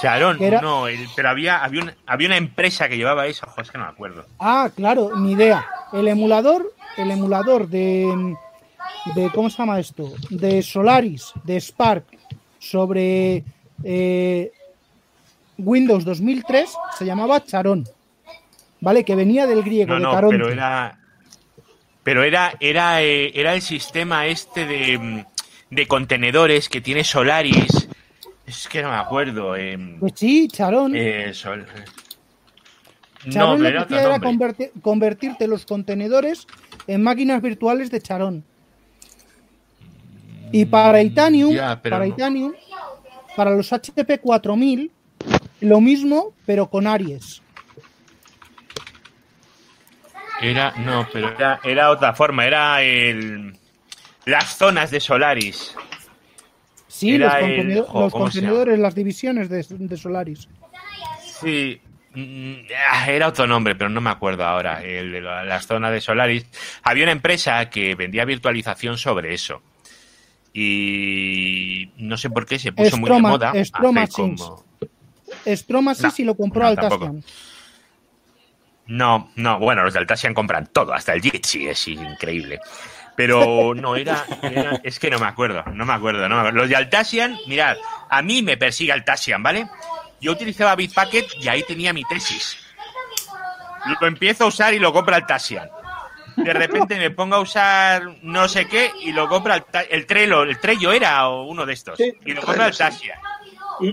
Charón, 0.00 0.38
no, 0.62 0.88
el- 0.88 1.06
pero 1.14 1.28
había, 1.28 1.62
había, 1.62 1.82
una, 1.82 1.94
había 2.06 2.28
una 2.28 2.36
empresa 2.38 2.88
que 2.88 2.96
llevaba 2.96 3.26
eso, 3.26 3.46
es 3.58 3.70
que 3.70 3.76
no 3.76 3.84
me 3.84 3.90
acuerdo. 3.90 4.24
Ah, 4.38 4.70
claro, 4.74 5.12
ni 5.16 5.32
idea. 5.32 5.66
El 5.92 6.08
emulador, 6.08 6.72
el 6.96 7.10
emulador 7.10 7.68
de, 7.68 8.34
de 9.14 9.30
¿cómo 9.34 9.50
se 9.50 9.58
llama 9.58 9.78
esto? 9.78 10.12
De 10.30 10.62
Solaris, 10.62 11.32
de 11.44 11.60
Spark, 11.60 12.04
sobre 12.58 13.44
eh, 13.84 14.50
Windows 15.58 16.04
2003 16.04 16.72
se 16.96 17.04
llamaba 17.04 17.44
Charón. 17.44 17.86
¿Vale? 18.80 19.04
Que 19.04 19.14
venía 19.14 19.46
del 19.46 19.62
griego, 19.62 19.98
No, 19.98 20.14
de 20.16 20.22
no, 20.22 20.28
pero 20.30 20.48
era. 20.50 20.98
Pero 22.02 22.22
era, 22.24 22.54
era, 22.60 23.02
eh, 23.02 23.30
era 23.34 23.54
el 23.54 23.60
sistema 23.60 24.26
este 24.26 24.64
de, 24.66 24.98
mm, 24.98 25.24
de 25.70 25.86
contenedores 25.86 26.68
que 26.68 26.80
tiene 26.80 27.04
Solaris. 27.04 27.88
Es 28.46 28.66
que 28.68 28.82
no 28.82 28.88
me 28.88 28.96
acuerdo. 28.96 29.54
eh, 29.54 29.96
Pues 30.00 30.14
sí, 30.16 30.48
Charón. 30.48 30.92
eh, 30.96 31.32
Sol- 31.34 31.66
No, 33.26 33.32
Charón 33.32 33.58
pero 33.58 33.62
lo 33.62 33.68
era 33.68 33.86
que 33.86 33.94
era 33.96 34.18
convertir- 34.18 34.70
convertirte 34.80 35.46
los 35.46 35.66
contenedores 35.66 36.46
en 36.86 37.02
máquinas 37.02 37.42
virtuales 37.42 37.90
de 37.90 38.00
Charón. 38.00 38.44
Y 40.52 40.64
para 40.64 41.02
Itanium, 41.02 41.52
ya, 41.54 41.78
pero 41.80 41.94
para 41.96 42.06
no. 42.06 42.12
Itanium, 42.14 42.52
para 43.36 43.50
los 43.54 43.72
HP 43.72 44.18
4000, 44.18 44.90
lo 45.60 45.80
mismo, 45.80 46.32
pero 46.46 46.68
con 46.68 46.86
Aries. 46.86 47.42
Era, 50.40 50.72
no, 50.78 51.06
pero 51.12 51.30
era, 51.30 51.60
era 51.64 51.90
otra 51.90 52.14
forma, 52.14 52.46
era 52.46 52.82
el. 52.82 53.54
Las 54.26 54.56
zonas 54.56 54.90
de 54.90 55.00
Solaris. 55.00 55.74
Sí, 56.88 57.14
Era 57.14 57.40
los, 57.40 57.48
el- 57.48 57.56
contenedor- 57.58 57.86
jo, 57.86 58.00
los 58.02 58.12
contenedores, 58.12 58.78
las 58.78 58.94
divisiones 58.94 59.48
de, 59.48 59.64
de 59.68 59.96
Solaris. 59.96 60.48
Sí, 61.40 61.80
mm, 62.14 62.54
era 63.08 63.28
otro 63.28 63.46
nombre, 63.46 63.74
pero 63.74 63.88
no 63.90 64.00
me 64.00 64.10
acuerdo 64.10 64.44
ahora. 64.44 64.82
El 64.82 65.12
de 65.12 65.20
la- 65.20 65.44
las 65.44 65.66
zonas 65.66 65.92
de 65.92 66.00
Solaris. 66.00 66.46
Había 66.82 67.04
una 67.04 67.12
empresa 67.12 67.68
que 67.70 67.94
vendía 67.94 68.24
virtualización 68.24 68.98
sobre 68.98 69.32
eso. 69.34 69.62
Y 70.52 71.90
no 71.98 72.16
sé 72.16 72.28
por 72.30 72.44
qué 72.46 72.58
se 72.58 72.72
puso 72.72 72.96
muy 72.96 73.10
de 73.10 73.20
moda. 73.20 73.52
Stroma 73.64 74.06
Sims. 74.06 74.42
como- 74.42 74.64
Stroma 75.46 75.94
sí, 75.94 76.02
No, 76.02 76.10
si 76.10 76.24
lo 76.24 76.34
compró 76.34 76.62
no, 76.62 76.68
Altasian. 76.68 77.24
No, 78.90 79.30
no, 79.36 79.58
bueno, 79.58 79.84
los 79.84 79.92
de 79.94 80.00
Altasian 80.00 80.34
compran 80.34 80.66
todo, 80.66 80.92
hasta 80.92 81.12
el 81.14 81.22
Jitsi, 81.22 81.68
es 81.68 81.86
increíble. 81.88 82.58
Pero 83.16 83.72
no, 83.74 83.96
era, 83.96 84.24
era- 84.42 84.80
es 84.82 84.98
que 84.98 85.10
no 85.10 85.18
me 85.18 85.26
acuerdo, 85.26 85.62
no 85.74 85.84
me 85.84 85.92
acuerdo, 85.92 86.28
no 86.28 86.34
me 86.34 86.40
acuerdo. 86.40 86.58
Los 86.58 86.68
de 86.68 86.76
Altasian, 86.76 87.36
mirad, 87.46 87.76
a 88.08 88.22
mí 88.22 88.42
me 88.42 88.56
persigue 88.56 88.92
Altasian, 88.92 89.42
¿vale? 89.42 89.68
Yo 90.20 90.32
utilizaba 90.32 90.74
Bitbucket 90.74 91.26
y 91.40 91.48
ahí 91.48 91.62
tenía 91.62 91.92
mi 91.92 92.02
tesis. 92.04 92.58
Lo 94.00 94.06
empiezo 94.06 94.44
a 94.44 94.46
usar 94.48 94.74
y 94.74 94.78
lo 94.78 94.92
compra 94.92 95.16
Altasian. 95.16 95.68
De 96.36 96.52
repente 96.52 96.96
me 96.96 97.10
pongo 97.10 97.36
a 97.36 97.40
usar 97.40 98.02
no 98.22 98.48
sé 98.48 98.66
qué 98.66 98.90
y 99.02 99.12
lo 99.12 99.28
compra 99.28 99.54
Alta- 99.54 99.82
el 99.82 100.06
Trello, 100.06 100.42
el 100.42 100.58
Trello 100.58 100.92
era 100.92 101.28
o 101.28 101.44
uno 101.44 101.66
de 101.66 101.72
estos. 101.74 101.98
y 102.00 102.32
lo 102.32 102.40
compra 102.42 102.66
Altasian. 102.66 103.18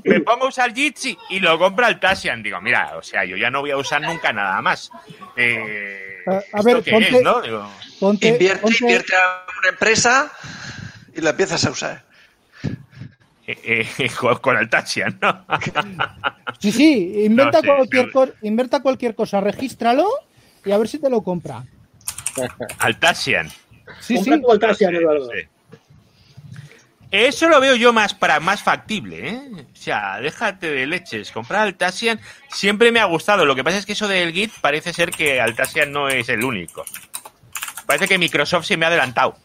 Me 0.04 0.20
pongo 0.22 0.46
a 0.46 0.50
usar 0.50 0.74
Jitsi 0.74 1.18
y 1.30 1.40
lo 1.40 1.58
compra 1.58 1.88
Altasian. 1.88 2.42
Digo, 2.44 2.60
mira, 2.62 2.98
o 2.98 3.02
sea, 3.02 3.24
yo 3.26 3.38
ya 3.38 3.50
no 3.50 3.62
voy 3.62 3.72
a 3.72 3.78
usar 3.78 4.02
nunca 4.02 4.32
nada 4.34 4.62
más. 4.62 4.92
Eh, 5.36 6.18
A, 6.28 6.32
a 6.32 6.38
¿esto 6.40 6.64
ver, 6.64 6.82
qué 6.84 6.92
ponte, 6.92 7.18
es, 7.18 7.24
no? 7.24 7.42
Digo, 7.42 7.70
ponte- 8.00 8.28
Invierte, 8.28 8.62
ponte- 8.62 8.78
invierte 8.82 9.14
a 9.16 9.46
una 9.60 9.70
empresa 9.70 10.32
y 11.16 11.22
la 11.22 11.30
empiezas 11.32 11.66
a 11.66 11.72
usar. 11.72 12.04
eh, 13.48 13.88
eh, 13.98 14.10
con 14.42 14.58
Altasian, 14.58 15.18
¿no? 15.22 15.46
Sí, 16.60 16.72
sí, 16.72 17.24
inventa, 17.26 17.58
No 17.58 17.62
sé, 17.62 17.68
cualquier 17.68 18.12
co- 18.12 18.30
inventa 18.42 18.80
cualquier 18.82 19.14
cosa, 19.16 19.40
regístralo 19.42 20.08
y 20.66 20.72
a 20.72 20.78
ver 20.78 20.88
si 20.88 20.98
te 21.00 21.10
lo 21.10 21.22
compra. 21.22 21.64
Altasian. 22.80 23.50
Sí, 24.00 24.16
Compra 24.16 24.36
sí. 24.38 24.44
Altasian, 24.52 24.96
Eduardo. 24.96 25.30
Sí. 25.32 25.48
Eso 27.10 27.48
lo 27.48 27.62
veo 27.62 27.76
yo 27.76 27.94
más 27.94 28.14
para 28.14 28.40
más 28.42 28.62
factible, 28.64 29.30
¿eh? 29.30 29.42
O 29.72 29.76
sea, 29.76 30.20
déjate 30.20 30.70
de 30.70 30.86
leches. 30.86 31.32
Comprar 31.32 31.62
Altasian 31.62 32.20
siempre 32.50 32.92
me 32.92 33.00
ha 33.00 33.06
gustado. 33.06 33.46
Lo 33.46 33.56
que 33.56 33.64
pasa 33.64 33.78
es 33.78 33.86
que 33.86 33.94
eso 33.94 34.08
del 34.10 34.34
Git 34.34 34.52
parece 34.60 34.92
ser 34.94 35.12
que 35.12 35.40
Altasian 35.40 35.92
no 35.92 36.10
es 36.10 36.28
el 36.28 36.44
único. 36.44 36.84
Parece 37.86 38.08
que 38.10 38.18
Microsoft 38.18 38.66
se 38.66 38.76
me 38.76 38.86
ha 38.86 38.90
adelantado. 38.90 39.38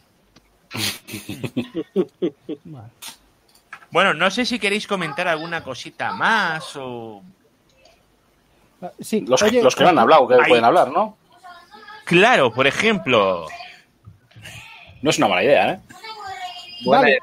Bueno, 3.91 4.13
no 4.13 4.29
sé 4.31 4.45
si 4.45 4.59
queréis 4.59 4.87
comentar 4.87 5.27
alguna 5.27 5.63
cosita 5.63 6.13
más 6.13 6.75
o... 6.75 7.23
Sí, 8.99 9.21
Los, 9.21 9.41
que- 9.41 9.49
oye, 9.49 9.63
los 9.63 9.75
que 9.75 9.83
no 9.83 9.89
han 9.91 9.99
hablado, 9.99 10.27
que 10.27 10.33
Ahí. 10.35 10.49
pueden 10.49 10.65
hablar, 10.65 10.89
¿no? 10.91 11.17
Claro, 12.05 12.51
por 12.53 12.67
ejemplo... 12.67 13.47
No 15.01 15.09
es 15.09 15.17
una 15.17 15.27
mala 15.29 15.43
idea, 15.43 15.71
¿eh? 15.73 15.79
Vale. 16.85 17.19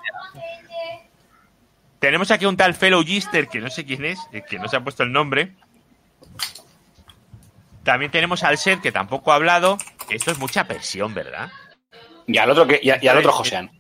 Tenemos 2.01 2.31
aquí 2.31 2.47
un 2.47 2.57
tal 2.57 2.75
Fellow 2.75 3.05
Gister, 3.05 3.47
que 3.47 3.61
no 3.61 3.71
sé 3.71 3.85
quién 3.85 4.05
es, 4.05 4.19
eh, 4.33 4.43
que 4.49 4.59
no 4.59 4.69
se 4.69 4.77
ha 4.77 4.81
puesto 4.81 5.03
el 5.03 5.13
nombre. 5.13 5.53
También 7.85 8.11
tenemos 8.11 8.43
al 8.43 8.59
Ser, 8.59 8.81
que 8.81 8.91
tampoco 8.91 9.33
ha 9.33 9.37
hablado. 9.37 9.77
Esto 10.09 10.31
es 10.31 10.39
mucha 10.39 10.67
presión, 10.67 11.13
¿verdad? 11.13 11.53
Y 12.27 12.39
al 12.39 12.51
otro, 12.51 12.67
que, 12.67 12.81
y, 12.83 12.91
al 12.91 13.19
otro 13.19 13.33
Josean. 13.33 13.71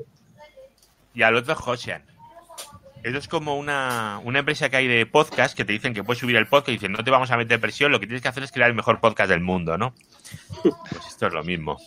Y 1.14 1.22
al 1.22 1.34
otro 1.34 1.54
Josian. 1.54 2.04
Esto 3.02 3.18
es 3.18 3.28
como 3.28 3.56
una, 3.56 4.20
una 4.22 4.40
empresa 4.40 4.68
que 4.68 4.76
hay 4.76 4.86
de 4.86 5.06
podcast 5.06 5.56
que 5.56 5.64
te 5.64 5.72
dicen 5.72 5.94
que 5.94 6.04
puedes 6.04 6.20
subir 6.20 6.36
el 6.36 6.46
podcast 6.46 6.68
y 6.68 6.72
dicen 6.72 6.92
no 6.92 7.02
te 7.02 7.10
vamos 7.10 7.30
a 7.30 7.36
meter 7.38 7.58
presión, 7.58 7.90
lo 7.90 7.98
que 7.98 8.06
tienes 8.06 8.20
que 8.20 8.28
hacer 8.28 8.42
es 8.42 8.52
crear 8.52 8.68
el 8.68 8.76
mejor 8.76 9.00
podcast 9.00 9.30
del 9.30 9.40
mundo, 9.40 9.78
¿no? 9.78 9.94
Pues 10.62 11.06
esto 11.08 11.28
es 11.28 11.32
lo 11.32 11.42
mismo. 11.42 11.78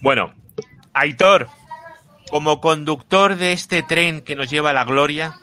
Bueno, 0.00 0.32
Aitor, 0.94 1.48
como 2.30 2.60
conductor 2.60 3.36
de 3.36 3.52
este 3.52 3.82
tren 3.82 4.20
que 4.22 4.36
nos 4.36 4.50
lleva 4.50 4.70
a 4.70 4.74
la 4.74 4.84
gloria, 4.84 5.34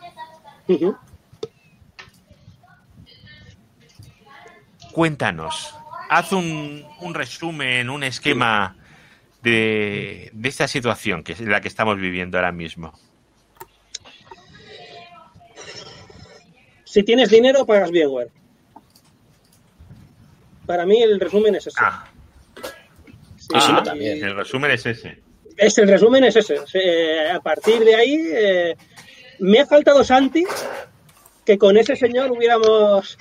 cuéntanos, 4.92 5.74
haz 6.10 6.32
un, 6.32 6.86
un 7.02 7.14
resumen, 7.14 7.90
un 7.90 8.04
esquema 8.04 8.76
de, 9.42 10.30
de 10.34 10.50
esta 10.50 10.68
situación 10.68 11.24
que 11.24 11.34
es 11.34 11.42
la 11.42 11.62
que 11.62 11.68
estamos 11.68 11.98
viviendo 11.98 12.38
ahora 12.38 12.52
mismo. 12.52 12.94
Si 16.86 17.04
tienes 17.04 17.30
dinero, 17.30 17.66
pagas 17.66 17.92
VMware. 17.92 18.32
Para 20.66 20.86
mí 20.86 21.02
el 21.02 21.20
resumen 21.20 21.56
es 21.56 21.68
ese. 21.68 21.78
Ah, 21.82 22.06
Sí, 23.38 23.50
ah, 23.54 23.84
y- 23.96 24.08
el 24.08 24.36
resumen 24.36 24.72
es 24.72 24.86
ese. 24.88 25.22
Es 25.58 25.78
el 25.78 25.88
resumen 25.88 26.24
es 26.26 26.36
ese. 26.36 26.58
Eh, 26.74 27.30
a 27.32 27.40
partir 27.40 27.84
de 27.84 27.96
ahí 27.96 28.18
eh, 28.34 28.76
me 29.40 29.60
ha 29.60 29.66
faltado 29.66 30.04
Santi, 30.04 30.44
que 31.46 31.58
con 31.58 31.78
ese 31.78 31.96
señor 31.96 32.32
hubiéramos 32.32 33.18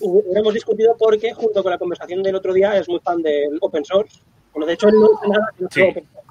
hubiéramos 0.00 0.54
discutido 0.54 0.96
porque 0.98 1.34
junto 1.34 1.62
con 1.62 1.70
la 1.72 1.78
conversación 1.78 2.22
del 2.22 2.34
otro 2.36 2.52
día 2.54 2.76
es 2.76 2.88
muy 2.88 3.00
fan 3.00 3.22
del 3.22 3.58
open 3.60 3.84
source. 3.84 4.18
Bueno, 4.52 4.66
de 4.66 4.72
hecho 4.74 4.88
él 4.88 4.94
no 4.98 5.08
dice 5.08 5.28
nada 5.28 5.46
que 5.56 5.62
no 5.64 5.70
sea 5.70 5.84
Sí. 5.84 5.90
open 5.90 6.08
source. 6.12 6.28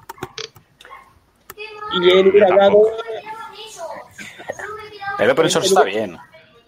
Y 2.02 2.10
él 2.10 2.28
hubiera 2.28 2.46
hablado, 2.48 2.82
El 5.18 5.30
open 5.30 5.50
source 5.50 5.68
está 5.68 5.84
bien. 5.84 6.16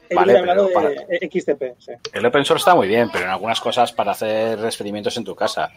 él 0.09 0.17
Vale, 0.17 0.43
pero 0.45 0.69
de 0.69 1.29
XTP. 1.31 1.63
sí. 1.79 1.93
El 2.13 2.27
open 2.27 2.45
source 2.45 2.63
está 2.63 2.75
muy 2.75 2.89
bien, 2.89 3.11
pero 3.13 3.25
en 3.27 3.31
algunas 3.31 3.61
cosas 3.61 3.93
para 3.93 4.13
hacer 4.13 4.59
experimentos 4.65 5.17
en 5.17 5.25
tu 5.25 5.35
casa. 5.37 5.71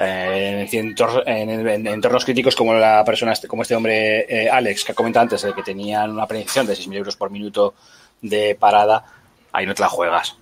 Eh, 0.00 0.68
en, 0.72 0.94
entor- 0.94 1.24
en- 1.26 1.68
en 1.68 1.86
entornos 1.88 2.24
críticos 2.24 2.54
como 2.54 2.72
la 2.74 3.04
persona, 3.04 3.32
este- 3.32 3.48
como 3.48 3.62
este 3.62 3.74
hombre 3.74 4.26
eh, 4.28 4.48
Alex, 4.48 4.84
que 4.84 4.94
comentado 4.94 5.24
antes, 5.24 5.42
el 5.44 5.54
que 5.54 5.62
tenían 5.64 6.10
una 6.12 6.26
predicción 6.26 6.66
de 6.66 6.74
6.000 6.74 6.96
euros 6.98 7.16
por 7.16 7.30
minuto 7.30 7.74
de 8.22 8.54
parada, 8.58 9.04
ahí 9.52 9.66
no 9.66 9.74
te 9.74 9.82
la 9.82 9.88
juegas. 9.88 10.36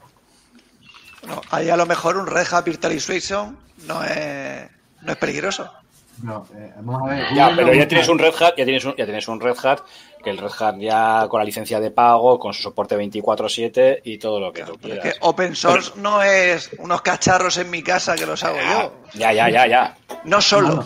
Bueno, 1.22 1.40
ahí 1.50 1.70
a 1.70 1.76
lo 1.76 1.86
mejor 1.86 2.16
un 2.18 2.26
Red 2.26 2.46
Hat 2.52 2.64
Virtualization 2.64 3.58
no 3.86 4.04
es, 4.04 4.68
no 5.02 5.12
es 5.12 5.18
peligroso. 5.18 5.72
No, 6.22 6.46
eh, 6.54 6.72
vamos 6.76 7.02
a 7.10 7.14
ver. 7.14 7.34
Ya, 7.34 7.52
pero 7.54 7.74
ya 7.74 7.86
tienes 7.86 8.08
un 8.08 8.18
Red 8.18 8.34
Hat, 8.40 8.54
ya 8.56 8.64
tienes 8.64 8.84
un, 8.84 8.94
ya 8.96 9.04
tienes 9.04 9.28
un 9.28 9.40
Red 9.40 9.56
Hat, 9.62 9.80
que 10.22 10.30
el 10.30 10.38
Red 10.38 10.52
Hat 10.58 10.76
ya 10.78 11.26
con 11.28 11.40
la 11.40 11.44
licencia 11.44 11.78
de 11.78 11.90
pago, 11.90 12.38
con 12.38 12.54
su 12.54 12.62
soporte 12.62 12.96
24/7 12.96 14.00
y 14.04 14.18
todo 14.18 14.40
lo 14.40 14.52
que 14.52 14.62
tú 14.62 14.78
Pero 14.80 14.94
es 14.94 15.00
quieras. 15.00 15.18
que 15.20 15.26
open 15.26 15.54
source 15.54 15.92
no 15.96 16.22
es 16.22 16.70
unos 16.78 17.02
cacharros 17.02 17.58
en 17.58 17.70
mi 17.70 17.82
casa 17.82 18.14
que 18.16 18.26
los 18.26 18.42
hago 18.44 18.56
yo. 18.56 18.92
Ya, 19.14 19.32
ya, 19.32 19.50
ya, 19.50 19.66
ya. 19.66 19.96
No 20.24 20.40
solo. 20.40 20.84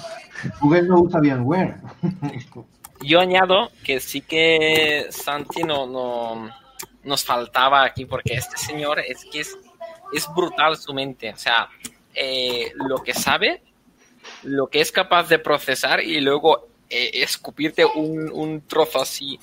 Google 0.61 0.83
no 0.83 1.01
usa 1.01 1.21
VMware. 1.21 1.77
Yo 3.03 3.21
añado 3.21 3.71
que 3.85 3.99
sí 3.99 4.21
que 4.21 5.07
Santi 5.11 5.63
no, 5.63 5.87
no 5.87 6.51
nos 7.05 7.25
faltaba 7.25 7.83
aquí 7.85 8.05
porque 8.05 8.35
este 8.35 8.59
señor 8.59 9.01
es 9.01 9.25
que 9.31 9.41
es, 9.41 9.57
es 10.13 10.29
brutal 10.35 10.77
su 10.77 10.93
mente. 10.93 11.33
O 11.33 11.37
sea, 11.37 11.69
eh, 12.15 12.73
lo 12.75 12.99
que 12.99 13.15
sabe, 13.15 13.63
lo 14.43 14.69
que 14.69 14.81
es 14.81 14.93
capaz 14.93 15.29
de 15.29 15.39
procesar 15.39 16.03
y 16.03 16.21
luego 16.21 16.69
eh, 16.89 17.11
escupirte 17.15 17.85
un, 17.85 18.31
un 18.33 18.63
trozo 18.63 19.01
así 19.03 19.39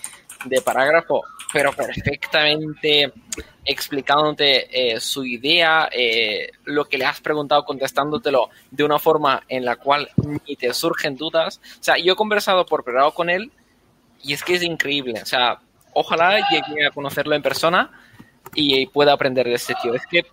de 0.46 0.62
parágrafo, 0.62 1.24
pero 1.52 1.74
perfectamente 1.74 3.12
explicándote 3.66 4.94
eh, 4.96 5.00
su 5.00 5.26
idea, 5.26 5.90
eh, 5.92 6.52
lo 6.64 6.86
que 6.86 6.98
le 6.98 7.06
has 7.06 7.20
preguntado, 7.20 7.66
contestándotelo 7.66 8.50
de 8.72 8.84
una 8.84 8.98
forma 8.98 9.44
en 9.50 9.66
la 9.66 9.76
cual 9.76 10.10
ni 10.46 10.56
te 10.56 10.74
surgen 10.74 11.18
dudas. 11.18 11.60
O 11.80 11.84
sea, 11.84 11.98
yo 11.98 12.14
he 12.14 12.16
conversado 12.16 12.66
por 12.66 12.84
privado 12.84 13.14
con 13.14 13.30
él 13.30 13.52
y 14.24 14.34
es 14.34 14.44
que 14.44 14.56
es 14.56 14.64
increíble. 14.64 15.22
O 15.22 15.26
sea, 15.26 15.60
ojalá 15.94 16.40
llegue 16.50 16.86
a 16.86 16.92
conocerlo 16.92 17.36
en 17.36 17.42
persona 17.42 17.92
y 18.54 18.88
pueda 18.88 19.14
aprender 19.14 19.48
de 19.48 19.56
este 19.56 19.76
tío. 19.82 19.94
Es 19.94 20.06
que 20.08 20.26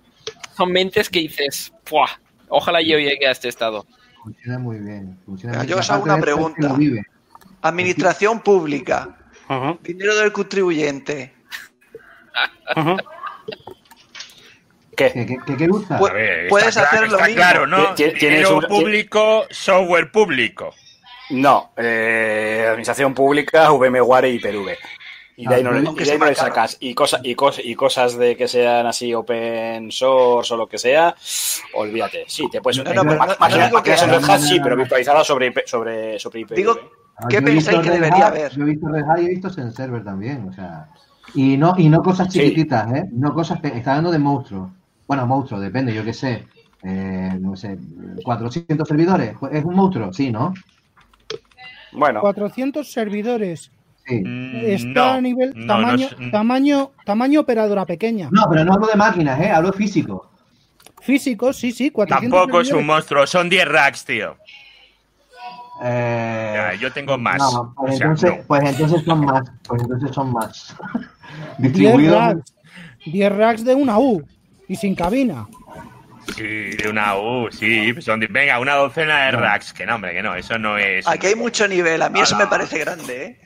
son 0.56 0.70
mentes 0.70 1.10
que 1.10 1.20
dices, 1.20 1.72
ojalá 2.48 2.80
yo 2.82 2.98
llegue 2.98 3.26
a 3.26 3.32
este 3.32 3.48
estado. 3.48 3.84
Funciona 4.24 4.58
muy 4.58 4.78
bien. 4.78 5.18
Funciona 5.26 5.52
Mira, 5.52 5.62
muy 5.62 5.68
yo 5.70 5.74
bien. 5.76 5.80
os 5.80 5.90
hago 5.90 6.02
una 6.04 6.18
pregunta. 6.18 6.76
Administración 7.62 8.40
pública. 8.40 9.16
Dinero 9.82 10.16
del 10.16 10.32
contribuyente. 10.32 11.34
¿Qué? 14.96 15.12
¿Qué, 15.12 15.26
qué, 15.26 15.36
qué- 15.46 15.56
qué 15.56 15.66
gusta? 15.66 15.98
Pu- 15.98 16.08
A 16.10 16.12
ver, 16.12 16.48
Puedes 16.48 16.68
está 16.68 16.82
claro, 16.88 16.96
hacer 16.96 17.08
lo 17.10 17.16
está 17.16 17.26
mismo. 17.26 17.40
claro, 17.42 17.66
¿no? 17.66 17.94
Dinero 17.94 18.58
un- 18.58 18.64
público, 18.66 19.44
software 19.50 20.10
público. 20.10 20.74
No, 21.30 21.72
eh, 21.76 22.64
administración 22.68 23.12
pública, 23.14 23.70
VMware 23.70 24.26
y 24.28 24.36
Hyper-V. 24.38 24.78
Y 25.36 25.48
de 25.48 25.54
ahí 25.56 25.60
Ah, 25.62 25.64
no, 25.64 25.72
le- 25.72 25.80
y 25.90 26.04
de 26.04 26.12
ahí 26.12 26.18
no 26.18 26.26
le 26.26 26.34
sacas. 26.34 26.76
Y, 26.80 26.94
cosa, 26.94 27.18
y, 27.24 27.34
cos- 27.34 27.60
y 27.64 27.74
cosas 27.74 28.16
de 28.16 28.36
que 28.36 28.46
sean 28.46 28.86
así 28.86 29.12
open 29.14 29.90
source 29.90 30.54
o 30.54 30.56
lo 30.56 30.68
que 30.68 30.78
sea, 30.78 31.14
olvídate. 31.74 32.24
Sí, 32.28 32.48
te 32.50 32.60
puedes. 32.60 32.78
No, 32.84 32.94
no, 32.94 33.02
no- 33.02 33.10
que- 33.10 33.36
máquinas 33.70 34.02
en 34.04 34.10
Red 34.10 34.24
Hat, 34.30 34.40
sí, 34.40 34.60
pero 34.62 34.76
virtualizadas 34.76 35.26
sobre, 35.26 35.46
IP 35.48 35.58
sobre, 35.66 36.18
sobre 36.20 36.40
Hyper-V. 36.40 36.56
Digo, 36.56 36.78
¿qué 37.28 37.42
pensáis 37.42 37.80
que 37.80 37.90
debería 37.90 38.28
haber? 38.28 38.52
Yo 38.52 38.62
he 38.62 38.66
visto 38.66 38.86
Red 38.88 39.02
Hat 39.04 39.18
y 39.22 39.24
he 39.26 39.28
visto 39.30 39.50
Server 39.50 40.04
también, 40.04 40.48
o 40.48 40.52
sea. 40.52 40.88
Y 41.34 41.56
no, 41.56 41.74
y 41.76 41.88
no 41.88 42.00
cosas 42.02 42.32
Sí. 42.32 42.38
chiquititas, 42.38 42.92
¿eh? 42.94 43.08
No 43.10 43.34
cosas 43.34 43.60
que. 43.60 43.68
Está 43.68 43.92
hablando 43.92 44.12
de 44.12 44.18
monstruos. 44.20 44.70
Bueno, 45.08 45.26
monstruos, 45.26 45.60
depende, 45.62 45.92
yo 45.92 46.04
qué 46.04 46.12
sé. 46.14 46.46
Eh, 46.84 47.36
no 47.40 47.56
sé, 47.56 47.76
400 48.22 48.86
servidores. 48.86 49.34
Pues, 49.40 49.54
¿Es 49.54 49.64
un 49.64 49.74
monstruo? 49.74 50.12
Sí, 50.12 50.30
¿no? 50.30 50.52
Bueno, 51.92 52.20
400 52.20 52.90
servidores. 52.92 53.70
Sí. 54.06 54.22
Está 54.66 55.06
no, 55.06 55.12
a 55.14 55.20
nivel 55.20 55.66
tamaño, 55.66 56.08
no 56.18 56.26
es- 56.26 56.30
tamaño, 56.30 56.90
tamaño 57.06 57.40
operadora 57.40 57.86
pequeña. 57.86 58.28
No, 58.30 58.42
pero 58.50 58.64
no 58.64 58.74
hablo 58.74 58.86
de 58.86 58.96
máquinas, 58.96 59.40
¿eh? 59.40 59.50
Hablo 59.50 59.72
físico. 59.72 60.30
Físico, 61.00 61.52
sí, 61.52 61.72
sí, 61.72 61.90
400 61.90 62.38
Tampoco 62.40 62.60
es 62.60 62.72
un 62.72 62.86
monstruo, 62.86 63.26
son 63.26 63.48
10 63.48 63.66
racks, 63.68 64.04
tío. 64.04 64.36
Eh, 65.82 66.52
Ya, 66.54 66.74
yo 66.80 66.92
tengo 66.92 67.18
más. 67.18 67.38
No, 67.38 67.74
pues, 67.76 67.94
O 67.94 67.96
sea, 67.96 68.06
entonces, 68.06 68.30
no. 68.38 68.44
pues 68.46 68.62
entonces 68.64 69.02
son 69.04 69.24
más. 69.24 69.42
Pues 69.66 69.82
entonces 69.82 70.10
son 70.14 70.32
más. 70.32 70.76
10 71.58 71.72
Distribuidos. 71.72 72.16
racks. 72.18 72.54
10 73.06 73.32
racks 73.36 73.64
de 73.64 73.74
una 73.74 73.98
U 73.98 74.22
y 74.68 74.76
sin 74.76 74.94
cabina. 74.94 75.46
Sí, 76.34 76.42
de 76.42 76.88
una 76.88 77.16
U, 77.18 77.48
sí. 77.52 77.92
pues 77.92 78.04
son 78.04 78.18
de- 78.20 78.26
venga, 78.28 78.58
una 78.58 78.74
docena 78.74 79.26
de 79.26 79.32
racks. 79.32 79.72
Que 79.72 79.84
no, 79.86 79.96
hombre, 79.96 80.12
que 80.14 80.22
no, 80.22 80.34
eso 80.34 80.58
no 80.58 80.78
es. 80.78 81.06
Aquí 81.06 81.26
hay 81.28 81.34
mucho 81.34 81.68
nivel. 81.68 82.00
A 82.02 82.08
mí 82.08 82.20
eso 82.20 82.36
me 82.36 82.46
parece 82.46 82.78
grande, 82.78 83.24
¿eh? 83.24 83.40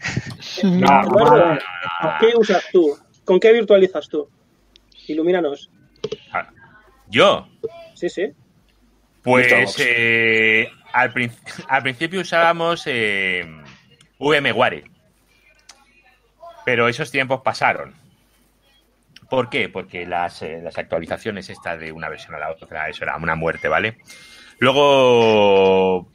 no, 0.65 1.59
¿qué 2.21 2.33
usas 2.37 2.65
tú? 2.73 2.97
¿Con 3.25 3.41
qué 3.41 3.53
virtualizas 3.53 4.09
tú? 4.09 4.29
Ilumínanos. 5.09 5.71
Ah, 6.33 6.47
Yo, 7.09 7.49
Sí, 7.95 8.09
sí. 8.09 8.27
pues 9.23 9.77
eh, 9.81 10.71
al, 10.93 11.13
prin- 11.13 11.33
al 11.69 11.83
principio 11.83 12.21
usábamos 12.21 12.85
eh, 12.87 13.45
VMware. 14.19 14.85
Pero 16.65 16.87
esos 16.89 17.11
tiempos 17.11 17.41
pasaron. 17.43 17.95
¿Por 19.29 19.51
qué? 19.51 19.69
Porque 19.69 20.07
las, 20.07 20.43
eh, 20.43 20.61
las 20.63 20.79
actualizaciones 20.79 21.51
esta 21.51 21.77
de 21.77 21.93
una 21.93 22.09
versión 22.09 22.35
a 22.35 22.39
la 22.39 22.51
otra, 22.51 22.89
eso 22.89 23.05
era 23.05 23.17
una 23.17 23.35
muerte, 23.35 23.69
¿vale? 23.69 23.99
Luego, 24.59 26.11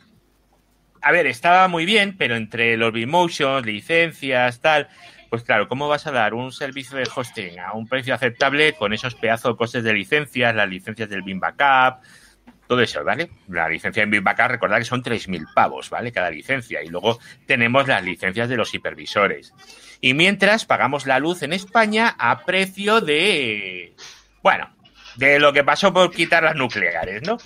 a 1.01 1.11
ver, 1.11 1.27
estaba 1.27 1.67
muy 1.67 1.85
bien, 1.85 2.17
pero 2.17 2.35
entre 2.35 2.75
los 2.75 2.91
Vmotions, 2.91 3.65
licencias, 3.65 4.61
tal, 4.61 4.89
pues 5.29 5.43
claro, 5.43 5.67
¿cómo 5.67 5.87
vas 5.87 6.07
a 6.07 6.11
dar 6.11 6.33
un 6.33 6.51
servicio 6.51 6.97
de 6.97 7.09
hosting 7.13 7.59
a 7.59 7.73
un 7.73 7.87
precio 7.87 8.13
aceptable 8.13 8.73
con 8.73 8.93
esos 8.93 9.15
pedazos 9.15 9.53
de 9.53 9.57
costes 9.57 9.83
de 9.83 9.93
licencias, 9.93 10.55
las 10.55 10.69
licencias 10.69 11.09
del 11.09 11.21
Bin 11.21 11.39
Backup, 11.39 12.03
todo 12.67 12.81
eso, 12.81 13.03
¿vale? 13.03 13.29
La 13.49 13.67
licencia 13.69 14.03
en 14.03 14.09
Bin 14.09 14.23
Backup, 14.23 14.47
recordad 14.47 14.77
que 14.77 14.85
son 14.85 15.03
3.000 15.03 15.53
pavos, 15.53 15.89
¿vale? 15.89 16.11
Cada 16.11 16.29
licencia. 16.29 16.81
Y 16.83 16.87
luego 16.87 17.19
tenemos 17.45 17.87
las 17.87 18.03
licencias 18.03 18.49
de 18.49 18.57
los 18.57 18.73
hipervisores. 18.73 19.53
Y 20.01 20.13
mientras 20.13 20.65
pagamos 20.65 21.05
la 21.05 21.19
luz 21.19 21.43
en 21.43 21.53
España 21.53 22.15
a 22.17 22.43
precio 22.45 23.01
de, 23.01 23.95
bueno, 24.41 24.69
de 25.15 25.39
lo 25.39 25.53
que 25.53 25.63
pasó 25.63 25.93
por 25.93 26.11
quitar 26.11 26.43
las 26.43 26.55
nucleares, 26.55 27.23
¿no? 27.23 27.37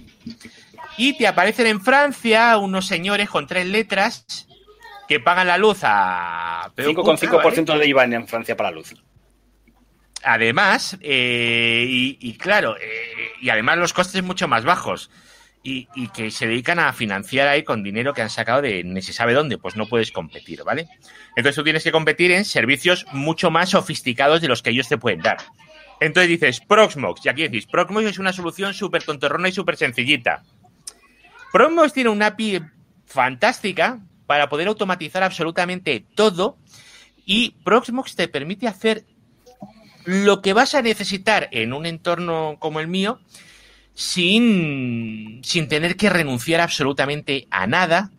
Y 0.97 1.17
te 1.17 1.27
aparecen 1.27 1.67
en 1.67 1.81
Francia 1.81 2.57
unos 2.57 2.87
señores 2.87 3.29
con 3.29 3.47
tres 3.47 3.67
letras 3.67 4.47
que 5.07 5.19
pagan 5.19 5.47
la 5.47 5.57
luz 5.57 5.79
a... 5.83 6.71
pero 6.75 6.93
puta, 6.93 7.11
¿vale? 7.11 7.17
5,5% 7.17 7.77
de 7.77 7.87
IVA 7.87 8.03
en 8.05 8.27
Francia 8.27 8.57
para 8.57 8.71
luz. 8.71 8.93
Además, 10.23 10.97
eh, 11.01 11.85
y, 11.87 12.37
claro, 12.37 12.75
eh, 12.77 13.31
y 13.41 13.49
además 13.49 13.77
los 13.77 13.93
costes 13.93 14.23
mucho 14.23 14.47
más 14.47 14.63
bajos. 14.63 15.09
Y, 15.63 15.89
y 15.95 16.07
que 16.09 16.31
se 16.31 16.47
dedican 16.47 16.79
a 16.79 16.93
financiar 16.93 17.47
ahí 17.49 17.63
con 17.63 17.83
dinero 17.83 18.13
que 18.13 18.21
han 18.21 18.29
sacado 18.29 18.61
de 18.61 18.85
ni 18.85 19.01
se 19.01 19.11
sabe 19.11 19.33
dónde, 19.33 19.57
pues 19.57 19.75
no 19.75 19.87
puedes 19.87 20.11
competir, 20.11 20.63
¿vale? 20.63 20.87
Entonces 21.35 21.55
tú 21.55 21.63
tienes 21.63 21.83
que 21.83 21.91
competir 21.91 22.31
en 22.31 22.45
servicios 22.45 23.05
mucho 23.11 23.51
más 23.51 23.71
sofisticados 23.71 24.39
de 24.39 24.47
los 24.47 24.61
que 24.61 24.69
ellos 24.69 24.87
te 24.87 24.97
pueden 24.97 25.19
dar. 25.19 25.39
Entonces 25.99 26.29
dices, 26.29 26.61
Proxmox, 26.61 27.25
y 27.25 27.29
aquí 27.29 27.43
decís, 27.43 27.65
Proxmox 27.65 28.05
es 28.05 28.19
una 28.19 28.31
solución 28.31 28.73
súper 28.73 29.03
tontorrona 29.03 29.49
y 29.49 29.51
súper 29.51 29.75
sencillita. 29.75 30.43
Proxmox 31.51 31.91
tiene 31.93 32.11
una 32.11 32.27
API 32.27 32.61
fantástica 33.05 33.99
para 34.25 34.49
poder 34.49 34.67
automatizar 34.67 35.23
absolutamente 35.23 36.05
todo 36.15 36.57
y 37.25 37.51
Proxmox 37.63 38.15
te 38.15 38.27
permite 38.27 38.67
hacer 38.67 39.05
lo 40.07 40.41
que 40.41 40.53
vas 40.53 40.73
a 40.73 40.81
necesitar 40.81 41.49
en 41.51 41.73
un 41.73 41.85
entorno 41.85 42.55
como 42.59 42.79
el 42.79 42.87
mío 42.87 43.19
sin, 43.93 45.41
sin 45.43 45.67
tener 45.67 45.97
que 45.97 46.09
renunciar 46.09 46.61
absolutamente 46.61 47.45
a 47.51 47.67
nada 47.67 48.11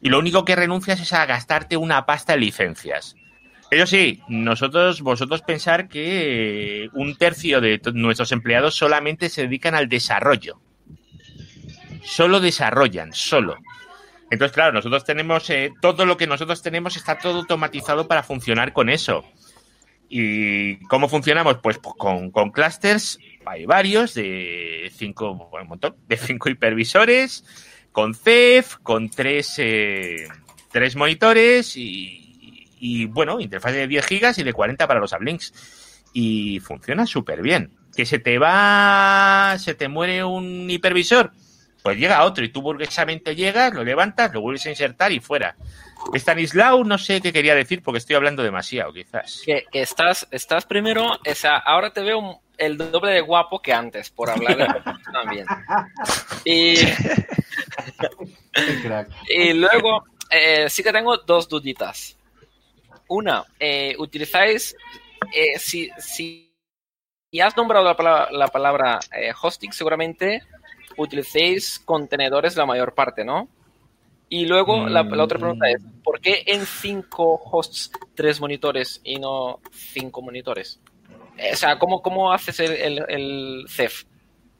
y 0.00 0.08
lo 0.08 0.18
único 0.18 0.46
que 0.46 0.56
renuncias 0.56 0.98
es 0.98 1.12
a 1.12 1.26
gastarte 1.26 1.76
una 1.76 2.06
pasta 2.06 2.32
en 2.32 2.40
licencias. 2.40 3.16
Eso 3.70 3.86
sí, 3.86 4.22
nosotros, 4.28 5.02
vosotros 5.02 5.42
pensar 5.42 5.88
que 5.88 6.88
un 6.94 7.16
tercio 7.16 7.60
de 7.60 7.82
nuestros 7.92 8.32
empleados 8.32 8.74
solamente 8.74 9.28
se 9.28 9.42
dedican 9.42 9.74
al 9.74 9.90
desarrollo. 9.90 10.58
Solo 12.02 12.40
desarrollan, 12.40 13.12
solo. 13.12 13.58
Entonces, 14.30 14.54
claro, 14.54 14.72
nosotros 14.72 15.04
tenemos, 15.04 15.50
eh, 15.50 15.70
todo 15.82 16.06
lo 16.06 16.16
que 16.16 16.26
nosotros 16.26 16.62
tenemos 16.62 16.96
está 16.96 17.18
todo 17.18 17.40
automatizado 17.40 18.08
para 18.08 18.22
funcionar 18.22 18.72
con 18.72 18.88
eso. 18.88 19.22
¿Y 20.08 20.76
cómo 20.86 21.08
funcionamos? 21.08 21.58
Pues 21.62 21.78
po- 21.78 21.94
con, 21.96 22.30
clusters, 22.50 23.18
hay 23.44 23.66
varios, 23.66 24.14
de 24.14 24.90
cinco, 24.94 25.34
bueno, 25.50 25.64
un 25.64 25.68
montón, 25.70 25.96
de 26.06 26.16
cinco 26.16 26.48
hipervisores, 26.48 27.44
con 27.92 28.14
CEF, 28.14 28.76
con 28.82 29.08
tres, 29.10 29.54
eh, 29.58 30.28
tres 30.70 30.94
monitores 30.96 31.76
y, 31.76 32.68
y, 32.78 33.06
bueno, 33.06 33.40
interfaz 33.40 33.72
de 33.72 33.88
10 33.88 34.06
gigas 34.06 34.38
y 34.38 34.42
de 34.44 34.52
40 34.52 34.86
para 34.86 35.00
los 35.00 35.12
uplinks. 35.12 36.02
Y 36.12 36.60
funciona 36.60 37.06
súper 37.06 37.42
bien. 37.42 37.72
Que 37.94 38.06
se 38.06 38.18
te 38.18 38.38
va, 38.38 39.56
se 39.58 39.74
te 39.74 39.88
muere 39.88 40.22
un 40.22 40.68
hipervisor, 40.70 41.32
pues 41.82 41.96
llega 41.98 42.24
otro 42.24 42.44
y 42.44 42.50
tú 42.50 42.60
burguesamente 42.60 43.34
llegas, 43.34 43.72
lo 43.72 43.82
levantas, 43.84 44.32
lo 44.34 44.42
vuelves 44.42 44.66
a 44.66 44.70
insertar 44.70 45.12
y 45.12 45.20
fuera. 45.20 45.56
Stanislao 46.14 46.84
no 46.84 46.98
sé 46.98 47.20
qué 47.20 47.32
quería 47.32 47.54
decir 47.54 47.82
porque 47.82 47.98
estoy 47.98 48.16
hablando 48.16 48.42
demasiado, 48.42 48.92
quizás. 48.92 49.42
Que, 49.44 49.64
que 49.70 49.82
estás, 49.82 50.26
estás 50.30 50.64
primero, 50.64 51.12
o 51.12 51.34
sea, 51.34 51.56
ahora 51.58 51.92
te 51.92 52.02
veo 52.02 52.40
el 52.56 52.78
doble 52.78 53.12
de 53.12 53.20
guapo 53.20 53.60
que 53.60 53.72
antes, 53.72 54.10
por 54.10 54.30
hablar 54.30 54.56
de 54.56 54.66
también. 55.12 55.46
Y, 59.28 59.52
luego, 59.52 60.04
eh, 60.30 60.70
sí 60.70 60.82
que 60.82 60.92
tengo 60.92 61.18
dos 61.18 61.48
duditas. 61.48 62.16
Una, 63.08 63.44
eh, 63.58 63.94
utilizáis, 63.98 64.74
eh, 65.32 65.58
si, 65.58 65.90
si 65.98 66.46
y 67.30 67.40
has 67.40 67.56
nombrado 67.56 67.84
la 67.84 67.96
palabra, 67.96 68.28
la 68.32 68.48
palabra 68.48 69.00
eh, 69.12 69.32
hosting, 69.40 69.72
seguramente 69.72 70.42
utilicéis 70.96 71.78
contenedores 71.80 72.56
la 72.56 72.64
mayor 72.64 72.94
parte, 72.94 73.24
¿no? 73.24 73.48
Y 74.28 74.46
luego 74.46 74.88
la, 74.88 75.02
la 75.04 75.22
otra 75.24 75.38
Mm. 75.38 75.40
pregunta 75.40 75.70
es, 75.70 75.82
¿por 76.02 76.20
qué 76.20 76.42
en 76.46 76.66
cinco 76.66 77.40
hosts 77.44 77.92
tres 78.14 78.40
monitores 78.40 79.00
y 79.04 79.18
no 79.18 79.60
cinco 79.72 80.20
monitores? 80.22 80.80
Eh, 81.38 81.50
O 81.52 81.56
sea, 81.56 81.78
¿cómo, 81.78 82.02
cómo 82.02 82.32
haces 82.32 82.58
el, 82.60 82.72
el, 82.72 83.04
el 83.08 83.66
CEF? 83.68 84.04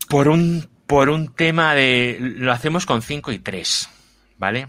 Por 0.09 0.29
un, 0.29 0.69
por 0.87 1.09
un 1.09 1.35
tema 1.35 1.75
de. 1.75 2.17
Lo 2.21 2.53
hacemos 2.53 2.87
con 2.87 3.03
5 3.03 3.33
y 3.33 3.41
3, 3.41 3.89
¿vale? 4.39 4.69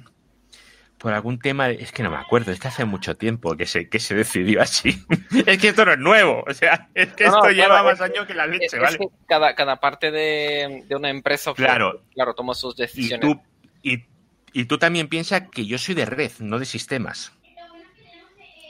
Por 0.98 1.14
algún 1.14 1.38
tema. 1.38 1.68
de- 1.68 1.76
es 1.76 1.92
que 1.92 2.02
no 2.02 2.10
me 2.10 2.18
acuerdo, 2.18 2.52
es 2.52 2.60
que 2.60 2.68
hace 2.70 2.86
mucho 2.86 3.16
tiempo 3.18 3.56
que 3.56 3.68
se, 3.68 3.88
que 3.88 4.00
se 4.00 4.16
decidió 4.16 4.64
así. 4.64 5.00
es 5.46 5.60
que 5.60 5.68
esto 5.68 5.86
no 5.86 5.92
es 5.94 6.00
nuevo, 6.00 6.44
o 6.48 6.54
sea, 6.56 6.90
es 6.96 7.14
que 7.14 7.26
No, 7.26 7.36
esto 7.36 7.52
lleva 7.52 7.78
es 7.80 7.84
más 7.84 8.02
años 8.02 8.26
que 8.26 8.34
la 8.34 8.46
Es, 8.46 8.50
leche, 8.52 8.66
es 8.78 8.82
¿vale? 8.82 8.98
que 8.98 9.06
cada, 9.28 9.54
cada 9.54 9.76
parte 9.80 10.10
de, 10.10 10.86
de 10.88 10.96
una 10.96 11.12
empresa 11.12 11.54
Claro. 11.54 12.02
claro, 12.16 12.34
toma 12.34 12.56
sus 12.56 12.74
Y 12.80 12.82
decisiones. 12.82 13.22
tú, 13.30 13.40
y, 13.84 14.00
y 14.54 14.66
tú 14.66 14.78
también 14.78 15.08
piensas 15.08 15.44
que 15.52 15.66
yo 15.66 15.78
soy 15.78 15.96
de 15.96 16.06
red, 16.06 16.32
no 16.40 16.60
de 16.60 16.66
sistemas. 16.66 17.32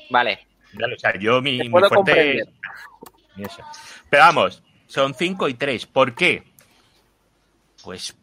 Vale. 0.10 0.46
O 0.96 1.00
sea, 1.00 1.18
yo 1.18 1.42
mi, 1.42 1.70
fuerte 1.70 2.40
es-. 2.40 2.48
Pero 4.10 4.24
vamos, 4.24 4.64
son 4.88 5.14
5 5.14 5.50
y 5.50 5.54
3. 5.56 5.86
¿Por 5.86 6.14
qué? 6.16 6.44
Pues, 7.84 8.16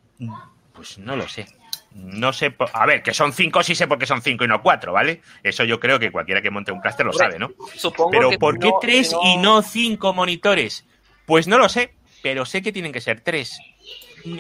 pues 0.73 0.99
no 0.99 1.17
lo 1.17 1.29
sé. 1.29 1.47
No 1.93 2.33
sé. 2.33 2.51
por- 2.51 2.71
A 2.73 2.87
ver, 2.87 3.03
que 3.03 3.15
son 3.15 3.33
5 3.33 3.63
sí 3.63 3.75
sé 3.75 3.87
por 3.87 3.99
qué 3.99 4.07
son 4.07 4.21
5 4.21 4.45
y 4.45 4.49
no 4.49 4.63
4, 4.63 4.93
¿vale? 4.93 5.23
Eso 5.43 5.65
yo 5.65 5.79
creo 5.79 5.99
que 5.99 6.11
cualquiera 6.11 6.43
que 6.43 6.51
monte 6.51 6.73
un 6.73 6.81
clúster 6.81 7.07
lo 7.07 7.13
sabe, 7.13 7.39
¿no? 7.39 7.51
Supongo 7.77 8.11
Pero 8.11 8.31
que 8.31 8.39
¿por 8.39 8.59
qué 8.59 8.69
no- 8.71 8.79
3 8.81 9.09
si 9.11 9.15
no- 9.15 9.23
y 9.25 9.37
no 9.39 9.63
5 9.63 10.13
monitores? 10.13 10.85
Pues 11.27 11.47
no 11.47 11.57
lo 11.59 11.69
sé, 11.69 11.95
pero 12.23 12.45
sé 12.45 12.63
que 12.63 12.73
tienen 12.73 12.93
que 12.93 13.01
ser 13.01 13.21
3. 13.21 13.59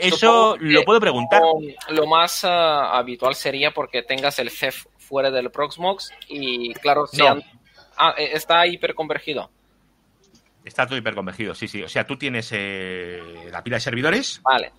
Eso 0.01 0.57
lo 0.59 0.83
puedo 0.85 1.01
preguntar. 1.01 1.43
Lo, 1.91 2.07
más 2.07 2.45
ah, 2.45 2.97
habitual 2.97 3.35
sería 3.35 3.73
porque 3.73 4.03
tengas 4.03 4.39
el 4.39 4.51
CEF 4.51 4.87
fuera 4.99 5.31
del 5.31 5.51
Proxmox 5.51 6.11
y, 6.29 6.73
claro, 6.75 7.07
ah, 7.97 8.15
eh, 8.17 8.31
está 8.33 8.67
hiperconvergido. 8.67 9.51
Está 10.65 10.87
todo 10.87 10.97
hiperconvergido, 10.97 11.55
sí, 11.55 11.69
sí. 11.69 11.83
O 11.83 11.89
sea, 11.89 12.07
tú 12.07 12.17
tienes 12.17 12.49
eh, 12.53 13.49
la 13.51 13.63
pila 13.63 13.77
de 13.77 13.81
servidores 13.81 14.41
Vale. 14.43 14.73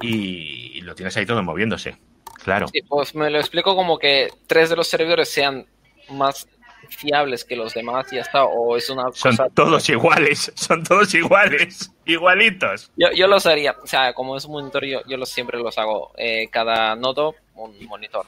y 0.00 0.80
lo 0.80 0.94
tienes 0.94 1.14
ahí 1.16 1.26
todo 1.26 1.42
moviéndose. 1.42 1.98
Claro. 2.42 2.66
Sí, 2.68 2.80
pues 2.82 3.14
me 3.14 3.30
lo 3.30 3.38
explico 3.38 3.76
como 3.76 3.98
que 3.98 4.30
tres 4.46 4.70
de 4.70 4.76
los 4.76 4.88
servidores 4.88 5.28
sean 5.28 5.66
más 6.08 6.48
fiables 6.88 7.44
que 7.44 7.56
los 7.56 7.74
demás 7.74 8.12
y 8.12 8.16
ya 8.16 8.22
está. 8.22 8.44
O 8.44 8.76
es 8.76 8.88
una 8.90 9.04
Son 9.12 9.36
cosa. 9.36 9.48
todos 9.54 9.88
iguales, 9.88 10.50
son 10.54 10.82
todos 10.82 11.14
iguales, 11.14 11.91
igualitos. 12.04 12.90
Yo, 12.96 13.08
yo 13.14 13.26
los 13.26 13.46
haría, 13.46 13.76
o 13.82 13.86
sea, 13.86 14.12
como 14.12 14.36
es 14.36 14.44
un 14.44 14.52
monitor, 14.52 14.84
yo, 14.84 15.00
yo 15.06 15.16
los, 15.16 15.28
siempre 15.28 15.58
los 15.58 15.76
hago. 15.78 16.12
eh, 16.16 16.48
cada 16.50 16.94
nodo, 16.96 17.34
un 17.54 17.86
monitor. 17.86 18.26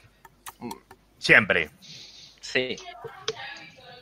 Siempre. 1.17 1.69
Sí. 2.39 2.75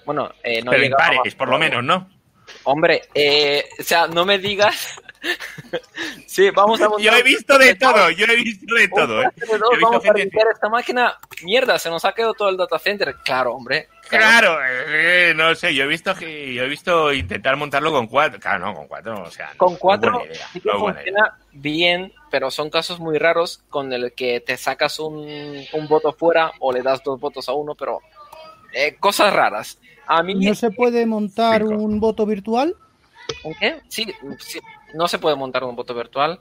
Bueno, 0.06 0.30
eh, 0.44 0.62
no 0.62 0.72
Pero 0.72 0.86
impares, 0.86 1.36
por 1.36 1.50
lo 1.50 1.58
menos, 1.58 1.84
¿no? 1.84 2.10
Hombre, 2.66 3.04
eh, 3.14 3.64
o 3.80 3.84
sea, 3.84 4.08
no 4.08 4.26
me 4.26 4.38
digas. 4.38 5.02
Sí, 6.28 6.50
vamos 6.52 6.82
a 6.82 6.90
montar 6.90 7.06
Yo 7.06 7.18
he 7.18 7.24
visto 7.24 7.58
de 7.58 7.76
todo, 7.76 8.10
yo 8.12 8.26
he 8.26 8.36
visto 8.36 8.76
de 8.76 8.88
todo, 8.88 9.22
¿eh? 9.22 9.30
Yo 9.36 9.46
he 9.46 9.58
visto 9.58 9.70
vamos 9.82 10.06
a 10.06 10.14
limpiar 10.14 10.48
esta 10.54 10.70
máquina. 10.70 11.18
Mierda, 11.44 11.80
se 11.80 11.90
nos 11.90 12.04
ha 12.06 12.14
quedado 12.14 12.34
todo 12.34 12.50
el 12.50 12.58
data 12.58 12.80
center. 12.80 13.16
Claro, 13.24 13.54
hombre. 13.54 13.90
Claro, 14.10 14.60
eh, 14.66 15.34
no 15.36 15.56
sé, 15.56 15.74
yo 15.74 15.86
he 15.86 15.88
visto 15.88 16.14
que 16.14 16.54
yo 16.54 16.64
he 16.64 16.68
visto 16.68 17.14
intentar 17.14 17.56
montarlo 17.56 17.92
con 17.92 18.08
cuatro. 18.08 18.40
Claro, 18.40 18.66
no, 18.66 18.74
con 18.76 18.88
cuatro, 18.88 19.24
o 19.24 19.32
sea, 19.32 19.52
Con 19.58 19.76
cuatro 19.78 20.20
buena 20.20 20.34
idea, 20.34 20.48
sí 20.52 20.60
que 20.60 20.70
no 20.70 20.80
funciona 20.80 21.38
bien, 21.52 22.14
pero 22.30 22.52
son 22.52 22.70
casos 22.70 23.00
muy 23.00 23.18
raros 23.18 23.64
con 23.70 23.92
el 23.94 24.14
que 24.14 24.42
te 24.42 24.58
sacas 24.58 25.00
un, 25.00 25.66
un 25.74 25.88
voto 25.88 26.14
fuera 26.14 26.52
o 26.60 26.72
le 26.72 26.82
das 26.82 27.02
dos 27.04 27.20
votos 27.20 27.48
a 27.50 27.54
uno, 27.54 27.76
pero 27.76 28.02
eh, 28.74 28.96
cosas 29.00 29.34
raras. 29.34 29.80
A 30.06 30.22
mí, 30.22 30.36
¿No 30.36 30.54
se 30.54 30.70
puede 30.72 31.06
montar 31.06 31.64
un 31.64 32.00
voto 32.00 32.26
virtual? 32.26 32.76
¿Un 33.44 33.54
qué? 33.56 33.82
Sí, 33.88 34.06
sí, 34.40 34.60
no 34.94 35.08
se 35.08 35.20
puede 35.20 35.36
montar 35.36 35.64
un 35.64 35.76
voto 35.76 35.94
virtual 35.94 36.40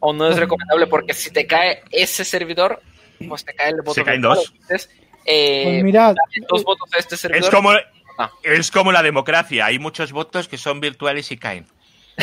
o 0.00 0.12
no 0.12 0.28
es 0.28 0.36
recomendable 0.36 0.86
porque 0.86 1.14
si 1.14 1.30
te 1.30 1.46
cae 1.46 1.80
ese 1.90 2.24
servidor, 2.24 2.80
pues 3.28 3.44
te 3.44 3.54
cae 3.54 3.70
el 3.70 3.76
voto 3.82 3.94
Se 3.94 4.04
caen 4.04 4.20
virtual. 4.20 4.36
dos. 4.38 4.52
Entonces, 4.52 4.90
eh, 5.24 5.62
Pues 5.64 5.84
mirad, 5.84 6.14
dos 6.48 6.64
votos 6.64 6.88
a 6.94 6.98
este 6.98 7.16
servidor. 7.16 7.44
Es 7.44 7.50
como, 7.50 7.70
Ah. 8.18 8.30
es 8.42 8.70
como 8.70 8.92
la 8.92 9.02
democracia, 9.02 9.66
hay 9.66 9.78
muchos 9.78 10.10
votos 10.12 10.48
que 10.48 10.56
son 10.58 10.80
virtuales 10.80 11.30
y 11.32 11.36
caen. 11.36 11.66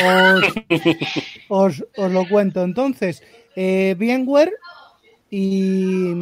Os, 0.04 0.44
os, 1.48 1.84
os 1.96 2.12
lo 2.12 2.26
cuento. 2.28 2.62
Entonces, 2.64 3.22
eh, 3.54 3.94
VMware 3.96 4.52
y 5.30 6.14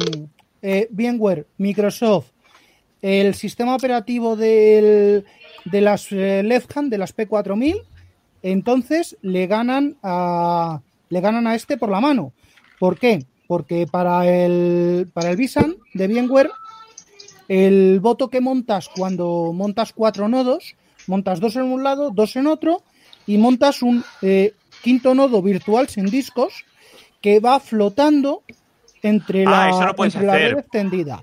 eh, 0.61 0.87
VMware, 0.91 1.47
Microsoft, 1.57 2.27
el 3.01 3.33
sistema 3.35 3.75
operativo 3.75 4.35
del, 4.35 5.25
de 5.65 5.81
las 5.81 6.11
eh, 6.11 6.41
Left 6.43 6.75
Hand, 6.77 6.91
de 6.91 6.97
las 6.99 7.15
P4000, 7.15 7.81
entonces 8.43 9.17
le 9.21 9.47
ganan 9.47 9.97
a 10.03 10.81
le 11.09 11.21
ganan 11.21 11.47
a 11.47 11.55
este 11.55 11.77
por 11.77 11.89
la 11.89 12.01
mano. 12.01 12.33
¿Por 12.79 12.99
qué? 12.99 13.25
Porque 13.47 13.87
para 13.89 14.27
el 14.27 15.09
para 15.13 15.31
el 15.31 15.37
Visan 15.37 15.77
de 15.93 16.07
VMware 16.07 16.51
el 17.47 17.99
voto 17.99 18.29
que 18.29 18.41
montas 18.41 18.89
cuando 18.89 19.51
montas 19.53 19.93
cuatro 19.93 20.27
nodos, 20.27 20.75
montas 21.07 21.39
dos 21.39 21.55
en 21.55 21.63
un 21.63 21.83
lado, 21.83 22.11
dos 22.11 22.35
en 22.35 22.47
otro, 22.47 22.83
y 23.27 23.37
montas 23.37 23.81
un 23.81 24.03
eh, 24.21 24.53
quinto 24.81 25.13
nodo 25.13 25.41
virtual 25.41 25.87
sin 25.89 26.05
discos 26.05 26.65
que 27.21 27.39
va 27.39 27.59
flotando 27.59 28.43
entre 29.01 29.45
Ah, 29.45 29.93
la, 29.97 30.05
entre 30.05 30.21
red 30.21 30.59
extendida. 30.59 31.21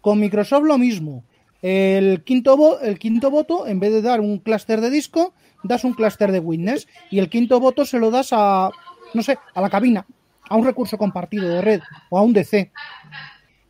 Con 0.00 0.20
Microsoft 0.20 0.64
lo 0.64 0.78
mismo. 0.78 1.24
El 1.62 2.22
quinto, 2.24 2.80
el 2.80 2.98
quinto 2.98 3.30
voto, 3.30 3.66
en 3.66 3.80
vez 3.80 3.92
de 3.92 4.02
dar 4.02 4.20
un 4.20 4.38
clúster 4.38 4.80
de 4.80 4.90
disco, 4.90 5.32
das 5.64 5.82
un 5.82 5.94
clúster 5.94 6.30
de 6.30 6.38
witness 6.38 6.86
y 7.10 7.18
el 7.18 7.28
quinto 7.28 7.58
voto 7.58 7.84
se 7.84 7.98
lo 7.98 8.10
das 8.10 8.28
a, 8.32 8.70
no 9.14 9.22
sé, 9.22 9.38
a 9.54 9.60
la 9.60 9.70
cabina, 9.70 10.06
a 10.48 10.56
un 10.56 10.64
recurso 10.64 10.96
compartido 10.96 11.48
de 11.48 11.60
red 11.60 11.80
o 12.10 12.18
a 12.18 12.22
un 12.22 12.32
DC. 12.32 12.70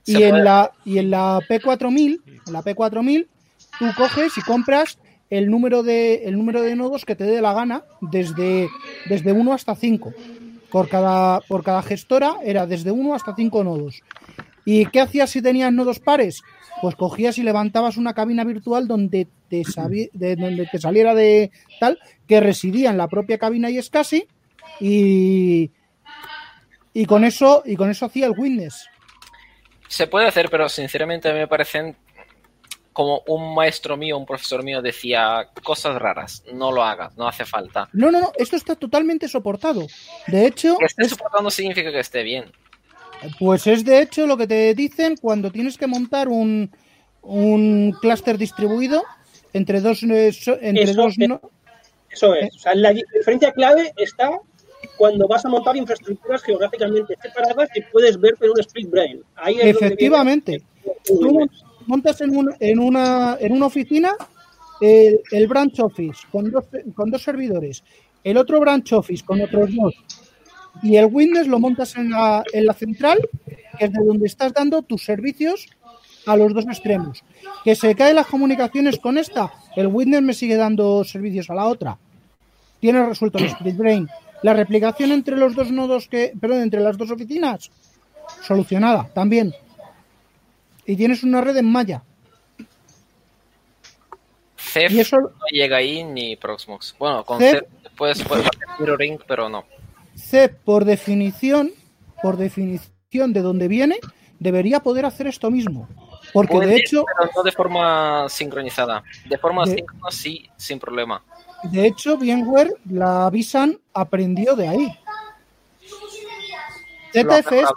Y 0.07 0.23
en, 0.23 0.45
la, 0.45 0.71
y 0.85 0.99
en 0.99 1.11
la 1.11 1.41
P4000, 1.49 2.21
en 2.47 2.53
la 2.53 2.63
P4000, 2.63 3.27
tú 3.79 3.87
coges 3.97 4.37
y 4.37 4.43
compras 4.43 4.99
el 5.31 5.51
número 5.51 5.83
de, 5.83 6.27
el 6.27 6.37
número 6.37 6.61
de 6.61 6.77
nodos 6.77 7.07
que 7.07 7.17
te 7.17 7.25
dé 7.25 7.41
la 7.41 7.55
gana 7.55 7.85
desde, 8.03 8.69
desde 9.09 9.33
1 9.33 9.53
hasta 9.53 9.75
5. 9.75 10.13
Por 10.71 10.89
cada, 10.89 11.41
por 11.41 11.63
cada 11.63 11.83
gestora 11.83 12.37
era 12.45 12.67
desde 12.67 12.91
1 12.91 13.15
hasta 13.15 13.35
5 13.35 13.65
nodos. 13.65 14.03
¿Y 14.65 14.87
qué 14.87 15.01
hacías 15.01 15.31
si 15.31 15.43
tenías 15.43 15.73
nodos 15.73 15.99
pares? 16.01 16.43
Pues 16.81 16.97
cogías 16.97 17.39
y 17.39 17.43
levantabas 17.43 17.97
una 17.97 18.15
cabina 18.15 18.45
virtual 18.45 18.87
donde 18.89 19.27
te, 19.49 19.63
de- 20.13 20.37
donde 20.37 20.67
te 20.67 20.79
saliera 20.79 21.15
de 21.15 21.51
tal, 21.81 21.99
que 22.27 22.41
residía 22.41 22.91
en 22.91 22.99
la 22.99 23.09
propia 23.09 23.39
cabina 23.39 23.71
y 23.71 23.79
escasi, 23.79 24.27
y, 24.81 25.71
y 26.93 27.07
con 27.07 27.25
eso, 27.25 27.63
y 27.65 27.77
con 27.77 27.91
eso 27.91 28.07
hacía 28.07 28.27
el 28.27 28.33
witness. 28.37 28.87
Se 29.89 30.07
puede 30.07 30.27
hacer, 30.27 30.49
pero 30.51 30.69
sinceramente 30.69 31.29
a 31.29 31.33
mí 31.33 31.39
me 31.39 31.49
parecen 31.49 31.97
como 32.93 33.23
un 33.27 33.55
maestro 33.55 33.97
mío, 33.97 34.17
un 34.17 34.25
profesor 34.27 34.63
mío 34.63 34.81
decía 34.81 35.49
cosas 35.63 35.97
raras. 36.01 36.43
No 36.53 36.71
lo 36.73 36.83
hagas, 36.85 37.17
no 37.17 37.27
hace 37.29 37.45
falta. 37.45 37.89
No, 37.93 38.11
no, 38.11 38.21
no, 38.21 38.33
esto 38.37 38.57
está 38.57 38.77
totalmente 38.77 39.29
soportado. 39.29 39.87
De 40.29 40.47
hecho, 40.47 40.77
Que 40.79 40.87
esté 40.87 41.09
soportando 41.09 41.51
significa 41.51 41.91
que 41.91 42.01
esté 42.01 42.23
bien. 42.23 42.45
Pues 43.39 43.67
es 43.67 43.85
de 43.85 44.03
hecho 44.03 44.27
lo 44.27 44.37
que 44.37 44.47
te 44.47 44.75
dicen 44.75 45.17
cuando 45.21 45.51
tienes 45.51 45.79
que 45.79 45.87
montar 45.87 46.29
un, 46.29 46.71
un 47.23 47.95
clúster 48.01 48.37
distribuido 48.39 49.03
entre 49.53 49.81
dos, 49.81 50.03
eh, 50.03 50.33
entre 50.63 50.83
Eso 50.85 50.95
dos 51.03 51.15
es. 51.19 51.29
no- 51.29 51.41
Eso 52.11 52.35
es. 52.35 52.55
O 52.55 52.59
sea, 52.59 52.75
la 52.75 52.93
diferencia 52.93 53.53
clave 53.53 53.93
está 53.97 54.31
cuando 54.97 55.27
vas 55.27 55.45
a 55.45 55.49
montar 55.49 55.77
infraestructuras 55.77 56.43
geográficamente 56.43 57.17
separadas 57.21 57.69
que 57.73 57.83
puedes 57.91 58.21
ver 58.21 58.35
por 58.35 58.51
un 58.51 58.61
split 58.61 58.91
brain. 58.91 59.23
Ahí 59.37 59.57
es 59.61 59.77
Efectivamente. 59.77 60.63
Tú 61.05 61.33
mon- 61.33 61.51
montas 61.87 62.21
en, 62.21 62.37
un- 62.37 62.55
en, 62.61 62.79
una, 62.79 63.37
en 63.41 63.53
una 63.53 63.67
oficina 63.67 64.15
el, 64.81 65.21
el 65.31 65.47
branch 65.47 65.81
office 65.81 66.21
con 66.31 66.51
dos, 66.51 66.65
con 66.95 67.11
dos 67.11 67.23
servidores, 67.23 67.83
el 68.23 68.37
otro 68.37 68.61
branch 68.61 68.93
office 68.93 69.25
con 69.25 69.41
otros 69.41 69.71
dos, 69.75 69.95
y 70.83 70.97
el 70.97 71.07
Windows 71.07 71.47
lo 71.47 71.59
montas 71.61 71.97
en 71.97 72.11
la, 72.11 72.43
en 72.53 72.67
la 72.67 72.75
central, 72.75 73.19
que 73.79 73.85
es 73.87 73.93
de 73.93 74.05
donde 74.05 74.27
estás 74.27 74.53
dando 74.53 74.83
tus 74.83 75.05
servicios 75.05 75.67
a 76.27 76.37
los 76.37 76.53
dos 76.55 76.65
extremos. 76.67 77.23
Que 77.65 77.75
se 77.75 77.95
caen 77.95 78.17
las 78.17 78.27
comunicaciones 78.27 78.99
con 78.99 79.19
esta, 79.19 79.53
el 79.77 79.87
Windows 79.89 80.23
me 80.23 80.35
sigue 80.35 80.57
dando 80.57 81.05
servicios 81.05 81.49
a 81.51 81.55
la 81.55 81.67
otra. 81.67 81.97
Tiene 82.81 83.05
resuelto 83.07 83.39
el 83.39 83.47
split 83.47 83.77
brain. 83.77 84.09
La 84.43 84.53
replicación 84.53 85.13
entre 85.13 85.37
los 85.37 85.55
dos 85.55 85.71
nodos 85.71 86.07
que, 86.09 86.33
perdón, 86.39 86.61
entre 86.63 86.81
las 86.81 86.99
dos 86.99 87.11
oficinas, 87.11 87.71
solucionada 88.43 89.09
también. 89.15 89.55
Y 90.87 90.97
tienes 90.97 91.23
una 91.23 91.41
red 91.41 91.57
en 91.57 91.65
malla. 91.71 92.03
CEF 94.57 94.93
Y 94.93 95.01
eso- 95.01 95.19
no 95.21 95.31
llega 95.51 95.79
ahí 95.79 96.05
ni 96.05 96.37
Proxmox. 96.37 96.95
Bueno, 96.99 97.25
con 97.25 97.39
CEF 97.39 97.53
CEF 97.63 97.93
puedes, 97.97 98.23
puedes 98.25 98.45
hacer 98.47 98.69
mirroring, 98.79 99.19
pero 99.27 99.49
no. 99.49 99.65
Por 100.65 100.85
definición, 100.85 101.73
por 102.23 102.37
definición, 102.37 103.33
de 103.33 103.43
donde 103.43 103.69
viene, 103.69 103.99
debería 104.39 104.81
poder 104.81 105.07
hacer 105.07 105.27
esto 105.27 105.51
mismo. 105.51 105.89
Porque 106.33 106.55
Puede 106.55 106.69
de 106.69 106.77
hecho, 106.77 107.05
pero 107.17 107.31
no 107.37 107.43
de 107.43 107.53
forma 107.53 108.29
sincronizada. 108.29 109.05
De 109.27 109.39
forma 109.39 109.67
síncrona 109.67 110.11
sí, 110.11 110.49
sin 110.57 110.81
problema. 110.81 111.23
de 111.65 111.87
hecho, 111.87 112.17
VMware, 112.17 112.75
la 112.91 113.31
Visan 113.31 113.79
aprendió 113.93 114.57
de 114.57 114.69
ahí. 114.69 114.99
ZFS, 117.13 117.73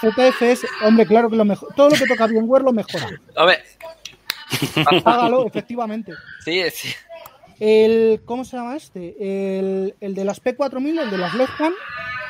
ZFS, 0.00 0.66
hombre, 0.84 1.04
claro 1.06 1.28
que 1.28 1.36
lo 1.36 1.44
mejor, 1.44 1.74
todo 1.74 1.90
lo 1.90 1.96
que 1.96 2.06
toca 2.06 2.26
VMware 2.26 2.62
lo 2.62 2.72
mejora. 2.72 3.10
A 3.36 3.44
ver, 3.44 3.64
Hágalo, 5.04 5.46
efectivamente. 5.46 6.12
sí, 6.44 6.62
sí. 6.70 6.88
El, 7.60 8.22
¿cómo 8.24 8.44
se 8.44 8.56
llama 8.56 8.74
este? 8.74 9.58
El, 9.58 9.94
el 10.00 10.14
de 10.14 10.24
las 10.24 10.42
P4000, 10.42 11.02
el 11.02 11.10
de 11.10 11.18
las 11.18 11.34
Lefcam, 11.34 11.72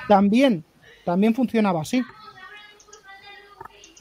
también, 0.08 0.64
también 1.04 1.34
funcionaba 1.34 1.82
así. 1.82 2.02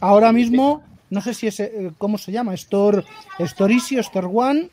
Ahora 0.01 0.31
mismo, 0.31 0.81
no 1.11 1.21
sé 1.21 1.35
si 1.35 1.47
es, 1.47 1.59
eh, 1.59 1.91
¿cómo 1.99 2.17
se 2.17 2.31
llama? 2.31 2.55
Store, 2.55 3.03
Store 3.37 3.71
Easy, 3.71 3.97
Store 3.99 4.27
One, 4.31 4.69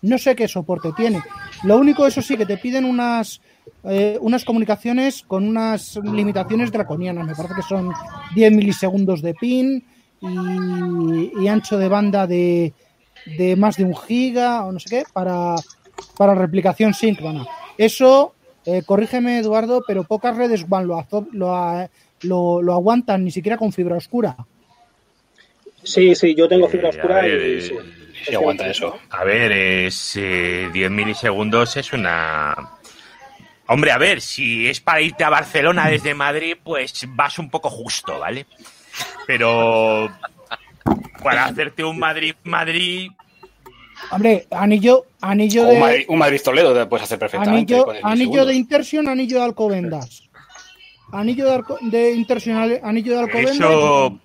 no 0.00 0.16
sé 0.16 0.34
qué 0.34 0.48
soporte 0.48 0.90
tiene. 0.96 1.22
Lo 1.64 1.76
único, 1.76 2.06
eso 2.06 2.22
sí, 2.22 2.38
que 2.38 2.46
te 2.46 2.56
piden 2.56 2.86
unas, 2.86 3.42
eh, 3.84 4.16
unas 4.22 4.44
comunicaciones 4.46 5.22
con 5.22 5.46
unas 5.46 5.96
limitaciones 6.02 6.72
draconianas. 6.72 7.26
Me 7.26 7.34
parece 7.34 7.56
que 7.56 7.62
son 7.62 7.92
10 8.34 8.52
milisegundos 8.52 9.20
de 9.20 9.34
pin 9.34 9.84
y, 10.22 11.42
y 11.42 11.48
ancho 11.48 11.76
de 11.76 11.88
banda 11.88 12.26
de, 12.26 12.72
de 13.36 13.56
más 13.56 13.76
de 13.76 13.84
un 13.84 13.96
giga 13.96 14.64
o 14.64 14.72
no 14.72 14.80
sé 14.80 14.88
qué 14.88 15.04
para, 15.12 15.56
para 16.16 16.34
replicación 16.34 16.94
síncrona. 16.94 17.46
Eso, 17.78 18.34
eh, 18.66 18.82
corrígeme 18.84 19.38
Eduardo, 19.38 19.82
pero 19.86 20.04
pocas 20.04 20.36
redes 20.36 20.64
One 20.68 20.86
lo, 20.86 20.96
azo- 20.98 21.26
lo, 21.32 21.54
a- 21.54 21.88
lo- 22.22 22.60
lo 22.62 22.74
aguantan 22.74 23.24
ni 23.24 23.30
siquiera 23.30 23.56
con 23.56 23.72
fibra 23.72 23.96
oscura. 23.96 24.36
Sí, 25.82 26.14
sí, 26.14 26.34
yo 26.34 26.46
tengo 26.48 26.68
fibra 26.68 26.88
Eh, 26.88 26.90
oscura 26.90 27.20
ver, 27.22 27.40
y 27.40 27.56
eh, 27.56 27.60
sí. 27.60 27.74
Sí, 28.26 28.34
aguanta 28.34 28.68
eso. 28.68 28.98
A 29.10 29.24
ver, 29.24 29.50
es 29.50 30.14
eh, 30.16 30.68
10 30.72 30.90
milisegundos 30.90 31.74
es 31.78 31.92
una... 31.94 32.54
Hombre, 33.66 33.92
a 33.92 33.98
ver, 33.98 34.20
si 34.20 34.68
es 34.68 34.78
para 34.80 35.00
irte 35.00 35.24
a 35.24 35.30
Barcelona 35.30 35.88
desde 35.88 36.12
Madrid, 36.12 36.56
pues 36.62 36.92
vas 37.08 37.38
un 37.38 37.48
poco 37.48 37.70
justo, 37.70 38.18
¿vale? 38.18 38.44
Pero 39.26 40.10
para 41.22 41.44
hacerte 41.46 41.82
un 41.84 41.98
Madrid-Madrid, 41.98 43.10
Hombre, 44.10 44.46
anillo, 44.50 45.04
anillo 45.20 45.62
un 45.62 45.68
de 45.80 46.06
un 46.08 46.18
Madrid 46.18 46.40
Toledo 46.42 46.74
te 46.74 46.86
puedes 46.86 47.04
hacer 47.04 47.18
perfectamente. 47.18 47.76
anillo, 48.02 48.44
de 48.44 48.54
Intersion, 48.54 49.08
anillo 49.08 49.38
de 49.38 49.44
Alcobendas. 49.44 50.22
Anillo 51.12 51.44
de, 51.46 51.54
Arco- 51.54 51.78
de 51.80 52.12
Intersion, 52.12 52.56
anillo 52.82 53.12
de 53.14 53.18
Alcobendas 53.20 53.54
eso... 53.56 54.18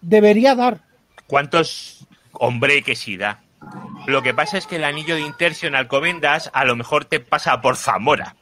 debería 0.00 0.54
dar. 0.54 0.80
¿Cuántos? 1.26 2.06
Hombre, 2.32 2.82
que 2.82 2.94
sí 2.96 3.16
da. 3.16 3.40
Lo 4.06 4.22
que 4.22 4.34
pasa 4.34 4.58
es 4.58 4.66
que 4.66 4.76
el 4.76 4.84
anillo 4.84 5.14
de 5.14 5.20
Intersion 5.22 5.74
Alcobendas 5.76 6.50
a 6.52 6.64
lo 6.64 6.74
mejor 6.76 7.04
te 7.04 7.20
pasa 7.20 7.60
por 7.60 7.76
Zamora. 7.76 8.34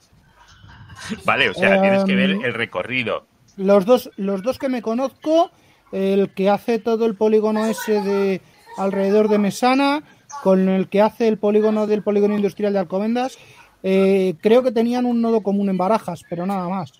Vale, 1.24 1.50
o 1.50 1.54
sea, 1.54 1.80
tienes 1.80 2.04
que 2.04 2.14
ver 2.14 2.30
Em, 2.30 2.44
el 2.44 2.54
recorrido. 2.54 3.26
Los 3.56 3.84
dos, 3.84 4.10
los 4.16 4.42
dos 4.42 4.58
que 4.58 4.68
me 4.68 4.80
conozco, 4.82 5.50
el 5.92 6.30
que 6.34 6.48
hace 6.50 6.78
todo 6.78 7.04
el 7.06 7.14
polígono 7.14 7.66
ese 7.66 8.00
de 8.00 8.40
alrededor 8.78 9.28
de 9.28 9.38
Mesana, 9.38 10.02
con 10.42 10.68
el 10.68 10.88
que 10.88 11.02
hace 11.02 11.28
el 11.28 11.38
polígono 11.38 11.86
del 11.86 12.02
polígono 12.02 12.34
industrial 12.34 12.72
de 12.72 12.78
Alcobendas, 12.78 13.38
eh, 13.82 14.34
creo 14.40 14.62
que 14.62 14.72
tenían 14.72 15.06
un 15.06 15.20
nodo 15.22 15.42
común 15.42 15.68
en 15.68 15.76
Barajas, 15.78 16.22
pero 16.28 16.46
nada 16.46 16.68
más. 16.68 16.92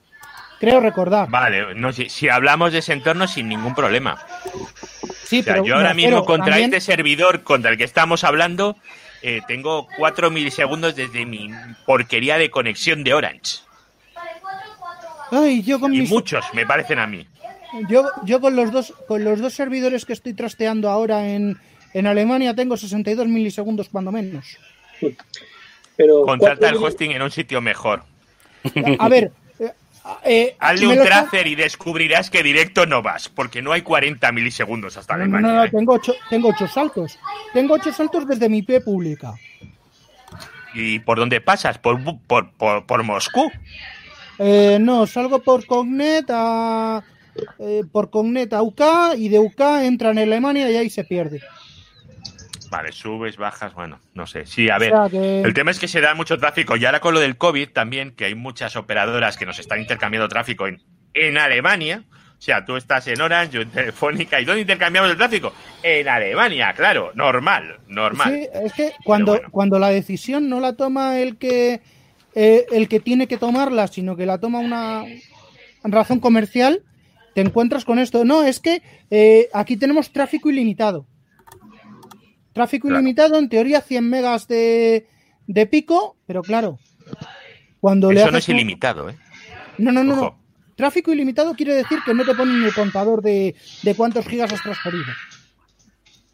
Creo 0.58 0.80
recordar. 0.80 1.30
Vale, 1.30 1.74
no, 1.74 1.90
si, 1.92 2.10
si 2.10 2.28
hablamos 2.28 2.72
de 2.72 2.80
ese 2.80 2.92
entorno 2.92 3.26
sin 3.26 3.48
ningún 3.48 3.74
problema. 3.74 4.18
Sí, 5.24 5.40
O 5.40 5.42
sea, 5.42 5.54
pero 5.54 5.64
yo 5.64 5.76
ahora 5.76 5.94
mismo 5.94 6.24
contra 6.26 6.52
también- 6.52 6.74
este 6.74 6.80
servidor 6.80 7.42
contra 7.42 7.70
el 7.70 7.78
que 7.78 7.84
estamos 7.84 8.24
hablando, 8.24 8.76
eh, 9.22 9.40
tengo 9.48 9.86
4 9.96 10.30
milisegundos 10.30 10.94
desde 10.96 11.24
mi 11.24 11.50
porquería 11.86 12.36
de 12.36 12.50
conexión 12.50 13.04
de 13.04 13.14
Orange. 13.14 13.60
Ay, 15.30 15.62
yo 15.62 15.78
con 15.80 15.94
Y 15.94 16.00
mis- 16.00 16.10
muchos 16.10 16.44
me 16.54 16.66
parecen 16.66 16.98
a 16.98 17.06
mí. 17.06 17.26
Yo, 17.88 18.04
yo 18.24 18.40
con 18.40 18.56
los 18.56 18.72
dos 18.72 18.92
con 19.06 19.22
los 19.22 19.38
dos 19.40 19.54
servidores 19.54 20.04
que 20.04 20.12
estoy 20.12 20.34
trasteando 20.34 20.90
ahora 20.90 21.28
en, 21.28 21.56
en 21.94 22.06
Alemania 22.06 22.54
tengo 22.54 22.76
62 22.76 23.26
milisegundos 23.28 23.88
cuando 23.88 24.12
menos. 24.12 24.58
Pero 25.96 26.22
Contrata 26.22 26.58
cuatro 26.60 26.78
el 26.78 26.84
hosting 26.84 27.10
en 27.12 27.22
un 27.22 27.30
sitio 27.30 27.60
mejor. 27.60 28.02
A 28.98 29.08
ver, 29.08 29.32
eh, 29.58 29.72
eh, 30.24 30.56
Hazle 30.58 30.86
un 30.88 31.02
tracer 31.02 31.46
y 31.46 31.54
descubrirás 31.54 32.30
que 32.30 32.42
directo 32.42 32.86
no 32.86 33.02
vas, 33.02 33.28
porque 33.28 33.62
no 33.62 33.72
hay 33.72 33.82
40 33.82 34.30
milisegundos 34.32 34.96
hasta 34.96 35.14
No, 35.14 35.18
no, 35.18 35.24
Alemania. 35.24 35.52
no, 35.52 35.64
¿eh? 35.64 35.70
tengo 35.70 35.94
ocho, 35.94 36.14
tengo 36.28 36.48
ocho 36.48 36.66
saltos. 36.66 37.18
Tengo 37.52 37.74
ocho 37.74 37.92
saltos 37.92 38.26
desde 38.26 38.48
mi 38.48 38.58
IP 38.58 38.82
pública. 38.84 39.34
¿Y 40.74 41.00
por 41.00 41.18
dónde 41.18 41.40
pasas? 41.40 41.78
¿Por, 41.78 41.98
por, 42.26 42.52
por, 42.52 42.86
por 42.86 43.02
Moscú? 43.02 43.50
Eh, 44.38 44.78
no, 44.80 45.06
salgo 45.06 45.40
por 45.40 45.66
Cognet 45.66 46.24
a 46.30 47.02
eh, 47.58 47.82
por 47.92 48.10
Cognet 48.10 48.52
a 48.54 48.62
UK 48.62 48.82
y 49.18 49.28
de 49.28 49.38
UK 49.38 49.60
entra 49.82 50.10
en 50.10 50.18
Alemania 50.18 50.70
y 50.70 50.76
ahí 50.76 50.88
se 50.88 51.04
pierde. 51.04 51.42
Vale, 52.70 52.92
subes, 52.92 53.36
bajas, 53.36 53.74
bueno, 53.74 53.98
no 54.14 54.26
sé. 54.26 54.46
Sí, 54.46 54.70
a 54.70 54.78
ver, 54.78 54.90
sea 54.90 55.08
que- 55.10 55.42
el 55.42 55.52
tema 55.54 55.72
es 55.72 55.78
que 55.80 55.88
se 55.88 56.00
da 56.00 56.14
mucho 56.14 56.38
tráfico. 56.38 56.76
Y 56.76 56.84
ahora 56.84 57.00
con 57.00 57.14
lo 57.14 57.20
del 57.20 57.36
COVID 57.36 57.70
también, 57.70 58.12
que 58.12 58.26
hay 58.26 58.34
muchas 58.34 58.76
operadoras 58.76 59.36
que 59.36 59.44
nos 59.46 59.58
están 59.58 59.80
intercambiando 59.80 60.28
tráfico 60.28 60.66
en, 60.68 60.80
en 61.14 61.36
Alemania. 61.36 62.04
O 62.38 62.42
sea, 62.42 62.64
tú 62.64 62.76
estás 62.76 63.06
en 63.08 63.20
Orange, 63.20 63.52
yo 63.54 63.60
en 63.62 63.70
Telefónica. 63.70 64.40
¿Y 64.40 64.44
dónde 64.44 64.62
intercambiamos 64.62 65.10
el 65.10 65.16
tráfico? 65.16 65.52
En 65.82 66.08
Alemania, 66.08 66.72
claro, 66.74 67.10
normal, 67.14 67.80
normal. 67.88 68.32
Sí, 68.32 68.48
es 68.64 68.72
que 68.72 68.92
cuando, 69.04 69.38
cuando 69.50 69.78
la 69.78 69.88
decisión 69.88 70.48
no 70.48 70.58
la 70.60 70.72
toma 70.74 71.18
el 71.18 71.36
que 71.36 71.82
eh, 72.34 72.64
el 72.70 72.88
que 72.88 73.00
tiene 73.00 73.26
que 73.26 73.36
tomarla, 73.36 73.88
sino 73.88 74.16
que 74.16 74.24
la 74.24 74.38
toma 74.38 74.60
una 74.60 75.04
razón 75.82 76.20
comercial, 76.20 76.82
te 77.34 77.40
encuentras 77.40 77.84
con 77.84 77.98
esto. 77.98 78.24
No, 78.24 78.42
es 78.44 78.60
que 78.60 78.82
eh, 79.10 79.48
aquí 79.52 79.76
tenemos 79.76 80.12
tráfico 80.12 80.48
ilimitado. 80.48 81.06
Tráfico 82.52 82.88
Claro. 82.88 83.00
ilimitado, 83.00 83.38
en 83.38 83.48
teoría 83.48 83.80
100 83.80 84.08
megas 84.08 84.48
de, 84.48 85.06
de 85.46 85.66
pico, 85.66 86.16
pero 86.26 86.42
claro, 86.42 86.78
cuando 87.80 88.12
le 88.12 88.20
Eso 88.20 88.30
no 88.30 88.38
es 88.38 88.48
ilimitado, 88.48 89.08
¿eh? 89.10 89.16
No, 89.78 89.92
no, 89.92 90.02
no, 90.04 90.16
no. 90.16 90.38
Tráfico 90.76 91.12
ilimitado 91.12 91.54
quiere 91.54 91.74
decir 91.74 91.98
que 92.04 92.14
no 92.14 92.24
te 92.24 92.34
ponen 92.34 92.62
el 92.64 92.72
contador 92.74 93.22
de, 93.22 93.54
de 93.82 93.94
cuántos 93.94 94.26
gigas 94.26 94.52
has 94.52 94.62
transferido. 94.62 95.04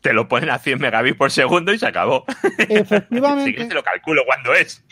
Te 0.00 0.12
lo 0.12 0.28
ponen 0.28 0.50
a 0.50 0.58
100 0.60 0.78
megabits 0.80 1.16
por 1.16 1.32
segundo 1.32 1.72
y 1.72 1.78
se 1.80 1.86
acabó. 1.86 2.24
Si 2.56 2.64
Efectivamente. 2.68 3.44
quieres 3.50 3.68
te 3.68 3.74
lo 3.74 3.82
calculo 3.82 4.22
cuando 4.24 4.54
es. 4.54 4.84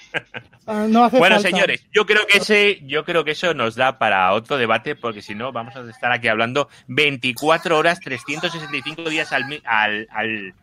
Ah, 0.67 0.87
no 0.89 1.05
hace 1.05 1.19
Bueno, 1.19 1.37
falta. 1.37 1.51
señores, 1.51 1.87
yo 1.93 2.05
creo 2.05 2.27
que 2.27 2.39
ese, 2.39 2.81
yo 2.85 3.05
creo 3.05 3.23
que 3.25 3.31
eso 3.31 3.55
nos 3.55 3.77
da 3.77 3.99
para 3.99 4.33
otro 4.33 4.57
debate, 4.57 4.97
porque 4.97 5.23
si 5.23 5.37
no, 5.37 5.53
vamos 5.53 5.77
a 5.77 5.89
estar 5.89 6.11
aquí 6.11 6.27
hablando 6.27 6.69
24 6.89 7.79
horas, 7.79 8.01
365 8.01 9.09
días 9.09 9.33
al, 9.33 9.45
al, 9.67 10.09
al, 10.11 10.55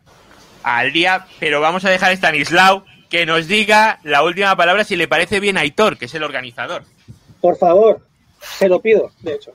al 0.62 0.92
día, 0.92 1.26
pero 1.40 1.60
vamos 1.60 1.84
a 1.84 1.90
dejar 1.90 2.10
a 2.10 2.14
Stanislao 2.16 2.84
que 3.10 3.26
nos 3.26 3.46
diga 3.46 3.98
la 4.04 4.22
última 4.22 4.56
palabra 4.56 4.84
si 4.84 4.96
le 4.96 5.08
parece 5.08 5.38
bien 5.40 5.56
a 5.58 5.60
Aitor, 5.60 5.98
que 5.98 6.06
es 6.06 6.14
el 6.14 6.22
organizador. 6.22 6.84
Por 7.40 7.56
favor, 7.58 8.00
se 8.40 8.68
lo 8.68 8.80
pido, 8.80 9.10
de 9.20 9.34
hecho. 9.34 9.52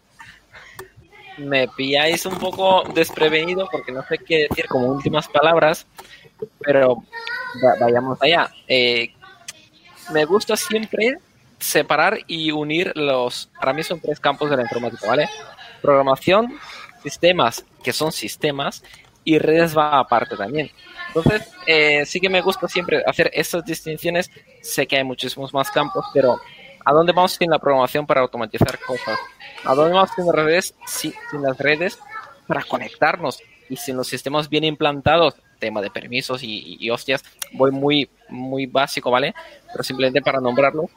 me 1.37 1.67
pilláis 1.67 2.25
un 2.25 2.37
poco 2.37 2.83
desprevenido 2.93 3.67
porque 3.71 3.91
no 3.91 4.03
sé 4.07 4.17
qué 4.17 4.47
decir 4.49 4.65
como 4.67 4.87
últimas 4.87 5.27
palabras, 5.27 5.85
pero 6.59 7.03
va- 7.63 7.75
vayamos 7.79 8.17
allá. 8.21 8.49
Eh, 8.67 9.13
me 10.11 10.25
gusta 10.25 10.55
siempre 10.55 11.17
separar 11.59 12.19
y 12.27 12.51
unir 12.51 12.91
los, 12.95 13.49
para 13.59 13.73
mí 13.73 13.83
son 13.83 13.99
tres 13.99 14.19
campos 14.19 14.49
de 14.49 14.57
la 14.57 14.63
informática, 14.63 15.07
¿vale? 15.07 15.29
Programación, 15.81 16.57
sistemas, 17.03 17.65
que 17.83 17.93
son 17.93 18.11
sistemas, 18.11 18.83
y 19.27 19.39
redes 19.39 19.77
va 19.77 19.99
aparte 19.99 20.35
también. 20.37 20.69
Entonces, 21.07 21.41
eh, 21.65 22.05
sí 22.05 22.19
que 22.19 22.29
me 22.29 22.41
gusta 22.41 22.67
siempre 22.67 23.03
hacer 23.05 23.29
estas 23.33 23.63
distinciones. 23.65 24.29
Sé 24.61 24.87
que 24.87 24.97
hay 24.97 25.03
muchísimos 25.03 25.53
más 25.53 25.71
campos, 25.71 26.05
pero 26.13 26.39
¿a 26.85 26.93
dónde 26.93 27.13
vamos 27.13 27.33
sin 27.33 27.49
la 27.49 27.59
programación 27.59 28.05
para 28.05 28.21
automatizar 28.21 28.77
cosas? 28.85 29.19
¿A 29.63 29.73
dónde 29.75 29.93
vamos 29.95 30.11
sin 30.15 30.25
las 30.25 30.35
redes? 30.35 30.75
Sí, 30.85 31.13
sin 31.31 31.41
las 31.41 31.57
redes 31.57 31.99
para 32.47 32.63
conectarnos 32.63 33.39
y 33.69 33.75
sin 33.75 33.97
los 33.97 34.07
sistemas 34.07 34.47
bien 34.49 34.63
implantados, 34.63 35.35
tema 35.59 35.81
de 35.81 35.89
permisos 35.89 36.43
y, 36.43 36.47
y- 36.59 36.77
y 36.79 36.89
hostias, 36.89 37.23
voy 37.53 37.71
muy, 37.71 38.09
muy 38.29 38.65
básico, 38.65 39.11
¿vale? 39.11 39.33
Pero 39.71 39.83
simplemente 39.83 40.21
para 40.21 40.39
nombrarlo. 40.39 40.89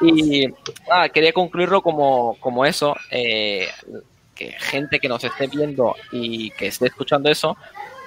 Y 0.00 0.46
ah, 0.90 1.08
quería 1.08 1.32
concluirlo 1.32 1.82
como, 1.82 2.36
como 2.40 2.64
eso, 2.66 2.94
eh, 3.10 3.68
que 4.36 4.52
gente 4.52 5.00
que 5.00 5.08
nos 5.08 5.24
esté 5.24 5.48
viendo 5.48 5.96
y 6.12 6.50
que 6.52 6.68
esté 6.68 6.86
escuchando 6.86 7.28
eso 7.28 7.56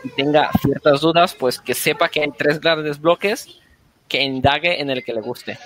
y 0.04 0.10
tenga 0.10 0.50
ciertas 0.62 1.02
dudas, 1.02 1.36
pues 1.36 1.60
que 1.60 1.74
sepa 1.74 2.08
que 2.08 2.22
hay 2.22 2.32
tres 2.38 2.62
grandes 2.62 3.02
bloques 3.02 3.60
que 4.08 4.22
indague 4.22 4.80
en 4.80 4.90
el 4.90 5.04
que 5.04 5.14
le 5.14 5.22
guste. 5.22 5.60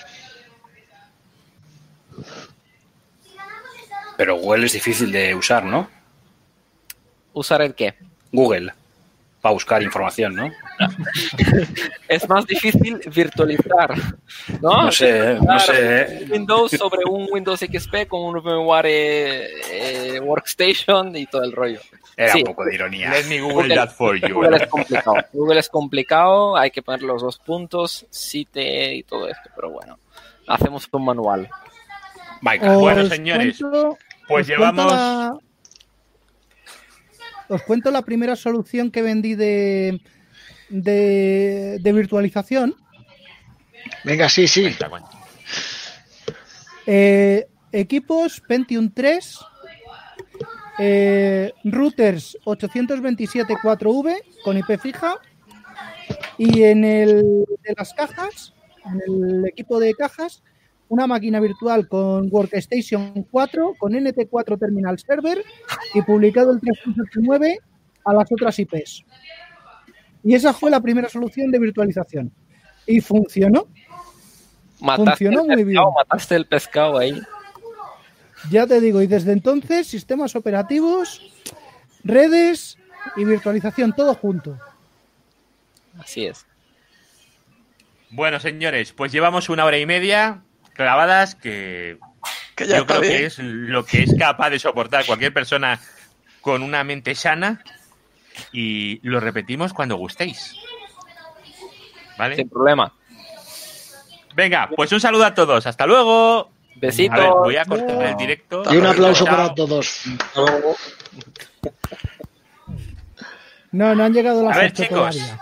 Pero 4.18 4.38
Google 4.38 4.66
es 4.66 4.74
difícil 4.74 5.12
de 5.12 5.36
usar, 5.36 5.64
¿no? 5.66 5.90
¿Usar 7.34 7.62
el 7.62 7.76
qué? 7.76 7.96
Google. 8.32 8.74
Para 9.44 9.54
buscar 9.54 9.84
información, 9.84 10.36
¿no? 10.36 10.50
Es 12.08 12.30
más 12.30 12.46
difícil 12.48 13.00
virtualizar. 13.14 13.94
No, 14.62 14.84
No 14.84 14.92
sé, 14.92 15.38
no 15.42 15.60
sé. 15.60 16.26
Windows 16.32 16.72
sobre 16.72 17.02
un 17.06 17.28
Windows 17.30 17.60
XP 17.60 18.08
con 18.08 18.22
un 18.22 18.36
VMware 18.42 18.86
eh, 18.88 20.20
Workstation 20.24 21.14
y 21.18 21.26
todo 21.26 21.44
el 21.44 21.52
rollo. 21.52 21.82
Era 22.16 22.32
Sí. 22.32 22.38
un 22.40 22.44
poco 22.46 22.64
de 22.64 22.76
ironía. 22.76 23.10
Let 23.12 23.26
me 23.26 23.42
Google 23.42 23.76
that 23.76 23.90
for 23.90 24.16
you. 24.16 24.34
Google 24.34 24.56
es 24.56 24.68
complicado. 24.68 25.16
Google 25.34 25.60
es 25.60 25.68
complicado, 25.70 26.56
hay 26.56 26.72
que 26.72 26.82
poner 26.82 27.02
los 27.04 27.22
dos 27.22 27.38
puntos, 27.40 28.06
cite 28.12 28.94
y 28.96 29.04
todo 29.04 29.28
esto, 29.28 29.50
pero 29.56 29.72
bueno, 29.72 30.00
hacemos 30.48 30.88
un 30.90 31.04
manual. 31.06 31.50
Bueno, 32.42 33.06
señores, 33.08 33.60
cuento- 33.60 33.98
pues 34.28 34.48
llevamos- 34.48 34.92
la- 34.92 35.38
Os 37.54 37.62
cuento 37.62 37.92
la 37.92 38.02
primera 38.02 38.36
solución 38.36 38.90
que 38.90 39.04
vendí 39.04 39.36
de, 39.36 40.02
de, 40.70 41.78
de 41.80 41.94
virtualización. 41.94 42.76
Venga, 44.04 44.28
sí, 44.28 44.48
sí. 44.48 44.64
Cuenta, 44.64 44.90
cuenta. 44.90 45.10
Eh, 46.88 47.46
equipos 47.72 48.42
Pentium 48.42 48.90
3, 48.90 49.40
eh, 50.80 51.54
routers 51.64 52.38
827 52.44 53.54
4V 53.54 54.22
con 54.44 54.58
IP 54.58 54.80
fija 54.82 55.16
y 56.40 56.64
en 56.64 56.84
el 56.84 57.46
de 57.62 57.74
las 57.78 57.94
cajas, 57.94 58.54
en 58.84 59.00
el 59.02 59.46
equipo 59.46 59.80
de 59.80 59.94
cajas, 59.94 60.42
una 60.94 61.08
máquina 61.08 61.40
virtual 61.40 61.88
con 61.88 62.28
Workstation 62.32 63.24
4 63.32 63.74
con 63.80 63.94
NT4 63.94 64.60
Terminal 64.60 65.00
Server 65.00 65.44
y 65.96 66.04
publicado 66.04 66.52
el 66.52 66.62
3.9 66.62 67.58
a 68.06 68.14
las 68.14 68.32
otras 68.32 68.60
IPs. 68.60 69.04
Y 70.24 70.36
esa 70.36 70.54
fue 70.54 70.70
la 70.70 70.80
primera 70.80 71.10
solución 71.10 71.50
de 71.50 71.58
virtualización. 71.58 72.32
Y 72.86 73.02
funcionó. 73.02 73.68
Mataste 74.82 75.26
Funcionó 75.26 75.42
el 75.42 75.48
muy 75.48 75.66
pescado, 75.66 75.66
bien. 75.66 75.94
mataste 75.96 76.36
el 76.36 76.46
pescado 76.46 76.98
ahí. 77.00 77.20
Ya 78.52 78.68
te 78.68 78.80
digo, 78.80 79.02
y 79.02 79.08
desde 79.08 79.32
entonces, 79.32 79.88
sistemas 79.88 80.36
operativos, 80.36 81.34
redes 82.04 82.78
y 83.16 83.26
virtualización, 83.26 83.94
todo 83.94 84.14
junto. 84.14 84.60
Así 85.98 86.28
es. 86.28 86.46
Bueno, 88.12 88.40
señores, 88.40 88.94
pues 88.94 89.12
llevamos 89.12 89.50
una 89.50 89.66
hora 89.66 89.80
y 89.80 89.88
media 89.88 90.44
clavadas 90.74 91.36
que, 91.36 91.98
Que 92.56 92.68
ya 92.68 92.78
yo 92.78 92.86
creo 92.86 93.02
bien. 93.02 93.14
que 93.18 93.26
es 93.26 93.40
lo 93.40 93.86
que 93.86 94.04
es 94.04 94.14
capaz 94.18 94.50
de 94.50 94.60
soportar 94.60 95.06
cualquier 95.06 95.34
persona 95.34 95.80
con 96.42 96.62
una 96.64 96.84
mente 96.84 97.16
sana 97.16 97.64
y 98.52 99.00
lo 99.08 99.20
repetimos 99.20 99.74
cuando 99.74 99.96
gustéis. 99.96 100.56
¿Vale? 102.18 102.36
Sin 102.36 102.50
problema. 102.50 102.94
Venga, 104.36 104.70
pues 104.76 104.92
un 104.92 105.00
saludo 105.00 105.26
a 105.26 105.34
todos. 105.34 105.66
Hasta 105.68 105.86
luego. 105.86 106.50
Besitos. 106.76 107.18
A 107.20 107.22
ver, 107.22 107.30
voy 107.30 107.56
a 107.58 107.66
cortar 107.66 108.02
el 108.04 108.18
directo. 108.18 108.64
Y 108.72 108.78
un 108.78 108.86
aplauso 108.88 109.26
Chao. 109.26 109.36
para 109.36 109.54
todos. 109.54 110.04
No, 113.72 113.96
no 113.96 114.04
han 114.04 114.14
llegado 114.14 114.44
las 114.44 114.56
A 114.58 114.60
ver, 114.60 114.74
chicos. 114.74 114.90
todavía. 115.16 115.40